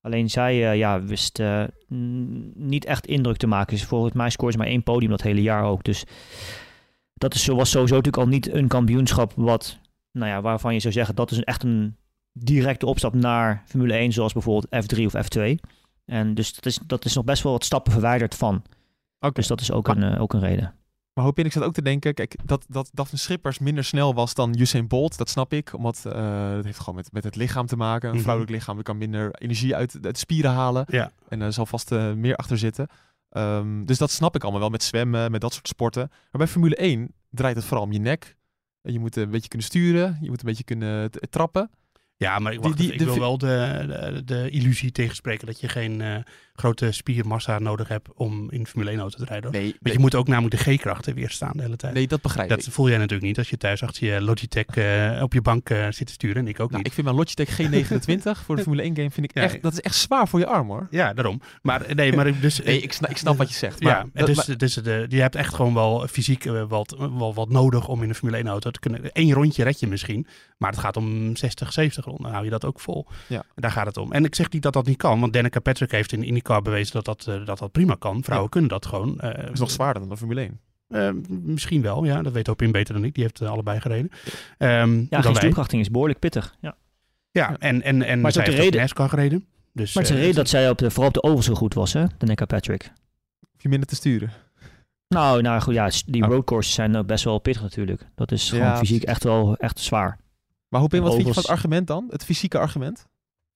Alleen 0.01 0.29
zij 0.29 0.69
eh, 0.71 0.77
ja, 0.77 1.03
wist 1.03 1.41
niet 2.53 2.85
echt 2.85 3.07
indruk 3.07 3.37
te 3.37 3.47
maken. 3.47 3.75
Dus 3.75 3.85
volgens 3.85 4.13
mij 4.13 4.29
scoorde 4.29 4.51
ze 4.51 4.57
maar 4.57 4.67
één 4.67 4.83
podium 4.83 5.11
dat 5.11 5.21
hele 5.21 5.41
jaar 5.41 5.63
ook. 5.63 5.83
Dus 5.83 6.03
dat 7.13 7.33
is, 7.33 7.47
was 7.47 7.69
sowieso 7.69 7.95
natuurlijk 7.95 8.23
al 8.23 8.27
niet 8.27 8.53
een 8.53 8.67
kampioenschap 8.67 9.33
wat, 9.35 9.79
nou 10.11 10.29
ja, 10.31 10.41
waarvan 10.41 10.73
je 10.73 10.79
zou 10.79 10.93
zeggen 10.93 11.15
dat 11.15 11.31
is 11.31 11.39
echt 11.43 11.63
een 11.63 11.95
directe 12.31 12.85
opstap 12.85 13.13
naar 13.13 13.63
Formule 13.65 13.93
1, 13.93 14.11
zoals 14.11 14.33
bijvoorbeeld 14.33 14.85
F3 14.95 15.03
of 15.05 15.13
F2. 15.13 15.41
En 16.05 16.33
dus 16.33 16.53
dat 16.53 16.65
is, 16.65 16.79
dat 16.85 17.05
is 17.05 17.13
nog 17.15 17.23
best 17.23 17.43
wel 17.43 17.51
wat 17.51 17.63
stappen 17.65 17.91
verwijderd 17.91 18.35
van. 18.35 18.63
Oké. 19.19 19.33
Dus 19.33 19.47
dat 19.47 19.61
is 19.61 19.71
ook, 19.71 19.87
Maar- 19.87 19.97
een, 19.97 20.13
eh, 20.13 20.21
ook 20.21 20.33
een 20.33 20.39
reden. 20.39 20.73
Maar 21.13 21.25
hoop 21.25 21.39
in, 21.39 21.45
ik 21.45 21.51
zat 21.51 21.63
ook 21.63 21.73
te 21.73 21.81
denken, 21.81 22.13
kijk, 22.13 22.35
dat, 22.45 22.65
dat 22.69 22.89
Daphne 22.93 23.17
Schippers 23.17 23.59
minder 23.59 23.83
snel 23.83 24.13
was 24.13 24.33
dan 24.33 24.59
Usain 24.59 24.87
Bolt, 24.87 25.17
dat 25.17 25.29
snap 25.29 25.53
ik. 25.53 25.73
Omdat 25.73 26.03
uh, 26.07 26.13
dat 26.55 26.63
heeft 26.63 26.79
gewoon 26.79 26.95
met, 26.95 27.11
met 27.11 27.23
het 27.23 27.35
lichaam 27.35 27.65
te 27.65 27.75
maken. 27.75 28.07
Een 28.07 28.13
Mhm. 28.13 28.23
vrouwelijk 28.23 28.55
lichaam 28.55 28.81
kan 28.81 28.97
minder 28.97 29.31
energie 29.33 29.75
uit, 29.75 29.93
uit 29.93 30.03
de 30.13 30.17
spieren 30.19 30.51
halen. 30.51 30.85
Ja. 30.87 31.11
En 31.29 31.41
er 31.41 31.53
zal 31.53 31.65
vast 31.65 31.91
uh, 31.91 32.13
meer 32.13 32.35
achter 32.35 32.57
zitten. 32.57 32.87
Um, 33.31 33.85
dus 33.85 33.97
dat 33.97 34.11
snap 34.11 34.35
ik 34.35 34.41
allemaal 34.41 34.61
wel 34.61 34.69
met 34.69 34.83
zwemmen, 34.83 35.31
met 35.31 35.41
dat 35.41 35.53
soort 35.53 35.67
sporten. 35.67 36.07
Maar 36.09 36.27
bij 36.31 36.47
Formule 36.47 36.75
1 36.75 37.11
draait 37.29 37.55
het 37.55 37.65
vooral 37.65 37.85
om 37.85 37.91
je 37.91 37.99
nek. 37.99 38.35
Je 38.81 38.99
moet 38.99 39.15
een 39.15 39.29
beetje 39.29 39.47
kunnen 39.47 39.67
sturen, 39.67 40.17
je 40.21 40.29
moet 40.29 40.39
een 40.39 40.45
beetje 40.45 40.63
kunnen 40.63 41.11
trappen. 41.29 41.69
Ja, 42.17 42.39
maar 42.39 42.53
ik, 42.53 42.61
wacht, 42.61 42.77
Die- 42.77 42.85
die- 42.85 42.93
ik 42.93 42.99
de 42.99 43.05
wil 43.05 43.19
wel 43.19 43.37
de, 43.37 43.85
de, 43.87 44.21
de 44.25 44.49
illusie 44.49 44.91
tegenspreken 44.91 45.47
dat 45.47 45.59
je 45.59 45.67
geen 45.69 45.99
uh, 45.99 46.17
grote 46.59 46.91
spiermassa 46.91 47.59
nodig 47.59 47.87
hebt 47.87 48.09
om 48.13 48.51
in 48.51 48.67
Formule 48.67 48.91
1 48.91 48.99
auto 48.99 49.17
te 49.17 49.25
rijden. 49.25 49.51
Nee, 49.51 49.75
Want 49.81 49.95
je 49.95 50.01
moet 50.01 50.15
ook 50.15 50.27
namelijk 50.27 50.63
de 50.63 50.71
G-krachten 50.71 51.13
weerstaan 51.13 51.51
de 51.53 51.61
hele 51.61 51.75
tijd. 51.75 51.93
Nee, 51.93 52.07
dat 52.07 52.21
begrijp 52.21 52.49
dat 52.49 52.65
ik. 52.65 52.71
voel 52.71 52.89
jij 52.89 52.97
natuurlijk 52.97 53.27
niet 53.27 53.37
als 53.37 53.49
je 53.49 53.57
thuis 53.57 53.83
achter 53.83 54.07
je 54.13 54.21
Logitech 54.21 54.75
uh, 54.75 55.21
op 55.21 55.33
je 55.33 55.41
bank 55.41 55.69
uh, 55.69 55.85
zit 55.89 56.07
te 56.07 56.13
sturen. 56.13 56.35
En 56.37 56.47
ik 56.47 56.59
ook 56.59 56.69
nou, 56.71 56.77
niet. 56.77 56.87
Ik 56.87 56.93
vind 56.93 57.05
mijn 57.05 57.17
Logitech 57.17 57.61
G29 57.61 58.21
voor 58.45 58.55
de 58.55 58.61
Formule 58.61 58.81
1 58.81 58.95
game 58.95 59.11
vind 59.11 59.25
ik 59.25 59.33
Ja, 59.33 59.41
echt, 59.41 59.61
dat 59.61 59.73
is 59.73 59.81
echt 59.81 59.95
zwaar 59.95 60.27
voor 60.27 60.39
je 60.39 60.45
arm 60.45 60.67
hoor. 60.67 60.87
Ja, 60.89 61.13
daarom. 61.13 61.41
Maar 61.61 61.95
nee, 61.95 62.13
maar 62.15 62.27
ik 62.37 62.41
dus... 62.41 62.63
nee, 62.63 62.81
ik 62.81 62.93
snap, 62.93 63.09
ik 63.09 63.17
snap 63.17 63.37
wat 63.37 63.49
je 63.49 63.55
zegt. 63.55 63.81
Maar, 63.81 63.91
ja, 63.91 64.05
dat, 64.13 64.27
dus, 64.27 64.47
maar- 64.47 64.57
dus 64.57 64.73
de, 64.73 65.05
je 65.09 65.21
hebt 65.21 65.35
echt 65.35 65.53
gewoon 65.53 65.73
wel 65.73 66.07
fysiek 66.07 66.43
wat, 66.67 66.95
wel 66.97 67.33
wat 67.33 67.49
nodig 67.49 67.87
om 67.87 68.03
in 68.03 68.09
een 68.09 68.15
Formule 68.15 68.37
1 68.37 68.47
auto 68.47 68.71
te 68.71 68.79
kunnen. 68.79 69.01
Eén 69.13 69.33
rondje 69.33 69.63
red 69.63 69.79
je 69.79 69.87
misschien, 69.87 70.27
maar 70.57 70.71
het 70.71 70.79
gaat 70.79 70.97
om 70.97 71.35
60, 71.35 71.73
70 71.73 72.05
ronden. 72.05 72.23
Dan 72.23 72.31
hou 72.31 72.43
je 72.43 72.51
dat 72.51 72.65
ook 72.65 72.79
vol. 72.79 73.07
Ja. 73.27 73.43
Daar 73.55 73.71
gaat 73.71 73.85
het 73.85 73.97
om. 73.97 74.11
En 74.11 74.25
ik 74.25 74.35
zeg 74.35 74.49
niet 74.49 74.61
dat 74.61 74.73
dat 74.73 74.85
niet 74.85 74.97
kan, 74.97 75.19
want 75.19 75.33
Danica 75.33 75.59
Patrick 75.59 75.91
heeft 75.91 76.11
in 76.11 76.23
IndyCar 76.47 76.61
bewezen 76.61 76.93
dat 76.93 77.05
dat, 77.05 77.25
uh, 77.29 77.45
dat, 77.45 77.57
dat 77.59 77.71
prima 77.71 77.95
kan. 77.99 78.23
Vrouwen 78.23 78.43
Ja. 78.43 78.51
kunnen 78.51 78.69
dat 78.69 78.85
gewoon. 78.85 79.09
Uh, 79.23 79.29
het 79.31 79.53
is 79.53 79.59
nog 79.59 79.71
zwaarder 79.71 80.01
dan 80.01 80.09
de 80.09 80.17
Formule 80.17 80.41
1. 80.41 80.59
Uh, 80.89 81.09
misschien 81.27 81.81
wel, 81.81 82.03
ja. 82.05 82.21
Dat 82.21 82.33
weet 82.33 82.49
Opin 82.49 82.71
beter 82.71 82.93
dan 82.93 83.03
ik. 83.03 83.13
Die 83.13 83.23
heeft 83.23 83.41
uh, 83.41 83.49
allebei 83.49 83.79
gereden. 83.79 84.11
Um, 84.57 85.07
Ja, 85.09 85.21
geen 85.21 85.35
stoelkrachting 85.35 85.81
is 85.81 85.91
behoorlijk 85.91 86.19
pittig. 86.19 86.55
Ja, 86.59 86.75
ja, 87.31 87.49
ja. 87.49 87.57
en, 87.57 87.81
en, 87.81 88.01
en 88.01 88.21
maar 88.21 88.31
zij 88.31 88.43
heeft 88.43 88.55
de 88.55 88.61
ook 88.61 88.67
reden... 88.67 88.81
NASCAR 88.81 89.09
gereden. 89.09 89.45
Dus, 89.73 89.93
maar 89.93 90.03
het 90.03 90.11
is 90.11 90.17
de 90.19 90.21
uh, 90.21 90.27
reden 90.27 90.35
dat 90.35 90.49
zij 90.49 90.69
op 90.69 90.77
de, 90.77 90.89
vooral 90.91 91.07
op 91.07 91.13
de 91.13 91.23
oval 91.23 91.41
zo 91.41 91.53
goed 91.53 91.73
was, 91.73 91.93
hè? 91.93 92.05
De 92.17 92.25
Nika 92.25 92.45
Patrick. 92.45 92.91
Of 93.55 93.61
je 93.63 93.69
minder 93.69 93.87
te 93.87 93.95
sturen. 93.95 94.31
Nou, 95.07 95.41
nou 95.41 95.61
goed, 95.61 95.73
ja, 95.73 95.89
die 96.05 96.23
Oh. 96.23 96.29
roadcourses 96.29 96.73
zijn 96.73 96.95
ook 96.97 97.07
best 97.07 97.23
wel 97.23 97.39
pittig 97.39 97.61
natuurlijk. 97.61 98.07
Dat 98.15 98.31
is 98.31 98.49
gewoon 98.49 98.65
Ja, 98.65 98.77
fysiek 98.77 99.03
echt 99.03 99.23
wel 99.23 99.55
echt 99.57 99.79
zwaar. 99.79 100.19
Maar 100.67 100.79
hoe 100.79 100.89
ben, 100.89 101.01
wat 101.01 101.13
vind 101.13 101.27
je 101.27 101.33
van 101.33 101.41
het 101.41 101.51
argument 101.51 101.87
dan? 101.87 102.05
Het 102.09 102.23
fysieke 102.25 102.57
argument? 102.59 103.07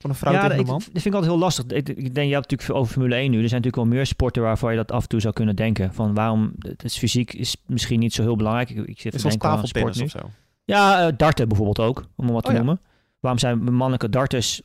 Van 0.01 0.09
een 0.09 0.15
vrouw 0.15 0.33
ja, 0.33 0.41
tegen 0.41 0.55
ik, 0.55 0.61
een 0.61 0.67
man? 0.67 0.77
dat 0.79 0.91
vind 0.91 1.05
ik 1.05 1.13
altijd 1.13 1.31
heel 1.31 1.41
lastig. 1.41 1.65
Ik, 1.65 1.89
ik 1.89 2.15
denk, 2.15 2.27
je 2.27 2.33
hebt 2.33 2.49
natuurlijk 2.51 2.79
over 2.79 2.93
Formule 2.93 3.15
1 3.15 3.31
nu. 3.31 3.41
Er 3.41 3.49
zijn 3.49 3.61
natuurlijk 3.61 3.89
wel 3.89 3.97
meer 3.97 4.05
sporten 4.05 4.41
waarvan 4.41 4.71
je 4.71 4.77
dat 4.77 4.91
af 4.91 5.01
en 5.01 5.09
toe 5.09 5.19
zou 5.19 5.33
kunnen 5.33 5.55
denken. 5.55 5.93
Van 5.93 6.13
waarom, 6.13 6.53
het 6.59 6.83
is 6.83 6.97
fysiek 6.97 7.33
is 7.33 7.55
misschien 7.65 7.99
niet 7.99 8.13
zo 8.13 8.21
heel 8.21 8.35
belangrijk. 8.35 8.69
Ik, 8.69 8.87
ik 8.87 9.01
zit 9.01 9.13
Is 9.13 9.21
zoals 9.21 9.37
denken 9.37 9.59
tafeltennis 9.59 9.97
nu. 9.97 10.03
of 10.03 10.09
zo. 10.09 10.19
Ja, 10.65 11.07
eh, 11.07 11.13
darten 11.17 11.47
bijvoorbeeld 11.47 11.79
ook, 11.79 12.05
om 12.15 12.25
maar 12.25 12.33
wat 12.33 12.43
te 12.43 12.49
Oh 12.49 12.55
ja. 12.55 12.61
noemen. 12.63 12.81
Waarom 13.19 13.39
zijn 13.39 13.63
mannelijke 13.63 14.09
darters 14.09 14.61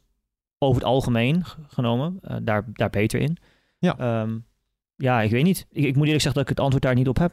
over 0.59 0.74
het 0.80 0.91
algemeen 0.91 1.45
genomen 1.68 2.18
eh, 2.22 2.37
daar, 2.43 2.64
daar 2.72 2.91
beter 2.91 3.20
in? 3.20 3.37
Ja. 3.78 3.99
Ehm, 3.99 4.39
ja, 4.97 5.20
ik 5.22 5.30
weet 5.30 5.45
niet. 5.45 5.66
Ik, 5.70 5.84
ik 5.84 5.97
moet 5.97 6.05
eerlijk 6.05 6.22
zeggen 6.22 6.32
dat 6.32 6.43
ik 6.43 6.49
het 6.49 6.61
antwoord 6.61 6.82
daar 6.82 6.95
niet 6.95 7.09
op 7.09 7.18
heb. 7.18 7.32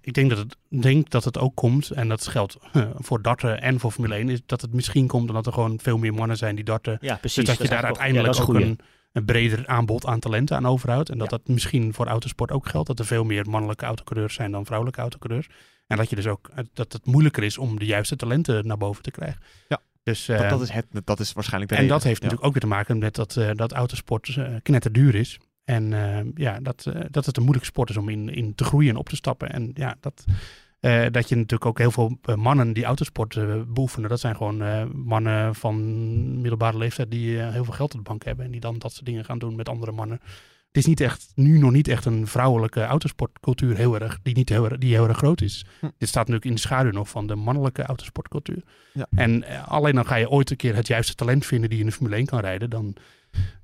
Ik 0.00 0.12
denk 0.14 0.28
dat, 0.30 0.38
het, 0.38 0.56
denk 0.82 1.10
dat 1.10 1.24
het 1.24 1.38
ook 1.38 1.54
komt, 1.54 1.90
en 1.90 2.08
dat 2.08 2.26
geldt 2.26 2.56
uh, 2.76 2.86
voor 2.94 3.22
darten 3.22 3.60
en 3.62 3.80
voor 3.80 3.90
Formule 3.90 4.14
1, 4.14 4.28
is 4.28 4.40
dat 4.46 4.60
het 4.60 4.72
misschien 4.72 5.06
komt 5.06 5.28
omdat 5.28 5.46
er 5.46 5.52
gewoon 5.52 5.78
veel 5.82 5.98
meer 5.98 6.14
mannen 6.14 6.36
zijn 6.36 6.54
die 6.54 6.64
darten. 6.64 6.98
Ja, 7.00 7.16
precies. 7.16 7.44
Dus 7.44 7.56
dat, 7.58 7.66
je 7.68 7.74
daar 7.74 7.84
uiteindelijk 7.84 8.34
ja, 8.34 8.42
ook 8.42 8.48
een 8.48 8.62
een, 8.62 8.78
een 9.12 9.24
breder 9.24 9.66
aanbod 9.66 10.06
aan 10.06 10.18
talenten 10.18 10.56
aan 10.56 10.66
overhoudt. 10.66 11.08
En 11.10 11.18
dat 11.18 11.30
Ja. 11.30 11.36
dat 11.36 11.48
misschien 11.48 11.94
voor 11.94 12.06
autosport 12.06 12.50
ook 12.50 12.68
geldt. 12.68 12.86
Dat 12.88 12.98
er 12.98 13.06
veel 13.06 13.24
meer 13.24 13.48
mannelijke 13.50 13.84
autocoureurs 13.84 14.34
zijn 14.34 14.50
dan 14.50 14.64
vrouwelijke 14.64 15.00
autocoureurs. 15.00 15.46
En 15.86 15.96
dat 15.96 16.10
je 16.10 16.16
dus 16.16 16.26
ook 16.26 16.50
dat 16.72 16.92
het 16.92 17.06
moeilijker 17.06 17.42
is 17.42 17.58
om 17.58 17.78
de 17.78 17.84
juiste 17.84 18.16
talenten 18.16 18.66
naar 18.66 18.76
boven 18.78 19.02
te 19.02 19.10
krijgen. 19.10 19.40
Ja. 19.68 19.80
Dus, 20.02 20.26
Dat, 20.26 20.40
eh, 20.40 20.50
dat, 20.50 20.60
is 20.60 20.70
het, 20.70 20.86
dat 21.04 21.20
is 21.20 21.32
waarschijnlijk 21.32 21.70
de 21.72 21.76
en 21.76 21.82
reden. 21.82 21.96
dat 21.98 22.06
heeft 22.06 22.22
Ja. 22.22 22.24
natuurlijk 22.28 22.46
ook 22.48 22.60
weer 22.62 22.70
te 22.70 22.76
maken 22.76 22.98
met 22.98 23.14
dat, 23.14 23.36
eh, 23.36 23.50
dat 23.54 23.72
autosport 23.72 24.36
eh 24.36 24.54
knetterduur 24.62 25.14
is. 25.14 25.38
En 25.66 25.92
eh, 25.92 26.24
ja, 26.34 26.60
dat, 26.60 26.86
eh, 26.86 27.00
dat 27.10 27.26
het 27.26 27.36
een 27.36 27.42
moeilijke 27.42 27.70
sport 27.70 27.90
is 27.90 27.96
om 27.96 28.08
in, 28.08 28.28
in 28.28 28.54
te 28.54 28.64
groeien 28.64 28.90
en 28.90 28.96
op 28.96 29.08
te 29.08 29.16
stappen. 29.16 29.52
En 29.52 29.70
ja, 29.74 29.96
dat, 30.00 30.24
eh, 30.80 31.06
dat 31.10 31.28
je 31.28 31.34
natuurlijk 31.34 31.66
ook 31.66 31.78
heel 31.78 31.90
veel 31.90 32.18
mannen 32.36 32.72
die 32.72 32.84
autosport 32.84 33.38
beoefenen. 33.74 34.08
Dat 34.08 34.20
zijn 34.20 34.36
gewoon 34.36 34.88
mannen 35.04 35.54
van 35.54 36.40
middelbare 36.40 36.78
leeftijd 36.78 37.10
die 37.10 37.38
heel 37.38 37.64
veel 37.64 37.74
geld 37.74 37.92
op 37.94 37.98
de 37.98 38.08
bank 38.08 38.24
hebben. 38.24 38.44
En 38.44 38.50
die 38.50 38.60
dan 38.60 38.78
dat 38.78 38.92
soort 38.92 39.04
dingen 39.06 39.24
gaan 39.24 39.38
doen 39.38 39.56
met 39.56 39.68
andere 39.68 39.92
mannen. 39.92 40.20
Het 40.66 40.84
is 40.84 40.86
niet 40.86 41.00
echt, 41.00 41.32
nu 41.34 41.58
nog 41.58 41.72
niet 41.72 41.88
echt 41.88 42.04
een 42.04 42.26
vrouwelijke 42.26 42.82
autosportcultuur 42.82 43.76
heel 43.76 44.00
erg, 44.00 44.18
die, 44.22 44.34
niet 44.34 44.48
heel, 44.48 44.64
erg- 44.64 44.78
die 44.78 44.94
heel 44.94 45.08
erg 45.08 45.16
groot 45.16 45.40
is. 45.40 45.64
Hm. 45.80 45.86
Dit 45.98 46.08
staat 46.08 46.28
natuurlijk 46.28 46.44
in 46.44 46.54
de 46.54 46.60
schaduw 46.60 46.90
nog 46.90 47.08
van 47.08 47.26
de 47.26 47.34
mannelijke 47.34 47.82
autosportcultuur. 47.82 48.62
Ja. 48.92 49.06
En 49.10 49.66
alleen 49.66 49.94
dan 49.94 50.06
ga 50.06 50.14
je 50.16 50.30
ooit 50.30 50.50
een 50.50 50.56
keer 50.56 50.74
het 50.74 50.86
juiste 50.86 51.14
talent 51.14 51.46
vinden 51.46 51.70
die 51.70 51.78
in 51.78 51.86
de 51.86 51.92
Formule 51.92 52.16
1 52.16 52.26
kan 52.26 52.40
rijden. 52.40 52.70
Dan, 52.70 52.96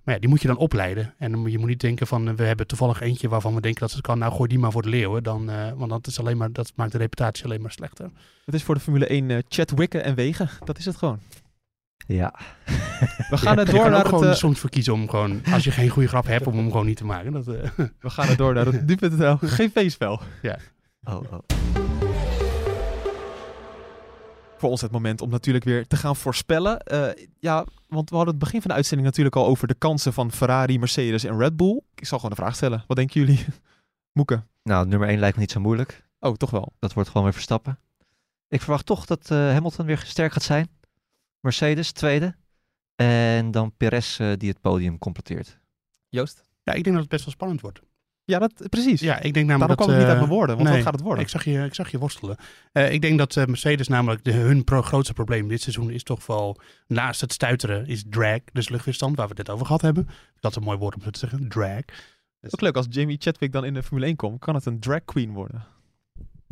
maar 0.04 0.14
ja, 0.14 0.20
die 0.20 0.28
moet 0.28 0.42
je 0.42 0.48
dan 0.48 0.56
opleiden. 0.56 1.14
En 1.18 1.50
je 1.50 1.58
moet 1.58 1.68
niet 1.68 1.80
denken 1.80 2.06
van 2.06 2.28
eh, 2.28 2.34
we 2.34 2.44
hebben 2.44 2.66
toevallig 2.66 3.00
eentje 3.00 3.28
waarvan 3.28 3.54
we 3.54 3.60
denken 3.60 3.80
dat 3.80 3.90
ze 3.90 3.96
het 3.96 4.06
kan. 4.06 4.18
Nou 4.18 4.32
gooi 4.32 4.48
die 4.48 4.58
maar 4.58 4.72
voor 4.72 4.82
de 4.82 4.88
leeuwen. 4.88 5.22
Dan, 5.22 5.50
eh, 5.50 5.72
want 5.74 5.90
dat, 5.90 6.06
is 6.06 6.18
alleen 6.18 6.36
maar, 6.36 6.52
dat 6.52 6.72
maakt 6.74 6.92
de 6.92 6.98
reputatie 6.98 7.44
alleen 7.44 7.62
maar 7.62 7.72
slechter. 7.72 8.10
Het 8.44 8.54
is 8.54 8.62
voor 8.62 8.74
de 8.74 8.80
Formule 8.80 9.06
1 9.06 9.30
eh 9.30 9.38
chat 9.48 9.70
wikken 9.70 10.04
en 10.04 10.14
wegen. 10.14 10.48
Dat 10.64 10.78
is 10.78 10.84
het 10.84 10.96
gewoon. 10.96 11.18
Ja. 12.06 12.34
We 13.30 13.36
gaan 13.38 13.58
er 13.58 13.66
je 13.66 13.72
door 13.72 13.80
kan 13.80 13.90
naar 13.90 13.98
ook 13.98 14.06
het, 14.06 14.14
gewoon 14.14 14.30
eh, 14.30 14.34
soms 14.34 14.58
voor 14.58 14.70
kiezen 14.70 14.92
om 14.92 15.08
gewoon, 15.08 15.42
als 15.52 15.64
je 15.64 15.70
geen 15.70 15.88
goede 15.88 16.08
grap 16.08 16.26
hebt, 16.26 16.46
om 16.46 16.56
hem 16.56 16.70
gewoon 16.70 16.86
niet 16.86 16.96
te 16.96 17.04
maken. 17.04 17.32
Dat, 17.32 17.48
eh, 17.48 17.70
we 18.00 18.10
gaan 18.10 18.28
er 18.28 18.36
door 18.36 18.54
naar 18.54 18.66
het 18.66 18.86
nu.nl 19.00 19.36
GV-spel. 19.36 20.20
Oh, 21.04 21.22
oh. 21.32 21.81
Voor 24.62 24.70
ons 24.70 24.80
het 24.80 24.90
moment 24.90 25.20
om 25.20 25.30
natuurlijk 25.30 25.64
weer 25.64 25.86
te 25.86 25.96
gaan 25.96 26.16
voorspellen. 26.16 26.80
Eh, 26.80 27.26
ja, 27.38 27.66
want 27.88 28.10
we 28.10 28.16
hadden 28.16 28.34
het 28.34 28.44
begin 28.44 28.60
van 28.60 28.70
de 28.70 28.76
uitzending 28.76 29.08
natuurlijk 29.08 29.36
al 29.36 29.46
over 29.46 29.68
de 29.68 29.74
kansen 29.74 30.12
van 30.12 30.32
Ferrari, 30.32 30.78
Mercedes 30.78 31.24
en 31.24 31.38
Red 31.38 31.56
Bull. 31.56 31.80
Ik 31.94 32.06
zal 32.06 32.18
gewoon 32.18 32.30
een 32.30 32.42
vraag 32.42 32.54
stellen. 32.54 32.84
Wat 32.86 32.96
denken 32.96 33.20
jullie? 33.20 33.44
Moeke. 34.18 34.42
Nou, 34.62 34.86
nummer 34.86 35.08
1 35.08 35.18
lijkt 35.18 35.34
me 35.34 35.42
niet 35.42 35.50
zo 35.50 35.60
moeilijk. 35.60 36.08
Oh, 36.20 36.34
toch 36.34 36.50
wel. 36.50 36.72
Dat 36.78 36.92
wordt 36.92 37.08
gewoon 37.08 37.22
weer 37.24 37.32
Verstappen. 37.32 37.78
Ik 38.48 38.60
verwacht 38.60 38.86
toch 38.86 39.06
dat 39.06 39.30
eh, 39.30 39.38
Hamilton 39.38 39.86
weer 39.86 39.98
sterk 39.98 40.32
gaat 40.32 40.42
zijn. 40.42 40.68
Mercedes, 41.40 41.92
tweede. 41.92 42.36
En 42.94 43.50
dan 43.50 43.76
Perez 43.76 44.20
eh, 44.20 44.32
die 44.36 44.48
het 44.48 44.60
podium 44.60 44.98
completeert. 44.98 45.58
Joost? 46.08 46.42
ja, 46.62 46.72
ik 46.72 46.82
denk 46.84 46.94
dat 46.94 47.04
het 47.04 47.12
best 47.12 47.24
wel 47.24 47.34
spannend 47.34 47.60
wordt. 47.60 47.82
Ja, 48.24 48.38
dat, 48.38 48.52
precies. 48.68 49.00
Ja, 49.00 49.16
ik 49.16 49.22
denk 49.22 49.34
Daarom 49.34 49.48
namelijk 49.48 49.80
kwam 49.80 49.88
dat... 49.88 49.96
het 49.96 50.04
niet 50.06 50.06
uit 50.14 50.14
eh, 50.14 50.22
mijn 50.22 50.30
woorden, 50.38 50.56
want 50.56 50.68
nee, 50.68 50.76
wat 50.76 50.84
gaat 50.86 50.94
het 50.94 51.02
worden? 51.02 51.22
Ik 51.24 51.30
zag 51.30 51.44
je, 51.44 51.64
ik 51.64 51.74
zag 51.74 51.90
je 51.90 51.98
worstelen. 51.98 52.36
Eh, 52.72 52.92
ik 52.92 53.00
denk 53.02 53.18
dat 53.18 53.36
eh, 53.36 53.44
Mercedes 53.44 53.88
namelijk 53.88 54.24
de, 54.24 54.32
hun 54.32 54.64
pro- 54.64 54.82
grootste 54.82 55.12
probleem 55.14 55.48
dit 55.48 55.60
seizoen 55.62 55.90
is 55.90 56.02
toch 56.02 56.26
wel 56.26 56.60
naast 56.86 57.20
het 57.20 57.32
stuiteren 57.32 57.86
is 57.86 58.04
drag, 58.10 58.38
dus 58.52 58.68
luchtweerstand, 58.68 59.16
waar 59.16 59.28
we 59.28 59.34
het 59.36 59.46
net 59.46 59.54
over 59.54 59.66
gehad 59.66 59.80
hebben. 59.82 60.08
Dat 60.40 60.50
is 60.50 60.56
een 60.56 60.62
mooi 60.62 60.78
woord 60.78 60.94
om 60.94 61.02
zo 61.02 61.10
te 61.10 61.18
zeggen, 61.18 61.48
drag. 61.48 61.80
Ook 62.50 62.60
leuk 62.60 62.76
als 62.76 62.86
Jamie 62.90 63.16
Chadwick 63.20 63.52
dan 63.52 63.64
in 63.64 63.74
de 63.74 63.82
Formule 63.82 64.06
1 64.06 64.16
komt, 64.16 64.38
kan 64.40 64.54
het 64.54 64.66
een 64.66 64.80
drag 64.80 65.04
queen 65.04 65.32
worden. 65.32 65.64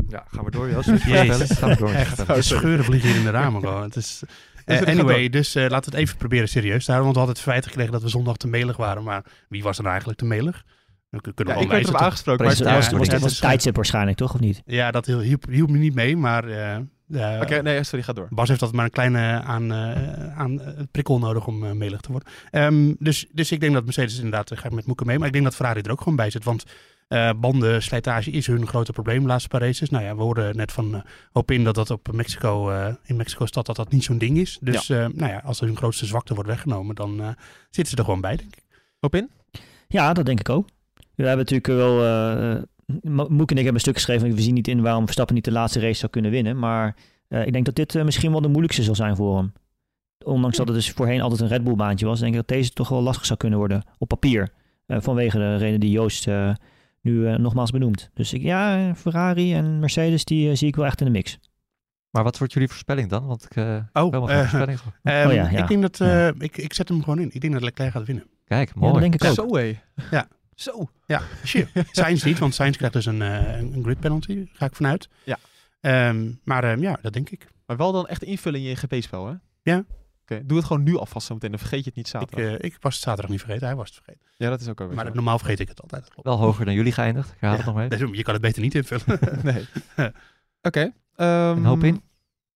Ja, 0.08 0.24
gaan 0.30 0.44
we 0.44 0.50
door 0.50 0.70
Joost. 0.70 0.88
Jezus. 1.04 1.50
Gaan 1.58 1.68
we 1.68 1.76
door. 1.76 1.90
Echt, 1.92 2.28
Oh, 2.30 2.36
scheuren 2.40 2.84
vliegen 2.84 3.08
hier 3.08 3.18
in 3.18 3.24
de 3.24 3.30
ramen 3.30 3.60
gewoon. 3.60 3.82
Het 3.82 3.96
is, 3.96 4.22
anyway, 4.66 5.28
dus 5.28 5.54
eh, 5.54 5.62
laten 5.68 5.90
we 5.90 5.96
het 5.96 6.06
even 6.06 6.16
proberen 6.18 6.48
serieus 6.48 6.84
te 6.84 6.92
houden. 6.92 7.12
Want 7.12 7.14
we 7.14 7.18
hadden 7.18 7.34
het 7.34 7.42
verwijt 7.44 7.66
gekregen 7.66 7.92
dat 7.92 8.02
we 8.02 8.08
zondag 8.08 8.36
te 8.36 8.48
melig 8.48 8.76
waren. 8.76 9.02
Maar 9.02 9.24
wie 9.48 9.62
was 9.62 9.72
er 9.76 9.80
nou 9.80 9.90
eigenlijk 9.90 10.18
te 10.18 10.26
melig? 10.26 10.64
We 11.10 11.34
kunnen 11.34 11.54
Ja, 11.54 11.60
ik 11.60 11.68
werd 11.68 11.84
tot- 11.84 11.94
aangesproken. 11.94 12.44
Maar 12.46 12.56
ja, 12.56 12.68
ja, 12.68 12.74
was, 12.74 12.88
ja, 12.90 12.96
was, 12.96 13.08
het 13.08 13.20
was 13.20 13.38
tijdstip 13.38 13.76
waarschijnlijk, 13.76 14.16
toch? 14.16 14.34
Of 14.34 14.40
niet? 14.40 14.62
ja, 14.66 14.90
dat 14.90 15.06
hielp, 15.06 15.44
hielp 15.48 15.70
me 15.70 15.78
niet 15.78 15.94
mee. 15.94 16.16
Maar 16.16 16.44
eh, 16.44 16.76
eh, 16.76 17.40
Oké, 17.40 17.62
nee, 17.62 17.84
sorry, 17.84 18.04
ga 18.04 18.12
door. 18.12 18.26
Bas 18.30 18.48
heeft 18.48 18.62
altijd 18.62 18.78
maar 18.78 18.84
een 18.84 18.90
kleine 18.92 19.42
aan, 19.42 19.72
eh, 19.72 20.38
aan 20.38 20.60
prikkel 20.90 21.18
nodig 21.18 21.46
om 21.46 21.64
eh, 21.64 21.72
melig 21.72 22.00
te 22.00 22.10
worden. 22.10 22.28
Ehm, 22.50 22.94
dus, 22.98 23.26
dus 23.32 23.52
ik 23.52 23.60
denk 23.60 23.72
dat 23.72 23.84
Mercedes 23.84 24.16
inderdaad, 24.16 24.50
ga 24.54 24.66
ik 24.66 24.72
met 24.72 24.86
Moeken 24.86 25.06
mee. 25.06 25.18
Maar 25.18 25.26
ik 25.26 25.32
denk 25.32 25.44
dat 25.44 25.54
Ferrari 25.54 25.80
er 25.80 25.90
ook 25.90 25.98
gewoon 25.98 26.16
bij 26.16 26.30
zit. 26.30 26.44
Want 26.44 26.64
eh 27.08 27.30
bandenslijtage 27.36 28.30
is 28.30 28.46
hun 28.46 28.66
grote 28.66 28.92
probleem 28.92 29.20
de 29.20 29.26
laatste 29.26 29.48
paar 29.48 29.60
races. 29.60 29.90
Nou 29.90 30.04
ja, 30.04 30.16
we 30.16 30.22
hoorden 30.22 30.56
net 30.56 30.72
van 30.72 30.94
uh, 30.94 31.00
Hopin 31.32 31.64
dat 31.64 31.74
dat 31.74 31.90
op 31.90 32.12
Mexico, 32.12 32.70
eh, 32.70 32.94
in 33.04 33.16
Mexico-stad 33.16 33.66
dat 33.66 33.76
dat 33.76 33.90
niet 33.92 34.04
zo'n 34.04 34.18
ding 34.18 34.38
is. 34.38 34.58
Dus 34.60 34.88
eh, 34.88 34.98
nou 34.98 35.30
ja, 35.32 35.40
als 35.44 35.60
er 35.60 35.66
hun 35.66 35.76
grootste 35.76 36.06
zwakte 36.06 36.34
wordt 36.34 36.48
weggenomen, 36.48 36.94
dan 36.94 37.20
eh, 37.20 37.28
zitten 37.70 37.86
ze 37.86 37.96
er 37.96 38.04
gewoon 38.04 38.20
bij, 38.20 38.36
denk 38.36 38.56
ik. 38.56 38.62
Op 39.00 39.14
in? 39.14 39.30
Ja, 39.88 40.12
dat 40.12 40.26
denk 40.26 40.40
ik 40.40 40.48
ook. 40.48 40.68
We 41.22 41.26
hebben 41.28 41.46
natuurlijk 41.50 41.66
wel... 41.66 42.04
eh 42.04 42.62
Mo- 43.02 43.28
Moek 43.28 43.50
en 43.50 43.56
ik 43.56 43.64
hebben 43.64 43.74
een 43.74 43.80
stuk 43.80 43.94
geschreven. 43.94 44.34
We 44.34 44.40
zien 44.42 44.54
niet 44.54 44.68
in 44.68 44.82
waarom 44.82 45.04
Verstappen 45.04 45.34
niet 45.34 45.44
de 45.44 45.52
laatste 45.52 45.80
race 45.80 45.98
zou 45.98 46.10
kunnen 46.12 46.30
winnen. 46.30 46.58
Maar 46.58 46.96
eh, 47.28 47.46
ik 47.46 47.52
denk 47.52 47.64
dat 47.64 47.74
dit 47.74 47.94
eh, 47.94 48.04
misschien 48.04 48.30
wel 48.30 48.40
de 48.40 48.48
moeilijkste 48.48 48.82
zal 48.82 48.94
zijn 48.94 49.16
voor 49.16 49.36
hem. 49.36 49.52
Ondanks 50.24 50.56
dat 50.56 50.66
het 50.66 50.76
dus 50.76 50.90
voorheen 50.90 51.20
altijd 51.20 51.40
een 51.40 51.48
Red 51.48 51.64
Bull 51.64 51.74
baantje 51.74 52.06
was. 52.06 52.18
Denk 52.20 52.30
ik 52.32 52.38
dat 52.38 52.48
deze 52.48 52.70
toch 52.72 52.88
wel 52.88 53.02
lastig 53.02 53.26
zou 53.26 53.38
kunnen 53.38 53.58
worden 53.58 53.82
op 53.98 54.08
papier. 54.08 54.48
Eh, 54.86 54.96
vanwege 55.00 55.38
de 55.38 55.56
reden 55.56 55.80
die 55.80 55.90
Joost 55.90 56.26
eh, 56.28 56.54
nu 57.00 57.26
eh, 57.26 57.36
nogmaals 57.38 57.70
benoemt. 57.70 58.10
Dus 58.14 58.32
ik, 58.32 58.42
ja, 58.42 58.94
Ferrari 58.94 59.54
en 59.54 59.78
Mercedes 59.78 60.24
die 60.24 60.50
eh, 60.50 60.56
zie 60.56 60.68
ik 60.68 60.76
wel 60.76 60.86
echt 60.86 61.00
in 61.00 61.06
de 61.06 61.12
mix. 61.12 61.38
Maar 62.10 62.22
wat 62.24 62.38
wordt 62.38 62.52
jullie 62.52 62.68
voorspelling 62.68 63.08
dan? 63.08 63.26
Want 63.26 63.44
ik 63.44 63.56
eh 63.56 63.64
Oh, 63.92 64.02
helemaal 64.04 64.26
geen 64.26 64.36
eh, 64.36 64.40
voorspelling. 64.48 64.78
Ehm, 65.02 65.26
Oh 65.28 65.34
ja, 65.34 65.50
ja. 65.50 65.62
Ik 65.62 65.68
denk 65.68 65.82
dat, 65.82 66.00
eh, 66.00 66.08
Ja. 66.08 66.32
ik, 66.38 66.56
ik 66.56 66.72
zet 66.74 66.88
hem 66.88 67.02
gewoon 67.02 67.18
in. 67.18 67.30
Ik 67.32 67.40
denk 67.40 67.52
dat 67.52 67.62
Leclerc 67.62 67.90
gaat 67.92 68.06
winnen. 68.06 68.24
Kijk, 68.44 68.68
Ja, 68.68 68.74
mooi. 68.80 68.92
dat 68.92 69.00
denk 69.00 69.14
ik 69.14 69.24
ook. 69.24 69.34
Zo 69.34 69.56
hé. 69.56 69.78
Ja. 70.10 70.28
Zo. 70.60 70.90
Ja, 71.06 71.22
shit. 71.44 71.68
Sainz 71.92 72.22
niet, 72.24 72.38
want 72.38 72.54
Sainz 72.54 72.76
krijgt 72.76 72.94
dus 72.94 73.06
een, 73.06 73.22
eh, 73.22 73.58
een 73.58 73.82
grid 73.82 74.00
penalty, 74.00 74.46
ga 74.52 74.66
ik 74.66 74.74
vanuit. 74.74 75.08
Ja. 75.24 75.38
Ehm, 75.80 76.32
maar 76.44 76.64
ehm, 76.64 76.80
ja, 76.82 76.98
dat 77.02 77.12
denk 77.12 77.30
ik. 77.30 77.46
Maar 77.66 77.76
wel 77.76 77.92
dan 77.92 78.06
echt 78.06 78.22
invulling 78.22 78.64
in 78.64 78.70
je 78.70 78.76
GP-spel, 78.76 79.26
hè? 79.26 79.34
Ja. 79.62 79.84
Oké, 80.22 80.46
doe 80.46 80.56
het 80.56 80.66
gewoon 80.66 80.82
nu 80.82 80.96
alvast 80.96 81.26
zo 81.26 81.34
meteen. 81.34 81.50
Dan 81.50 81.58
vergeet 81.58 81.78
je 81.78 81.84
het 81.86 81.94
niet 81.96 82.06
Ik, 82.06 82.10
zaterdag. 82.12 82.58
eh, 82.58 82.64
ik 82.66 82.76
was 82.80 82.94
het 82.94 83.02
zaterdag 83.02 83.30
niet 83.30 83.40
vergeten, 83.40 83.66
hij 83.66 83.76
was 83.76 83.86
het 83.88 83.94
vergeten. 84.04 84.26
ja, 84.36 84.48
dat 84.50 84.60
is 84.60 84.68
ook 84.68 84.78
wel 84.78 84.88
Maar 84.90 85.14
normaal 85.14 85.38
vergeet 85.38 85.60
ik 85.60 85.68
het 85.68 85.82
altijd. 85.82 86.08
klopt. 86.08 86.28
Wel 86.28 86.38
hoger 86.38 86.64
dan 86.64 86.74
jullie 86.74 86.92
geëindigd. 86.92 87.28
Ik 87.32 87.36
herhaal 87.40 87.56
het 87.56 87.66
nog. 87.66 87.88
Dus 87.88 88.16
je 88.16 88.22
kan 88.22 88.32
het 88.32 88.42
beter 88.42 88.62
niet 88.62 88.74
invullen. 88.74 89.18
Nee. 89.52 89.66
Oké. 90.62 90.92
ehm, 91.16 91.56
Een 91.56 91.64
hoop 91.64 91.82
in. 91.84 92.02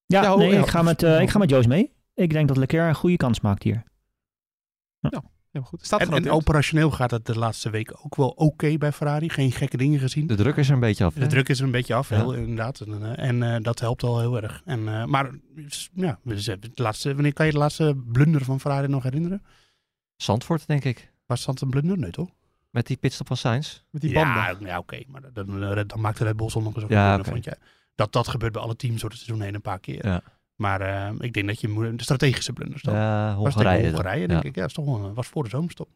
Ja, 0.06 0.22
Ja, 0.22 0.36
nee, 0.36 0.52
ja, 0.52 0.60
ik, 0.60 0.66
ga 0.66 0.82
met, 0.82 1.02
eh, 1.02 1.20
ik 1.20 1.30
ga 1.30 1.38
met 1.38 1.50
Joost 1.50 1.68
mee. 1.68 1.92
Ik 2.14 2.30
denk 2.30 2.48
dat 2.48 2.56
Leclerc 2.56 2.88
een 2.88 2.94
goede 2.94 3.16
kans 3.16 3.40
maakt 3.40 3.62
hier. 3.62 3.82
Ja, 5.00 5.22
goed. 5.62 5.86
Staat 5.86 6.00
En, 6.00 6.12
en 6.12 6.30
operationeel 6.30 6.90
gaat 6.90 7.10
het 7.10 7.26
de 7.26 7.38
laatste 7.38 7.70
weken 7.70 8.04
ook 8.04 8.16
wel 8.16 8.28
oké 8.28 8.76
bij 8.78 8.92
Ferrari. 8.92 9.28
Geen 9.28 9.52
gekke 9.52 9.76
dingen 9.76 10.00
gezien. 10.00 10.26
De 10.26 10.34
druk 10.34 10.56
is 10.56 10.68
er 10.68 10.74
een 10.74 10.80
beetje 10.80 11.04
af. 11.04 11.14
De 11.14 11.20
hè? 11.20 11.26
druk 11.26 11.48
is 11.48 11.58
er 11.58 11.64
een 11.64 11.70
beetje 11.70 11.94
af, 11.94 12.08
Ja. 12.08 12.16
heel, 12.16 12.34
inderdaad. 12.34 12.80
En, 12.80 13.16
eh, 13.16 13.28
en 13.28 13.42
eh, 13.42 13.62
dat 13.62 13.80
helpt 13.80 14.02
al 14.02 14.20
heel 14.20 14.42
erg. 14.42 14.62
En, 14.64 14.88
eh, 14.88 15.04
maar 15.04 15.30
ja, 15.94 16.18
de 16.24 16.70
laatste, 16.74 17.14
wanneer 17.14 17.32
kan 17.32 17.46
je 17.46 17.52
de 17.52 17.58
laatste 17.58 18.02
blunder 18.06 18.44
van 18.44 18.60
Ferrari 18.60 18.88
nog 18.88 19.02
herinneren? 19.02 19.42
Zandvoort, 20.16 20.66
denk 20.66 20.84
ik. 20.84 21.12
Was 21.26 21.44
dat 21.44 21.60
een 21.60 21.70
blunder? 21.70 21.98
Nee, 21.98 22.10
toch? 22.10 22.28
Met 22.70 22.86
die 22.86 22.96
pitstop 22.96 23.26
van 23.26 23.36
Sainz. 23.36 23.82
Met 23.90 24.02
die 24.02 24.12
banden. 24.12 24.34
Ja, 24.34 24.56
ja 24.60 24.78
oké. 24.78 25.02
Maar 25.06 25.20
dan, 25.32 25.46
dan, 25.60 25.86
dan 25.86 26.00
maakte 26.00 26.24
Red 26.24 26.36
Bull 26.36 26.50
zondag 26.50 26.74
eens 26.74 26.84
ook 26.84 26.90
Ja, 26.90 27.18
een 27.18 27.24
vond 27.24 27.44
jij. 27.44 27.56
Dat, 27.94 28.12
dat 28.12 28.28
gebeurt 28.28 28.52
bij 28.52 28.62
alle 28.62 28.76
teams 28.76 29.00
door 29.00 29.10
het 29.10 29.18
seizoen 29.18 29.44
heen 29.44 29.54
een 29.54 29.60
paar 29.60 29.78
keer. 29.78 30.06
Ja. 30.06 30.22
Maar 30.54 30.80
eh, 30.80 31.14
ik 31.18 31.32
denk 31.32 31.46
dat 31.46 31.60
je 31.60 31.68
moet, 31.68 31.98
de 31.98 32.02
strategische 32.04 32.52
blunders 32.52 32.82
dan. 32.82 32.94
Ja, 32.94 33.34
Hongarije. 33.34 33.86
Hongarije, 33.88 34.28
denk 34.28 34.42
Ja. 34.42 34.48
ik. 34.48 34.54
Ja, 34.54 34.60
dat 34.60 34.70
is 34.70 34.76
toch 34.76 34.84
wel, 34.84 35.14
was 35.14 35.26
voor 35.26 35.42
de 35.42 35.48
zomerstop. 35.48 35.88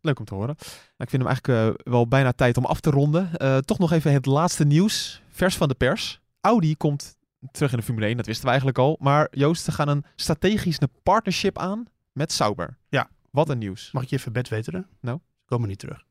Leuk 0.00 0.18
om 0.18 0.24
te 0.24 0.34
horen. 0.34 0.54
Nou, 0.58 0.70
ik 0.98 1.10
vind 1.10 1.22
hem 1.22 1.26
eigenlijk 1.26 1.78
eh, 1.78 1.92
wel 1.92 2.08
bijna 2.08 2.32
tijd 2.32 2.56
om 2.56 2.64
af 2.64 2.80
te 2.80 2.90
ronden. 2.90 3.36
Eh, 3.36 3.56
toch 3.58 3.78
nog 3.78 3.92
even 3.92 4.12
het 4.12 4.26
laatste 4.26 4.64
nieuws. 4.64 5.22
Vers 5.28 5.56
van 5.56 5.68
de 5.68 5.74
pers. 5.74 6.20
Audi 6.40 6.76
komt 6.76 7.16
terug 7.52 7.70
in 7.72 7.76
de 7.78 7.84
Formule 7.84 8.06
1, 8.06 8.16
dat 8.16 8.26
wisten 8.26 8.42
we 8.44 8.48
eigenlijk 8.50 8.78
al. 8.78 8.96
Maar 9.00 9.28
Joost, 9.30 9.64
ze 9.64 9.72
gaan 9.72 9.88
een 9.88 10.04
strategische 10.16 10.88
partnership 11.02 11.58
aan 11.58 11.84
met 12.12 12.32
Sauber. 12.32 12.78
Ja. 12.88 13.08
Wat 13.30 13.48
een 13.48 13.58
nieuws. 13.58 13.92
Mag 13.92 14.02
ik 14.02 14.08
je 14.08 14.16
even 14.16 14.32
bedweteren? 14.32 14.86
Nou? 15.00 15.18
Ze 15.18 15.44
komen 15.46 15.68
niet 15.68 15.78
terug. 15.78 16.04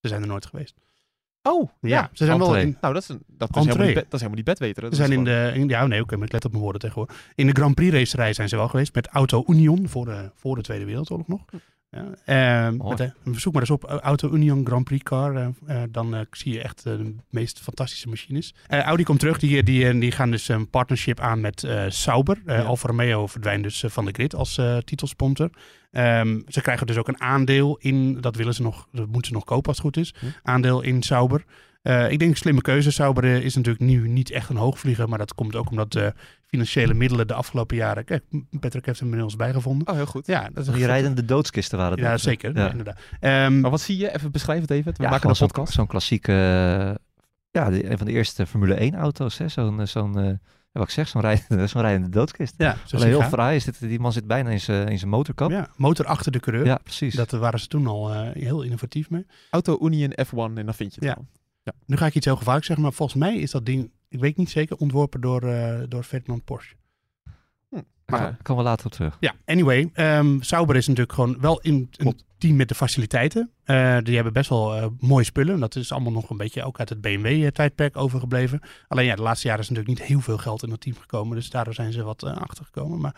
Ze 0.00 0.08
zijn 0.08 0.22
er 0.22 0.28
nooit 0.28 0.46
geweest. 0.46 0.74
Oh, 1.46 1.68
Ja, 1.80 2.10
ze 2.12 2.24
zijn 2.24 2.38
wel 2.38 2.56
in, 2.56 2.76
Nou, 2.80 2.94
dat 2.94 3.02
is, 3.02 3.08
een, 3.08 3.22
dat 3.28 3.48
is, 3.56 3.64
helemaal, 3.64 3.86
niet, 3.86 3.94
be- 3.94 4.00
dat 4.00 4.12
is 4.12 4.20
helemaal 4.20 4.36
niet 4.36 4.44
bedweteren. 4.44 4.90
Ze 4.90 4.96
zijn 4.96 5.12
in 5.12 5.24
de, 5.24 5.50
in, 5.54 5.68
ja 5.68 5.86
nee, 5.86 6.00
oké, 6.02 6.16
maar 6.16 6.26
ik 6.26 6.32
let 6.32 6.44
op 6.44 6.50
mijn 6.50 6.62
woorden 6.62 6.80
tegenwoordig. 6.80 7.16
In 7.34 7.46
de 7.46 7.52
Grand 7.52 7.74
Prix 7.74 7.92
racerij 7.92 8.32
zijn 8.32 8.48
ze 8.48 8.56
wel 8.56 8.68
geweest 8.68 8.94
met 8.94 9.06
Auto 9.08 9.44
Union 9.46 9.88
voor 9.88 10.04
de, 10.04 10.30
voor 10.34 10.56
de 10.56 10.62
Tweede 10.62 10.84
Wereldoorlog 10.84 11.28
nog. 11.28 11.40
Ja, 11.90 12.14
ehm, 12.24 12.76
Mooi. 12.76 12.96
met, 12.98 13.00
eh, 13.00 13.32
zoek 13.40 13.52
maar 13.52 13.62
eens 13.62 13.70
op 13.70 13.84
Auto 13.84 14.32
Union 14.32 14.66
Grand 14.66 14.84
Prix 14.84 15.02
car. 15.02 15.36
eh, 15.36 15.46
eh, 15.66 15.82
dan 15.90 16.14
eh, 16.14 16.20
zie 16.30 16.52
je 16.52 16.62
echt 16.62 16.82
de 16.82 17.14
meest 17.30 17.60
fantastische 17.60 18.08
machines. 18.08 18.54
Audi 18.68 19.02
komt 19.02 19.18
terug. 19.18 19.38
Die, 19.38 19.62
die, 19.62 19.98
die 19.98 20.12
gaan 20.12 20.30
dus 20.30 20.48
een 20.48 20.70
partnership 20.70 21.20
aan 21.20 21.40
met 21.40 21.66
Sauber. 21.88 22.42
Ja. 22.46 22.62
Alfa 22.62 22.88
Romeo 22.88 23.26
verdwijnt 23.26 23.62
dus 23.62 23.84
van 23.86 24.04
de 24.04 24.12
grid 24.12 24.34
als 24.34 24.60
titelsponsor. 24.84 25.50
Ehm, 25.90 26.40
ze 26.48 26.60
krijgen 26.60 26.86
dus 26.86 26.96
ook 26.96 27.08
een 27.08 27.20
aandeel 27.20 27.76
in, 27.76 28.20
dat 28.20 28.36
willen 28.36 28.54
ze 28.54 28.62
nog, 28.62 28.86
dat 28.92 29.06
moeten 29.06 29.26
ze 29.26 29.32
nog 29.32 29.44
kopen 29.44 29.68
als 29.68 29.76
het 29.76 29.86
goed 29.86 29.96
is. 29.96 30.14
Hm. 30.18 30.26
Aandeel 30.42 30.80
in 30.82 31.02
Sauber. 31.02 31.44
Ik 32.08 32.18
denk 32.18 32.36
slimme 32.36 32.60
keuze. 32.60 32.90
Sauber 32.90 33.24
is 33.24 33.54
natuurlijk 33.54 33.84
nu 33.84 34.08
niet 34.08 34.30
echt 34.30 34.48
een 34.48 34.56
hoogvlieger. 34.56 35.08
Maar 35.08 35.18
dat 35.18 35.34
komt 35.34 35.56
ook 35.56 35.70
omdat 35.70 36.00
financiële 36.46 36.94
middelen 36.94 37.26
de 37.26 37.34
afgelopen 37.34 37.76
jaren... 37.76 38.04
Kijk, 38.04 38.24
Patrick 38.60 38.86
heeft 38.86 38.98
hem 38.98 39.08
inmiddels 39.08 39.36
bijgevonden. 39.36 39.88
Oh, 39.88 39.94
heel 39.94 40.06
goed. 40.06 40.26
Ja, 40.26 40.48
dat 40.52 40.66
is 40.66 40.72
Die 40.74 40.86
rijdende 40.86 41.24
doodskisten 41.24 41.78
waren 41.78 41.92
het. 41.92 42.00
Ja, 42.00 42.16
zeker. 42.16 42.56
Ja. 42.56 42.70
Inderdaad. 42.70 42.98
Ehm, 43.20 43.60
Maar 43.60 43.70
wat 43.70 43.80
zie 43.80 43.96
je? 43.96 44.14
Even 44.14 44.30
beschrijf 44.30 44.60
het 44.60 44.70
even. 44.70 44.92
We 44.96 45.02
Ja, 45.02 45.10
maken 45.10 45.30
een 45.30 45.36
podcast. 45.36 45.72
zo'n 45.72 45.86
klassieke, 45.86 46.32
eh, 46.32 46.94
ja, 47.50 47.70
de- 47.70 47.90
een 47.90 47.96
van 47.98 48.06
de 48.06 48.12
eerste 48.12 48.46
Formule 48.46 48.80
1 48.82 48.94
auto's. 48.94 49.38
hè. 49.38 49.48
Zo'n, 49.48 49.80
eh, 49.80 49.86
zo'n 49.86 50.18
eh, 50.18 50.24
ja, 50.24 50.38
wat 50.72 50.82
ik 50.82 50.90
zeg, 50.90 51.08
zo'n 51.08 51.20
rijdende, 51.20 51.66
zo'n 51.72 51.80
rijdende 51.80 52.08
doodskist. 52.08 52.54
ja, 52.58 52.76
zo 52.84 52.96
Alleen 52.96 53.08
heel 53.08 53.22
fraai 53.22 53.56
is 53.56 53.64
dit, 53.64 53.80
die 53.80 53.98
man 54.00 54.12
zit 54.12 54.26
bijna 54.26 54.50
in 54.50 54.60
zijn, 54.60 54.88
in 54.88 54.98
zijn 54.98 55.10
motorkap. 55.10 55.50
Ja, 55.50 55.56
Ja, 55.56 55.68
motor 55.76 56.06
achter 56.06 56.32
de 56.32 56.40
coureur. 56.40 56.78
precies. 56.82 57.14
Dat 57.14 57.30
waren 57.30 57.60
ze 57.60 57.66
toen 57.66 57.86
al 57.86 58.12
eh, 58.14 58.28
heel 58.42 58.62
innovatief 58.62 59.10
mee. 59.10 59.26
Auto 59.50 59.78
Union 59.82 60.10
F1 60.26 60.36
en 60.58 60.64
dan 60.64 60.74
vind 60.74 60.94
je 60.94 61.00
het 61.00 61.04
Ja. 61.04 61.12
gewoon. 61.12 61.28
Nu 61.86 61.96
ga 61.96 62.06
ik 62.06 62.14
iets 62.14 62.24
heel 62.26 62.36
gevaarlijks 62.36 62.66
zeggen, 62.66 62.84
maar 62.84 62.94
volgens 62.94 63.18
mij 63.18 63.36
is 63.36 63.50
dat 63.50 63.66
ding, 63.66 63.90
ik 64.08 64.20
weet 64.20 64.36
niet 64.36 64.50
zeker, 64.50 64.76
ontworpen 64.76 65.20
door, 65.20 65.42
eh, 65.42 65.80
door 65.88 66.02
Ferdinand 66.02 66.44
Porsche. 66.44 66.74
Maar 68.06 68.20
Daar 68.20 68.36
komen 68.42 68.62
we 68.64 68.68
later 68.68 68.86
op 68.86 68.92
terug. 68.92 69.16
Ja, 69.20 69.34
anyway, 69.44 69.90
ehm 69.92 70.40
Sauber 70.40 70.76
is 70.76 70.86
natuurlijk 70.86 71.14
gewoon 71.14 71.40
wel 71.40 71.60
in 71.60 71.88
een 71.96 72.20
team 72.38 72.56
met 72.56 72.68
de 72.68 72.74
faciliteiten. 72.74 73.50
Eh, 73.64 73.98
die 74.02 74.14
hebben 74.14 74.32
best 74.32 74.48
wel 74.48 74.74
eh, 74.76 74.86
mooie 74.98 75.24
spullen. 75.24 75.60
Dat 75.60 75.76
is 75.76 75.92
allemaal 75.92 76.12
nog 76.12 76.30
een 76.30 76.36
beetje 76.36 76.62
ook 76.64 76.78
uit 76.78 76.88
het 76.88 77.00
BMW-tijdperk 77.00 77.96
overgebleven. 77.96 78.60
Alleen 78.88 79.04
ja, 79.04 79.14
de 79.14 79.22
laatste 79.22 79.46
jaren 79.46 79.62
is 79.62 79.68
natuurlijk 79.68 79.98
niet 79.98 80.08
heel 80.08 80.20
veel 80.20 80.38
geld 80.38 80.62
in 80.62 80.68
dat 80.70 80.80
team 80.80 80.96
gekomen. 80.96 81.36
Dus 81.36 81.50
daardoor 81.50 81.74
zijn 81.74 81.92
ze 81.92 82.02
wat 82.02 82.22
achtergekomen. 82.22 83.00
Maar 83.00 83.14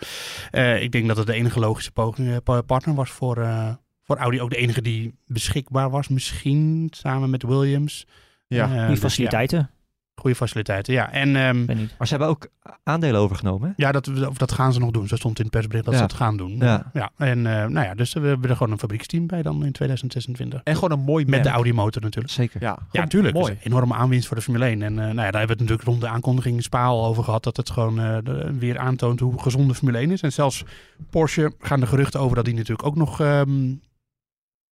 eh, 0.51 0.83
ik 0.83 0.93
denk 0.93 1.07
dat 1.09 1.17
het 1.17 1.27
de 1.27 1.33
enige 1.33 1.59
logische 1.61 1.93
poging, 1.93 2.43
pa- 2.43 2.63
partner 2.63 2.95
was 2.95 3.11
voor, 3.11 3.37
eh, 3.37 3.73
voor 4.03 4.17
Audi. 4.17 4.41
Ook 4.41 4.51
de 4.51 4.57
enige 4.57 4.83
die 4.83 5.15
beschikbaar 5.27 5.91
was 5.91 6.09
misschien, 6.09 6.89
samen 6.91 7.31
met 7.31 7.43
Williams. 7.43 8.07
ja. 8.47 8.67
Die 8.67 8.77
dus 8.87 8.89
ja, 8.89 8.97
faciliteiten. 8.97 9.71
Goede 10.19 10.37
faciliteiten, 10.37 10.93
ja. 10.93 11.13
En 11.13 11.37
ehm. 11.37 11.65
Maar 11.99 12.07
ze 12.07 12.15
hebben 12.15 12.29
ook 12.29 12.49
aandelen 12.83 13.21
overgenomen. 13.21 13.69
hè? 13.69 13.85
ja, 13.85 13.93
dat, 13.93 14.27
of 14.29 14.37
dat 14.37 14.53
gaan 14.53 14.73
ze 14.73 14.79
nog 14.81 14.91
doen. 14.91 15.09
Zo 15.09 15.17
stond 15.17 15.37
in 15.39 15.43
het 15.45 15.53
persbericht 15.53 15.85
dat 15.85 15.93
Ja. 15.95 16.01
ze 16.01 16.07
het 16.07 16.15
gaan 16.17 16.37
doen. 16.37 16.57
Ja. 16.59 16.91
ja 16.93 17.11
en 17.17 17.39
eh, 17.47 17.67
nou 17.67 17.87
ja, 17.87 17.95
dus 17.95 18.13
we 18.13 18.27
hebben 18.27 18.51
er 18.51 18.57
gewoon 18.57 18.73
een 18.73 18.79
fabrieksteam 18.79 19.27
bij 19.27 19.43
dan 19.43 19.65
in 19.65 19.73
2026. 19.73 20.61
En 20.65 20.75
gewoon 20.75 20.99
een 20.99 21.05
mooi 21.05 21.27
Met 21.27 21.43
de. 21.43 21.49
Audi 21.51 21.73
motor 21.73 22.03
natuurlijk. 22.03 22.33
Zeker. 22.35 22.61
Ja, 22.61 22.79
natuurlijk. 22.93 23.35
Mooi. 23.35 23.53
Dus 23.53 23.65
een 23.65 23.71
enorme 23.73 23.95
aanwinst 23.95 24.27
voor 24.27 24.37
de 24.37 24.43
Formule 24.43 24.65
1. 24.65 24.83
En 24.83 24.91
eh, 24.99 25.05
nou 25.05 25.07
ja, 25.09 25.15
daar 25.15 25.23
hebben 25.25 25.41
we 25.41 25.49
het 25.51 25.59
natuurlijk 25.61 25.89
rond 25.89 26.01
de 26.01 26.09
aankondiging 26.09 26.57
in 26.57 26.63
Spa 26.63 26.85
al 26.85 27.07
over 27.07 27.25
gehad. 27.25 27.43
Dat 27.45 27.57
het 27.57 27.71
gewoon 27.71 28.01
eh, 28.01 28.17
de- 28.23 28.55
weer 28.59 28.79
aantoont 28.79 29.21
hoe 29.21 29.41
gezond 29.43 29.69
de 29.69 29.75
Formule 29.75 29.99
1 29.99 30.11
is. 30.11 30.23
En 30.23 30.33
zelfs 30.33 30.65
Porsche 31.11 31.53
gaan 31.59 31.81
de 31.81 31.87
geruchten 31.87 32.21
over 32.21 32.37
dat 32.37 32.45
die 32.45 32.55
natuurlijk 32.55 32.87
ook 32.89 32.97
nog... 32.97 33.21
ehm, 33.21 33.75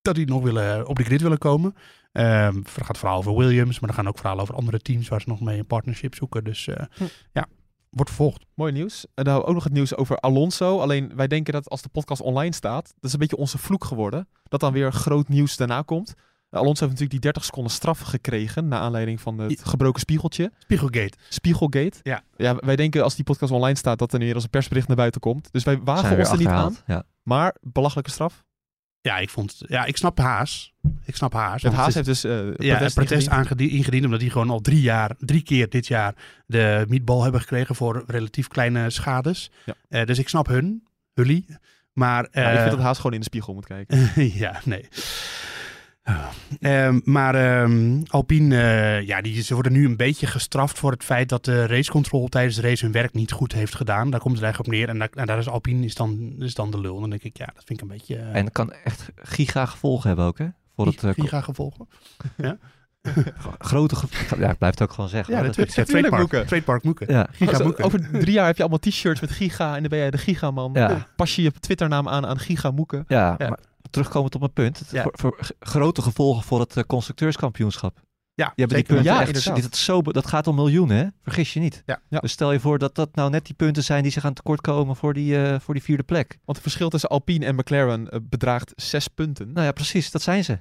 dat 0.02 0.14
die 0.14 0.26
nog 0.26 0.42
willen, 0.42 0.86
op 0.88 0.96
de 0.96 1.04
grid 1.04 1.20
willen 1.22 1.38
komen. 1.38 1.74
Ehm 2.16 2.56
er 2.76 2.84
gaat 2.84 2.98
verhaal 2.98 3.18
over 3.18 3.36
Williams, 3.36 3.80
maar 3.80 3.90
er 3.90 3.96
gaan 3.96 4.08
ook 4.08 4.18
verhalen 4.18 4.42
over 4.42 4.54
andere 4.54 4.78
teams 4.78 5.08
waar 5.08 5.20
ze 5.20 5.28
nog 5.28 5.40
mee 5.40 5.58
een 5.58 5.66
partnership 5.66 6.14
zoeken. 6.14 6.44
Dus 6.44 6.66
eh, 6.68 6.84
Hm. 6.96 7.04
ja, 7.32 7.46
wordt 7.90 8.10
vervolgd. 8.10 8.44
Mooi 8.54 8.72
nieuws. 8.72 9.06
En 9.14 9.24
dan 9.24 9.44
ook 9.44 9.54
nog 9.54 9.64
het 9.64 9.72
nieuws 9.72 9.96
over 9.96 10.16
Alonso. 10.18 10.78
Alleen 10.80 11.12
wij 11.16 11.26
denken 11.26 11.52
dat 11.52 11.68
als 11.70 11.82
de 11.82 11.88
podcast 11.88 12.20
online 12.20 12.54
staat, 12.54 12.84
dat 12.84 13.04
is 13.04 13.12
een 13.12 13.18
beetje 13.18 13.36
onze 13.36 13.58
vloek 13.58 13.84
geworden. 13.84 14.28
Dat 14.42 14.60
dan 14.60 14.72
weer 14.72 14.92
groot 14.92 15.28
nieuws 15.28 15.56
daarna 15.56 15.82
komt. 15.82 16.14
Eh, 16.50 16.60
Alonso 16.60 16.66
heeft 16.80 16.80
natuurlijk 16.80 17.10
die 17.10 17.20
30 17.20 17.44
seconden 17.44 17.72
straf 17.72 18.00
gekregen 18.00 18.68
na 18.68 18.78
aanleiding 18.78 19.20
van 19.20 19.38
het 19.38 19.64
gebroken 19.64 20.00
spiegeltje. 20.00 20.52
Spiegelgate. 20.58 21.16
Spiegelgate. 21.28 21.98
Ja. 22.02 22.22
ja. 22.36 22.56
Wij 22.56 22.76
denken 22.76 23.02
als 23.02 23.14
die 23.14 23.24
podcast 23.24 23.52
online 23.52 23.76
staat 23.76 23.98
dat 23.98 24.12
er 24.12 24.18
nu 24.18 24.24
weer 24.24 24.34
als 24.34 24.44
een 24.44 24.50
persbericht 24.50 24.86
naar 24.88 24.96
buiten 24.96 25.20
komt. 25.20 25.48
Dus 25.52 25.64
wij 25.64 25.78
wagen 25.84 26.18
ons 26.18 26.30
er 26.30 26.38
niet 26.38 26.46
aan. 26.46 26.76
Ja. 26.86 27.02
Maar 27.22 27.56
belachelijke 27.60 28.10
straf. 28.10 28.44
Ja, 29.06 29.18
ik 29.18 29.30
vond, 29.30 29.62
ja, 29.66 29.84
ik 29.84 29.96
snap 29.96 30.18
Haas. 30.18 30.74
Ik 31.04 31.16
snap 31.16 31.32
Haas. 31.32 31.62
Het 31.62 31.72
Haas 31.72 31.94
het 31.94 31.94
heeft 31.94 32.06
dus 32.06 32.24
eh 32.24 32.32
ja, 32.32 32.76
protest, 32.76 32.96
een 32.96 33.04
protest 33.04 33.28
ingediend. 33.28 33.72
ingediend, 33.72 34.04
omdat 34.04 34.20
die 34.20 34.30
gewoon 34.30 34.50
al 34.50 34.60
drie 34.60 34.80
jaar, 34.80 35.14
drie 35.18 35.42
keer 35.42 35.68
dit 35.68 35.86
jaar 35.86 36.14
de 36.46 36.84
meatball 36.88 37.22
hebben 37.22 37.40
gekregen 37.40 37.74
voor 37.74 38.04
relatief 38.06 38.48
kleine 38.48 38.90
schades. 38.90 39.50
Ja. 39.64 39.74
Eh, 39.88 40.06
dus 40.06 40.18
ik 40.18 40.28
snap 40.28 40.46
hun, 40.46 40.86
Hully. 41.14 41.44
Maar 41.92 42.28
Ja, 42.32 42.50
ik 42.50 42.56
eh, 42.56 42.62
vind 42.62 42.74
dat 42.74 42.84
Haas 42.84 42.96
gewoon 42.96 43.12
in 43.12 43.18
de 43.18 43.24
spiegel 43.24 43.54
moet 43.54 43.66
kijken. 43.66 44.10
ja, 44.44 44.60
nee. 44.64 44.88
Ehm, 46.60 47.00
maar 47.04 47.34
ehm, 47.34 48.02
Alpine, 48.06 48.56
eh, 48.62 49.06
ja, 49.06 49.20
die, 49.20 49.42
ze 49.42 49.54
worden 49.54 49.72
nu 49.72 49.84
een 49.84 49.96
beetje 49.96 50.26
gestraft 50.26 50.78
voor 50.78 50.90
het 50.90 51.04
feit 51.04 51.28
dat 51.28 51.44
de 51.44 51.66
racecontrole 51.66 52.28
tijdens 52.28 52.56
de 52.56 52.62
race 52.62 52.84
hun 52.84 52.92
werk 52.92 53.12
niet 53.14 53.32
goed 53.32 53.52
heeft 53.52 53.74
gedaan. 53.74 54.10
Daar 54.10 54.20
komt 54.20 54.34
het 54.34 54.42
eigenlijk 54.44 54.72
op 54.74 54.78
neer. 54.78 54.88
En, 54.94 54.98
daar, 54.98 55.08
en 55.14 55.26
daar 55.26 55.38
is 55.38 55.48
Alpine 55.48 55.84
is 55.84 55.94
dan, 55.94 56.34
is 56.38 56.54
dan 56.54 56.70
de 56.70 56.80
lul. 56.80 57.00
Dan 57.00 57.10
denk 57.10 57.22
ik, 57.22 57.36
ja, 57.36 57.46
dat 57.54 57.62
vind 57.64 57.82
ik 57.82 57.90
een 57.90 57.96
beetje... 57.96 58.16
eh, 58.16 58.34
En 58.34 58.44
het 58.44 58.52
kan 58.52 58.72
echt 58.72 59.08
giga 59.16 59.66
gevolgen 59.66 60.08
hebben 60.08 60.26
ook, 60.26 60.38
hè? 60.38 60.46
Voor 60.76 60.86
het 60.86 61.04
eh, 61.04 61.10
giga 61.14 61.40
gevolgen. 61.40 61.88
grote 63.58 63.96
gevolgen. 63.96 64.38
Ja, 64.40 64.50
ik 64.50 64.58
blijf 64.58 64.72
het 64.72 64.82
ook 64.82 64.92
gewoon 64.92 65.10
zeggen. 65.10 65.34
Ja, 65.34 65.42
dat 65.42 65.54
Dat- 65.54 65.66
is 65.66 65.74
ja, 65.74 65.84
tuurlijk, 65.84 66.06
trademark, 66.06 66.32
Moeke. 66.32 66.48
trademark 66.48 66.82
Moeke. 66.82 67.04
ja. 67.08 67.26
Giga 67.32 67.64
over 67.84 68.08
drie 68.20 68.32
jaar 68.32 68.46
heb 68.46 68.54
je 68.56 68.60
allemaal 68.62 68.78
t-shirts 68.78 69.20
met 69.20 69.30
Giga 69.30 69.74
en 69.74 69.80
dan 69.80 69.88
ben 69.90 69.98
jij 69.98 70.10
de 70.10 70.18
Gigaman. 70.18 70.70
Ja. 70.74 71.06
Pas 71.16 71.36
je 71.36 71.42
je 71.42 71.52
Twitternaam 71.52 72.08
aan 72.08 72.26
aan 72.26 72.38
Giga 72.38 72.70
Moeken. 72.70 73.04
Ja, 73.08 73.34
Ja. 73.38 73.48
maar 73.48 73.58
terugkomend 73.90 74.34
op 74.34 74.40
mijn 74.40 74.52
punt. 74.52 74.82
Ja. 74.90 75.02
voor, 75.02 75.12
voor 75.16 75.38
grote 75.60 76.02
gevolgen 76.02 76.42
voor 76.42 76.60
het 76.60 76.76
eh, 76.76 76.84
constructeurskampioenschap. 76.84 78.04
Ja, 78.34 78.44
Die 78.44 78.52
hebben 78.56 78.76
die 78.76 78.86
punten 78.86 79.04
Ja, 79.12 79.18
echt, 79.20 79.26
inderdaad. 79.26 79.54
die- 79.54 79.62
dat, 79.62 79.72
is 79.72 79.84
zo, 79.84 80.02
dat 80.02 80.26
gaat 80.26 80.46
om 80.46 80.54
miljoenen, 80.54 80.96
hè? 80.96 81.06
Vergis 81.22 81.52
je 81.52 81.60
niet. 81.60 81.82
Ja. 81.86 82.00
Ja. 82.08 82.18
Dus 82.18 82.32
stel 82.32 82.52
je 82.52 82.60
voor 82.60 82.78
dat 82.78 82.94
dat 82.94 83.14
nou 83.14 83.30
net 83.30 83.46
die 83.46 83.54
punten 83.54 83.84
zijn 83.84 84.02
die 84.02 84.12
ze 84.12 84.20
gaan 84.20 84.32
tekortkomen 84.34 84.96
voor 84.96 85.14
die, 85.14 85.42
eh, 85.44 85.60
voor 85.60 85.74
die 85.74 85.82
vierde 85.82 86.02
plek. 86.02 86.28
Want 86.28 86.42
het 86.58 86.60
verschil 86.60 86.88
tussen 86.88 87.08
Alpine 87.10 87.44
en 87.46 87.54
McLaren 87.54 88.10
eh, 88.10 88.18
bedraagt 88.22 88.72
zes 88.76 89.08
punten. 89.08 89.52
Nou 89.52 89.66
ja, 89.66 89.72
precies, 89.72 90.10
dat 90.10 90.22
zijn 90.22 90.44
ze. 90.44 90.58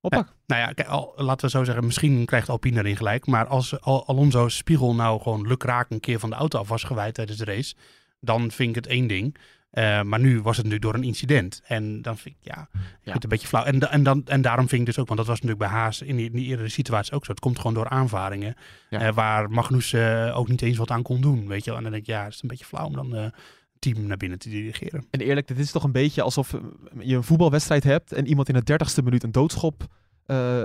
Oppak. 0.00 0.34
Nou 0.46 0.60
ja, 0.60 0.72
kijk, 0.72 0.88
al, 0.88 1.12
laten 1.16 1.44
we 1.46 1.50
zo 1.52 1.64
zeggen, 1.64 1.84
misschien 1.84 2.24
krijgt 2.24 2.48
Alpine 2.48 2.78
erin 2.78 2.96
gelijk. 2.96 3.26
Maar 3.26 3.46
als 3.46 3.80
Al- 3.80 4.08
Alonso's 4.08 4.56
spiegel 4.56 4.94
nou 4.94 5.20
gewoon 5.22 5.46
lukraak 5.46 5.90
een 5.90 6.00
keer 6.00 6.18
van 6.18 6.30
de 6.30 6.36
auto 6.36 6.58
af 6.58 6.68
was 6.68 6.82
gewaaid 6.82 7.14
tijdens 7.14 7.38
de 7.38 7.44
race, 7.44 7.74
dan 8.20 8.50
vind 8.50 8.68
ik 8.68 8.74
het 8.74 8.86
één 8.86 9.06
ding. 9.06 9.36
Eh, 9.76 10.02
maar 10.02 10.20
nu 10.20 10.42
was 10.42 10.56
het 10.56 10.66
natuurlijk 10.66 10.82
door 10.82 10.94
een 10.94 11.08
incident. 11.08 11.62
En 11.66 12.02
dan 12.02 12.18
vind 12.18 12.34
ik, 12.40 12.44
ja, 12.44 12.68
ik 12.72 12.78
vind 13.02 13.14
het 13.14 13.22
een 13.22 13.28
beetje 13.28 13.46
flauw. 13.46 13.64
En, 13.64 13.90
en, 13.90 14.02
dan, 14.02 14.22
en 14.26 14.42
daarom 14.42 14.68
vind 14.68 14.80
ik 14.80 14.86
dus 14.86 14.98
ook, 14.98 15.06
want 15.06 15.18
dat 15.18 15.28
was 15.28 15.40
natuurlijk 15.40 15.70
bij 15.70 15.80
Haas 15.80 16.02
in 16.02 16.16
die, 16.16 16.26
in 16.26 16.36
die 16.36 16.46
eerdere 16.46 16.68
situatie 16.68 17.12
ook 17.12 17.24
zo. 17.24 17.30
Het 17.30 17.40
komt 17.40 17.56
gewoon 17.56 17.74
door 17.74 17.88
aanvaringen. 17.88 18.54
Ja. 18.90 19.00
eh, 19.00 19.14
waar 19.14 19.50
Magnus 19.50 19.92
eh, 19.92 20.38
ook 20.38 20.48
niet 20.48 20.62
eens 20.62 20.76
wat 20.76 20.90
aan 20.90 21.02
kon 21.02 21.20
doen, 21.20 21.48
weet 21.48 21.64
je 21.64 21.70
wel. 21.70 21.76
En 21.76 21.82
dan 21.82 21.92
denk 21.92 22.04
ik, 22.04 22.10
ja, 22.10 22.24
het 22.24 22.32
is 22.32 22.42
een 22.42 22.48
beetje 22.48 22.64
flauw 22.64 22.86
om 22.86 22.92
dan 22.92 23.12
het 23.12 23.34
team 23.78 24.06
naar 24.06 24.16
binnen 24.16 24.38
te 24.38 24.48
dirigeren. 24.48 25.06
En 25.10 25.20
eerlijk, 25.20 25.48
dit 25.48 25.58
is 25.58 25.70
toch 25.70 25.84
een 25.84 25.92
beetje 25.92 26.22
alsof 26.22 26.50
je 26.98 27.16
een 27.16 27.24
voetbalwedstrijd 27.24 27.84
hebt 27.84 28.12
en 28.12 28.26
iemand 28.26 28.48
in 28.48 28.54
de 28.54 28.64
dertigste 28.64 29.02
minuut 29.02 29.22
een 29.22 29.32
doodschop 29.32 29.86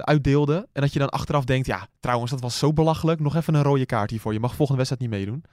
uitdeelde. 0.02 0.68
En 0.74 0.82
dat 0.82 0.94
je 0.94 1.00
dan 1.00 1.10
achteraf 1.10 1.44
denkt, 1.44 1.68
ja, 1.68 1.88
trouwens, 2.00 2.32
dat 2.32 2.42
was 2.42 2.58
zo 2.58 2.74
belachelijk. 2.74 3.20
Nog 3.20 3.36
even 3.36 3.54
een 3.54 3.64
rode 3.64 3.86
kaart 3.86 4.10
hiervoor. 4.10 4.34
Je 4.34 4.40
mag 4.40 4.56
volgende 4.56 4.84
wedstrijd 4.84 5.12
niet 5.12 5.20
meedoen. 5.20 5.44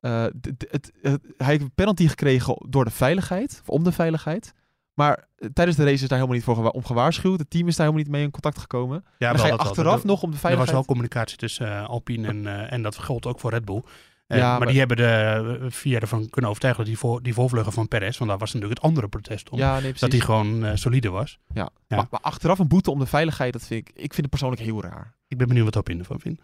Eh, 0.00 0.22
het, 0.22 0.66
het- 0.70 0.92
hij 1.36 1.46
heeft 1.46 1.62
een 1.62 1.72
penalty 1.74 2.08
gekregen 2.08 2.56
door 2.68 2.84
de 2.84 2.90
veiligheid, 2.90 3.58
of 3.62 3.68
om 3.68 3.84
de 3.84 3.92
veiligheid. 3.92 4.54
Maar 4.94 5.28
eh, 5.36 5.48
tijdens 5.52 5.76
de 5.76 5.82
race 5.84 5.94
is 6.02 6.08
daar 6.08 6.18
helemaal 6.18 6.34
niet 6.36 6.44
voor 6.44 6.70
om 6.70 6.84
gewaarschuwd. 6.84 7.38
Het 7.38 7.50
team 7.50 7.68
is 7.68 7.76
daar 7.76 7.86
helemaal 7.86 8.04
niet 8.06 8.14
mee 8.16 8.24
in 8.24 8.30
contact 8.30 8.58
gekomen. 8.58 9.04
Ja, 9.18 9.30
dan 9.30 9.38
ga 9.40 9.46
je 9.46 9.56
achteraf 9.56 10.04
nog 10.04 10.22
om 10.22 10.30
de 10.30 10.36
Er 10.36 10.40
was 10.40 10.40
veiligheid... 10.40 10.70
wel 10.72 10.84
communicatie 10.84 11.36
tussen 11.36 11.66
eh, 11.76 11.88
Alpine 11.88 12.28
en, 12.28 12.70
en 12.70 12.82
dat 12.82 12.98
geldt 12.98 13.26
ook 13.26 13.40
voor 13.40 13.50
Red 13.50 13.64
Bull. 13.64 13.82
Ja, 14.26 14.36
maar, 14.50 14.58
maar- 14.58 14.68
die 14.68 14.78
hebben 14.78 14.96
de 14.96 15.56
VIA 15.70 16.00
ervan 16.00 16.28
kunnen 16.30 16.50
overtuigen 16.50 16.84
dat 16.84 16.92
die, 16.92 17.00
voor, 17.00 17.22
die 17.22 17.34
voorvleugel 17.34 17.72
van 17.72 17.88
Perez, 17.88 18.18
want 18.18 18.30
daar 18.30 18.38
was 18.38 18.52
natuurlijk 18.52 18.80
het 18.80 18.88
andere 18.90 19.08
protest 19.08 19.50
om, 19.50 19.58
ja, 19.58 19.70
nee, 19.72 19.80
precies. 19.80 20.00
dat 20.00 20.10
die 20.10 20.20
gewoon 20.20 20.78
solide 20.78 21.10
was. 21.10 21.38
ja. 21.54 21.68
Ja. 21.88 21.96
Maar, 21.96 22.06
maar 22.10 22.20
achteraf 22.20 22.58
een 22.58 22.68
boete 22.68 22.90
om 22.90 22.98
de 22.98 23.06
veiligheid, 23.06 23.52
dat 23.52 23.62
vind 23.66 23.80
ik, 23.88 23.94
ik 23.94 24.00
vind 24.14 24.16
het 24.16 24.30
persoonlijk 24.30 24.62
heel 24.62 24.82
raar. 24.82 25.14
Ik 25.28 25.38
ben 25.38 25.46
benieuwd 25.48 25.64
wat 25.64 25.76
Alpine 25.76 25.98
ervan 25.98 26.20
vindt. 26.20 26.42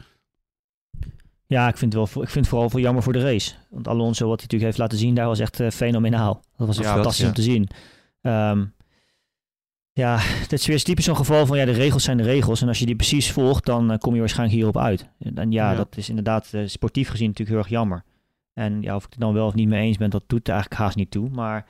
Ja, 1.46 1.68
ik 1.68 1.76
vind, 1.76 1.92
het 1.92 2.12
wel, 2.12 2.22
ik 2.22 2.28
vind 2.30 2.44
het 2.44 2.48
vooral 2.48 2.70
veel 2.70 2.80
jammer 2.80 3.02
voor 3.02 3.12
de 3.12 3.20
race. 3.22 3.54
Want 3.70 3.88
Alonso, 3.88 4.28
wat 4.28 4.40
hij 4.40 4.42
natuurlijk 4.50 4.62
heeft 4.62 4.78
laten 4.78 4.98
zien, 4.98 5.14
daar 5.14 5.26
was 5.26 5.38
echt 5.38 5.60
eh, 5.60 5.70
fenomenaal. 5.70 6.42
Dat 6.56 6.66
was 6.66 6.76
Ja, 6.76 6.92
fantastisch 6.92 7.22
ja. 7.22 7.28
om 7.28 7.34
te 7.34 7.42
zien. 7.42 7.68
Ehm, 8.20 8.64
ja, 9.92 10.20
dit 10.48 10.52
is 10.52 10.66
weer 10.66 10.82
typisch 10.82 11.04
zo'n 11.04 11.16
geval 11.16 11.46
van, 11.46 11.58
ja, 11.58 11.64
de 11.64 11.70
regels 11.72 12.04
zijn 12.04 12.16
de 12.16 12.22
regels. 12.22 12.62
En 12.62 12.68
als 12.68 12.78
je 12.78 12.86
die 12.86 12.96
precies 12.96 13.32
volgt, 13.32 13.64
dan 13.64 13.90
eh, 13.92 13.98
kom 13.98 14.12
je 14.14 14.20
waarschijnlijk 14.20 14.56
hierop 14.58 14.78
uit. 14.78 15.08
En 15.34 15.52
ja, 15.52 15.70
Ja. 15.70 15.76
dat 15.76 15.96
is 15.96 16.08
inderdaad 16.08 16.48
eh, 16.52 16.66
sportief 16.66 17.08
gezien 17.08 17.26
natuurlijk 17.28 17.56
heel 17.56 17.64
erg 17.64 17.72
jammer. 17.72 18.04
En 18.52 18.82
ja, 18.82 18.96
of 18.96 19.04
ik 19.04 19.10
het 19.10 19.20
dan 19.20 19.34
wel 19.34 19.46
of 19.46 19.54
niet 19.54 19.68
mee 19.68 19.86
eens 19.86 19.96
ben, 19.96 20.10
dat 20.10 20.24
doet 20.26 20.46
er 20.48 20.52
eigenlijk 20.52 20.82
haast 20.82 20.96
niet 20.96 21.10
toe. 21.10 21.28
Maar 21.30 21.66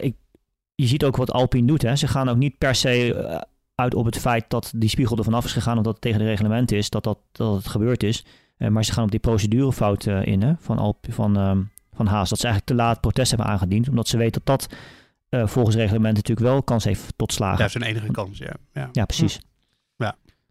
ik, 0.00 0.14
je 0.74 0.86
ziet 0.86 1.04
ook 1.04 1.16
wat 1.16 1.32
Alpine 1.32 1.66
doet. 1.66 1.82
Hè. 1.82 1.96
Ze 1.96 2.08
gaan 2.08 2.28
ook 2.28 2.36
niet 2.36 2.58
per 2.58 2.74
se 2.74 3.46
uit 3.74 3.94
op 3.94 4.04
het 4.04 4.18
feit 4.18 4.44
dat 4.48 4.72
die 4.76 4.88
spiegel 4.88 5.16
er 5.16 5.24
vanaf 5.24 5.44
is 5.44 5.52
gegaan... 5.52 5.76
omdat 5.76 5.92
het 5.92 6.02
tegen 6.02 6.18
de 6.18 6.24
reglement 6.24 6.72
is, 6.72 6.90
dat, 6.90 7.04
dat, 7.04 7.18
dat 7.32 7.56
het 7.56 7.68
gebeurd 7.68 8.02
is. 8.02 8.24
Eh, 8.60 8.68
maar 8.68 8.84
ze 8.84 8.92
gaan 8.92 9.04
op 9.04 9.10
die 9.10 9.20
procedurefout 9.20 10.06
eh, 10.06 10.26
in 10.26 10.42
hè, 10.42 10.52
van, 10.58 10.78
Alp, 10.78 11.06
van, 11.08 11.36
ehm, 11.36 11.62
van 11.92 12.06
Haas. 12.06 12.28
Dat 12.28 12.38
ze 12.38 12.46
eigenlijk 12.46 12.76
te 12.76 12.84
laat 12.86 13.00
protest 13.00 13.30
hebben 13.30 13.48
aangediend. 13.48 13.88
Omdat 13.88 14.08
ze 14.08 14.16
weten 14.16 14.40
dat 14.44 14.60
dat 14.60 14.78
eh, 15.28 15.46
volgens 15.46 15.76
reglement 15.76 16.14
natuurlijk 16.14 16.46
wel 16.46 16.62
kans 16.62 16.84
heeft 16.84 17.12
tot 17.16 17.30
Ja, 17.30 17.36
slagen. 17.36 17.58
dat 17.58 17.66
is 17.66 17.74
hun 17.74 17.82
enige 17.82 18.12
kans, 18.12 18.38
ja. 18.38 18.52
ja. 18.72 18.88
Ja, 18.92 19.04
precies. 19.04 19.40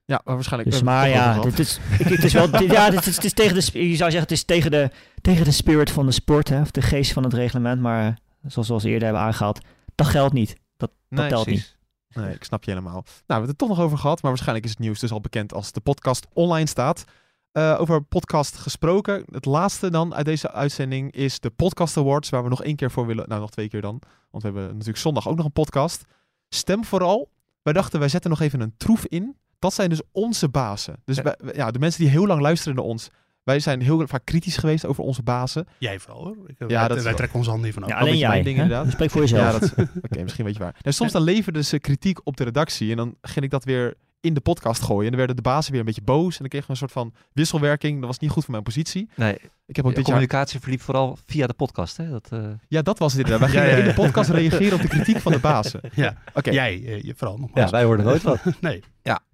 Ja, 0.06 0.22
maar 0.26 0.36
waarschijnlijk... 0.36 0.72
Dus, 0.72 0.82
maar 0.82 1.10
ja, 1.10 1.40
dit 1.42 1.60
is, 1.60 1.80
ik, 2.00 2.06
het 2.08 2.24
is 2.24 2.34
wel, 2.34 2.52
dit- 2.60 2.72
ja, 2.72 2.90
dit 2.90 3.06
is, 3.06 3.16
het 3.16 3.26
is 3.26 3.34
tegen 3.34 3.54
de, 3.56 3.90
je 3.90 3.96
zou 3.96 4.12
zeggen, 4.12 4.20
het 4.22 4.32
is 4.32 4.44
tegen 4.44 4.72
de, 4.72 4.90
tegen 5.22 5.44
de 5.46 5.52
spirit 5.52 5.92
van 5.92 6.06
de 6.06 6.12
sport, 6.12 6.50
hè, 6.50 6.62
of 6.62 6.72
de 6.72 6.82
geest 6.82 7.14
van 7.14 7.24
het 7.24 7.34
reglement. 7.34 7.82
Maar 7.82 8.18
zoals 8.48 8.68
we 8.68 8.74
al 8.74 8.82
eerder 8.84 9.04
hebben 9.04 9.22
aangehaald, 9.22 9.60
dat 9.96 10.08
geldt 10.08 10.34
niet. 10.34 10.50
Dat, 10.78 10.92
dat 11.10 11.20
Nee, 11.20 11.30
telt 11.30 11.44
precies. 11.44 11.78
Nee, 12.10 12.34
ik 12.34 12.44
snap 12.44 12.64
je 12.64 12.70
helemaal. 12.72 12.94
Nou, 12.94 13.06
we 13.06 13.24
hebben 13.26 13.50
het 13.50 13.62
er 13.62 13.68
toch 13.68 13.78
nog 13.78 13.86
over 13.86 13.98
gehad, 13.98 14.22
maar 14.22 14.32
waarschijnlijk 14.32 14.66
is 14.66 14.72
het 14.72 14.80
nieuws 14.80 15.00
dus 15.00 15.12
al 15.12 15.22
bekend 15.22 15.54
als 15.54 15.72
de 15.72 15.80
podcast 15.80 16.28
online 16.34 16.68
staat. 16.68 17.04
Eh, 17.52 17.76
over 17.80 18.02
podcast 18.02 18.58
gesproken. 18.58 19.24
Het 19.32 19.46
laatste 19.46 19.90
dan 19.90 20.14
uit 20.16 20.26
deze 20.26 20.52
uitzending 20.52 21.12
is 21.12 21.40
de 21.40 21.50
Podcast 21.50 21.98
Awards, 21.98 22.30
waar 22.30 22.44
we 22.44 22.50
nog 22.50 22.64
één 22.64 22.76
keer 22.76 22.92
voor 22.92 23.06
willen. 23.06 23.28
Nou, 23.30 23.42
nog 23.42 23.50
twee 23.50 23.70
keer 23.70 23.82
dan. 23.82 24.02
Want 24.32 24.44
we 24.44 24.50
hebben 24.50 24.68
natuurlijk 24.72 24.98
zondag 24.98 25.28
ook 25.28 25.36
nog 25.36 25.46
een 25.46 25.52
podcast. 25.52 26.04
Stem 26.50 26.86
vooral. 26.86 27.30
Wij 27.62 27.74
dachten, 27.74 28.00
wij 28.00 28.10
zetten 28.10 28.30
nog 28.30 28.40
even 28.42 28.60
een 28.62 28.74
troef 28.78 29.06
in. 29.06 29.36
Dat 29.60 29.74
zijn 29.74 29.90
dus 29.90 30.02
onze 30.12 30.50
bazen. 30.50 30.96
Dus 31.06 31.16
Ja. 31.16 31.24
wij- 31.24 31.36
wij- 31.44 31.54
ja, 31.56 31.72
de 31.72 31.80
mensen 31.80 32.02
die 32.02 32.10
heel 32.10 32.28
lang 32.28 32.42
luisteren 32.42 32.76
naar 32.76 32.86
ons. 32.86 33.10
Wij 33.44 33.60
zijn 33.60 33.82
heel 33.82 34.08
vaak 34.08 34.26
kritisch 34.26 34.58
geweest 34.58 34.86
over 34.86 35.04
onze 35.04 35.24
bazen. 35.24 35.68
Jij 35.78 36.00
vooral 36.00 36.24
hoor. 36.26 36.36
Ik, 36.48 36.56
Ja, 36.60 36.66
wij, 36.68 36.78
dat 36.78 36.90
is 36.90 36.96
wij 36.96 37.04
wel- 37.04 37.14
trekken 37.16 37.38
onze 37.38 37.50
handen 37.50 37.70
hiervan 37.72 37.84
af. 37.84 37.90
Ja, 37.90 37.98
alleen 38.06 38.18
jij. 38.18 38.42
ding, 38.44 38.58
inderdaad. 38.58 38.92
Spreek 38.92 39.10
voor 39.10 39.22
jezelf. 39.22 39.42
Ja, 39.54 39.60
dat, 39.60 39.74
oké, 40.12 40.24
misschien 40.24 40.46
weet 40.46 40.54
je 40.54 40.60
waar. 40.64 40.76
Nou, 40.82 40.96
soms 40.96 41.12
dan 41.12 41.22
leverden 41.22 41.66
ze 41.66 41.80
kritiek 41.80 42.20
op 42.24 42.38
de 42.38 42.44
redactie 42.44 42.92
en 42.92 42.98
dan 42.98 43.16
ging 43.22 43.46
ik 43.46 43.52
dat 43.52 43.64
weer 43.64 43.96
in 44.22 44.34
de 44.34 44.40
podcast 44.42 44.82
gooien. 44.82 45.04
En 45.04 45.08
dan 45.10 45.18
werden 45.18 45.36
de 45.36 45.42
bazen 45.42 45.72
weer 45.72 45.80
een 45.80 45.86
beetje 45.86 46.02
boos 46.02 46.32
en 46.34 46.40
dan 46.40 46.48
kregen 46.48 46.68
we 46.68 46.74
een 46.74 46.80
soort 46.80 46.92
van 46.92 47.14
wisselwerking. 47.34 47.98
Dat 48.00 48.08
was 48.08 48.20
niet 48.20 48.30
goed 48.30 48.44
voor 48.44 48.52
mijn 48.52 48.64
positie. 48.64 49.10
Nee, 49.16 49.34
Ik 49.66 49.76
heb 49.76 49.86
ook 49.86 49.92
de 49.92 49.96
dit 49.96 49.96
jaar... 49.96 50.04
communicatie 50.06 50.60
verliep 50.60 50.82
vooral 50.82 51.18
via 51.26 51.48
de 51.48 51.54
podcast. 51.54 51.98
Hè? 51.98 52.10
Dat, 52.10 52.28
eh, 52.32 52.48
Ja, 52.68 52.82
dat 52.82 53.00
was 53.00 53.14
het 53.14 53.22
inderdaad. 53.26 53.52
Wij 53.52 53.58
Ja, 53.62 53.66
gingen 53.66 53.78
ja, 53.78 53.84
ja. 53.84 53.90
in 53.90 53.96
de 53.96 54.02
podcast 54.02 54.30
reageren 54.30 54.74
op 54.76 54.82
de 54.82 54.88
kritiek 54.88 55.18
van 55.18 55.32
de 55.32 55.40
bazen. 55.40 55.82
Ja, 55.94 56.18
Oké, 56.34 56.50
jij 56.52 56.74
eh, 56.86 57.02
je 57.02 57.14
vooral 57.16 57.36
ja, 57.36 57.42
nogmaals. 57.42 57.72
wij 57.72 57.84
hoorden 57.84 58.06
nooit 58.06 58.22
wat. 58.22 58.40
nee. 58.62 58.84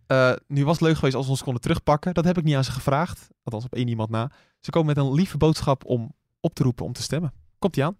eh, 0.08 0.32
nu 0.48 0.66
was 0.66 0.80
het 0.80 0.88
leuk 0.88 0.96
geweest 0.96 1.16
als 1.16 1.26
we 1.26 1.32
ons 1.32 1.44
konden 1.44 1.62
terugpakken. 1.62 2.14
Dat 2.14 2.26
heb 2.26 2.38
ik 2.38 2.44
niet 2.44 2.56
aan 2.56 2.64
ze 2.64 2.72
gevraagd. 2.72 3.28
Althans 3.44 3.66
op 3.66 3.74
één 3.76 3.88
iemand 3.88 4.10
na. 4.10 4.32
Ze 4.60 4.70
komen 4.72 4.96
met 4.96 5.06
een 5.06 5.14
lieve 5.14 5.38
boodschap 5.38 5.86
om 5.86 6.14
op 6.40 6.54
te 6.54 6.64
roepen 6.64 6.86
om 6.86 6.94
te 6.94 7.02
stemmen. 7.02 7.34
Komt-ie 7.60 7.84
aan? 7.84 7.98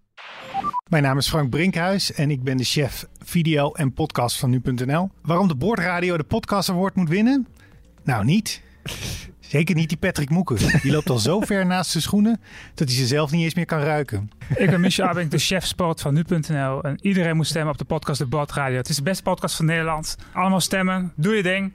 Mijn 0.86 1.02
naam 1.02 1.18
is 1.18 1.28
Frank 1.28 1.50
Brinkhuis 1.50 2.12
en 2.12 2.30
ik 2.30 2.42
ben 2.42 2.56
de 2.56 2.64
chef 2.64 3.06
video 3.24 3.72
en 3.72 3.92
podcast 3.92 4.38
van 4.38 4.50
nu.nl. 4.50 5.10
Waarom 5.22 5.48
de 5.48 5.54
Boordradio 5.54 6.16
de 6.16 6.22
Podcast 6.22 6.68
Award 6.70 6.94
moet 6.94 7.08
winnen? 7.08 7.46
Nou, 8.04 8.24
niet. 8.24 8.62
Zeker 9.40 9.74
niet 9.74 9.88
die 9.88 9.98
Patrick 9.98 10.30
Moeken. 10.30 10.80
Die 10.82 10.92
loopt 10.92 11.10
al 11.10 11.18
zo 11.18 11.40
ver 11.46 11.66
naast 11.66 11.90
zijn 11.90 12.02
schoenen 12.02 12.40
dat 12.74 12.88
hij 12.88 12.96
ze 12.96 13.06
zelf 13.06 13.30
niet 13.30 13.42
eens 13.42 13.54
meer 13.54 13.64
kan 13.66 13.80
ruiken. 13.80 14.30
Ik 14.56 14.70
ben 14.70 14.80
Michel 14.80 15.06
Abink, 15.06 15.30
de 15.30 15.38
chef 15.38 15.64
sport 15.64 16.00
van 16.00 16.14
nu.nl. 16.14 16.82
En 16.82 16.98
iedereen 17.00 17.36
moet 17.36 17.46
stemmen 17.46 17.72
op 17.72 17.78
de 17.78 17.84
podcast 17.84 18.18
De 18.18 18.26
Bord 18.26 18.52
Radio. 18.52 18.76
Het 18.76 18.88
is 18.88 18.96
de 18.96 19.02
beste 19.02 19.22
podcast 19.22 19.56
van 19.56 19.64
Nederland. 19.64 20.16
Allemaal 20.32 20.60
stemmen, 20.60 21.12
doe 21.16 21.34
je 21.34 21.42
ding. 21.42 21.72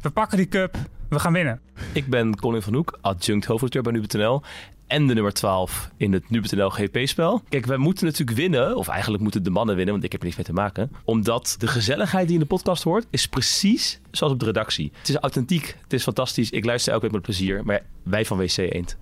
We 0.00 0.10
pakken 0.10 0.36
die 0.36 0.48
cup, 0.48 0.76
we 1.08 1.18
gaan 1.18 1.32
winnen. 1.32 1.60
Ik 1.92 2.06
ben 2.06 2.36
Colin 2.36 2.62
van 2.62 2.74
Hoek, 2.74 2.98
adjunct 3.00 3.44
hoofdredacteur 3.44 3.82
bij 3.82 3.92
Nu.nl. 3.92 4.42
En 4.92 5.06
de 5.06 5.14
nummer 5.14 5.32
12 5.32 5.90
in 5.96 6.12
het 6.12 6.30
Nu.nl 6.30 6.70
GP-spel. 6.70 7.42
Kijk, 7.48 7.66
wij 7.66 7.76
moeten 7.76 8.06
natuurlijk 8.06 8.38
winnen. 8.38 8.76
Of 8.76 8.88
eigenlijk 8.88 9.22
moeten 9.22 9.42
de 9.42 9.50
mannen 9.50 9.76
winnen, 9.76 9.92
want 9.92 10.04
ik 10.04 10.12
heb 10.12 10.20
er 10.20 10.26
niks 10.26 10.38
mee 10.38 10.46
te 10.46 10.52
maken. 10.52 10.90
Omdat 11.04 11.54
de 11.58 11.66
gezelligheid 11.66 12.26
die 12.26 12.34
in 12.34 12.40
de 12.40 12.46
podcast 12.46 12.82
hoort, 12.82 13.06
is 13.10 13.28
precies 13.28 14.00
zoals 14.10 14.32
op 14.32 14.38
de 14.38 14.44
redactie. 14.44 14.92
Het 14.98 15.08
is 15.08 15.16
authentiek, 15.16 15.76
het 15.82 15.92
is 15.92 16.02
fantastisch. 16.02 16.50
Ik 16.50 16.64
luister 16.64 16.92
elke 16.92 17.04
week 17.04 17.14
met 17.14 17.22
plezier. 17.22 17.64
Maar 17.64 17.80
wij 18.02 18.24
van 18.24 18.38
WC 18.38 18.56
Eend. 18.56 18.96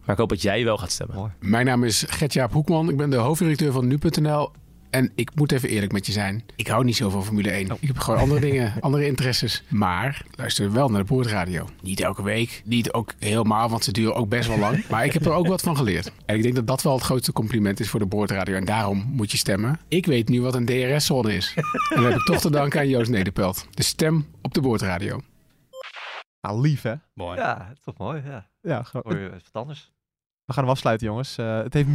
Maar 0.00 0.14
ik 0.14 0.20
hoop 0.20 0.28
dat 0.28 0.42
jij 0.42 0.64
wel 0.64 0.78
gaat 0.78 0.90
stemmen. 0.90 1.16
Mooi. 1.16 1.30
Mijn 1.40 1.66
naam 1.66 1.84
is 1.84 2.04
Gert-Jaap 2.08 2.52
Hoekman. 2.52 2.88
Ik 2.88 2.96
ben 2.96 3.10
de 3.10 3.16
hoofdredacteur 3.16 3.72
van 3.72 3.86
Nu.nl. 3.86 4.50
En 4.96 5.12
ik 5.14 5.30
moet 5.34 5.52
even 5.52 5.68
eerlijk 5.68 5.92
met 5.92 6.06
je 6.06 6.12
zijn. 6.12 6.44
Ik 6.56 6.66
hou 6.66 6.84
niet 6.84 6.96
zo 6.96 7.10
van 7.10 7.24
Formule 7.24 7.50
1. 7.50 7.70
Ik 7.80 7.86
heb 7.86 7.98
gewoon 7.98 8.20
andere 8.20 8.40
dingen, 8.40 8.72
andere 8.80 9.06
interesses. 9.06 9.62
Maar 9.68 10.24
luister 10.30 10.72
wel 10.72 10.88
naar 10.88 11.00
de 11.00 11.06
boordradio. 11.06 11.68
Niet 11.82 12.00
elke 12.00 12.22
week. 12.22 12.62
Niet 12.64 12.92
ook 12.92 13.12
helemaal, 13.18 13.68
want 13.68 13.84
ze 13.84 13.92
duren 13.92 14.14
ook 14.14 14.28
best 14.28 14.48
wel 14.48 14.58
lang. 14.58 14.84
Maar 14.90 15.04
ik 15.04 15.12
heb 15.12 15.24
er 15.26 15.32
ook 15.32 15.46
wat 15.46 15.62
van 15.62 15.76
geleerd. 15.76 16.12
En 16.26 16.36
ik 16.36 16.42
denk 16.42 16.54
dat 16.54 16.66
dat 16.66 16.82
wel 16.82 16.92
het 16.94 17.02
grootste 17.02 17.32
compliment 17.32 17.80
is 17.80 17.88
voor 17.88 18.00
de 18.00 18.06
boordradio. 18.06 18.54
En 18.56 18.64
daarom 18.64 18.98
moet 19.12 19.30
je 19.30 19.36
stemmen. 19.36 19.78
Ik 19.88 20.06
weet 20.06 20.28
nu 20.28 20.42
wat 20.42 20.54
een 20.54 20.66
DRS-zone 20.66 21.34
is. 21.34 21.54
En 21.94 22.02
dat 22.02 22.10
heb 22.10 22.20
ik 22.20 22.24
toch 22.24 22.40
te 22.40 22.50
danken 22.50 22.80
aan 22.80 22.88
Joost 22.88 23.10
Nederpelt. 23.10 23.66
De 23.70 23.82
stem 23.82 24.26
op 24.42 24.54
de 24.54 24.60
boordradio. 24.60 25.20
Nou, 26.40 26.60
lief 26.60 26.82
hè? 26.82 26.94
Mooi. 27.14 27.38
Ja, 27.38 27.72
toch 27.84 27.96
mooi. 27.98 28.22
Ja. 28.26 28.46
Ja, 28.60 28.82
gewoon- 28.82 29.12
Hoor 29.12 29.22
je 29.22 29.30
wat 29.30 29.42
anders. 29.52 29.92
We 30.46 30.52
gaan 30.52 30.62
hem 30.62 30.72
afsluiten, 30.72 31.06
jongens. 31.06 31.38
Eh, 31.38 31.62
het 31.62 31.74
heeft, 31.74 31.88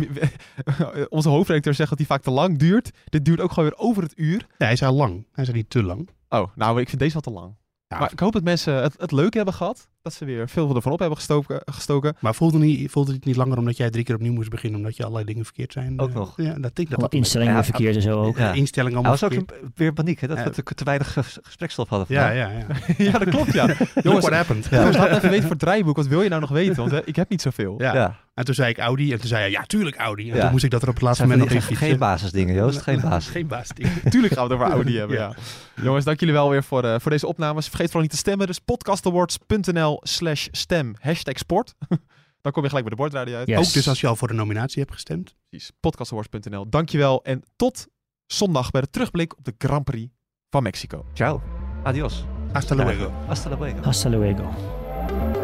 onze 1.09 1.29
hoofdredacteur 1.29 1.73
zegt 1.73 1.89
dat 1.89 1.97
hij 1.97 2.07
vaak 2.07 2.21
te 2.21 2.31
lang 2.31 2.57
duurt. 2.57 2.91
Dit 3.05 3.25
duurt 3.25 3.39
ook 3.39 3.51
gewoon 3.51 3.69
weer 3.69 3.79
over 3.79 4.03
het 4.03 4.13
uur. 4.15 4.37
Nee, 4.37 4.47
hij 4.57 4.71
is 4.71 4.83
al 4.83 4.93
lang. 4.93 5.27
Hij 5.31 5.43
is 5.43 5.51
niet 5.51 5.69
te 5.69 5.83
lang. 5.83 6.09
Oh, 6.29 6.47
nou, 6.55 6.81
ik 6.81 6.89
vind 6.89 7.01
deze 7.01 7.13
wat 7.13 7.23
te 7.23 7.31
lang. 7.31 7.55
Ja, 7.87 7.99
Maar 7.99 8.11
ik 8.11 8.19
hoop 8.19 8.33
dat 8.33 8.43
mensen 8.43 8.81
het, 8.81 8.95
het 8.97 9.11
leuk 9.11 9.33
hebben 9.33 9.53
gehad. 9.53 9.89
Dat 10.03 10.13
ze 10.13 10.25
weer 10.25 10.49
veel 10.49 10.75
ervan 10.75 10.91
op 10.91 10.99
hebben 10.99 11.17
gestoken. 11.17 11.61
gestoken. 11.65 12.15
Maar 12.19 12.35
voelde, 12.35 12.57
niet, 12.57 12.91
voelde 12.91 13.11
het 13.13 13.25
niet 13.25 13.35
langer 13.35 13.57
omdat 13.57 13.77
jij 13.77 13.89
drie 13.89 14.03
keer 14.03 14.15
opnieuw 14.15 14.33
moest 14.33 14.49
beginnen 14.49 14.79
omdat 14.79 14.95
je 14.97 15.03
allerlei 15.03 15.25
dingen 15.25 15.43
verkeerd 15.45 15.73
zijn? 15.73 15.99
Ook 15.99 16.09
Eh, 16.09 16.15
nog. 16.15 16.33
Ja, 16.37 16.53
dat 16.53 16.75
denk 16.75 16.89
ik 16.89 16.99
dat 16.99 17.13
instellingen 17.13 17.53
Ja, 17.53 17.63
verkeerd 17.63 17.95
en 17.95 18.01
zo 18.01 18.23
ook. 18.23 18.37
Ja. 18.37 18.51
instellingen 18.53 18.93
allemaal 18.97 19.17
was 19.19 19.23
ook 19.23 19.33
verkeerd. 19.33 19.61
weer 19.75 19.87
in 19.87 19.93
paniek, 19.93 20.21
hè? 20.21 20.27
dat 20.27 20.37
Ja. 20.37 20.43
we 20.43 20.63
te, 20.75 20.83
weinig 20.83 21.13
ges- 21.13 21.37
gesprekstof 21.41 21.89
hadden 21.89 22.07
Ja, 22.09 22.27
vandaag. 22.27 22.51
ja, 22.51 22.57
ja. 22.97 23.05
ja, 23.11 23.11
dat 23.19 23.29
klopt, 23.29 23.53
ja. 23.53 23.65
Jongens, 24.03 24.25
what 24.25 24.33
happened. 24.35 24.67
jongens, 24.71 24.97
laat 24.97 25.09
even 25.09 25.21
weten 25.29 25.41
voor 25.41 25.51
het 25.51 25.59
draaiboek. 25.59 25.95
Wat 25.95 26.07
wil 26.07 26.21
je 26.21 26.29
nou 26.29 26.41
nog 26.41 26.49
weten? 26.49 26.75
Want 26.75 26.91
hè, 26.91 27.05
ik 27.05 27.15
heb 27.15 27.29
niet 27.29 27.41
zoveel. 27.41 27.75
Ja. 27.77 27.93
Ja. 27.93 28.15
En 28.33 28.45
toen 28.45 28.55
zei 28.55 28.69
ik 28.69 28.77
Audi 28.77 29.11
en 29.13 29.19
toen 29.19 29.27
zei 29.27 29.41
hij, 29.41 29.51
ja, 29.51 29.63
tuurlijk 29.63 29.95
Audi. 29.95 30.29
En 30.29 30.35
Ja. 30.35 30.41
toen 30.41 30.51
moest 30.51 30.63
ik 30.63 30.71
dat 30.71 30.81
er 30.81 30.87
op 30.87 30.93
het 30.93 31.03
laatste 31.03 31.23
moment 31.23 31.41
nog 31.41 31.49
die- 31.49 31.57
even 31.59 31.75
geen 31.75 31.97
basisdingen, 31.97 32.55
Joost. 32.55 32.81
Geen 32.81 33.01
basis. 33.01 33.31
Geen 33.31 33.47
baas. 33.47 33.67
Tuurlijk 34.09 34.33
gaan 34.33 34.47
we 34.47 34.53
het 34.53 34.61
over 34.61 34.73
Audi 34.75 34.97
hebben, 34.97 35.17
ja. 35.17 35.33
Jongens, 35.81 36.05
dank 36.05 36.19
jullie 36.19 36.35
wel 36.35 36.49
weer 36.49 36.63
voor, 36.63 36.83
eh, 36.83 36.95
voor 36.99 37.11
deze 37.11 37.27
opnames. 37.27 37.65
Vergeet 37.67 37.85
vooral 37.85 38.01
niet 38.01 38.11
te 38.11 38.17
stemmen. 38.17 38.47
Dus 38.47 38.59
podcastawards.nl 38.59 39.90
slash 40.03 40.47
stem 40.51 40.95
hashtag 40.99 41.37
sport. 41.37 41.75
Dan 42.41 42.51
kom 42.51 42.63
je 42.63 42.69
gelijk 42.69 42.87
bij 42.87 42.95
de 42.95 43.01
bordradio 43.01 43.35
uit. 43.35 43.47
Yes. 43.47 43.67
Ook 43.67 43.73
dus 43.73 43.87
als 43.87 44.01
je 44.01 44.07
al 44.07 44.15
voor 44.15 44.27
de 44.27 44.33
nominatie 44.33 44.81
hebt 44.81 44.93
gestemd. 44.93 45.35
Precies. 45.49 45.71
Podcastawards.nl. 45.79 46.69
Dankjewel. 46.69 47.23
En 47.23 47.43
tot 47.55 47.87
zondag 48.25 48.71
bij 48.71 48.81
de 48.81 48.89
terugblik 48.89 49.37
op 49.37 49.45
de 49.45 49.53
Grand 49.57 49.83
Prix 49.83 50.11
van 50.49 50.63
Mexico. 50.63 51.05
Ciao. 51.13 51.41
Adios. 51.83 52.25
Hasta 52.51 52.75
luego. 52.75 53.11
Hasta 53.27 53.57
luego. 53.57 53.81
Hasta 53.81 54.09
luego. 54.09 55.40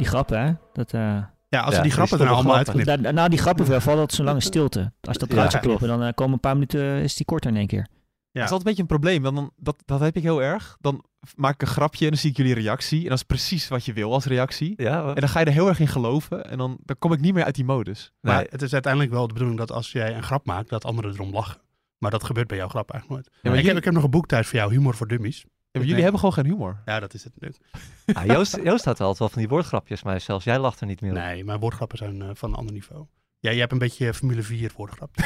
Die 0.00 0.08
grappen, 0.08 0.40
hè? 0.46 0.52
Dat, 0.72 0.92
eh, 0.92 1.00
Ja, 1.48 1.60
als 1.60 1.74
Ja, 1.74 1.82
die 1.82 1.90
grappen 1.90 2.18
er 2.18 2.24
nou 2.24 2.36
allemaal 2.36 2.56
uitknippen. 2.56 3.14
na 3.14 3.28
die 3.28 3.38
grappen 3.38 3.66
wel 3.68 3.80
valt 3.80 3.96
dat 3.96 4.12
zo'n 4.12 4.24
lange 4.24 4.40
stilte. 4.40 4.80
Als 5.00 5.12
je 5.14 5.18
dat 5.18 5.28
eruit 5.30 5.44
Ja. 5.44 5.50
zou 5.50 5.62
kloppen, 5.62 5.88
dan 5.88 6.02
eh, 6.02 6.12
komen 6.14 6.32
een 6.32 6.40
paar 6.40 6.54
minuten, 6.54 6.82
is 7.02 7.14
die 7.16 7.26
korter 7.26 7.50
in 7.50 7.56
één 7.56 7.66
keer. 7.66 7.86
Ja. 8.32 8.40
Dat 8.40 8.44
is 8.44 8.50
altijd 8.50 8.60
een 8.60 8.64
beetje 8.64 8.82
een 8.82 8.86
probleem. 9.00 9.22
want 9.22 9.36
Dan, 9.36 9.50
dat, 9.56 9.82
dat 9.84 10.00
heb 10.00 10.16
ik 10.16 10.22
heel 10.22 10.42
erg. 10.42 10.76
Dan 10.80 11.04
maak 11.36 11.54
ik 11.54 11.60
een 11.62 11.66
grapje 11.68 12.04
en 12.04 12.10
dan 12.10 12.20
zie 12.20 12.30
ik 12.30 12.36
jullie 12.36 12.54
reactie. 12.54 13.02
En 13.02 13.08
dat 13.08 13.16
is 13.18 13.22
precies 13.24 13.68
wat 13.68 13.84
je 13.84 13.92
wil 13.92 14.12
als 14.12 14.24
reactie. 14.24 14.72
Ja, 14.76 15.08
En 15.08 15.14
dan 15.20 15.28
ga 15.28 15.40
je 15.40 15.46
er 15.46 15.52
heel 15.52 15.68
erg 15.68 15.80
in 15.80 15.86
geloven. 15.88 16.50
En 16.50 16.58
dan, 16.58 16.78
dan 16.84 16.96
kom 16.98 17.12
ik 17.12 17.20
niet 17.20 17.34
meer 17.34 17.44
uit 17.44 17.54
die 17.54 17.64
modus. 17.64 18.12
Maar 18.20 18.46
het 18.50 18.62
is 18.62 18.72
uiteindelijk 18.72 19.12
wel 19.12 19.26
de 19.26 19.32
bedoeling 19.32 19.58
dat 19.58 19.72
als 19.72 19.92
jij 19.92 20.16
een 20.16 20.22
grap 20.22 20.46
maakt, 20.46 20.68
dat 20.68 20.84
anderen 20.84 21.12
erom 21.12 21.32
lachen. 21.32 21.60
Maar 21.98 22.10
dat 22.10 22.24
gebeurt 22.24 22.46
bij 22.48 22.56
jouw 22.56 22.68
grap 22.68 22.90
eigenlijk 22.90 23.22
nooit. 23.22 23.38
Ja, 23.42 23.50
maar 23.50 23.58
ik, 23.58 23.66
heb, 23.66 23.76
ik 23.76 23.84
heb 23.84 23.94
nog 23.94 24.04
een 24.04 24.10
boek 24.10 24.26
thuis 24.26 24.46
voor 24.48 24.58
jou, 24.58 24.72
Humor 24.72 24.94
voor 24.94 25.08
Dummies. 25.08 25.44
Maar 25.72 25.82
jullie 25.82 26.02
hebben 26.02 26.20
gewoon 26.20 26.34
geen 26.34 26.46
humor. 26.46 26.82
Ja, 26.84 27.00
dat 27.00 27.14
is 27.14 27.24
het 27.24 27.32
natuurlijk. 27.40 27.62
Ah, 28.12 28.26
Joost, 28.26 28.56
Joost 28.62 28.84
had 28.84 29.00
altijd 29.00 29.18
wel 29.18 29.28
van 29.28 29.38
die 29.38 29.48
woordgrapjes, 29.48 30.02
maar 30.02 30.20
zelfs 30.20 30.44
jij 30.44 30.58
lacht 30.58 30.80
er 30.80 30.86
niet 30.86 31.00
meer 31.00 31.10
op. 31.10 31.16
Nee, 31.16 31.44
mijn 31.44 31.60
woordgrappen 31.60 31.98
zijn 31.98 32.22
eh, 32.22 32.28
van 32.32 32.50
een 32.50 32.56
ander 32.56 32.74
niveau. 32.74 33.06
Ja, 33.38 33.50
jij 33.50 33.58
hebt 33.60 33.72
een 33.72 33.78
beetje 33.78 34.14
Formule 34.14 34.42
4 34.42 34.72
woordgrap. 34.76 35.16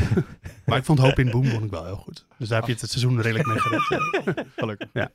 maar 0.66 0.78
ik 0.78 0.84
vond 0.84 0.98
Hoop 0.98 1.18
in 1.18 1.30
Boom 1.30 1.44
vond 1.46 1.64
ik 1.64 1.70
wel 1.70 1.84
heel 1.84 1.96
goed. 1.96 2.26
Dus 2.38 2.48
daar 2.48 2.58
heb 2.58 2.66
je 2.66 2.72
het, 2.72 2.80
het 2.80 2.90
seizoen 2.90 3.20
redelijk 3.20 3.48
mee 3.48 3.58
gered. 3.58 4.46
Gelukkig. 4.56 4.88
Ja. 4.92 5.10